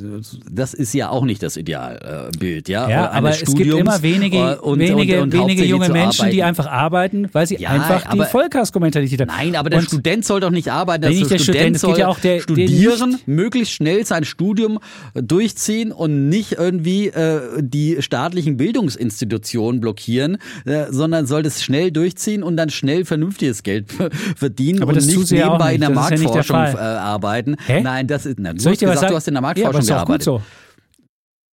Das 0.51 0.73
ist 0.73 0.93
ja 0.93 1.09
auch 1.09 1.25
nicht 1.25 1.41
das 1.43 1.57
Idealbild, 1.57 2.69
ja? 2.69 2.89
Ja, 2.89 3.11
aber 3.11 3.29
es 3.31 3.43
gibt 3.53 3.71
immer 3.73 4.01
wenige, 4.01 4.37
äh, 4.37 4.55
und- 4.57 4.79
wenige, 4.79 5.21
und- 5.21 5.33
und 5.33 5.39
wenige 5.41 5.65
junge 5.65 5.89
Menschen, 5.89 6.29
die 6.31 6.43
einfach 6.43 6.67
arbeiten, 6.67 7.29
weil 7.33 7.47
sie 7.47 7.57
Ja, 7.57 7.69
einfach 7.69 8.09
die 8.11 8.19
Vollkasko-Mentalität 8.19 9.21
haben. 9.21 9.27
Nein, 9.27 9.55
aber 9.55 9.69
der 9.69 9.81
Student 9.81 10.25
soll 10.25 10.39
doch 10.39 10.49
nicht 10.49 10.69
arbeiten. 10.71 11.01
Nein, 11.03 11.11
Der 11.11 11.19
nicht 11.19 11.31
der 11.31 11.39
Student, 11.39 11.75
es 11.75 11.81
soll 11.81 11.97
ja 11.97 12.07
auch 12.07 12.19
der- 12.19 12.39
studieren, 12.41 13.19
möglichst 13.25 13.73
schnell 13.83 14.05
sein 14.05 14.23
Studium 14.23 14.79
durchziehen 15.13 15.91
und 15.91 16.29
nicht 16.29 16.53
irgendwie 16.53 17.07
äh, 17.07 17.61
die 17.61 18.01
staatlichen 18.01 18.57
Bildungsinstitutionen 18.57 19.81
blockieren, 19.81 20.37
äh, 20.65 20.85
sondern 20.89 21.25
soll 21.25 21.43
das 21.43 21.61
schnell 21.61 21.91
durchziehen 21.91 22.43
und 22.43 22.55
dann 22.57 22.69
schnell 22.69 23.05
vernünftiges 23.05 23.63
Geld 23.63 23.91
verdienen 24.37 24.81
Aber 24.81 24.93
und 24.93 25.05
nicht 25.05 25.31
nebenbei 25.31 25.73
nicht. 25.73 25.75
in 25.75 25.81
der 25.81 25.89
Das 25.89 26.11
ist 26.11 26.11
ja 26.11 26.17
der 26.17 26.29
Marktforschung 26.29 26.57
äh, 26.57 26.77
arbeiten. 26.79 27.55
Hä? 27.65 27.81
Nein, 27.81 28.07
das 28.07 28.25
ist. 28.25 28.39
Na, 28.39 28.53
du 28.53 28.57
hast 28.57 28.65
was 28.65 28.79
gesagt, 28.79 29.11
du 29.11 29.15
hast 29.15 29.27
in 29.27 29.33
der 29.33 29.43
ja, 29.43 29.47
aber 29.67 29.73
Marktforschung 29.73 29.81
ist 29.81 29.89
doch 29.89 29.95
gut 30.05 30.05
gearbeitet. 30.07 30.23
so. 30.23 30.41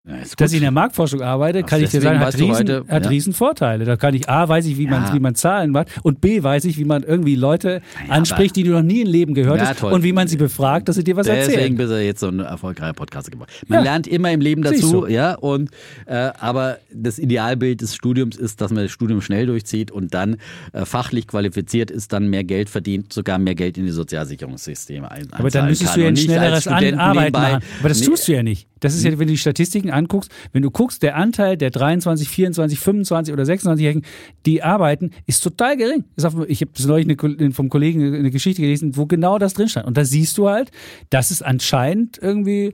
Ja, 0.08 0.14
Dass 0.38 0.50
ich 0.52 0.56
in 0.56 0.62
der 0.62 0.70
Marktforschung 0.70 1.20
arbeite, 1.20 1.60
Ach, 1.62 1.68
kann 1.68 1.82
ich 1.82 1.90
dir 1.90 2.00
deswegen 2.00 2.18
sagen, 2.20 2.26
hat, 2.26 2.34
riesen, 2.38 2.54
heute, 2.56 2.84
hat 2.88 3.04
ja. 3.04 3.10
riesen 3.10 3.32
Vorteile. 3.34 3.84
Da 3.84 3.96
kann 3.96 4.14
ich 4.14 4.30
A, 4.30 4.48
weiß 4.48 4.64
ich, 4.64 4.78
wie 4.78 4.86
man, 4.86 5.02
Ja. 5.04 5.12
wie 5.14 5.20
man 5.20 5.34
Zahlen 5.34 5.72
macht 5.72 5.88
und 6.02 6.22
B, 6.22 6.42
weiß 6.42 6.64
ich, 6.64 6.78
wie 6.78 6.86
man 6.86 7.02
irgendwie 7.02 7.34
Leute 7.34 7.82
Naja, 8.00 8.12
anspricht, 8.14 8.56
die 8.56 8.62
du 8.62 8.70
noch 8.70 8.82
nie 8.82 9.02
im 9.02 9.08
Leben 9.08 9.34
gehört 9.34 9.60
hast 9.60 9.82
und 9.84 10.02
wie 10.02 10.14
man 10.14 10.26
sie 10.26 10.38
befragt, 10.38 10.88
dass 10.88 10.96
sie 10.96 11.04
dir 11.04 11.16
was 11.16 11.26
Deswegen 11.26 11.52
erzählen. 11.52 11.76
bist 11.76 11.90
du 11.90 12.02
jetzt 12.02 12.20
so 12.20 12.28
ein 12.28 12.40
erfolgreicher 12.40 12.94
Podcast 12.94 13.30
geworden. 13.30 13.50
Man 13.68 13.84
lernt 13.84 14.06
immer 14.06 14.32
im 14.32 14.40
Leben 14.40 14.62
dazu, 14.62 15.06
ja. 15.06 15.34
Und 15.34 15.70
äh, 16.06 16.14
aber 16.40 16.78
das 16.94 17.18
Idealbild 17.18 17.82
des 17.82 17.94
Studiums 17.94 18.36
ist, 18.36 18.62
dass 18.62 18.70
man 18.72 18.84
das 18.84 18.92
Studium 18.92 19.20
schnell 19.20 19.44
durchzieht 19.46 19.90
und 19.90 20.14
dann 20.14 20.38
äh, 20.72 20.86
fachlich 20.86 21.26
qualifiziert 21.26 21.90
ist, 21.90 22.10
dann 22.14 22.28
mehr 22.28 22.44
Geld 22.44 22.70
verdient, 22.70 23.12
sogar 23.12 23.38
mehr 23.38 23.54
Geld 23.54 23.76
in 23.76 23.84
die 23.84 23.92
Sozialsicherungssysteme 23.92 25.10
ein. 25.10 25.28
Aber 25.32 25.50
dann 25.50 25.66
müsstest 25.66 25.94
du 25.94 26.00
ja 26.00 26.08
ein 26.08 26.16
schnelleres 26.16 26.64
nebenbei- 26.66 27.30
machen. 27.30 27.62
Aber 27.80 27.88
das 27.90 28.00
tust 28.00 28.26
du 28.26 28.32
ja 28.32 28.42
nicht. 28.42 28.66
Das 28.80 28.94
ist 28.94 29.04
ja, 29.04 29.10
wenn 29.12 29.26
du 29.26 29.32
die 29.32 29.38
Statistiken 29.38 29.90
anguckst, 29.90 30.30
wenn 30.52 30.62
du 30.62 30.70
guckst, 30.70 31.02
der 31.02 31.16
Anteil 31.16 31.56
der 31.56 31.70
23, 31.70 32.28
24, 32.28 32.78
25 32.78 33.32
oder 33.32 33.44
26-Jährigen, 33.44 34.02
die 34.46 34.62
arbeiten, 34.62 35.10
ist 35.26 35.42
total 35.42 35.76
gering. 35.76 36.04
Ich 36.16 36.24
habe 36.24 36.70
neulich 36.86 37.22
eine, 37.22 37.52
vom 37.52 37.68
Kollegen 37.68 38.14
eine 38.14 38.30
Geschichte 38.30 38.62
gelesen, 38.62 38.96
wo 38.96 39.06
genau 39.06 39.38
das 39.38 39.54
drin 39.54 39.68
stand. 39.68 39.86
Und 39.86 39.96
da 39.96 40.04
siehst 40.04 40.36
du 40.38 40.48
halt, 40.48 40.70
dass 41.10 41.30
es 41.30 41.42
anscheinend 41.42 42.18
irgendwie 42.20 42.72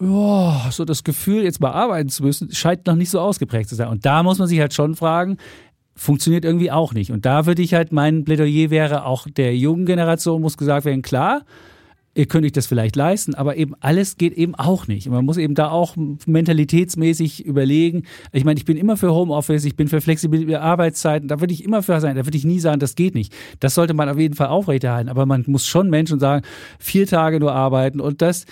ja, 0.00 0.68
so 0.70 0.84
das 0.84 1.04
Gefühl, 1.04 1.44
jetzt 1.44 1.60
mal 1.60 1.70
arbeiten 1.70 2.08
zu 2.08 2.22
müssen, 2.22 2.52
scheint 2.52 2.86
noch 2.86 2.96
nicht 2.96 3.10
so 3.10 3.20
ausgeprägt 3.20 3.68
zu 3.68 3.74
sein. 3.74 3.88
Und 3.88 4.04
da 4.04 4.22
muss 4.22 4.38
man 4.38 4.48
sich 4.48 4.58
halt 4.58 4.74
schon 4.74 4.96
fragen, 4.96 5.36
funktioniert 5.94 6.44
irgendwie 6.44 6.70
auch 6.70 6.92
nicht. 6.92 7.12
Und 7.12 7.26
da 7.26 7.46
würde 7.46 7.62
ich 7.62 7.74
halt, 7.74 7.92
mein 7.92 8.24
Plädoyer 8.24 8.70
wäre, 8.70 9.04
auch 9.04 9.26
der 9.28 9.56
jungen 9.56 9.86
Generation 9.86 10.40
muss 10.40 10.56
gesagt 10.56 10.84
werden, 10.86 11.02
klar, 11.02 11.42
ihr 12.14 12.26
könnt 12.26 12.44
euch 12.44 12.52
das 12.52 12.66
vielleicht 12.66 12.96
leisten, 12.96 13.34
aber 13.34 13.56
eben 13.56 13.74
alles 13.80 14.16
geht 14.16 14.34
eben 14.34 14.54
auch 14.54 14.86
nicht. 14.86 15.06
Und 15.06 15.14
man 15.14 15.24
muss 15.24 15.38
eben 15.38 15.54
da 15.54 15.70
auch 15.70 15.96
mentalitätsmäßig 15.96 17.44
überlegen. 17.44 18.02
Ich 18.32 18.44
meine, 18.44 18.58
ich 18.58 18.64
bin 18.64 18.76
immer 18.76 18.96
für 18.96 19.12
Homeoffice, 19.12 19.64
ich 19.64 19.76
bin 19.76 19.88
für 19.88 20.00
flexible 20.00 20.54
Arbeitszeiten, 20.56 21.28
da 21.28 21.40
würde 21.40 21.54
ich 21.54 21.64
immer 21.64 21.82
für 21.82 22.00
sein, 22.00 22.16
da 22.16 22.26
würde 22.26 22.36
ich 22.36 22.44
nie 22.44 22.60
sagen, 22.60 22.80
das 22.80 22.94
geht 22.94 23.14
nicht. 23.14 23.34
Das 23.60 23.74
sollte 23.74 23.94
man 23.94 24.08
auf 24.08 24.18
jeden 24.18 24.34
Fall 24.34 24.48
aufrechterhalten, 24.48 25.08
aber 25.08 25.26
man 25.26 25.44
muss 25.46 25.66
schon 25.66 25.88
Menschen 25.88 26.20
sagen, 26.20 26.44
vier 26.78 27.06
Tage 27.06 27.40
nur 27.40 27.52
arbeiten 27.52 28.00
und 28.00 28.20
das 28.20 28.44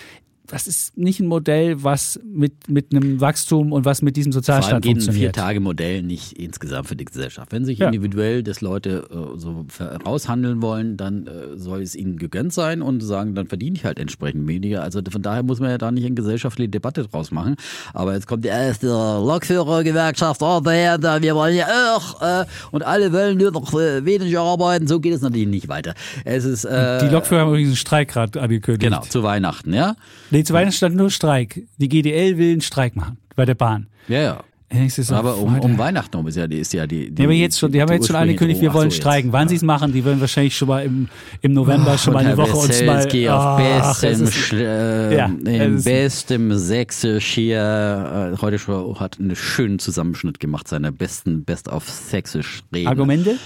das 0.50 0.66
ist 0.66 0.96
nicht 0.98 1.20
ein 1.20 1.26
Modell, 1.26 1.82
was 1.84 2.18
mit, 2.24 2.68
mit 2.68 2.92
einem 2.92 3.20
Wachstum 3.20 3.72
und 3.72 3.84
was 3.84 4.02
mit 4.02 4.16
diesem 4.16 4.32
Vor 4.32 4.38
allem 4.38 4.42
Sozialstaat 4.44 4.82
geht 4.82 4.96
ein 4.96 5.00
funktioniert. 5.00 5.36
Vier-Tage-Modell 5.36 6.02
nicht 6.02 6.32
insgesamt 6.32 6.88
für 6.88 6.96
die 6.96 7.04
Gesellschaft. 7.04 7.52
Wenn 7.52 7.64
sich 7.64 7.78
Ja. 7.78 7.86
individuell 7.86 8.42
das 8.42 8.60
Leute 8.60 9.04
äh, 9.10 9.38
so 9.38 9.66
raushandeln 10.04 10.60
wollen, 10.62 10.96
dann 10.96 11.26
äh, 11.26 11.56
soll 11.56 11.82
es 11.82 11.94
ihnen 11.94 12.16
gegönnt 12.16 12.52
sein 12.52 12.82
und 12.82 13.00
sagen, 13.00 13.34
dann 13.34 13.46
verdiene 13.46 13.76
ich 13.76 13.84
halt 13.84 13.98
entsprechend 13.98 14.46
weniger. 14.48 14.82
Also 14.82 15.00
von 15.10 15.22
daher 15.22 15.42
muss 15.42 15.60
man 15.60 15.70
ja 15.70 15.78
da 15.78 15.90
nicht 15.92 16.04
eine 16.04 16.14
gesellschaftliche 16.14 16.68
Debatte 16.68 17.04
draus 17.06 17.30
machen. 17.30 17.56
Aber 17.94 18.14
jetzt 18.14 18.26
kommt 18.26 18.44
die 18.44 18.48
erste 18.48 18.88
Lokführergewerkschaft, 18.88 20.42
oh, 20.42 20.60
der, 20.60 20.98
da, 20.98 21.20
wir 21.22 21.34
wollen 21.34 21.56
ja 21.56 21.66
auch 21.96 22.20
äh, 22.22 22.44
und 22.70 22.82
alle 22.84 23.12
wollen 23.12 23.38
nur 23.38 23.50
noch 23.50 23.72
äh, 23.74 24.04
weniger 24.04 24.40
arbeiten. 24.42 24.86
So 24.86 25.00
geht 25.00 25.14
es 25.14 25.20
natürlich 25.22 25.48
nicht 25.48 25.68
weiter. 25.68 25.94
Es 26.24 26.44
ist 26.44 26.64
äh, 26.64 26.98
Die 27.06 27.12
Lokführer 27.12 27.42
haben 27.42 27.48
übrigens 27.50 27.68
einen 27.70 27.76
Streik 27.76 28.08
gerade 28.08 28.40
angekündigt. 28.40 28.82
genau 28.82 29.00
zu 29.02 29.22
Weihnachten, 29.22 29.72
ja. 29.72 29.94
Nee, 30.30 30.39
zu 30.44 30.52
Weihnachten 30.54 30.76
stand 30.76 30.96
nur 30.96 31.10
Streik. 31.10 31.62
Die 31.78 31.88
GDL 31.88 32.36
will 32.38 32.52
einen 32.52 32.60
Streik 32.60 32.96
machen 32.96 33.18
bei 33.36 33.44
der 33.44 33.54
Bahn. 33.54 33.86
Ja, 34.08 34.20
ja. 34.22 34.44
So, 34.88 35.16
Aber 35.16 35.36
um, 35.38 35.58
um 35.58 35.78
Weihnachten 35.78 36.16
um 36.16 36.28
ist 36.28 36.36
ja 36.36 36.46
die 36.46 36.58
ist 36.58 36.72
ja 36.72 36.86
die. 36.86 37.10
die 37.10 37.22
Ja, 37.22 37.26
aber 37.28 37.34
jetzt 37.34 37.58
schon, 37.58 37.72
die 37.72 37.82
haben 37.82 37.90
jetzt 37.92 38.06
schon 38.06 38.14
angekündigt, 38.14 38.60
wir 38.60 38.72
wollen 38.72 38.86
Ach 38.86 38.92
so, 38.92 39.00
streiken. 39.00 39.32
Wann 39.32 39.48
sie 39.48 39.56
es 39.56 39.62
machen, 39.62 39.92
die 39.92 40.04
werden 40.04 40.20
wahrscheinlich 40.20 40.56
schon 40.56 40.68
mal 40.68 40.84
im, 40.84 41.08
im 41.40 41.54
November 41.54 41.98
schon 41.98 42.12
mal 42.14 42.24
eine 42.24 42.36
Woche 42.36 42.56
uns 42.56 42.80
mal. 42.82 42.98
Weselski 42.98 43.28
auf 43.28 43.42
Ach, 43.42 43.58
es 43.58 44.00
bestem, 44.00 44.22
ist- 44.28 44.32
Sch- 44.34 44.60
äh, 44.62 45.16
Ja, 45.16 45.26
im 45.26 45.82
bestem 45.82 46.56
Sächsisch 46.56 47.26
hier. 47.32 48.32
Äh, 48.36 48.40
heute 48.40 48.60
schon 48.60 49.00
hat 49.00 49.18
einen 49.18 49.34
schönen 49.34 49.80
Zusammenschnitt 49.80 50.38
gemacht, 50.38 50.68
seiner 50.68 50.92
besten 50.92 51.42
Best 51.42 51.66
of 51.68 51.88
Sächsisch 51.88 52.62
reden. 52.72 52.86
Argumente? 52.86 53.38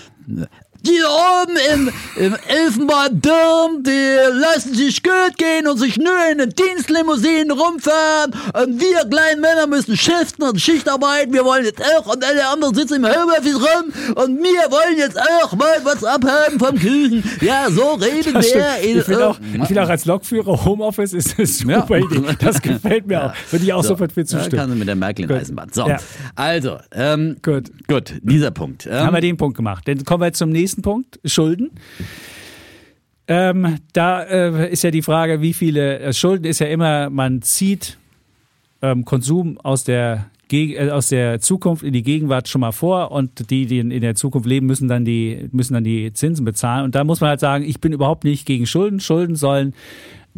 Die 0.86 1.01
oben 1.02 1.56
im, 1.73 1.90
im 2.16 2.36
Elfenbeindom, 2.47 3.82
die 3.82 4.16
lassen 4.32 4.74
sich 4.74 5.02
gut 5.02 5.36
gehen 5.39 5.66
und 5.66 5.78
sich 5.78 5.97
nur 5.97 6.12
in 6.31 6.39
den 6.39 6.51
Dienstlimousinen 6.51 7.51
rumfahren. 7.51 8.32
Und 8.52 8.81
wir 8.81 9.09
kleinen 9.09 9.40
Männer 9.40 9.66
müssen 9.66 9.97
schiften 9.97 10.43
und 10.44 10.61
Schicht 10.61 10.89
arbeiten. 10.89 11.32
Wir 11.32 11.44
wollen 11.44 11.65
jetzt 11.65 11.82
auch 11.82 12.06
und 12.12 12.24
alle 12.24 12.47
anderen 12.48 12.74
sitzen 12.74 12.97
im 12.97 13.06
Homeoffice 13.06 13.55
rum. 13.56 13.93
Und 14.15 14.39
wir 14.43 14.70
wollen 14.70 14.98
jetzt 14.98 15.19
auch 15.19 15.52
mal 15.55 15.81
was 15.85 16.05
abhaben 16.05 16.59
vom 16.59 16.78
Küchen. 16.78 17.23
Ja, 17.40 17.66
so 17.70 17.94
reden 17.94 18.35
Das 18.35 18.47
wir. 18.52 18.77
in- 18.82 18.98
Ich 18.98 19.05
finde 19.05 19.28
auch, 19.28 19.39
ich 19.40 19.66
find 19.66 19.78
auch 19.78 19.89
als 19.89 20.05
Lokführer 20.05 20.65
Homeoffice 20.65 21.12
ist 21.15 21.39
eine 21.39 21.73
Ja. 21.73 21.81
super 21.81 21.98
Idee. 21.98 22.23
Das 22.40 22.61
gefällt 22.61 23.06
mir 23.06 23.24
auch. 23.27 23.32
Würde 23.51 23.65
ich 23.65 23.73
auch 23.73 23.82
So, 23.82 23.90
sofort 23.90 24.15
kann 24.15 24.27
zustimmen. 24.27 24.70
sie 24.73 24.78
mit 24.78 24.89
der 24.89 24.97
Merkel 24.97 25.23
in 25.24 25.28
Gut. 25.28 25.39
Eisenbahn. 25.39 25.69
So, 25.73 25.86
Ja. 25.89 25.97
also, 26.36 26.77
ähm, 26.93 27.36
Gut. 27.43 27.70
gut, 27.89 28.12
dieser 28.23 28.51
Punkt. 28.51 28.86
Ähm, 28.86 28.93
Haben 28.93 29.15
wir 29.15 29.20
den 29.20 29.36
Punkt 29.36 29.56
gemacht. 29.56 29.85
Dann 29.89 30.05
kommen 30.05 30.23
wir 30.23 30.32
zum 30.32 30.51
nächsten 30.51 30.73
Punkt, 30.82 31.20
Schulden. 31.24 31.70
Ähm, 33.26 33.78
da 33.92 34.22
äh, 34.22 34.70
ist 34.70 34.84
ja 34.84 34.90
die 34.90 35.02
Frage, 35.02 35.40
wie 35.40 35.55
viele 35.55 35.98
äh, 35.98 36.12
Schulden 36.12 36.44
ist 36.44 36.59
ja 36.59 36.66
immer, 36.66 37.09
man 37.09 37.40
zieht 37.40 37.96
ähm, 38.82 39.05
Konsum 39.05 39.59
aus 39.60 39.84
der 39.84 40.26
äh, 40.52 40.90
aus 40.90 41.09
der 41.09 41.40
Zukunft 41.40 41.82
in 41.82 41.94
die 41.94 42.02
Gegenwart 42.02 42.48
schon 42.48 42.60
mal 42.60 42.72
vor 42.72 43.10
und 43.12 43.51
die, 43.51 43.66
die 43.66 43.78
in 43.78 43.90
in 43.90 44.02
der 44.02 44.14
Zukunft 44.14 44.46
leben, 44.46 44.66
müssen 44.66 44.88
dann 44.88 45.05
die 45.05 45.48
müssen 45.52 45.72
dann 45.72 45.84
die 45.84 46.12
Zinsen 46.12 46.44
bezahlen 46.44 46.84
und 46.84 46.94
da 46.94 47.02
muss 47.02 47.20
man 47.20 47.30
halt 47.30 47.40
sagen, 47.40 47.64
ich 47.64 47.80
bin 47.80 47.92
überhaupt 47.92 48.24
nicht 48.24 48.44
gegen 48.46 48.66
Schulden. 48.66 49.01
Schulden 49.01 49.36
sollen 49.36 49.74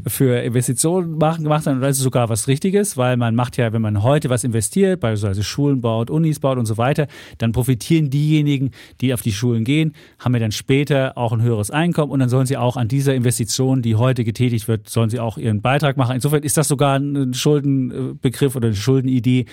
für 0.05 0.43
Investitionen 0.43 1.17
machen, 1.17 1.45
gemacht 1.45 1.65
sein 1.65 1.77
und 1.77 1.81
das 1.81 1.97
ist 1.97 2.03
sogar 2.03 2.29
was 2.29 2.49
Richtiges, 2.49 2.97
weil 2.97 3.17
man 3.17 3.35
macht 3.35 3.57
ja, 3.57 3.73
wenn 3.73 3.81
man 3.81 4.03
heute 4.03 4.29
was 4.29 4.45
investiert, 4.45 5.01
beispielsweise 5.01 5.43
Schulen 5.43 5.81
baut, 5.81 6.11
Unis 6.11 6.39
baut 6.39 6.59
und 6.59 6.67
so 6.67 6.77
weiter, 6.77 7.07
dann 7.39 7.53
profitieren 7.53 8.11
diejenigen, 8.11 8.73
die 9.01 9.15
auf 9.15 9.23
die 9.23 9.33
Schulen 9.33 9.65
gehen, 9.65 9.95
haben 10.19 10.35
ja 10.35 10.41
dann 10.41 10.53
später 10.53 11.17
auch 11.17 11.33
ein 11.33 11.41
höheres 11.41 11.71
Einkommen 11.71 12.13
und 12.13 12.21
dann 12.21 12.29
sollen 12.29 12.47
sie 12.47 12.59
auch 12.59 12.77
an 12.77 12.89
dieser 12.89 13.15
Investition, 13.15 13.81
die 13.81 13.95
heute 13.95 14.25
getätigt 14.25 14.69
wird, 14.69 14.89
sollen 14.89 15.09
sie 15.09 15.19
auch 15.19 15.39
ihren 15.39 15.63
Beitrag 15.63 15.97
machen. 15.97 16.15
Insofern 16.15 16.43
ist 16.43 16.59
das 16.59 16.69
sogar 16.69 16.99
ein 16.99 17.33
Schuldenbegriff 17.33 18.55
oder 18.55 18.67
eine 18.69 18.77
Schuldenidee, 18.77 19.47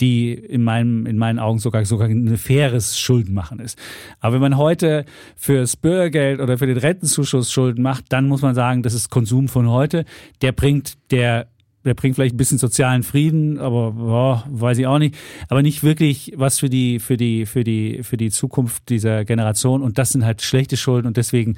die 0.00 0.32
in 0.32 0.64
meinem, 0.64 1.04
in 1.04 1.18
meinen 1.18 1.38
Augen 1.38 1.58
sogar, 1.58 1.84
sogar 1.84 2.08
ein 2.08 2.38
faires 2.38 2.98
Schuldenmachen 2.98 3.60
ist. 3.60 3.78
Aber 4.20 4.34
wenn 4.34 4.40
man 4.40 4.56
heute 4.56 5.04
fürs 5.36 5.76
Bürgergeld 5.76 6.40
oder 6.40 6.56
für 6.56 6.66
den 6.66 6.78
Rentenzuschuss 6.78 7.52
Schulden 7.52 7.82
macht, 7.82 8.06
dann 8.08 8.28
muss 8.28 8.42
man 8.42 8.54
sagen, 8.54 8.82
das 8.82 8.94
ist 8.94 9.10
Konsum 9.10 9.48
von 9.48 9.68
heute. 9.68 9.89
Monate. 9.90 10.04
Der 10.42 10.52
bringt 10.52 10.94
der 11.10 11.46
der 11.82 11.94
bringt 11.94 12.14
vielleicht 12.14 12.34
ein 12.34 12.36
bisschen 12.36 12.58
sozialen 12.58 13.02
Frieden, 13.02 13.58
aber 13.58 13.92
boah, 13.92 14.44
weiß 14.50 14.76
ich 14.76 14.86
auch 14.86 14.98
nicht. 14.98 15.16
Aber 15.48 15.62
nicht 15.62 15.82
wirklich 15.82 16.34
was 16.36 16.58
für 16.58 16.68
die, 16.68 16.98
für 16.98 17.16
die, 17.16 17.46
für 17.46 17.64
die, 17.64 18.02
für 18.02 18.18
die 18.18 18.30
Zukunft 18.30 18.90
dieser 18.90 19.24
Generation. 19.24 19.80
Und 19.80 19.96
das 19.96 20.10
sind 20.10 20.22
halt 20.22 20.42
schlechte 20.42 20.76
Schulden. 20.76 21.06
Und 21.06 21.16
deswegen 21.16 21.56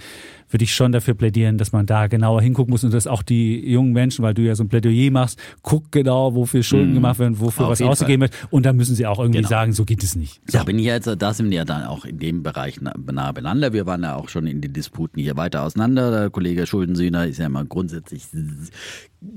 würde 0.53 0.65
ich 0.65 0.75
schon 0.75 0.93
dafür 0.93 1.15
plädieren, 1.15 1.59
dass 1.59 1.73
man 1.73 1.87
da 1.87 2.07
genauer 2.07 2.43
hingucken 2.43 2.71
muss 2.71 2.85
und 2.85 2.93
dass 2.93 3.07
auch 3.07 3.23
die 3.23 3.71
jungen 3.71 3.93
Menschen, 3.93 4.23
weil 4.23 4.35
du 4.35 4.43
ja 4.43 4.55
so 4.55 4.65
ein 4.65 4.69
Plädoyer 4.69 5.11
machst, 5.11 5.39
guck 5.63 5.91
genau, 5.91 6.35
wofür 6.35 6.63
Schulden 6.63 6.91
mhm. 6.91 6.95
gemacht 6.95 7.19
werden, 7.19 7.41
wofür 7.41 7.67
Auf 7.67 7.73
was 7.73 7.83
ausgegeben 7.83 8.23
wird. 8.23 8.33
Und 8.51 8.67
da 8.67 8.73
müssen 8.73 8.95
sie 8.95 9.07
auch 9.07 9.19
irgendwie 9.19 9.39
genau. 9.39 9.49
sagen, 9.49 9.73
so 9.73 9.85
geht 9.85 10.03
es 10.03 10.17
nicht. 10.17 10.41
So. 10.47 10.59
Da 10.59 10.65
bin 10.65 10.79
ich 10.79 10.87
jetzt, 10.87 11.09
da 11.19 11.35
sind 11.35 11.51
wir 11.51 11.59
ja 11.59 11.65
dann 11.65 11.85
auch 11.85 12.05
in 12.05 12.19
dem 12.19 12.43
Bereich 12.43 12.81
nah 12.81 13.33
beieinander. 13.33 13.73
Wir 13.73 13.87
waren 13.87 14.03
ja 14.03 14.17
auch 14.17 14.29
schon 14.29 14.47
in 14.47 14.61
den 14.61 14.73
Disputen 14.73 15.21
hier 15.21 15.37
weiter 15.37 15.63
auseinander. 15.63 16.11
Der 16.11 16.31
Kollege 16.31 16.67
Schuldensühner 16.67 17.27
ist 17.27 17.39
ja 17.39 17.47
immer 17.47 17.65
grundsätzlich 17.65 18.27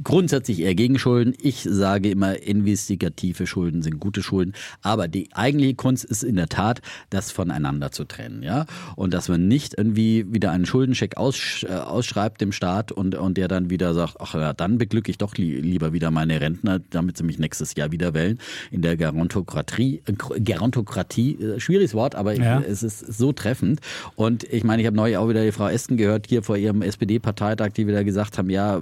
grundsätzlich 0.03 0.61
eher 0.61 0.75
gegen 0.75 0.97
Schulden. 0.97 1.33
Ich 1.39 1.67
sage 1.69 2.09
immer, 2.09 2.41
investigative 2.41 3.47
Schulden 3.47 3.81
sind 3.81 3.99
gute 3.99 4.23
Schulden. 4.23 4.53
Aber 4.81 5.07
die 5.07 5.29
eigentliche 5.33 5.75
Kunst 5.75 6.05
ist 6.05 6.23
in 6.23 6.35
der 6.35 6.47
Tat, 6.47 6.81
das 7.09 7.31
voneinander 7.31 7.91
zu 7.91 8.05
trennen, 8.05 8.43
ja. 8.43 8.65
Und 8.95 9.13
dass 9.13 9.29
man 9.29 9.47
nicht 9.47 9.75
irgendwie 9.77 10.25
wieder 10.31 10.51
einen 10.51 10.65
Schuldencheck 11.05 11.17
aus, 11.17 11.65
äh, 11.67 11.73
ausschreibt 11.73 12.41
dem 12.41 12.51
Staat 12.51 12.91
und, 12.91 13.15
und 13.15 13.37
der 13.37 13.47
dann 13.47 13.69
wieder 13.69 13.93
sagt, 13.93 14.15
ach 14.19 14.33
ja, 14.33 14.53
dann 14.53 14.77
beglücke 14.77 15.11
ich 15.11 15.17
doch 15.17 15.35
li 15.35 15.59
lieber 15.59 15.93
wieder 15.93 16.11
meine 16.11 16.41
Rentner, 16.41 16.79
damit 16.89 17.17
sie 17.17 17.23
mich 17.23 17.39
nächstes 17.39 17.75
Jahr 17.75 17.91
wieder 17.91 18.13
wählen. 18.13 18.39
In 18.71 18.81
der 18.81 18.97
Gerontokratie, 18.97 20.01
äh, 20.05 20.39
Gerontokratie, 20.39 21.35
äh, 21.41 21.59
schwieriges 21.59 21.93
Wort, 21.93 22.15
aber 22.15 22.33
ja. 22.33 22.61
es 22.61 22.83
ist 22.83 22.99
so 22.99 23.31
treffend. 23.31 23.79
Und 24.15 24.43
ich 24.43 24.63
meine, 24.63 24.81
ich 24.81 24.87
habe 24.87 24.97
neulich 24.97 25.17
auch 25.17 25.29
wieder 25.29 25.43
die 25.43 25.51
Frau 25.51 25.67
Esten 25.67 25.97
gehört, 25.97 26.27
hier 26.27 26.43
vor 26.43 26.57
ihrem 26.57 26.81
SPD-Parteitag, 26.81 27.69
die 27.69 27.87
wieder 27.87 28.03
gesagt 28.03 28.37
haben, 28.37 28.49
ja, 28.49 28.81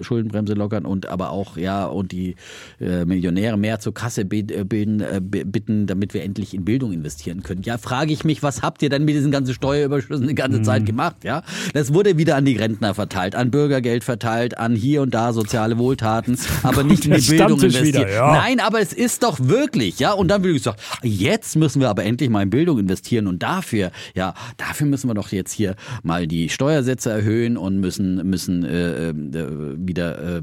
Schuldenbremse 0.00 0.54
lockern 0.54 0.84
und 0.84 1.06
aber 1.06 1.30
auch, 1.30 1.56
ja, 1.56 1.86
und 1.86 2.12
die 2.12 2.36
Millionäre 2.78 3.56
mehr 3.56 3.80
zur 3.80 3.94
Kasse 3.94 4.24
bilden, 4.24 5.30
bitten, 5.30 5.86
damit 5.86 6.14
wir 6.14 6.22
endlich 6.22 6.54
in 6.54 6.64
Bildung 6.64 6.92
investieren 6.92 7.42
können. 7.42 7.62
Ja, 7.62 7.78
frage 7.78 8.12
ich 8.12 8.24
mich, 8.24 8.42
was 8.42 8.62
habt 8.62 8.82
ihr 8.82 8.90
denn 8.90 9.04
mit 9.04 9.14
diesen 9.14 9.30
ganzen 9.30 9.54
Steuerüberschüssen 9.54 10.26
die 10.28 10.34
ganze 10.34 10.58
mhm. 10.58 10.64
Zeit 10.64 10.86
gemacht? 10.86 11.16
Ja, 11.24 11.42
das 11.72 11.94
wurde 11.94 12.18
wieder 12.18 12.36
an 12.36 12.44
die 12.44 12.56
Rentner 12.56 12.94
verteilt, 12.94 13.34
an 13.34 13.50
Bürgergeld 13.50 14.04
verteilt, 14.04 14.58
an 14.58 14.74
hier 14.74 15.02
und 15.02 15.14
da 15.14 15.32
soziale 15.32 15.78
Wohltaten, 15.78 16.38
aber 16.62 16.84
nicht 16.84 17.06
in 17.06 17.14
die 17.14 17.30
Bildung 17.30 17.60
investiert. 17.60 18.08
Wieder, 18.08 18.12
ja. 18.12 18.32
Nein, 18.32 18.60
aber 18.60 18.80
es 18.80 18.92
ist 18.92 19.22
doch 19.22 19.38
wirklich, 19.40 19.98
ja, 19.98 20.12
und 20.12 20.28
dann 20.28 20.42
würde 20.42 20.56
ich 20.56 20.62
sagen, 20.62 20.78
jetzt 21.02 21.56
müssen 21.56 21.80
wir 21.80 21.88
aber 21.88 22.04
endlich 22.04 22.30
mal 22.30 22.42
in 22.42 22.50
Bildung 22.50 22.78
investieren 22.78 23.26
und 23.26 23.42
dafür, 23.42 23.90
ja, 24.14 24.34
dafür 24.56 24.86
müssen 24.86 25.08
wir 25.08 25.14
doch 25.14 25.32
jetzt 25.32 25.52
hier 25.52 25.76
mal 26.02 26.26
die 26.26 26.48
Steuersätze 26.48 27.10
erhöhen 27.10 27.56
und 27.56 27.80
müssen 27.80 28.28
müssen 28.28 28.64
äh, 28.64 29.10
äh, 29.10 29.14
wieder 29.14 30.38
äh, 30.38 30.40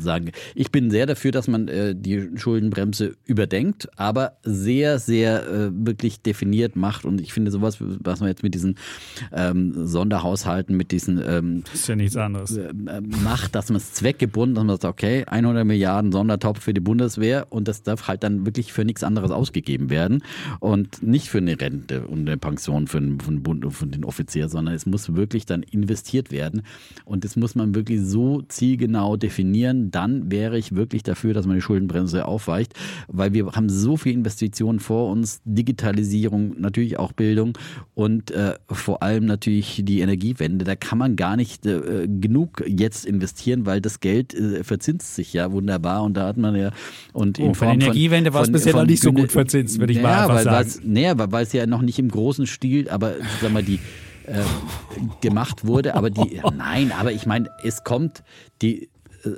sagen, 0.00 0.32
ich 0.54 0.70
bin 0.70 0.90
sehr 0.90 1.06
dafür, 1.06 1.32
dass 1.32 1.48
man 1.48 1.68
äh, 1.68 1.94
die 1.96 2.30
Schuldenbremse 2.36 3.16
überdenkt, 3.24 3.88
aber 3.96 4.38
sehr, 4.42 4.98
sehr 4.98 5.46
äh, 5.46 5.70
wirklich 5.72 6.22
definiert 6.22 6.76
macht. 6.76 7.04
Und 7.04 7.20
ich 7.20 7.32
finde 7.32 7.50
sowas, 7.50 7.78
was 7.80 8.20
man 8.20 8.28
jetzt 8.28 8.42
mit 8.42 8.54
diesen 8.54 8.76
ähm, 9.32 9.86
Sonderhaushalten, 10.12 10.76
mit 10.76 10.92
diesen 10.92 11.22
ähm, 11.26 11.62
das 11.64 11.74
ist 11.74 11.88
ja 11.88 11.96
nichts 11.96 12.16
anderes. 12.16 12.56
Äh, 12.56 12.72
macht, 13.24 13.54
dass 13.54 13.70
man 13.70 13.76
es 13.76 13.92
zweckgebunden, 13.92 14.54
dass 14.54 14.64
man 14.64 14.76
sagt, 14.78 14.84
okay, 14.84 15.24
100 15.24 15.64
Milliarden 15.64 16.12
Sondertopf 16.12 16.60
für 16.60 16.74
die 16.74 16.80
Bundeswehr 16.80 17.46
und 17.48 17.66
das 17.66 17.82
darf 17.82 18.08
halt 18.08 18.22
dann 18.22 18.44
wirklich 18.44 18.72
für 18.72 18.84
nichts 18.84 19.04
anderes 19.04 19.30
ausgegeben 19.30 19.88
werden 19.88 20.22
und 20.60 21.02
nicht 21.02 21.28
für 21.28 21.38
eine 21.38 21.58
Rente 21.58 22.06
und 22.06 22.28
eine 22.28 22.36
Pension 22.36 22.88
für 22.88 23.00
den, 23.00 23.20
für 23.20 23.30
den, 23.30 23.42
Bund, 23.42 23.72
für 23.72 23.86
den 23.86 24.04
Offizier, 24.04 24.48
sondern 24.48 24.74
es 24.74 24.84
muss 24.84 25.14
wirklich 25.14 25.46
dann 25.46 25.62
investiert 25.62 26.30
werden 26.30 26.62
und 27.06 27.24
das 27.24 27.36
muss 27.36 27.54
man 27.54 27.74
wirklich 27.74 28.02
so 28.02 28.42
zielgenau 28.42 29.16
definieren, 29.16 29.90
dann 29.90 30.30
wäre 30.30 30.58
ich 30.58 30.74
wirklich 30.74 31.02
dafür, 31.02 31.32
dass 31.32 31.46
man 31.46 31.56
die 31.56 31.62
Schuldenbremse 31.62 32.26
aufweicht, 32.26 32.74
weil 33.08 33.32
wir 33.32 33.46
haben 33.52 33.70
so 33.70 33.96
viele 33.96 34.16
Investitionen 34.16 34.78
vor 34.78 35.10
uns, 35.10 35.40
Digitalisierung, 35.44 36.60
natürlich 36.60 36.98
auch 36.98 37.12
Bildung 37.12 37.56
und 37.94 38.30
äh, 38.30 38.56
vor 38.70 39.02
allem 39.02 39.24
natürlich 39.24 39.82
die 39.84 40.01
Energiewende. 40.02 40.64
Da 40.64 40.76
kann 40.76 40.98
man 40.98 41.16
gar 41.16 41.36
nicht 41.36 41.64
äh, 41.66 42.06
genug 42.06 42.62
jetzt 42.66 43.06
investieren, 43.06 43.66
weil 43.66 43.80
das 43.80 44.00
Geld 44.00 44.34
äh, 44.34 44.64
verzinst 44.64 45.14
sich 45.14 45.32
ja 45.32 45.52
wunderbar 45.52 46.02
und 46.02 46.14
da 46.14 46.26
hat 46.26 46.36
man 46.36 46.54
ja 46.54 46.70
und 47.12 47.38
oh, 47.38 47.42
in 47.42 47.54
Form 47.54 47.70
von 47.70 47.80
Energiewende 47.80 48.34
war 48.34 48.42
es 48.42 48.52
bisher 48.52 48.74
noch 48.74 48.86
nicht 48.86 49.02
so 49.02 49.12
gut 49.12 49.32
verzinst, 49.32 49.78
würde 49.78 49.92
ich 49.92 49.98
ja, 49.98 50.02
mal 50.02 50.22
einfach 50.22 50.34
weil, 50.52 50.64
sagen. 50.64 50.92
Naja, 50.92 51.14
weil 51.16 51.44
es 51.44 51.52
ja 51.52 51.66
noch 51.66 51.82
nicht 51.82 51.98
im 51.98 52.10
großen 52.10 52.46
Stil, 52.46 52.88
aber 52.88 53.14
sag 53.40 53.52
mal 53.52 53.62
die 53.62 53.78
äh, 54.26 54.42
gemacht 55.20 55.66
wurde, 55.66 55.94
aber 55.94 56.10
die 56.10 56.40
nein, 56.56 56.92
aber 56.92 57.12
ich 57.12 57.26
meine, 57.26 57.50
es 57.62 57.84
kommt 57.84 58.22
die 58.60 58.88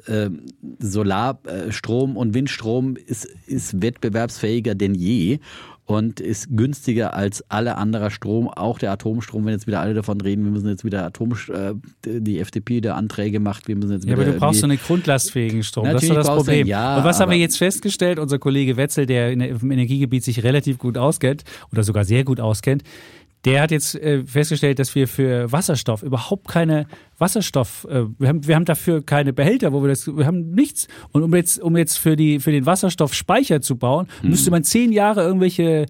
äh, 0.06 0.30
Solarstrom 0.78 2.16
und 2.16 2.34
Windstrom 2.34 2.96
ist, 2.96 3.26
ist 3.46 3.80
wettbewerbsfähiger 3.82 4.74
denn 4.74 4.94
je 4.94 5.38
und 5.86 6.20
ist 6.20 6.48
günstiger 6.56 7.14
als 7.14 7.44
alle 7.50 7.76
anderer 7.76 8.10
Strom, 8.10 8.48
auch 8.48 8.78
der 8.78 8.90
Atomstrom, 8.92 9.44
wenn 9.44 9.52
jetzt 9.52 9.66
wieder 9.66 9.80
alle 9.80 9.92
davon 9.92 10.20
reden, 10.20 10.44
wir 10.44 10.50
müssen 10.50 10.68
jetzt 10.68 10.84
wieder 10.84 11.04
Atom, 11.04 11.32
äh, 11.48 11.74
die 12.04 12.38
FDP 12.38 12.80
der 12.80 12.96
Anträge 12.96 13.38
macht, 13.38 13.68
wir 13.68 13.76
müssen 13.76 13.92
jetzt 13.92 14.06
wieder. 14.06 14.16
Ja, 14.16 14.22
aber 14.22 14.32
du 14.32 14.38
brauchst 14.38 14.60
so 14.60 14.66
einen 14.66 14.78
grundlastfähigen 14.78 15.62
Strom, 15.62 15.84
das 15.84 16.02
ist 16.02 16.10
doch 16.10 16.16
das 16.16 16.28
Problem. 16.28 16.60
Einen, 16.60 16.68
ja, 16.68 16.98
und 16.98 17.04
was 17.04 17.20
haben 17.20 17.30
wir 17.30 17.38
jetzt 17.38 17.58
festgestellt? 17.58 18.18
Unser 18.18 18.38
Kollege 18.38 18.76
Wetzel, 18.76 19.04
der 19.04 19.32
im 19.32 19.70
Energiegebiet 19.70 20.24
sich 20.24 20.42
relativ 20.42 20.78
gut 20.78 20.96
auskennt 20.96 21.44
oder 21.70 21.82
sogar 21.82 22.04
sehr 22.04 22.24
gut 22.24 22.40
auskennt, 22.40 22.82
der 23.44 23.62
hat 23.62 23.70
jetzt 23.70 23.94
äh, 23.94 24.24
festgestellt, 24.24 24.78
dass 24.78 24.94
wir 24.94 25.06
für 25.06 25.50
Wasserstoff 25.52 26.02
überhaupt 26.02 26.48
keine 26.48 26.86
Wasserstoff, 27.18 27.86
äh, 27.90 28.04
wir, 28.18 28.28
haben, 28.28 28.46
wir 28.46 28.54
haben 28.54 28.64
dafür 28.64 29.04
keine 29.04 29.32
Behälter, 29.32 29.72
wo 29.72 29.82
wir 29.82 29.88
das, 29.88 30.06
wir 30.06 30.26
haben 30.26 30.50
nichts. 30.54 30.88
Und 31.12 31.22
um 31.22 31.34
jetzt, 31.34 31.60
um 31.60 31.76
jetzt 31.76 31.98
für, 31.98 32.16
die, 32.16 32.40
für 32.40 32.52
den 32.52 32.66
Wasserstoff 32.66 33.14
Speicher 33.14 33.60
zu 33.60 33.76
bauen, 33.76 34.08
mhm. 34.22 34.30
müsste 34.30 34.50
man 34.50 34.64
zehn 34.64 34.92
Jahre 34.92 35.22
irgendwelche 35.22 35.86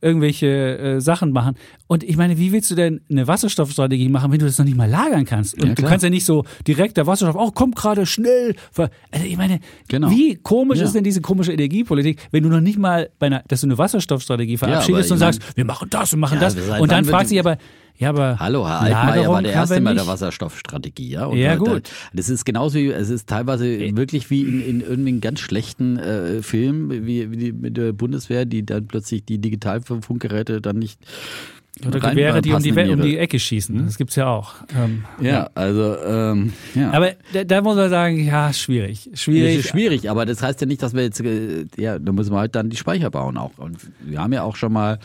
irgendwelche 0.00 0.78
äh, 0.78 1.00
Sachen 1.00 1.32
machen. 1.32 1.54
Und 1.86 2.04
ich 2.04 2.16
meine, 2.16 2.38
wie 2.38 2.52
willst 2.52 2.70
du 2.70 2.74
denn 2.74 3.00
eine 3.10 3.26
Wasserstoffstrategie 3.26 4.08
machen, 4.08 4.30
wenn 4.30 4.38
du 4.38 4.46
das 4.46 4.58
noch 4.58 4.64
nicht 4.64 4.76
mal 4.76 4.88
lagern 4.88 5.24
kannst? 5.24 5.54
Und 5.54 5.68
ja, 5.68 5.74
du 5.74 5.82
kannst 5.82 6.04
ja 6.04 6.10
nicht 6.10 6.24
so 6.24 6.44
direkt 6.66 6.96
der 6.96 7.06
Wasserstoff, 7.06 7.36
oh, 7.40 7.50
kommt 7.50 7.76
gerade 7.76 8.06
schnell. 8.06 8.54
Also 8.76 9.26
ich 9.26 9.36
meine, 9.36 9.60
genau. 9.88 10.10
wie 10.10 10.36
komisch 10.36 10.78
ja. 10.78 10.84
ist 10.84 10.94
denn 10.94 11.04
diese 11.04 11.20
komische 11.20 11.52
Energiepolitik, 11.52 12.20
wenn 12.30 12.42
du 12.42 12.48
noch 12.48 12.60
nicht 12.60 12.78
mal 12.78 13.10
bei 13.18 13.26
einer, 13.26 13.42
dass 13.48 13.62
du 13.62 13.66
eine 13.66 13.78
Wasserstoffstrategie 13.78 14.56
verabschiedest 14.56 15.10
ja, 15.10 15.14
und 15.14 15.18
sagst, 15.18 15.56
wir 15.56 15.64
machen 15.64 15.88
das 15.90 16.12
und 16.12 16.20
machen 16.20 16.38
das. 16.40 16.56
Und 16.56 16.92
dann 16.92 17.04
fragt 17.04 17.28
sich 17.28 17.38
aber, 17.38 17.58
ja, 17.98 18.10
aber. 18.10 18.38
Hallo, 18.38 18.66
Herr 18.66 18.80
Altmaier 18.80 19.28
war 19.28 19.42
der 19.42 19.52
erste 19.52 19.80
Mal 19.80 19.94
der 19.94 20.06
Wasserstoffstrategie, 20.06 21.10
ja. 21.10 21.26
Und 21.26 21.36
ja, 21.36 21.56
gut. 21.56 21.90
Das 22.12 22.28
ist 22.28 22.44
genauso 22.44 22.78
wie, 22.78 22.88
es 22.88 23.10
ist 23.10 23.28
teilweise 23.28 23.66
äh. 23.66 23.96
wirklich 23.96 24.30
wie 24.30 24.42
in, 24.42 24.60
in 24.60 24.80
irgendwie 24.80 25.18
ganz 25.20 25.40
schlechten 25.40 25.98
äh, 25.98 26.42
Filmen, 26.42 27.06
wie, 27.06 27.30
wie 27.30 27.36
die, 27.36 27.52
mit 27.52 27.76
der 27.76 27.92
Bundeswehr, 27.92 28.44
die 28.44 28.64
dann 28.64 28.86
plötzlich 28.86 29.24
die 29.24 29.38
Digitalfunkgeräte 29.38 30.60
dann 30.60 30.78
nicht 30.78 31.00
oder 31.86 32.00
Gewehre, 32.00 32.42
die 32.42 32.52
um 32.52 32.62
die, 32.62 32.72
um 32.72 33.00
die 33.00 33.18
Ecke 33.18 33.38
schießen. 33.38 33.86
Das 33.86 33.98
gibt's 33.98 34.16
ja 34.16 34.26
auch. 34.26 34.54
Ähm, 34.76 35.04
ja, 35.20 35.28
ja, 35.28 35.50
also 35.54 35.96
ähm, 36.04 36.52
ja. 36.74 36.90
Aber 36.90 37.12
da, 37.32 37.44
da, 37.44 37.62
muss 37.62 37.76
man 37.76 37.88
sagen, 37.88 38.24
ja, 38.24 38.52
schwierig. 38.52 39.10
Schwierig. 39.14 39.66
schwierig, 39.66 40.10
aber 40.10 40.26
das 40.26 40.42
heißt 40.42 40.60
ja 40.60 40.66
nicht, 40.66 40.82
dass 40.82 40.94
wir 40.94 41.02
jetzt, 41.02 41.20
äh, 41.20 41.66
ja, 41.76 41.98
da 41.98 42.12
müssen 42.12 42.32
wir 42.32 42.38
halt 42.38 42.54
dann 42.56 42.70
die 42.70 42.76
Speicher 42.76 43.10
bauen 43.10 43.36
auch. 43.36 43.58
Und 43.58 43.78
wir 44.00 44.20
haben 44.20 44.32
ja 44.32 44.42
auch 44.42 44.56
schon 44.56 44.72
mal 44.72 44.98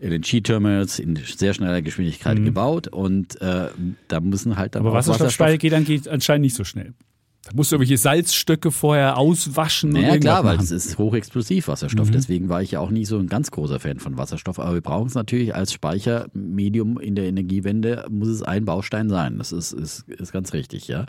LNG-Terminals 0.00 0.98
in 0.98 1.16
sehr 1.16 1.54
schneller 1.54 1.82
Geschwindigkeit 1.82 2.38
mhm. 2.38 2.44
gebaut 2.44 2.88
und 2.88 3.40
äh, 3.40 3.68
da 4.08 4.20
müssen 4.20 4.56
halt 4.56 4.74
dann 4.74 4.82
Aber 4.82 4.92
Wasserstoffspeicher 4.92 5.58
geht 5.58 5.72
dann 5.72 5.84
geht 5.84 6.08
anscheinend 6.08 6.42
nicht 6.42 6.54
so 6.54 6.64
schnell. 6.64 6.94
Da 7.48 7.54
musst 7.54 7.72
du 7.72 7.76
irgendwelche 7.76 7.96
Salzstöcke 7.96 8.70
vorher 8.70 9.16
auswaschen. 9.16 9.96
Ja, 9.96 10.18
klar, 10.18 10.44
weil 10.44 10.58
es 10.58 10.70
ist 10.70 10.98
hochexplosiv 10.98 11.68
Wasserstoff. 11.68 12.08
Mhm. 12.08 12.12
Deswegen 12.12 12.48
war 12.50 12.60
ich 12.60 12.72
ja 12.72 12.80
auch 12.80 12.90
nie 12.90 13.06
so 13.06 13.18
ein 13.18 13.26
ganz 13.26 13.50
großer 13.50 13.80
Fan 13.80 14.00
von 14.00 14.18
Wasserstoff. 14.18 14.58
Aber 14.58 14.74
wir 14.74 14.80
brauchen 14.82 15.06
es 15.06 15.14
natürlich 15.14 15.54
als 15.54 15.72
Speichermedium 15.72 17.00
in 17.00 17.14
der 17.14 17.24
Energiewende, 17.24 18.04
muss 18.10 18.28
es 18.28 18.42
ein 18.42 18.66
Baustein 18.66 19.08
sein. 19.08 19.38
Das 19.38 19.52
ist, 19.52 19.72
ist, 19.72 20.06
ist 20.08 20.32
ganz 20.32 20.52
richtig, 20.52 20.88
ja. 20.88 21.06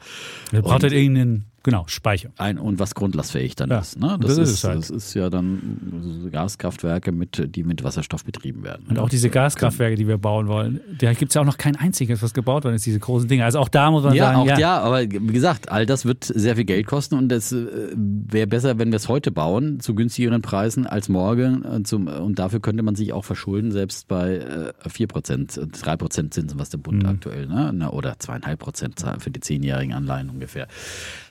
Wir 0.51 0.61
braucht 0.61 0.83
halt 0.83 0.93
irgendeinen 0.93 1.45
Genau, 1.69 1.85
Speicher. 1.87 2.31
Ein, 2.37 2.57
und 2.57 2.79
was 2.79 2.95
grundlastfähig 2.95 3.55
dann 3.55 3.69
ja, 3.69 3.77
ist. 3.77 3.99
Ne? 3.99 4.17
Das, 4.19 4.35
das, 4.35 4.37
ist, 4.37 4.53
ist 4.55 4.63
halt. 4.63 4.77
das 4.79 4.89
ist 4.89 5.13
ja 5.13 5.29
dann 5.29 6.29
Gaskraftwerke, 6.31 7.11
mit, 7.11 7.55
die 7.55 7.63
mit 7.63 7.83
Wasserstoff 7.83 8.25
betrieben 8.25 8.63
werden. 8.63 8.87
Und 8.89 8.97
auch 8.97 9.07
diese 9.07 9.29
Gaskraftwerke, 9.29 9.95
die 9.95 10.07
wir 10.07 10.17
bauen 10.17 10.47
wollen, 10.47 10.79
da 10.97 11.13
gibt 11.13 11.29
es 11.29 11.35
ja 11.35 11.41
auch 11.41 11.45
noch 11.45 11.59
kein 11.59 11.75
einziges, 11.75 12.23
was 12.23 12.33
gebaut 12.33 12.63
worden 12.63 12.73
ist, 12.73 12.87
diese 12.87 12.99
großen 12.99 13.27
Dinge. 13.27 13.45
Also 13.45 13.59
auch 13.59 13.69
da 13.69 13.91
muss 13.91 14.03
man 14.03 14.15
ja, 14.15 14.25
sagen. 14.25 14.37
Auch, 14.39 14.47
ja, 14.47 14.57
ja, 14.57 14.79
aber 14.79 15.01
wie 15.01 15.33
gesagt, 15.33 15.71
all 15.71 15.85
das 15.85 16.05
wird 16.05 16.23
sehr 16.23 16.55
viel 16.55 16.65
Geld 16.65 16.87
kosten 16.87 17.15
und 17.15 17.31
es 17.31 17.51
äh, 17.51 17.67
wäre 17.95 18.47
besser, 18.47 18.79
wenn 18.79 18.91
wir 18.91 18.97
es 18.97 19.07
heute 19.07 19.31
bauen, 19.31 19.79
zu 19.79 19.93
günstigeren 19.93 20.41
Preisen 20.41 20.87
als 20.87 21.07
morgen. 21.07 21.61
Und, 21.61 21.87
zum, 21.87 22.07
und 22.07 22.39
dafür 22.39 22.61
könnte 22.61 22.81
man 22.81 22.95
sich 22.95 23.13
auch 23.13 23.25
verschulden, 23.25 23.71
selbst 23.71 24.07
bei 24.07 24.37
äh, 24.37 24.87
4%, 24.87 25.71
3% 25.71 26.31
Zinsen, 26.31 26.57
was 26.57 26.71
der 26.71 26.79
Bund 26.79 27.03
mhm. 27.03 27.09
aktuell, 27.09 27.45
ne? 27.45 27.91
oder 27.91 28.13
2,5% 28.13 29.19
für 29.19 29.29
die 29.29 29.39
zehnjährigen 29.39 29.93
Anleihen 29.93 30.31
ungefähr. 30.31 30.67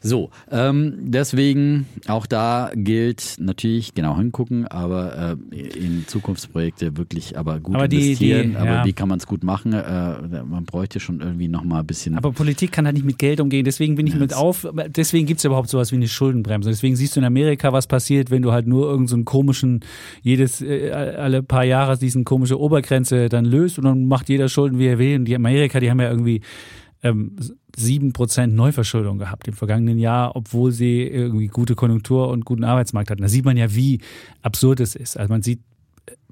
So, 0.01 0.31
ähm, 0.51 0.95
deswegen 1.01 1.87
auch 2.07 2.27
da 2.27 2.71
gilt 2.75 3.37
natürlich 3.39 3.95
genau 3.95 4.17
hingucken, 4.17 4.67
aber 4.69 5.37
äh, 5.53 5.57
in 5.61 6.05
Zukunftsprojekte 6.07 6.97
wirklich 6.97 7.37
aber 7.37 7.59
gut 7.61 7.75
Aber 7.75 7.89
die- 7.89 7.97
investieren. 7.97 8.51
die- 8.51 8.57
aber 8.57 8.67
ja. 8.71 8.85
wie 8.85 8.93
kann 8.93 9.09
man 9.09 9.19
es 9.19 9.27
gut 9.27 9.43
machen? 9.43 9.73
Äh, 9.73 10.45
man 10.45 10.65
bräuchte 10.65 11.01
schon 11.01 11.21
irgendwie 11.21 11.49
noch 11.49 11.65
mal 11.65 11.81
ein 11.81 11.87
bisschen. 11.87 12.17
Aber 12.17 12.33
Politik 12.33 12.73
kann 12.73 12.87
halt 12.87 12.95
nicht 12.95 13.07
mit 13.07 13.19
Geld 13.19 13.41
umgehen. 13.41 13.65
Deswegen 13.65 13.97
bin 13.97 14.07
ich 14.07 14.15
mit 14.15 14.35
auf. 14.35 14.67
Deswegen 14.97 15.27
gibt 15.27 15.39
es 15.39 15.45
überhaupt 15.45 15.69
sowas 15.69 15.91
wie 15.93 15.97
eine 15.97 16.09
Schuldenbremse. 16.09 16.69
Deswegen 16.71 16.95
siehst 16.97 17.17
du 17.17 17.21
in 17.21 17.27
Amerika, 17.27 17.73
was 17.73 17.87
passiert, 17.87 18.31
wenn 18.31 18.43
du 18.43 18.53
halt 18.53 18.67
nur 18.67 18.85
irgendeinen 18.85 19.09
so 19.09 19.17
einen 19.17 19.25
komischen, 19.25 19.81
jedes, 20.23 20.61
äh, 20.63 20.91
alle 20.93 21.43
paar 21.43 21.65
Jahre 21.65 21.99
diesen 21.99 22.25
komische 22.25 22.59
Obergrenze 22.61 23.29
dann 23.29 23.45
löst 23.45 23.79
und 23.79 23.85
dann 23.85 24.05
macht 24.07 24.29
jeder 24.29 24.49
Schulden, 24.49 24.79
wie 24.79 24.87
er 24.87 24.99
will. 24.99 25.17
Und 25.19 25.25
die 25.25 25.35
Amerika, 25.35 25.81
die 25.81 25.91
haben 25.91 26.01
ja 26.01 26.09
irgendwie 26.11 26.41
ähm, 27.03 27.37
7% 27.79 28.49
Neuverschuldung 28.49 29.19
gehabt 29.19 29.49
im 29.49 29.55
vergangenen 29.55 29.99
Jahr, 29.99 30.37
obwohl 30.37 30.73
sie 30.73 31.03
irgendwie 31.03 31.47
gute 31.47 31.75
Konjunktur 31.75 32.29
und 32.29 32.45
guten 32.45 32.65
Arbeitsmarkt 32.65 33.11
hatten. 33.11 33.23
Da 33.23 33.29
sieht 33.29 33.45
man 33.45 33.57
ja, 33.57 33.75
wie 33.75 34.01
absurd 34.43 34.81
es 34.81 34.95
ist. 34.95 35.17
Also 35.17 35.33
man 35.33 35.43
sieht, 35.43 35.61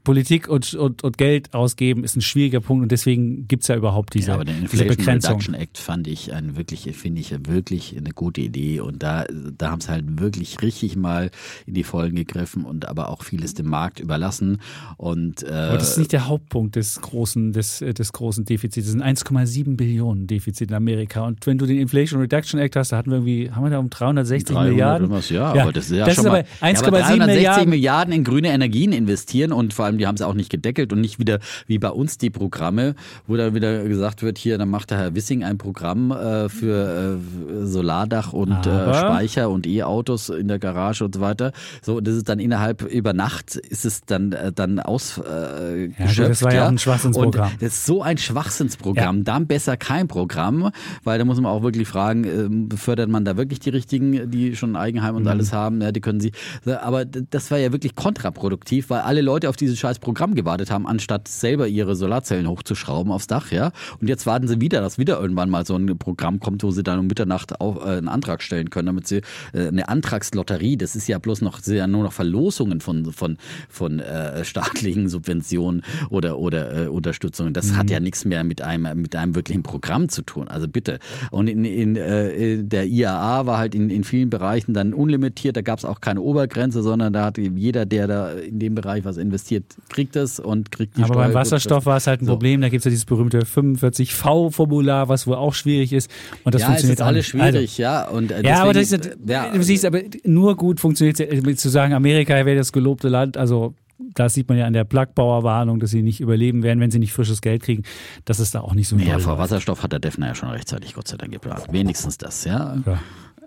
Politik 0.07 0.47
und, 0.47 0.73
und, 0.74 1.03
und 1.03 1.19
Geld 1.19 1.53
ausgeben 1.53 2.05
ist 2.05 2.15
ein 2.15 2.20
schwieriger 2.20 2.61
Punkt 2.61 2.85
und 2.85 2.93
deswegen 2.93 3.49
gibt 3.49 3.62
es 3.62 3.69
ja 3.69 3.74
überhaupt 3.74 4.15
diese, 4.15 4.28
ja, 4.28 4.35
aber 4.35 4.45
den 4.45 4.61
diese 4.61 4.85
Inflation 4.85 4.97
Begrenzung. 4.97 5.31
Reduction 5.33 5.55
Act 5.55 5.78
fand 5.78 6.07
ich 6.07 6.33
ein 6.33 6.57
wirklich, 6.57 6.83
finde 6.97 7.20
ich 7.20 7.35
wirklich 7.49 7.97
eine 7.97 8.11
gute 8.11 8.41
Idee 8.41 8.78
und 8.78 9.03
da, 9.03 9.24
da 9.59 9.73
haben 9.73 9.81
sie 9.81 9.89
halt 9.89 10.05
wirklich 10.20 10.62
richtig 10.62 10.95
mal 10.95 11.33
in 11.66 11.74
die 11.74 11.83
Vollen 11.83 12.15
gegriffen 12.15 12.65
und 12.65 12.87
aber 12.87 13.09
auch 13.09 13.24
vieles 13.24 13.55
dem 13.55 13.66
Markt 13.66 13.99
überlassen 13.99 14.61
und 14.97 15.43
äh, 15.43 15.51
Aber 15.51 15.78
das 15.78 15.91
ist 15.91 15.99
nicht 15.99 16.12
der 16.12 16.28
Hauptpunkt 16.28 16.77
des 16.77 17.01
großen, 17.01 17.53
des, 17.53 17.81
des 17.81 18.12
großen 18.12 18.45
Defizits. 18.45 18.87
Das 18.87 18.93
sind 18.93 19.03
1,7 19.03 19.77
Billionen 19.77 20.28
Defizit 20.28 20.70
in 20.70 20.77
Amerika. 20.77 21.27
Und 21.27 21.45
wenn 21.49 21.59
du 21.59 21.66
den 21.66 21.78
Inflation 21.78 22.20
Reduction 22.20 22.61
Act 22.61 22.77
hast, 22.77 22.93
da 22.93 22.99
hatten 22.99 23.11
wir 23.11 23.16
irgendwie, 23.16 23.51
haben 23.51 23.65
wir 23.65 23.70
da 23.70 23.81
um 23.81 23.91
360 23.91 24.55
300 24.55 24.70
Milliarden? 24.70 25.05
Irgendwas, 25.07 25.31
ja, 25.31 25.53
Ja, 25.53 25.62
aber 25.62 25.73
das 25.73 25.87
ist 25.87 25.97
ja 25.97 26.05
das 26.07 26.15
schon 26.15 26.27
ist 26.27 26.31
mal 26.31 26.45
aber 26.61 26.69
ja, 26.69 26.78
1,7 26.78 26.87
aber 26.87 26.99
360 27.01 27.27
Milliarden. 27.35 27.70
Milliarden 27.70 28.12
in 28.15 28.23
grüne 28.23 28.49
Energien 28.51 28.93
investieren 28.93 29.51
und 29.51 29.74
vor 29.74 29.87
allem 29.87 29.95
die 29.98 30.06
haben 30.06 30.14
es 30.16 30.23
auch 30.23 30.35
nicht 30.35 30.51
gedeckelt 30.51 30.93
und 30.93 31.01
nicht 31.01 31.18
wieder 31.18 31.39
wie 31.66 31.78
bei 31.78 31.90
uns 31.90 32.18
die 32.18 32.31
Programme, 32.31 32.94
wo 33.27 33.36
dann 33.36 33.55
wieder 33.55 33.85
gesagt 33.85 34.23
wird, 34.23 34.39
hier, 34.39 34.59
dann 34.59 34.70
macht 34.70 34.90
der 34.90 34.98
Herr 34.98 35.14
Wissing 35.14 35.44
ein 35.44 35.59
Programm 35.59 36.10
äh, 36.10 36.48
für 36.48 37.18
äh, 37.18 37.66
Solardach 37.66 38.32
und 38.32 38.66
äh, 38.66 38.94
Speicher 38.94 39.51
und 39.51 39.66
E-Autos 39.66 40.28
in 40.28 40.48
der 40.48 40.59
Garage 40.59 41.05
und 41.05 41.14
so 41.14 41.20
weiter. 41.20 41.52
So, 41.82 42.01
das 42.01 42.14
ist 42.14 42.28
dann 42.28 42.39
innerhalb 42.39 42.82
über 42.82 43.12
Nacht 43.12 43.56
ist 43.56 43.85
es 43.85 44.02
dann 44.05 44.32
äh, 44.32 44.52
dann 44.52 44.81
aus 44.81 45.18
äh, 45.18 45.89
gut, 45.89 46.18
das 46.18 46.43
war 46.43 46.55
ja 46.55 46.64
auch 46.64 46.68
ein 46.68 46.78
Schwachsinnsprogramm. 46.78 47.52
Und 47.52 47.62
das 47.62 47.74
ist 47.74 47.86
so 47.86 48.02
ein 48.02 48.18
Schwachsinnsprogramm. 48.18 49.24
Dann 49.24 49.47
besser 49.47 49.77
kein 49.77 50.09
Programm, 50.09 50.70
weil 51.05 51.18
da 51.18 51.24
muss 51.24 51.40
man 51.40 51.51
auch 51.52 51.62
wirklich 51.62 51.89
fragen, 51.89 52.24
ähm, 52.24 52.68
fördert 52.77 53.09
man 53.09 53.24
da 53.24 53.36
wirklich 53.36 53.60
die 53.60 53.70
richtigen, 53.70 54.31
die 54.31 54.56
schon 54.56 54.73
ein 54.73 54.77
Eigenheim 54.77 55.14
und 55.16 55.23
Mhm. 55.23 55.28
alles 55.28 55.52
haben, 55.52 55.81
ja, 55.81 55.93
die 55.93 56.01
können 56.01 56.20
sie. 56.20 56.32
Aber 56.64 57.05
das 57.05 57.51
war 57.51 57.59
ja 57.59 57.73
wirklich 57.73 57.94
kontraproduktiv, 57.94 58.90
weil 58.90 59.01
alle 59.01 59.20
Leute 59.20 59.48
auf 59.48 59.56
dieses 59.56 59.78
scheiß 59.87 59.99
Programm 60.01 60.35
gewartet 60.35 60.71
haben, 60.71 60.87
anstatt 60.87 61.29
selber 61.29 61.69
ihre 61.69 61.95
Solarzellen 61.95 62.49
hochzuschrauben 62.49 63.13
aufs 63.13 63.27
Dach, 63.27 63.53
ja. 63.53 63.71
Und 64.01 64.09
jetzt 64.09 64.27
warten 64.27 64.49
sie 64.49 64.61
wieder, 64.61 64.81
dass 64.81 64.99
wieder 64.99 65.21
irgendwann 65.21 65.49
mal 65.49 65.65
so 65.65 65.77
ein 65.77 65.87
Programm 65.99 66.41
kommt, 66.41 66.63
wo 66.63 66.71
sie 66.71 66.83
dann 66.83 66.99
um 66.99 67.07
Mitternacht 67.07 67.61
auf, 67.61 67.77
äh, 67.85 67.99
einen 67.99 68.09
Antrag 68.09 68.43
stellen 68.43 68.71
können, 68.71 68.87
damit 68.87 69.07
sie 69.07 69.23
äh, 69.53 69.69
eine 69.69 69.89
Antragslotterie, 69.89 70.77
das 70.77 70.97
ist 70.97 71.07
ja 71.07 71.19
bloß 71.19 71.43
noch, 71.43 71.61
sind 71.61 71.77
ja 71.77 71.87
nur 71.87 72.03
noch 72.03 72.13
Verlosungen 72.13 72.81
von, 72.81 73.13
von, 73.13 73.39
von 73.69 74.01
äh, 74.01 74.45
staatlichen 74.45 75.09
Subventionen 75.17 75.83
oder, 76.11 76.39
oder 76.39 76.85
äh, 76.85 76.89
Unterstützung. 76.89 77.53
Das 77.53 77.75
hat 77.77 77.91
ja 77.91 78.01
nichts 78.01 78.25
mehr 78.25 78.45
mit 78.45 78.63
einem, 78.63 79.01
mit 79.01 79.15
einem 79.15 79.35
wirklichen 79.35 79.63
Programm 79.63 80.09
zu 80.09 80.23
tun. 80.23 80.49
Also 80.49 80.67
bitte. 80.69 80.99
Und 81.31 81.49
in, 81.49 81.65
in 81.65 81.97
äh, 81.97 82.63
der 82.63 82.87
IAA 82.87 83.47
war 83.47 83.59
halt 83.59 83.75
in, 83.75 83.91
in 83.91 84.05
vielen 84.05 84.31
Bereichen 84.31 84.75
dann 84.75 84.95
unlimitiert, 84.95 85.57
da 85.57 85.63
gab 85.63 85.79
es 85.79 85.85
auch 85.85 86.01
keine 86.01 86.21
Obergrenze, 86.21 86.83
sondern 86.83 87.13
da 87.13 87.27
hat 87.27 87.39
jeder, 87.39 87.87
der 87.87 88.07
da 88.07 88.33
in 88.33 88.59
dem 88.59 88.75
Bereich 88.75 89.05
was 89.05 89.17
investiert, 89.17 89.66
kriegt 89.89 90.17
das 90.17 90.41
und 90.41 90.71
kriegt 90.73 90.97
die 90.97 91.03
Aber 91.03 91.15
beim 91.15 91.31
Steuer- 91.31 91.35
Wasserstoff 91.41 91.87
war 91.87 91.97
es 91.97 92.07
halt 92.07 92.23
ein 92.23 92.27
So. 92.27 92.33
Problem. 92.33 92.61
Da 92.61 92.69
gibt 92.69 92.81
es 92.81 92.85
ja 92.85 92.91
dieses 92.91 93.05
berühmte 93.05 93.45
45V-Formular, 93.45 95.09
was 95.09 95.27
wohl 95.27 95.37
auch 95.37 95.55
schwierig 95.55 95.93
ist. 95.93 96.11
Und 96.45 96.55
das 96.55 96.63
ja, 96.63 96.69
es 96.69 96.83
funktioniert 96.83 96.99
ist 96.99 97.03
auch 97.03 97.07
alles. 97.07 97.35
Also, 97.35 97.53
schwierig, 97.59 97.79
ja. 97.79 98.09
Und 98.09 98.31
äh, 98.33 98.43
Ja, 98.45 98.63
aber 98.63 98.73
das 98.73 98.93
ist, 98.93 99.17
ja, 99.27 99.51
du 99.53 99.63
siehst, 99.63 99.85
aber 99.85 100.01
nur 100.25 100.57
gut 100.57 100.81
funktioniert 100.81 101.21
es, 101.21 101.57
zu 101.59 101.69
sagen, 101.69 101.93
Amerika 101.95 102.35
wäre 102.45 102.57
das 102.57 102.73
gelobte 102.73 103.09
Land, 103.09 103.37
also 103.37 103.75
das 104.15 104.35
sieht 104.35 104.47
man 104.49 104.59
ja 104.59 104.67
an 104.67 104.75
der 104.75 104.85
Plug-Bauer-Warnung, 104.85 105.81
dass 105.81 105.91
sie 105.91 106.03
nicht 106.03 106.21
überleben 106.21 106.63
werden, 106.63 106.81
wenn 106.81 106.91
sie 106.91 106.99
nicht 106.99 107.15
frisches 107.15 107.41
Geld 107.41 107.63
kriegen. 107.63 107.83
Das 108.27 108.41
ist 108.41 108.55
da 108.55 108.61
auch 108.61 108.75
nicht 108.75 108.89
so 108.89 108.97
Ja, 108.97 109.19
vor 109.19 109.39
Wasserstoff 109.39 109.83
hat 109.83 109.93
der 109.93 110.01
Defner 110.01 110.27
ja 110.29 110.35
schon 110.35 110.51
rechtzeitig 110.51 110.93
Gott 110.95 111.09
sei 111.09 111.17
Dank 111.17 111.33
geplant. 111.33 111.63
Wenigstens 111.71 112.19
das, 112.19 112.45
ja. 112.45 112.77
Ja, 112.85 112.99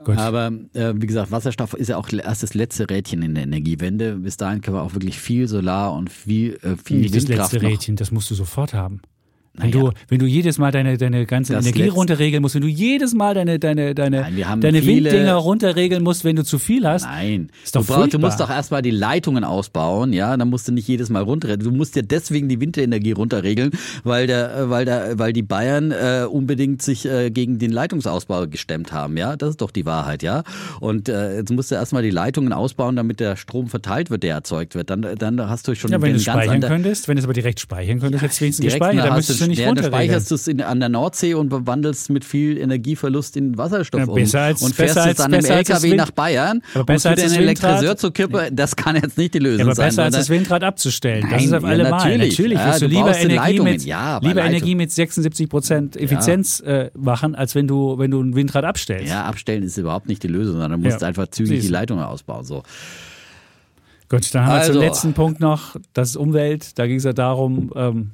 gut. 0.03 0.17
Aber 0.17 0.51
äh, 0.73 0.93
wie 0.95 1.07
gesagt, 1.07 1.31
Wasserstoff 1.31 1.73
ist 1.73 1.89
ja 1.89 1.97
auch 1.97 2.09
erst 2.11 2.43
das 2.43 2.53
letzte 2.53 2.89
Rädchen 2.89 3.21
in 3.21 3.35
der 3.35 3.43
Energiewende. 3.43 4.15
Bis 4.15 4.37
dahin 4.37 4.61
können 4.61 4.77
wir 4.77 4.83
auch 4.83 4.93
wirklich 4.93 5.19
viel 5.19 5.47
Solar 5.47 5.93
und 5.93 6.09
viel, 6.09 6.59
äh, 6.63 6.75
viel 6.75 6.99
nicht 6.99 7.15
das 7.15 7.27
Windkraft 7.27 7.53
letzte 7.53 7.65
noch. 7.65 7.71
Rädchen, 7.71 7.95
das 7.95 8.11
musst 8.11 8.29
du 8.31 8.35
sofort 8.35 8.73
haben. 8.73 9.01
Wenn, 9.53 9.71
Naja. 9.71 9.81
du, 9.89 9.91
wenn 10.07 10.19
du 10.19 10.25
jedes 10.25 10.57
Mal 10.57 10.71
deine, 10.71 10.97
deine 10.97 11.25
ganze 11.25 11.53
Das 11.53 11.65
Energie 11.65 11.87
runterregeln 11.89 12.41
musst, 12.41 12.55
wenn 12.55 12.61
du 12.61 12.67
jedes 12.67 13.13
Mal 13.13 13.33
deine, 13.33 13.59
deine, 13.59 13.93
deine, 13.95 14.21
Nein, 14.21 14.61
deine 14.61 14.81
viele- 14.81 15.09
Winddinger 15.11 15.33
runterregeln 15.33 16.03
musst, 16.03 16.23
wenn 16.23 16.35
du 16.35 16.43
zu 16.43 16.59
viel 16.59 16.87
hast. 16.87 17.03
Nein, 17.05 17.49
Ist 17.63 17.75
doch 17.75 17.85
du, 17.85 17.93
brauchst, 17.93 18.13
du 18.13 18.19
musst 18.19 18.39
doch 18.39 18.49
erstmal 18.49 18.81
die 18.81 18.91
Leitungen 18.91 19.43
ausbauen, 19.43 20.13
ja, 20.13 20.37
dann 20.37 20.49
musst 20.49 20.67
du 20.67 20.71
nicht 20.71 20.87
jedes 20.87 21.09
Mal 21.09 21.23
runter. 21.23 21.57
Du 21.57 21.71
musst 21.71 21.95
ja 21.95 22.01
deswegen 22.03 22.47
die 22.47 22.61
Winterenergie 22.61 23.11
runterregeln, 23.11 23.71
weil 24.03 24.27
der, 24.27 24.55
äh, 24.55 24.69
weil 24.69 24.85
der, 24.85 25.17
weil 25.19 25.33
die 25.33 25.41
Bayern 25.43 25.91
äh, 25.91 26.25
unbedingt 26.29 26.81
sich 26.81 27.05
äh, 27.05 27.29
gegen 27.31 27.59
den 27.59 27.71
Leitungsausbau 27.71 28.47
gestemmt 28.47 28.93
haben, 28.93 29.17
ja, 29.17 29.35
das 29.35 29.51
ist 29.51 29.61
doch 29.61 29.71
die 29.71 29.85
Wahrheit, 29.85 30.23
ja. 30.23 30.43
Und 30.79 31.09
äh, 31.09 31.37
jetzt 31.37 31.51
musst 31.51 31.71
du 31.71 31.75
erstmal 31.75 32.03
die 32.03 32.11
Leitungen 32.11 32.53
ausbauen, 32.53 32.95
damit 32.95 33.19
der 33.19 33.35
Strom 33.35 33.67
verteilt 33.67 34.09
wird, 34.09 34.23
der 34.23 34.35
erzeugt 34.35 34.75
wird. 34.75 34.89
Dann, 34.89 35.05
dann 35.17 35.49
hast 35.49 35.67
du 35.67 35.75
schon 35.75 35.91
Ja, 35.91 36.01
wenn 36.01 36.13
du 36.13 36.19
speichern 36.19 36.61
könntest, 36.61 37.07
wenn 37.07 37.15
du 37.15 37.19
es 37.19 37.25
aber 37.25 37.33
direkt 37.33 37.59
speichern 37.59 37.99
könntest, 37.99 38.23
hättest 38.23 38.39
du 38.39 38.43
wenigstens 38.45 38.65
gespeichert, 38.65 39.05
dann 39.05 39.15
müsstest 39.15 39.38
du 39.41 39.47
nicht 39.47 39.59
ja, 39.59 39.73
dann 39.73 39.83
speicherst 39.83 40.29
du 40.31 40.35
es 40.35 40.47
in, 40.47 40.61
an 40.61 40.79
der 40.79 40.89
Nordsee 40.89 41.33
und 41.33 41.51
wandelst 41.67 42.09
mit 42.09 42.25
viel 42.25 42.57
Energieverlust 42.57 43.37
in 43.37 43.57
Wasserstoff 43.57 44.01
Ja, 44.01 44.07
um 44.07 44.15
besser 44.15 44.41
als- 44.41 44.61
und 44.61 44.75
fährst 44.75 44.97
es 44.97 45.15
dann 45.17 45.33
im 45.33 45.41
das 45.41 45.49
LKW 45.49 45.95
nach 45.95 46.11
Bayern 46.11 46.61
Aber 46.73 46.85
besser 46.85 47.09
und 47.09 47.15
als 47.15 47.23
das 47.23 47.33
den 47.33 47.41
Elektriseur 47.43 47.97
zu 47.97 48.11
kippen, 48.11 48.55
das 48.55 48.75
kann 48.75 48.95
jetzt 48.95 49.17
nicht 49.17 49.33
die 49.33 49.39
Lösung 49.39 49.59
Ja, 49.59 49.65
aber 49.65 49.75
sein. 49.75 49.87
besser 49.89 50.03
als 50.03 50.15
das 50.15 50.29
Windrad 50.29 50.63
abzustellen. 50.63 51.21
das 51.23 51.31
Nein, 51.31 51.43
ist 51.45 51.53
auf 51.53 51.63
ja, 51.63 51.69
alle 51.69 51.83
Mal. 51.83 51.89
natürlich. 51.91 52.29
Natürlich 52.37 52.57
Ja, 52.59 52.67
wirst 52.67 52.81
du 52.81 52.87
du 52.87 52.95
lieber 52.95 53.17
Energie 53.17 53.59
mit, 53.59 53.85
Ja, 53.85 54.17
lieber 54.21 54.33
Leitung. 54.35 54.49
Energie 54.55 54.75
mit 54.75 54.91
76 54.91 55.49
Prozent 55.49 55.95
Effizienz 55.97 56.59
äh, 56.61 56.89
machen, 56.97 57.35
als 57.35 57.55
wenn 57.55 57.67
du, 57.67 57.97
wenn 57.97 58.11
du 58.11 58.21
ein 58.21 58.35
Windrad 58.35 58.65
abstellst. 58.65 59.09
ja, 59.09 59.23
abstellen 59.25 59.63
ist 59.63 59.77
überhaupt 59.77 60.07
nicht 60.07 60.23
die 60.23 60.27
Lösung, 60.27 60.59
sondern 60.59 60.81
du 60.81 60.89
musst 60.89 61.03
einfach 61.03 61.27
zügig 61.27 61.61
die 61.61 61.67
du. 61.67 61.73
Leitungen 61.73 62.03
ausbauen. 62.03 62.43
So. 62.45 62.63
Gut, 64.09 64.33
dann 64.33 64.43
haben 64.45 64.53
wir 64.53 64.59
Also. 64.61 64.73
zum 64.73 64.81
letzten 64.81 65.13
Punkt 65.13 65.39
noch, 65.39 65.75
das 65.93 66.09
ist 66.09 66.15
Umwelt. 66.17 66.79
Da 66.79 66.87
ging 66.87 66.97
es 66.97 67.03
ja 67.03 67.13
darum, 67.13 67.71
ähm, 67.75 68.11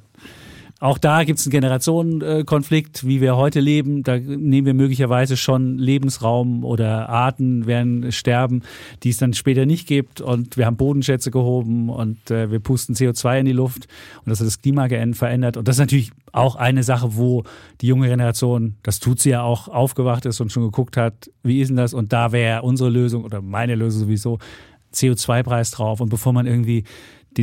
auch 0.78 0.98
da 0.98 1.24
gibt 1.24 1.38
es 1.38 1.46
einen 1.46 1.52
Generationenkonflikt, 1.52 3.06
wie 3.06 3.22
wir 3.22 3.36
heute 3.36 3.60
leben. 3.60 4.02
Da 4.02 4.18
nehmen 4.18 4.66
wir 4.66 4.74
möglicherweise 4.74 5.38
schon 5.38 5.78
Lebensraum 5.78 6.64
oder 6.64 7.08
Arten 7.08 7.66
werden 7.66 8.12
sterben, 8.12 8.62
die 9.02 9.08
es 9.08 9.16
dann 9.16 9.32
später 9.32 9.64
nicht 9.64 9.88
gibt. 9.88 10.20
Und 10.20 10.58
wir 10.58 10.66
haben 10.66 10.76
Bodenschätze 10.76 11.30
gehoben 11.30 11.88
und 11.88 12.30
äh, 12.30 12.50
wir 12.50 12.60
pusten 12.60 12.94
CO2 12.94 13.40
in 13.40 13.46
die 13.46 13.52
Luft 13.52 13.86
und 14.24 14.30
das 14.30 14.40
hat 14.40 14.46
das 14.46 14.60
Klima 14.60 14.86
verändert. 15.14 15.56
Und 15.56 15.66
das 15.66 15.76
ist 15.76 15.80
natürlich 15.80 16.10
auch 16.32 16.56
eine 16.56 16.82
Sache, 16.82 17.16
wo 17.16 17.44
die 17.80 17.86
junge 17.86 18.08
Generation, 18.08 18.76
das 18.82 19.00
tut 19.00 19.18
sie 19.18 19.30
ja 19.30 19.42
auch, 19.42 19.68
aufgewacht 19.68 20.26
ist 20.26 20.40
und 20.40 20.52
schon 20.52 20.64
geguckt 20.64 20.98
hat, 20.98 21.30
wie 21.42 21.62
ist 21.62 21.68
denn 21.68 21.76
das? 21.76 21.94
Und 21.94 22.12
da 22.12 22.32
wäre 22.32 22.60
unsere 22.60 22.90
Lösung 22.90 23.24
oder 23.24 23.40
meine 23.40 23.76
Lösung 23.76 24.02
sowieso 24.02 24.38
CO2-Preis 24.92 25.70
drauf. 25.70 26.00
Und 26.00 26.10
bevor 26.10 26.34
man 26.34 26.46
irgendwie 26.46 26.84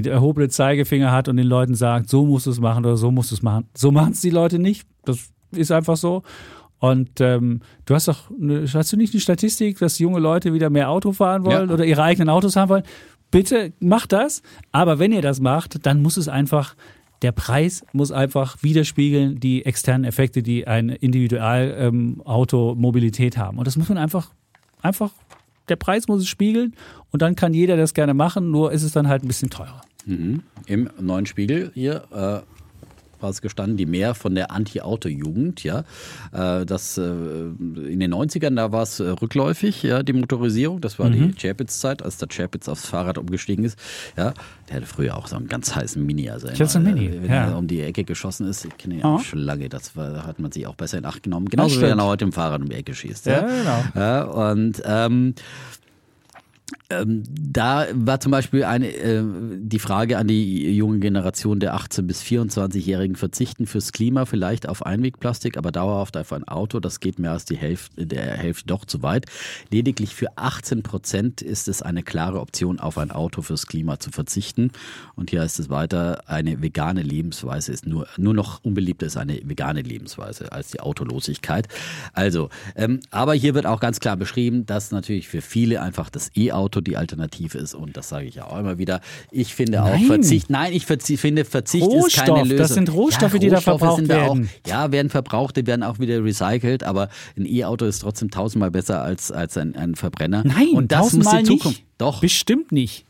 den 0.02 0.12
erhobene 0.12 0.50
Zeigefinger 0.50 1.12
hat 1.12 1.28
und 1.28 1.38
den 1.38 1.48
Leuten 1.48 1.76
sagt, 1.76 2.10
so 2.10 2.26
musst 2.26 2.46
du 2.48 2.52
es 2.52 2.60
machen 2.60 2.86
oder 2.86 2.98
so 2.98 3.12
musst 3.12 3.32
du 3.32 3.36
es 3.36 3.42
machen. 3.42 3.68
So 3.76 3.92
machen 3.92 4.14
es 4.14 4.22
die 4.22 4.30
Leute 4.30 4.60
nicht. 4.60 4.88
Das 5.06 5.30
ist 5.52 5.72
einfach 5.72 5.98
so. 5.98 6.24
Und 6.80 7.22
ähm, 7.22 7.62
du 7.86 7.94
hast 7.96 8.08
doch, 8.10 8.30
eine, 8.32 8.66
hast 8.72 8.92
du 8.92 8.98
nicht 8.98 9.14
eine 9.14 9.22
Statistik, 9.22 9.80
dass 9.80 10.00
junge 10.00 10.20
Leute 10.20 10.54
wieder 10.54 10.70
mehr 10.70 10.90
Auto 10.90 11.14
fahren 11.14 11.46
wollen 11.46 11.70
Ja. 11.70 11.74
oder 11.74 11.86
ihre 11.86 12.04
eigenen 12.04 12.30
Autos 12.30 12.56
haben 12.56 12.70
wollen? 12.70 12.84
Bitte 13.32 13.72
macht 13.80 14.12
das. 14.12 14.42
Aber 14.72 15.00
wenn 15.00 15.12
ihr 15.14 15.22
das 15.22 15.40
macht, 15.40 15.86
dann 15.86 16.02
muss 16.02 16.18
es 16.18 16.28
einfach, 16.28 16.76
der 17.22 17.32
Preis 17.32 17.86
muss 17.94 18.12
einfach 18.12 18.58
widerspiegeln 18.62 19.40
die 19.40 19.66
externen 19.66 20.04
Effekte, 20.04 20.44
die 20.44 20.68
ein 20.68 20.90
Individualauto 20.90 22.76
Mobilität 22.76 23.38
haben. 23.38 23.58
Und 23.58 23.66
das 23.68 23.78
muss 23.78 23.90
man 23.90 23.98
einfach, 23.98 24.32
einfach, 24.82 25.12
der 25.70 25.76
Preis 25.76 26.08
muss 26.08 26.22
es 26.22 26.28
spiegeln 26.28 26.76
und 27.12 27.22
dann 27.22 27.36
kann 27.36 27.54
jeder 27.54 27.78
das 27.78 27.94
gerne 27.94 28.14
machen, 28.14 28.52
nur 28.52 28.72
ist 28.72 28.84
es 28.84 28.92
dann 28.92 29.08
halt 29.08 29.24
ein 29.24 29.28
bisschen 29.28 29.50
teurer. 29.50 29.82
Mhm. 30.06 30.44
Im 30.66 30.90
neuen 31.00 31.26
Spiegel 31.26 31.72
hier. 31.74 32.04
Äh, 33.24 33.34
gestanden, 33.42 33.78
die 33.78 33.86
mehr 33.86 34.16
von 34.16 34.36
der 34.36 34.52
Anti-Auto-Jugend, 34.52 35.64
ja. 35.64 35.84
Äh, 36.32 36.66
das, 36.66 36.98
äh, 36.98 37.02
in 37.04 38.00
den 38.00 38.14
90ern, 38.14 38.56
da 38.56 38.72
war 38.72 38.84
es 38.84 39.00
äh, 39.00 39.08
rückläufig, 39.10 39.84
ja, 39.84 40.04
die 40.04 40.14
Motorisierung. 40.14 40.82
Das 40.82 41.00
war 41.00 41.10
die 41.10 41.32
Chapitz-Zeit, 41.34 42.04
als 42.04 42.18
der 42.18 42.28
Chapitz 42.28 42.68
aufs 42.68 42.86
Fahrrad 42.86 43.18
umgestiegen 43.18 43.64
ist. 43.66 43.78
Ja, 44.18 44.34
der 44.70 44.78
hatte 44.78 44.86
früher 44.86 45.16
auch 45.18 45.28
so 45.28 45.36
einen 45.36 45.48
ganz 45.48 45.76
heißen 45.76 46.06
Mini. 46.06 46.30
Also 46.30 46.48
Ich 46.48 46.60
hatte 46.60 46.68
so 46.68 46.80
immer, 46.80 46.92
Mini, 46.94 47.12
wenn 47.22 47.30
ja. 47.30 47.48
er 47.52 47.58
um 47.58 47.68
die 47.68 47.82
Ecke 47.82 48.04
geschossen 48.04 48.48
ist, 48.48 48.66
ich 48.66 48.78
kenne 48.78 48.96
ihn 48.96 49.00
ja 49.02 49.06
Oh. 49.06 49.16
auch 49.16 49.22
schon 49.24 49.40
lange, 49.40 49.70
das 49.70 49.96
war, 49.96 50.26
hat 50.26 50.40
man 50.40 50.52
sich 50.52 50.68
auch 50.68 50.76
besser 50.76 50.98
in 50.98 51.06
Acht 51.06 51.24
genommen. 51.24 51.48
Genauso 51.50 51.82
wie 51.82 51.86
er 51.86 52.04
heute 52.04 52.26
im 52.26 52.32
Fahrrad 52.32 52.62
um 52.62 52.70
die 52.70 52.76
Ecke 52.76 52.94
schießt. 52.94 53.26
Ja, 53.26 53.42
genau. 53.42 53.84
Ja, 53.96 54.24
und 54.24 54.82
ähm, 54.86 55.36
ähm, 57.02 57.24
da 57.28 57.88
war 57.94 58.20
zum 58.20 58.32
Beispiel 58.32 58.64
eine, 58.64 58.88
äh, 58.88 59.24
die 59.58 59.80
Frage 59.80 60.18
an 60.18 60.28
die 60.28 60.76
junge 60.76 61.00
Generation 61.00 61.60
der 61.60 61.76
18- 61.76 62.04
bis 62.04 62.22
24-Jährigen, 62.22 63.16
verzichten 63.16 63.66
fürs 63.66 63.92
Klima 63.92 64.26
vielleicht 64.26 64.68
auf 64.68 64.86
Einwegplastik, 64.86 65.58
aber 65.58 65.72
dauerhaft 65.72 66.18
auf 66.18 66.34
ein 66.34 66.48
Auto, 66.48 66.80
das 66.80 67.00
geht 67.00 67.20
mehr 67.20 67.32
als 67.32 67.46
die 67.46 67.58
Hälfte, 67.58 68.06
der 68.06 68.38
Hälfte 68.38 68.68
doch 68.68 68.86
zu 68.86 69.02
weit. 69.02 69.26
Lediglich 69.72 70.16
für 70.16 70.38
18 70.38 70.84
Prozent 70.84 71.42
ist 71.42 71.68
es 71.68 71.82
eine 71.82 72.04
klare 72.04 72.40
Option, 72.40 72.80
auf 72.80 72.98
ein 72.98 73.12
Auto 73.12 73.42
fürs 73.42 73.68
Klima 73.68 74.00
zu 74.00 74.12
verzichten. 74.12 74.72
Und 75.16 75.30
hier 75.30 75.42
heißt 75.42 75.60
es 75.60 75.70
weiter, 75.70 76.24
eine 76.28 76.62
vegane 76.62 77.02
Lebensweise 77.02 77.72
ist 77.72 77.86
nur, 77.88 78.08
nur 78.18 78.34
noch 78.34 78.64
unbeliebter 78.64 79.06
ist 79.06 79.18
eine 79.18 79.40
vegane 79.44 79.82
Lebensweise 79.82 80.52
als 80.52 80.72
die 80.72 80.80
Autolosigkeit. 80.80 81.68
Also, 82.14 82.50
ähm, 82.76 83.00
aber 83.12 83.34
hier 83.34 83.54
wird 83.54 83.66
auch 83.66 83.80
ganz 83.80 84.00
klar 84.00 84.18
beschrieben, 84.18 84.66
dass 84.66 84.92
natürlich 84.92 85.28
für 85.28 85.42
viele 85.42 85.82
einfach 85.82 86.10
das 86.10 86.32
E-Auto 86.36 86.82
die 86.84 86.98
Alternative 86.98 87.58
ist. 87.58 87.76
Und 87.76 87.98
das 87.98 88.10
sage 88.10 88.26
ich 88.26 88.36
ja 88.36 88.46
auch 88.46 88.60
immer 88.60 88.78
wieder. 88.78 89.02
Ich 89.32 89.56
finde 89.56 89.84
auch 89.84 89.90
Nein. 89.90 90.06
Verzicht, 90.06 90.50
nein, 90.50 90.74
ich 90.74 90.86
verzi 90.86 91.18
finde 91.18 91.46
Verzicht 91.46 91.86
ist 91.86 91.92
keine 91.92 92.02
Rohstoff, 92.02 92.44
Lösung. 92.44 92.58
das 92.58 92.74
sind 92.74 92.94
Rohstoffe, 92.94 93.40
die 93.40 93.50
da 93.50 93.56
Rohstoffe 93.56 93.80
verbraucht 93.80 93.98
sind 93.98 94.10
da 94.10 94.24
auch, 94.24 94.36
werden. 94.36 94.50
ja, 94.68 94.92
werden 94.92 95.10
verbraucht, 95.10 95.58
die 95.58 95.66
werden 95.68 95.84
auch 95.84 96.00
wieder 96.00 96.24
recycelt, 96.24 96.84
aber 96.84 97.10
ein 97.38 97.46
E-Auto 97.46 97.86
ist 97.86 98.00
trotzdem 98.00 98.32
tausendmal 98.32 98.72
besser 98.72 99.02
als, 99.02 99.32
als 99.32 99.58
ein, 99.58 99.76
ein 99.76 99.96
Verbrenner. 99.96 100.44
Nein, 100.46 100.70
und 100.74 100.92
das 100.92 101.14
muss 101.14 101.26
tausendmal 101.26 101.44
die 101.44 101.50
Zukunft. 101.50 101.80
Nicht. 101.80 101.86
Doch. 101.98 102.22
Bestimmt 102.22 102.72
nicht. 102.72 103.06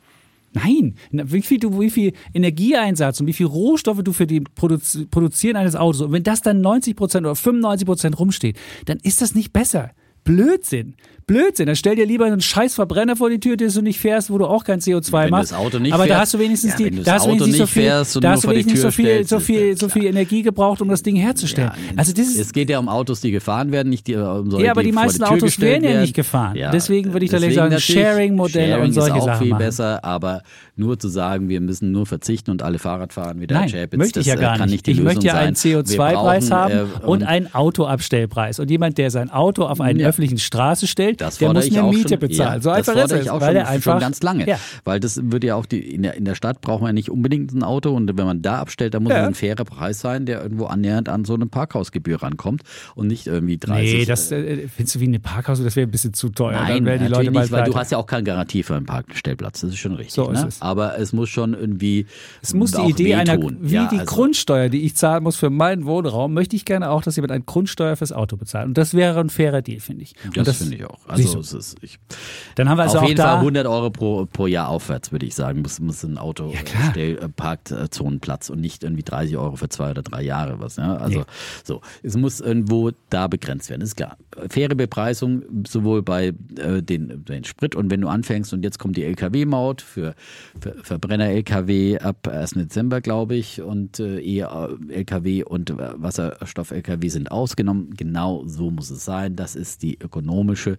Nein, 0.54 0.95
wie 1.12 1.41
viel, 1.41 1.60
du, 1.60 1.80
wie 1.80 1.90
viel 1.90 2.14
Energieeinsatz 2.34 3.20
und 3.20 3.28
wie 3.28 3.34
viel 3.34 3.48
Rohstoffe 3.48 4.04
du 4.04 4.14
für 4.14 4.28
die 4.28 4.41
Produz 4.41 5.00
Produzieren 5.10 5.56
eines 5.56 5.76
Autos 5.76 6.02
und 6.02 6.12
wenn 6.12 6.22
das 6.24 6.41
dann 6.41 6.62
90 6.62 6.95
Prozent 6.95 7.26
oder 7.26 7.36
95 7.36 7.86
Prozent 7.88 8.20
rumsteht, 8.20 8.58
dann 8.86 9.00
ist 9.02 9.22
das 9.22 9.34
nicht 9.34 9.52
besser. 9.52 9.91
Blödsinn. 10.24 10.95
Blödsinn. 11.26 11.68
Dann 11.68 11.78
stell 11.78 11.95
dir 11.95 12.06
lieber 12.06 12.26
einen 12.26 12.41
scheiß 12.41 12.76
Verbrenner 12.76 13.16
vor 13.16 13.30
die 13.30 13.40
Tür, 13.40 13.56
den 13.56 13.72
du 13.72 13.82
nicht 13.82 13.98
fährst, 13.98 14.30
wo 14.30 14.38
du 14.38 14.45
auch 14.45 14.66
kein 14.66 14.82
CO2 14.82 15.24
Wenn 15.24 15.30
machst. 15.30 15.52
das 15.54 15.58
Auto 15.58 15.80
nicht 15.80 15.94
Aber 15.94 16.04
da 16.04 16.08
fährst- 16.16 16.22
hast 16.22 16.34
du 16.34 16.40
wenigstens 16.40 16.72
Ja, 16.72 16.78
die, 16.78 16.90
da 16.98 17.04
das 17.04 17.14
hast 17.14 17.26
du 17.26 17.30
wenigstens 17.32 17.58
so 17.58 17.66
viel, 17.66 17.84
fährst 17.84 18.24
da 18.24 18.30
hast 18.32 18.44
du 18.44 18.48
die 18.50 18.54
wenigstens 18.56 18.82
so 18.82 18.91
viel, 18.91 19.06
stellst, 19.06 19.30
so 19.30 19.40
viel, 19.40 19.78
so 19.78 19.88
viel 19.90 20.06
Energie 20.06 20.41
gebraucht, 20.41 20.82
um 20.82 20.90
das 20.90 21.02
Ding 21.02 21.16
herzustellen. 21.16 21.72
Ja, 21.74 21.94
also 21.95 22.12
das 22.12 22.28
ist, 22.28 22.38
es 22.40 22.52
geht 22.52 22.70
ja 22.70 22.78
um 22.78 22.90
Autos, 22.90 23.22
die 23.22 23.32
gefahren 23.32 23.72
werden, 23.72 23.90
nicht 23.90 24.08
die, 24.08 24.16
um 24.18 24.52
solche, 24.52 24.66
Ja, 24.66 24.72
aber 24.72 24.84
die 24.84 24.91
vor 24.91 25.04
meisten 25.04 25.20
Tür 25.20 25.32
Autos 25.32 25.60
werden 25.62 25.84
ja 25.86 26.02
nicht 26.02 26.14
gefahren. 26.14 26.58
Deswegen 26.74 27.14
würde 27.14 27.24
ich 27.26 27.32
da 27.32 27.40
sagen, 27.40 27.80
Sharing-Modelle 27.80 28.68
Sharing 28.74 28.84
und 28.88 28.91
solche 28.94 29.16
ist 29.16 29.22
auch 29.22 29.26
Sachen 29.28 29.41
viel 29.44 29.50
machen. 29.52 29.60
besser, 29.60 30.04
aber 30.04 30.41
nur 30.76 31.00
zu 31.00 31.08
sagen, 31.08 31.48
wir 31.48 31.62
müssen 31.62 31.91
nur 31.91 32.06
verzichten 32.06 32.52
und 32.52 32.64
alle 32.64 32.80
Fahrrad 32.80 33.14
fahren 33.14 33.40
wie 33.40 33.48
der 33.48 33.60
Nein, 33.60 33.70
Chapitz, 33.70 33.98
möchte 33.98 34.20
ich 34.20 34.26
ja 34.26 34.34
äh, 34.36 34.40
gar 34.40 34.58
nicht. 34.58 34.72
nicht 34.72 34.88
die 34.88 34.91
ich 34.91 34.98
Lösung 34.98 35.14
möchte 35.14 35.28
ja 35.28 35.36
einen 35.36 35.56
sein. 35.56 35.72
Wir 35.72 35.80
CO2-Preis 35.84 36.50
brauchen, 36.50 36.62
haben 36.62 36.74
äh, 36.74 37.06
und 37.06 37.24
einen 37.24 37.54
Autoabstellpreis. 37.54 38.60
Und 38.60 38.70
jemand, 38.70 38.98
der 38.98 39.10
sein 39.12 39.30
Auto 39.30 39.64
auf 39.64 39.80
eine 39.80 40.02
Ja. 40.14 40.23
öffentliche 40.23 40.38
Straße 40.40 40.88
stellt, 40.88 41.22
Das 41.22 41.38
der 41.38 41.53
muss 41.53 41.65
eine 41.72 41.84
Miete 41.90 42.10
schon, 42.10 42.19
bezahlen. 42.19 42.53
Ja, 42.56 42.61
so 42.61 42.69
das 42.69 42.77
einfach 42.80 42.94
ist 42.94 42.99
fordere 43.02 43.18
es. 43.19 43.26
ich 43.26 43.31
auch 43.31 43.41
weil 43.41 43.48
schon, 43.48 43.53
der 43.56 43.68
einfach 43.69 43.91
schon 43.94 43.99
ganz 43.99 44.22
lange. 44.23 44.48
Ja. 44.48 44.60
Weil 44.84 44.99
das 44.99 45.19
würde 45.23 45.48
ja 45.48 45.56
auch 45.56 45.65
die, 45.65 45.80
in 45.80 46.03
der, 46.03 46.14
in 46.15 46.26
der 46.26 46.35
Stadt 46.35 46.61
braucht 46.61 46.81
man 46.81 46.90
ja 46.90 46.94
nicht 46.94 47.10
unbedingt 47.10 47.52
ein 47.53 47.64
Auto 47.64 47.91
und 47.91 48.07
wenn 48.18 48.26
man 48.26 48.41
da 48.41 48.60
abstellt, 48.60 48.94
dann 48.94 49.03
muss 49.03 49.11
Ja. 49.11 49.22
es 49.22 49.27
ein 49.27 49.34
fairer 49.35 49.65
Preis 49.65 49.99
sein, 49.99 50.26
der 50.26 50.41
irgendwo 50.41 50.65
annähernd 50.65 51.10
an 51.10 51.26
so 51.26 51.34
eine 51.34 51.45
Parkhausgebühr 51.45 52.22
rankommt 52.22 52.61
und 52.95 53.07
nicht 53.07 53.27
irgendwie 53.27 53.57
30. 53.57 53.94
Nee, 53.94 54.06
das 54.06 54.31
äh, 54.31 54.68
findest 54.68 54.95
du 54.95 54.99
wie 54.99 55.06
eine 55.06 55.19
Parkhaus, 55.19 55.61
das 55.64 55.76
wäre 55.76 55.88
ein 55.88 55.91
bisschen 55.91 56.14
zu 56.14 56.30
teuer. 56.30 56.53
Nein, 56.53 56.85
Dann 56.85 56.99
die 56.99 57.07
Leute 57.07 57.31
nicht, 57.31 57.52
weil 57.52 57.64
du 57.64 57.72
pleite. 57.72 57.76
hast 57.80 57.91
ja 57.91 57.98
auch 57.98 58.06
keine 58.07 58.23
Garantie 58.23 58.64
für 58.64 58.76
einen 58.76 58.85
Parkstellplatz. 58.85 59.61
Das 59.61 59.72
ist 59.72 59.77
schon 59.80 59.94
richtig. 59.94 60.14
So 60.14 60.30
ist 60.31 60.41
ne? 60.41 60.48
es. 60.48 60.61
Aber 60.61 60.98
es 60.99 61.14
muss 61.14 61.30
schon 61.30 61.53
irgendwie. 61.53 62.06
Es 62.41 62.53
muss 62.53 62.72
die 62.72 62.81
Idee 62.90 63.15
einer, 63.15 63.34
wehtun. 63.38 63.57
wie 63.61 63.73
ja, 63.76 63.88
die 63.91 63.99
also, 63.99 64.14
Grundsteuer, 64.15 64.69
die 64.69 64.81
ich 64.84 64.95
zahlen 64.95 65.23
muss 65.23 65.35
für 65.35 65.49
meinen 65.49 65.85
Wohnraum, 65.85 66.34
möchte 66.34 66.56
ich 66.56 66.65
gerne 66.65 66.90
auch, 66.90 67.02
dass 67.03 67.15
jemand 67.15 67.31
eine 67.31 67.44
Grundsteuer 67.44 67.95
fürs 67.95 68.11
Auto 68.11 68.38
bezahlt. 68.38 68.68
Und 68.68 68.77
das 68.77 68.94
wäre 68.94 69.19
ein 69.19 69.30
fairer 69.30 69.61
Deal, 69.61 69.80
finde 69.80 70.03
ich. 70.03 70.03
Und 70.26 70.48
Das, 70.48 70.58
finde 70.58 70.76
ich 70.76 70.86
auch. 70.86 71.00
Also 71.08 71.40
es 71.40 71.54
ist, 71.54 71.78
ich, 71.82 72.00
Dann 72.56 72.70
haben 72.70 72.78
wir 72.78 72.84
also 72.84 72.98
auf 73.00 73.04
auch 73.04 73.08
jeden. 73.08 73.22
Fall 73.22 73.38
100 73.38 73.66
Euro 73.68 73.90
pro, 73.90 74.26
pro 74.26 74.48
Jahr 74.48 74.70
aufwärts, 74.70 75.12
würde 75.12 75.26
ich 75.26 75.36
sagen, 75.36 75.62
muss, 75.62 75.80
muss 75.80 76.04
ein 76.04 76.18
Auto 76.18 76.52
Ja, 76.52 76.60
stell, 76.92 77.18
äh, 77.18 77.30
Parkzonenplatz 77.30 78.50
und 78.50 78.62
nicht 78.62 78.84
irgendwie 78.84 79.04
30 79.04 79.38
Euro 79.38 79.56
für 79.56 79.70
zwei 79.70 79.92
oder 79.92 80.02
drei 80.02 80.22
Jahre 80.22 80.60
was. 80.60 80.76
Ja? 80.78 80.96
Also 80.98 81.20
Nee. 81.20 81.26
so, 81.64 81.82
es 82.02 82.16
muss 82.18 82.40
irgendwo 82.40 82.92
da 83.10 83.28
begrenzt 83.28 83.70
werden, 83.70 83.82
ist 83.82 83.96
klar. 83.96 84.18
Faire 84.50 84.76
Bepreisung 84.76 85.44
sowohl 85.68 86.02
bei 86.02 86.34
äh, 86.58 86.82
den, 86.82 87.24
den 87.26 87.44
Sprit 87.44 87.76
und 87.76 87.90
wenn 87.92 88.02
du 88.02 88.08
anfängst 88.08 88.54
und 88.54 88.64
jetzt 88.64 88.80
kommt 88.80 88.98
die 88.98 89.04
LKW-Maut 89.04 89.82
für, 89.82 90.16
für 90.60 90.76
Verbrenner-LKW 90.84 92.00
ab 92.00 92.28
1. 92.28 92.52
Dezember, 92.52 93.02
glaube 93.02 93.36
ich, 93.36 93.62
und 93.62 94.00
äh, 94.00 94.20
E-LKW 94.20 95.44
und 95.44 95.70
äh, 95.70 95.76
Wasserstoff-LKW 95.96 97.08
sind 97.10 97.32
ausgenommen. 97.32 97.94
Genau 97.96 98.44
so 98.48 98.72
muss 98.72 98.90
es 98.90 99.06
sein. 99.06 99.36
Das 99.36 99.56
ist 99.56 99.84
die 99.84 99.93
ökonomische 100.02 100.78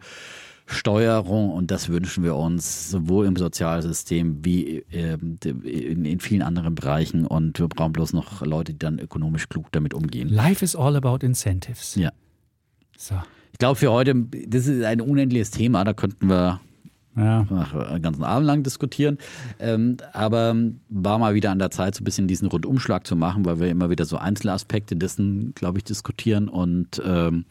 Steuerung 0.66 1.51
und 1.51 1.70
das 1.70 1.91
wünschen 1.91 2.24
wir 2.24 2.36
uns 2.36 2.91
sowohl 2.91 3.27
im 3.27 3.36
Sozialsystem 3.36 4.45
wie 4.45 4.85
ähm, 4.91 5.39
in, 5.45 6.20
vielen 6.20 6.41
anderen 6.41 6.74
Bereichen 6.74 7.27
und 7.27 7.59
wir 7.59 7.69
brauchen 7.69 7.93
bloß 7.93 8.15
noch 8.15 8.41
Leute, 8.41 8.73
die 8.73 8.78
dann 8.78 8.99
ökonomisch 8.99 9.49
klug 9.49 9.70
damit 9.73 9.93
umgehen. 9.93 10.28
Life 10.28 10.65
is 10.65 10.74
all 10.74 10.97
about 10.97 11.24
incentives. 11.24 11.97
Ja. 11.97 12.12
So. 12.97 13.15
Ich 13.53 13.59
glaube 13.59 13.77
für 13.77 13.93
heute, 13.93 14.15
das 14.15 14.66
ist 14.66 14.82
ein 14.85 15.03
unendliches 15.03 15.51
Thema, 15.51 15.85
da 15.85 15.93
könnten 15.93 16.28
wir 16.31 16.61
Ja. 17.15 17.47
ach, 17.51 17.74
einen 17.74 18.03
ganzen 18.03 18.24
Abend 18.24 18.47
lang 18.47 18.62
diskutieren. 18.62 19.19
Ähm, 19.61 19.99
aber 20.15 20.57
war 20.89 21.19
mal 21.19 21.35
wieder 21.35 21.51
an 21.51 21.59
der 21.59 21.70
Zeit, 21.70 21.95
so 21.95 22.01
ein 22.01 22.05
bisschen 22.05 22.27
diesen 22.27 22.49
Rundumschlag 22.49 23.07
zu 23.07 23.16
machen, 23.16 23.45
weil 23.45 23.61
wir 23.61 23.69
immer 23.69 23.91
wieder 23.91 24.07
so 24.07 24.16
einzelne 24.16 24.55
Aspekte 24.55 24.97
dessen, 24.97 25.55
glaube 25.55 25.78
ich, 25.78 25.85
diskutieren 25.85 26.49
und 26.49 27.03
ähm, 27.05 27.45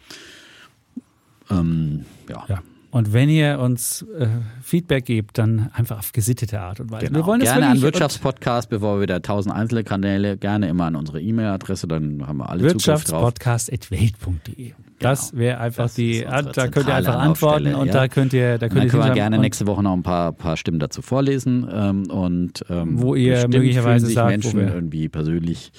ähm, 1.51 2.05
ja. 2.29 2.43
Ja. 2.47 2.61
Und 2.91 3.11
wenn 3.11 3.27
ihr 3.27 3.59
uns 3.59 4.05
äh, 4.19 4.27
Feedback 4.61 5.05
gebt, 5.05 5.39
dann 5.39 5.71
einfach 5.73 5.97
auf 5.97 6.11
gesittete 6.11 6.61
Art 6.61 6.79
und 6.79 6.91
Weise. 6.91 7.07
Genau. 7.07 7.19
Wir 7.19 7.25
wollen 7.25 7.41
gerne 7.41 7.67
an 7.69 7.81
Wirtschaftspodcast, 7.81 8.69
bevor 8.69 8.97
wir 8.97 9.01
wieder 9.01 9.19
tausend 9.23 9.55
einzelne 9.55 9.83
Kanäle, 9.83 10.37
gerne 10.37 10.69
immer 10.69 10.85
an 10.85 10.95
unsere 10.95 11.19
E-Mail-Adresse, 11.19 11.87
dann 11.87 12.23
haben 12.27 12.37
wir 12.37 12.47
alle. 12.49 12.61
Wirtschaftspodcast.welt.de. 12.61 14.73
Das 14.99 15.35
wäre 15.35 15.59
einfach 15.59 15.85
Das 15.85 15.95
die, 15.95 16.21
da 16.21 16.43
könnt 16.67 16.87
ihr 16.87 16.93
einfach 16.95 17.15
antworten 17.17 17.65
Anlaufstelle, 17.67 17.77
und 17.77 17.87
ja. 17.87 17.93
da 17.93 18.07
könnt 18.07 18.31
ihr, 18.33 18.57
da 18.59 18.67
könnt 18.69 18.77
dann 18.79 18.85
ihr 18.85 18.89
können 18.91 19.03
wir 19.05 19.11
gerne 19.13 19.37
nächste 19.39 19.65
Woche 19.67 19.81
noch 19.83 19.93
ein 19.93 20.03
paar, 20.03 20.31
paar 20.31 20.55
Stimmen 20.55 20.77
dazu 20.79 21.01
vorlesen. 21.01 21.67
Ähm, 21.71 22.09
und, 22.11 22.63
ähm, 22.69 23.01
Wo 23.01 23.15
ihr 23.15 23.47
möglicherweise 23.47 24.05
sagt, 24.07 24.29
Menschen 24.29 24.59
wir- 24.59 24.71
irgendwie 24.73 25.09
persönlich 25.09 25.71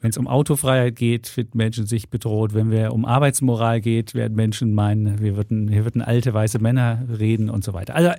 Wenn 0.00 0.10
es 0.10 0.16
um 0.16 0.26
Autofreiheit 0.26 0.96
geht, 0.96 1.26
fühlen 1.26 1.50
Menschen 1.52 1.86
sich 1.86 2.08
bedroht. 2.08 2.54
Wenn 2.54 2.70
wir 2.70 2.92
um 2.92 3.04
Arbeitsmoral 3.04 3.80
geht, 3.80 4.14
werden 4.14 4.34
Menschen 4.34 4.74
meinen, 4.74 5.20
wir 5.20 5.36
würden, 5.36 5.68
hier 5.68 5.84
würden 5.84 6.00
alte 6.00 6.32
weiße 6.32 6.58
Männer 6.58 7.06
reden 7.18 7.50
und 7.50 7.64
so 7.64 7.74
weiter. 7.74 7.94
Also 7.94 8.12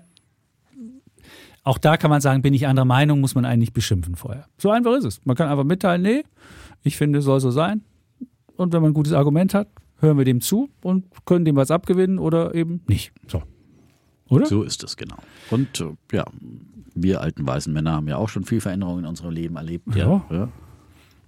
auch 1.64 1.78
da 1.78 1.98
kann 1.98 2.10
man 2.10 2.22
sagen, 2.22 2.42
bin 2.42 2.54
ich 2.54 2.68
anderer 2.68 2.86
Meinung, 2.86 3.20
muss 3.20 3.36
man 3.36 3.46
eigentlich 3.46 3.74
beschimpfen 3.74 4.16
vorher. 4.16 4.46
So 4.58 4.72
einfach 4.72 4.96
ist 4.96 5.06
es. 5.06 5.26
Man 5.26 5.36
kann 5.36 5.50
einfach 5.50 5.64
mitteilen, 5.64 6.02
nee, 6.02 6.24
ich 6.84 6.98
finde, 6.98 7.20
es 7.20 7.26
soll 7.26 7.40
so 7.40 7.52
sein. 7.52 7.84
Und 8.58 8.74
wenn 8.74 8.82
man 8.82 8.92
ein 8.92 8.96
gutes 8.96 9.14
Argument 9.14 9.54
hat, 9.54 9.68
hören 10.00 10.18
wir 10.18 10.26
dem 10.26 10.42
zu 10.42 10.70
und 10.82 11.06
können 11.26 11.46
dem 11.46 11.56
was 11.56 11.72
abgewinnen 11.72 12.20
oder 12.20 12.56
eben 12.56 12.82
nicht. 12.88 13.12
So. 13.28 13.44
Oder? 14.30 14.46
So 14.46 14.64
ist 14.64 14.84
es, 14.84 14.98
genau. 14.98 15.18
Und 15.50 15.82
äh, 15.82 16.16
ja, 16.16 16.26
wir 16.96 17.22
alten 17.22 17.46
weißen 17.46 17.72
Männer 17.72 17.94
haben 17.94 18.08
ja 18.08 18.18
auch 18.18 18.30
schon 18.30 18.44
viel 18.44 18.62
Veränderung 18.62 19.00
in 19.00 19.06
unserem 19.06 19.32
Leben 19.32 19.56
erlebt. 19.56 19.96
Ja. 19.96 20.26
ja. 20.30 20.50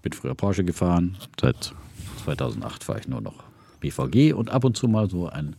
Bin 0.04 0.14
früher 0.14 0.36
Porsche 0.36 0.64
gefahren. 0.64 1.18
Seit 1.42 1.74
2008 2.24 2.84
fahre 2.84 3.00
ich 3.00 3.08
nur 3.08 3.22
noch 3.22 3.44
BVG 3.80 4.34
und 4.34 4.52
ab 4.52 4.64
und 4.64 4.78
zu 4.78 4.88
mal 4.88 5.10
so 5.10 5.28
ein 5.28 5.56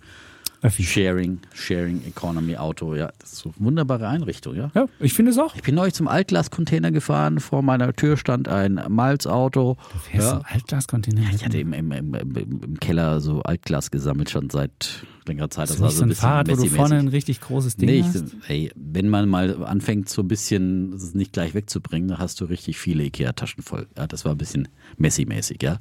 Öffi. 0.65 0.83
Sharing, 0.83 1.41
Sharing 1.53 2.03
Economy 2.07 2.57
Auto. 2.57 2.95
Ja, 2.95 3.13
das 3.19 3.35
ist 3.35 3.39
so 3.41 3.51
eine 3.57 3.67
wunderbare 3.67 4.09
Einrichtung, 4.09 4.57
ja. 4.57 4.71
Ja, 4.75 4.87
ich 4.99 5.13
finde 5.13 5.31
es 5.31 5.39
auch. 5.39 5.55
Ich 5.55 5.63
bin 5.63 5.75
neulich 5.75 5.93
zum 5.93 6.09
Altglascontainer 6.09 6.91
gefahren. 6.91 7.39
Vor 7.39 7.61
meiner 7.63 7.93
Tür 7.93 8.17
stand 8.17 8.49
ein 8.49 8.81
Malzauto. 8.89 9.77
Fährst 10.11 10.33
Ja. 10.33 10.41
Altglascontainer? 10.45 11.21
Ich 11.35 11.45
hatte 11.45 11.59
im, 11.59 11.75
im, 11.75 11.93
im, 11.93 12.15
im, 12.15 12.81
Keller 12.81 13.21
so 13.21 13.43
Altglas 13.43 13.91
gesammelt 13.91 14.31
schon 14.31 14.49
seit 14.49 15.05
längerer 15.27 15.51
Zeit. 15.51 15.65
Das 15.69 15.77
Das 15.77 15.77
ist 15.77 15.83
war 15.83 15.91
so 15.91 16.03
ein 16.05 16.11
ein 16.11 16.15
Fahrrad, 16.17 16.49
wo 16.51 16.57
du 16.57 16.67
vorne 16.67 16.97
ein 16.97 17.09
richtig 17.09 17.43
großes 17.43 17.77
Ding 17.77 17.89
Nee, 17.91 17.99
ich, 18.01 18.07
hast? 18.07 18.25
ey, 18.49 18.71
wenn 18.75 19.11
man 19.11 19.29
mal 19.29 19.63
anfängt, 19.65 20.09
so 20.09 20.23
ein 20.23 20.29
bisschen 20.29 20.95
es 20.95 21.15
nicht 21.15 21.35
gleich 21.35 21.53
wegzubringen, 21.53 22.09
dann 22.09 22.19
hast 22.19 22.41
du 22.41 22.47
richtig 22.47 22.79
viele 22.79 23.05
Ikea-Taschen 23.05 23.63
voll. 23.63 23.87
Ja, 23.99 24.07
das 24.07 24.25
war 24.25 24.33
ein 24.33 24.39
bisschen 24.39 24.69
Messi-mäßig, 24.97 25.63
ja. 25.63 25.77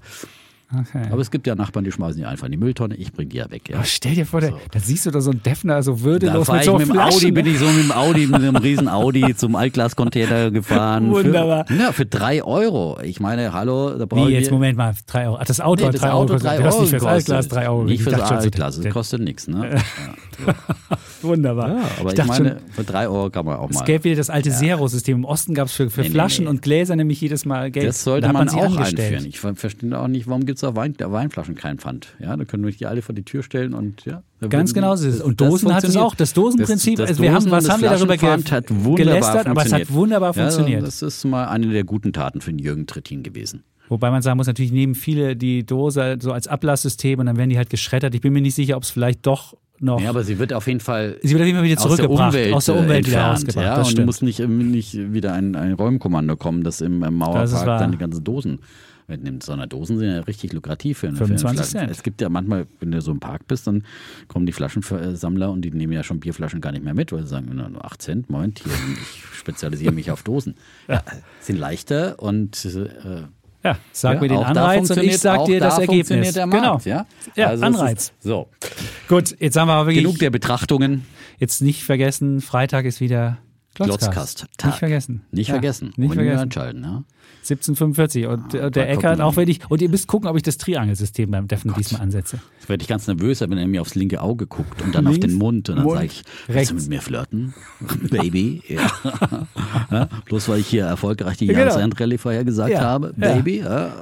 Okay. 0.75 1.07
Aber 1.11 1.21
es 1.21 1.29
gibt 1.29 1.45
ja 1.45 1.55
Nachbarn, 1.55 1.85
die 1.85 1.91
schmeißen 1.91 2.17
die 2.19 2.25
einfach 2.25 2.45
in 2.47 2.51
die 2.51 2.57
Mülltonne. 2.57 2.95
Ich 2.95 3.11
bring 3.13 3.29
die 3.29 3.37
ja 3.37 3.49
weg. 3.51 3.69
Ja. 3.69 3.75
Aber 3.77 3.85
stell 3.85 4.15
dir 4.15 4.25
vor, 4.25 4.41
da, 4.41 4.49
da 4.71 4.79
siehst 4.79 5.05
du 5.05 5.11
da 5.11 5.21
so 5.21 5.31
einen 5.31 5.43
Defner 5.43 5.83
so 5.83 5.93
Da 5.93 6.01
würdelos 6.01 6.47
fahr 6.47 6.55
mit 6.55 6.63
ich 6.63 6.65
so 6.71 6.77
mit 6.79 6.87
dem. 6.89 6.97
Audi, 6.99 7.31
bin 7.31 7.45
ich 7.45 7.59
so 7.59 7.65
mit 7.65 7.83
dem 7.83 7.91
Audi, 7.91 8.25
mit 8.27 8.35
einem 8.35 8.55
riesen 8.63 8.87
Audi 8.89 9.35
zum 9.35 9.55
Altglascontainer 9.55 10.49
gefahren. 10.51 11.11
Wunderbar. 11.11 11.65
Für, 11.67 11.75
ja, 11.75 11.91
für 11.91 12.05
drei 12.05 12.43
Euro. 12.43 12.97
Ich 13.03 13.19
meine, 13.19 13.53
hallo, 13.53 13.97
da 13.97 14.05
brauche 14.05 14.29
ich 14.29 14.35
jetzt 14.35 14.47
mir- 14.47 14.53
Moment 14.53 14.77
mal, 14.77 14.93
drei 15.05 15.27
Euro. 15.27 15.37
Ach, 15.39 15.45
das 15.45 15.61
Auto 15.61 15.81
Nee, 15.81 15.87
hat 15.87 15.93
das 15.95 16.01
drei 16.01 16.11
Auto 16.11 16.33
Euro. 16.33 16.43
drei 16.43 16.57
hast 16.63 16.73
Euro 16.73 16.81
nicht 16.81 16.89
fürs. 16.89 17.03
Altglas 17.05 17.47
drei 17.47 17.69
Euro. 17.69 17.83
Nicht 17.83 17.93
Ich 17.95 18.03
fürs 18.03 18.15
schon 18.17 18.27
so, 18.27 18.33
Altglas, 18.35 18.79
das 18.81 18.93
kostet 18.93 19.21
nichts. 19.21 19.47
Ne? 19.47 19.79
Wunderbar. 21.23 21.69
Ja, 21.69 21.83
aber 21.99 22.09
ich, 22.09 22.15
dachte 22.15 22.27
meine, 22.29 22.49
schon, 22.59 22.69
für 22.71 22.83
drei 22.83 23.07
Euro 23.07 23.29
kann 23.29 23.45
man 23.45 23.57
auch 23.57 23.69
es 23.69 23.77
mal. 23.77 23.83
gäbe 23.85 24.03
wieder 24.03 24.15
das 24.17 24.29
alte 24.29 24.51
Zero-System. 24.51 25.17
Im 25.19 25.25
Osten 25.25 25.53
gab 25.53 25.67
es 25.67 25.73
für, 25.73 25.89
für 25.89 26.01
Nee, 26.01 26.07
nee, 26.09 26.13
Flaschen 26.13 26.43
nee. 26.45 26.49
und 26.49 26.61
Gläser 26.61 26.95
nämlich 26.95 27.19
jedes 27.21 27.45
Mal 27.45 27.71
Geld. 27.71 27.87
Das 27.87 28.03
sollte 28.03 28.27
da 28.27 28.33
man, 28.33 28.47
sie 28.49 28.57
auch 28.57 28.75
einführen. 28.77 29.25
Ich 29.25 29.39
ver- 29.39 29.55
verstehe 29.55 29.97
auch 29.99 30.07
nicht, 30.07 30.27
warum 30.27 30.45
gibt 30.45 30.57
es 30.57 30.63
auf 30.63 30.75
Wein, 30.75 30.95
Weinflaschen 30.99 31.55
keinen 31.55 31.79
Pfand. 31.79 32.09
Ja, 32.19 32.35
da 32.35 32.45
können 32.45 32.63
wir 32.65 32.71
die 32.71 32.85
alle 32.85 33.01
vor 33.01 33.15
die 33.15 33.23
Tür 33.23 33.43
stellen 33.43 33.73
und 33.73 34.05
ja. 34.05 34.21
Ganz 34.49 34.73
genau 34.73 34.95
so 34.97 35.07
ist 35.07 35.15
es. 35.15 35.21
Und 35.21 35.39
Dosen 35.39 35.73
hat 35.73 35.83
es 35.85 35.95
auch. 35.95 36.15
Das 36.15 36.33
Dosenprinzip, 36.33 36.97
Das, 36.97 37.03
das 37.03 37.09
also 37.11 37.23
wir 37.23 37.31
haben, 37.31 37.45
Dosen- 37.45 37.51
was 37.51 37.69
haben 37.69 37.81
wir 37.81 37.89
darüber 37.89 38.13
hat 38.13 38.69
wunderbar 38.69 38.95
gelästert, 38.95 39.47
aber 39.47 39.65
es 39.65 39.71
hat 39.71 39.91
wunderbar 39.93 40.33
funktioniert. 40.33 40.81
Ja, 40.81 40.85
das 40.85 41.01
ist 41.01 41.23
mal 41.23 41.45
eine 41.45 41.67
der 41.69 41.83
guten 41.85 42.11
Taten 42.11 42.41
für 42.41 42.51
den 42.51 42.59
Jürgen 42.59 42.85
Trittin 42.85 43.23
gewesen. 43.23 43.63
Wobei 43.89 44.09
man 44.11 44.21
sagen 44.21 44.37
muss, 44.37 44.47
natürlich 44.47 44.71
nehmen 44.71 44.95
viele 44.95 45.35
die 45.35 45.65
Dose 45.65 46.17
so 46.19 46.31
als 46.31 46.47
Ablasssystem 46.47 47.19
und 47.19 47.25
dann 47.27 47.37
werden 47.37 47.49
die 47.49 47.57
halt 47.57 47.69
geschreddert. 47.69 48.15
Ich 48.15 48.21
bin 48.21 48.33
mir 48.33 48.41
nicht 48.41 48.55
sicher, 48.55 48.77
ob 48.77 48.83
es 48.83 48.89
vielleicht 48.89 49.25
doch 49.27 49.55
noch. 49.84 50.01
Ja, 50.01 50.10
aber 50.10 50.23
sie 50.23 50.39
wird 50.39 50.53
auf 50.53 50.68
jeden 50.68 50.80
Fall 50.80 51.18
sie 51.22 51.31
wird 51.31 51.41
auf 51.41 51.47
jeden 51.47 51.57
Fall 51.60 51.65
wieder 51.65 51.81
aus 51.81 51.88
der 51.88 51.95
zurückgebracht, 51.95 52.34
Umwelt, 52.34 52.53
aus 52.53 52.65
der 52.65 52.76
äh, 52.76 52.80
Umwelt 52.80 53.07
wieder 53.07 53.18
entfernt, 53.18 53.34
rausgebracht. 53.34 53.65
Ja, 53.65 53.77
das 53.77 53.93
und 53.93 54.05
muss 54.05 54.22
nicht, 54.22 54.39
nicht 54.39 55.14
wieder 55.14 55.34
ein, 55.34 55.55
ein 55.55 55.73
Räumkommando 55.73 56.35
kommen, 56.38 56.64
das 56.64 56.81
im, 56.81 57.03
im 57.03 57.15
Mauerpark 57.15 57.80
dann 57.80 57.91
die 57.91 57.97
ganzen 57.97 58.23
Dosen 58.23 58.60
mitnimmt. 59.07 59.43
Sondern 59.43 59.69
Dosen 59.69 59.97
sind 59.97 60.10
ja 60.10 60.22
richtig 60.22 60.53
lukrativ 60.53 60.99
für 60.99 61.07
eine, 61.07 61.18
für 61.18 61.26
25 61.26 61.47
eine 61.47 61.68
Flasche. 61.68 61.77
Cent. 61.77 61.91
Es 61.91 62.03
gibt 62.03 62.22
ja 62.22 62.30
manchmal, 62.30 62.68
wenn 62.80 62.91
du 62.91 63.01
so 63.01 63.11
im 63.11 63.19
Park 63.19 63.47
bist, 63.47 63.68
dann 63.68 63.84
kommen 64.27 64.45
die 64.45 64.53
Flaschensammler 64.53 65.51
und 65.51 65.61
die 65.61 65.72
nehmen 65.72 65.93
ja 65.93 66.03
schon 66.03 66.19
Bierflaschen 66.19 66.61
gar 66.61 66.72
nicht 66.72 66.84
mehr 66.84 66.93
mit, 66.93 67.11
weil 67.11 67.23
sie 67.23 67.30
sagen, 67.30 67.53
nur 67.53 67.85
8 67.85 68.01
Cent, 68.01 68.30
Moment, 68.30 68.60
hier, 68.60 68.72
ich 69.01 69.38
spezialisiere 69.38 69.93
mich 69.93 70.11
auf 70.11 70.23
Dosen. 70.23 70.55
Ja, 70.88 71.03
sind 71.39 71.60
leichter 71.60 72.19
und 72.19 72.65
äh, 72.65 73.23
ja, 73.64 73.77
sag 73.91 74.15
ja, 74.15 74.22
mir 74.22 74.27
den 74.30 74.38
Anreiz 74.44 74.90
und 74.90 74.98
ich 75.03 75.18
sag 75.19 75.45
dir 75.45 75.60
das 75.60 75.76
da 75.76 75.81
Ergebnis. 75.81 76.34
der 76.34 76.48
genau. 76.48 76.61
Markt, 76.73 76.85
ja, 76.85 77.06
Ja, 77.35 77.48
Also 77.48 77.65
Anreiz. 77.65 78.03
Ist, 78.10 78.14
so, 78.22 78.49
Gut, 79.07 79.35
jetzt 79.40 79.57
haben 79.57 79.68
wir 79.68 79.73
aber 79.73 79.88
wirklich 79.88 80.03
genug 80.03 80.19
der 80.19 80.30
Betrachtungen. 80.30 81.06
jetzt 81.40 81.61
nicht 81.61 81.84
vergessen, 81.84 82.41
Freitag 82.41 82.85
ist 82.85 82.99
wieder 82.99 83.38
Glotzkast. 83.76 84.11
Glotzkast. 84.11 84.48
Nicht 84.65 84.77
vergessen. 84.77 85.26
Nicht 85.31 85.48
Ja, 85.48 85.53
vergessen. 85.56 85.94
Nicht 85.98 86.10
wir 86.11 86.15
vergessen. 86.15 86.44
entscheiden, 86.44 86.84
ja? 86.84 87.03
1745 87.43 88.27
und 88.27 88.53
äh, 88.53 88.71
der 88.71 88.89
Eckert 88.89 89.19
auch 89.19 89.35
wenn 89.35 89.49
ich 89.49 89.59
und 89.69 89.81
ihr 89.81 89.89
müsst 89.89 90.07
gucken, 90.07 90.29
ob 90.29 90.37
ich 90.37 90.43
das 90.43 90.57
Triangelsystem 90.57 91.29
beim 91.29 91.47
Deffen 91.47 91.73
diesmal 91.77 92.01
ansetze. 92.01 92.39
Jetzt 92.59 92.69
werde 92.69 92.81
ich 92.81 92.87
ganz 92.87 93.05
nervös, 93.07 93.41
wenn 93.41 93.51
er 93.57 93.67
mir 93.67 93.81
aufs 93.81 93.95
linke 93.95 94.21
Auge 94.21 94.47
guckt 94.47 94.81
und 94.81 94.95
dann 94.95 95.05
auf 95.07 95.13
Links, 95.13 95.27
den 95.27 95.37
Mund 95.37 95.69
und 95.69 95.75
dann 95.75 95.89
sage 95.89 96.05
ich, 96.05 96.23
willst 96.47 96.71
du 96.71 96.75
mit 96.75 96.87
mir 96.87 97.01
flirten? 97.01 97.53
Baby. 98.09 98.61
Ja. 98.69 98.89
ja, 99.91 100.09
bloß 100.25 100.47
weil 100.47 100.59
ich 100.59 100.67
hier 100.67 100.85
erfolgreich 100.85 101.37
die 101.37 101.47
genau. 101.47 101.59
Jahresendrallye 101.59 102.17
vorher 102.17 102.45
gesagt 102.45 102.71
Ja, 102.71 102.81
habe. 102.81 103.13
Baby. 103.17 103.59
Ja. 103.59 103.93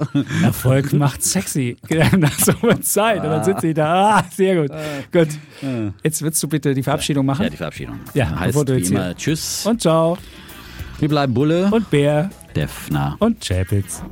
Erfolg 0.44 0.94
macht 0.94 1.24
sexy. 1.24 1.78
Nach 2.18 2.38
so 2.40 2.54
einer 2.62 2.82
Zeit. 2.82 3.24
Und 3.24 3.30
dann 3.30 3.44
sitzt 3.44 3.62
sie 3.62 3.74
da. 3.74 4.18
Ah, 4.20 4.26
sehr 4.32 4.62
gut. 4.62 4.72
Gut. 5.12 5.30
Jetzt 6.04 6.22
willst 6.22 6.42
du 6.44 6.48
bitte 6.48 6.74
die 6.74 6.84
Verabschiedung 6.84 7.26
machen. 7.26 7.44
ja, 7.44 7.50
die 7.50 7.58
Verabschiedung. 7.58 8.00
Ja, 8.14 8.40
heißt 8.40 8.68
wie 8.68 8.82
immer 8.94 9.16
Tschüss. 9.16 9.66
Und 9.66 9.82
ciao. 9.82 10.18
Wir 11.00 11.10
bleiben 11.10 11.34
Bulle. 11.34 11.70
Und 11.72 11.90
Bär. 11.90 12.30
Defner. 12.56 13.16
Und 13.20 13.44
Chapitz. 13.46 14.04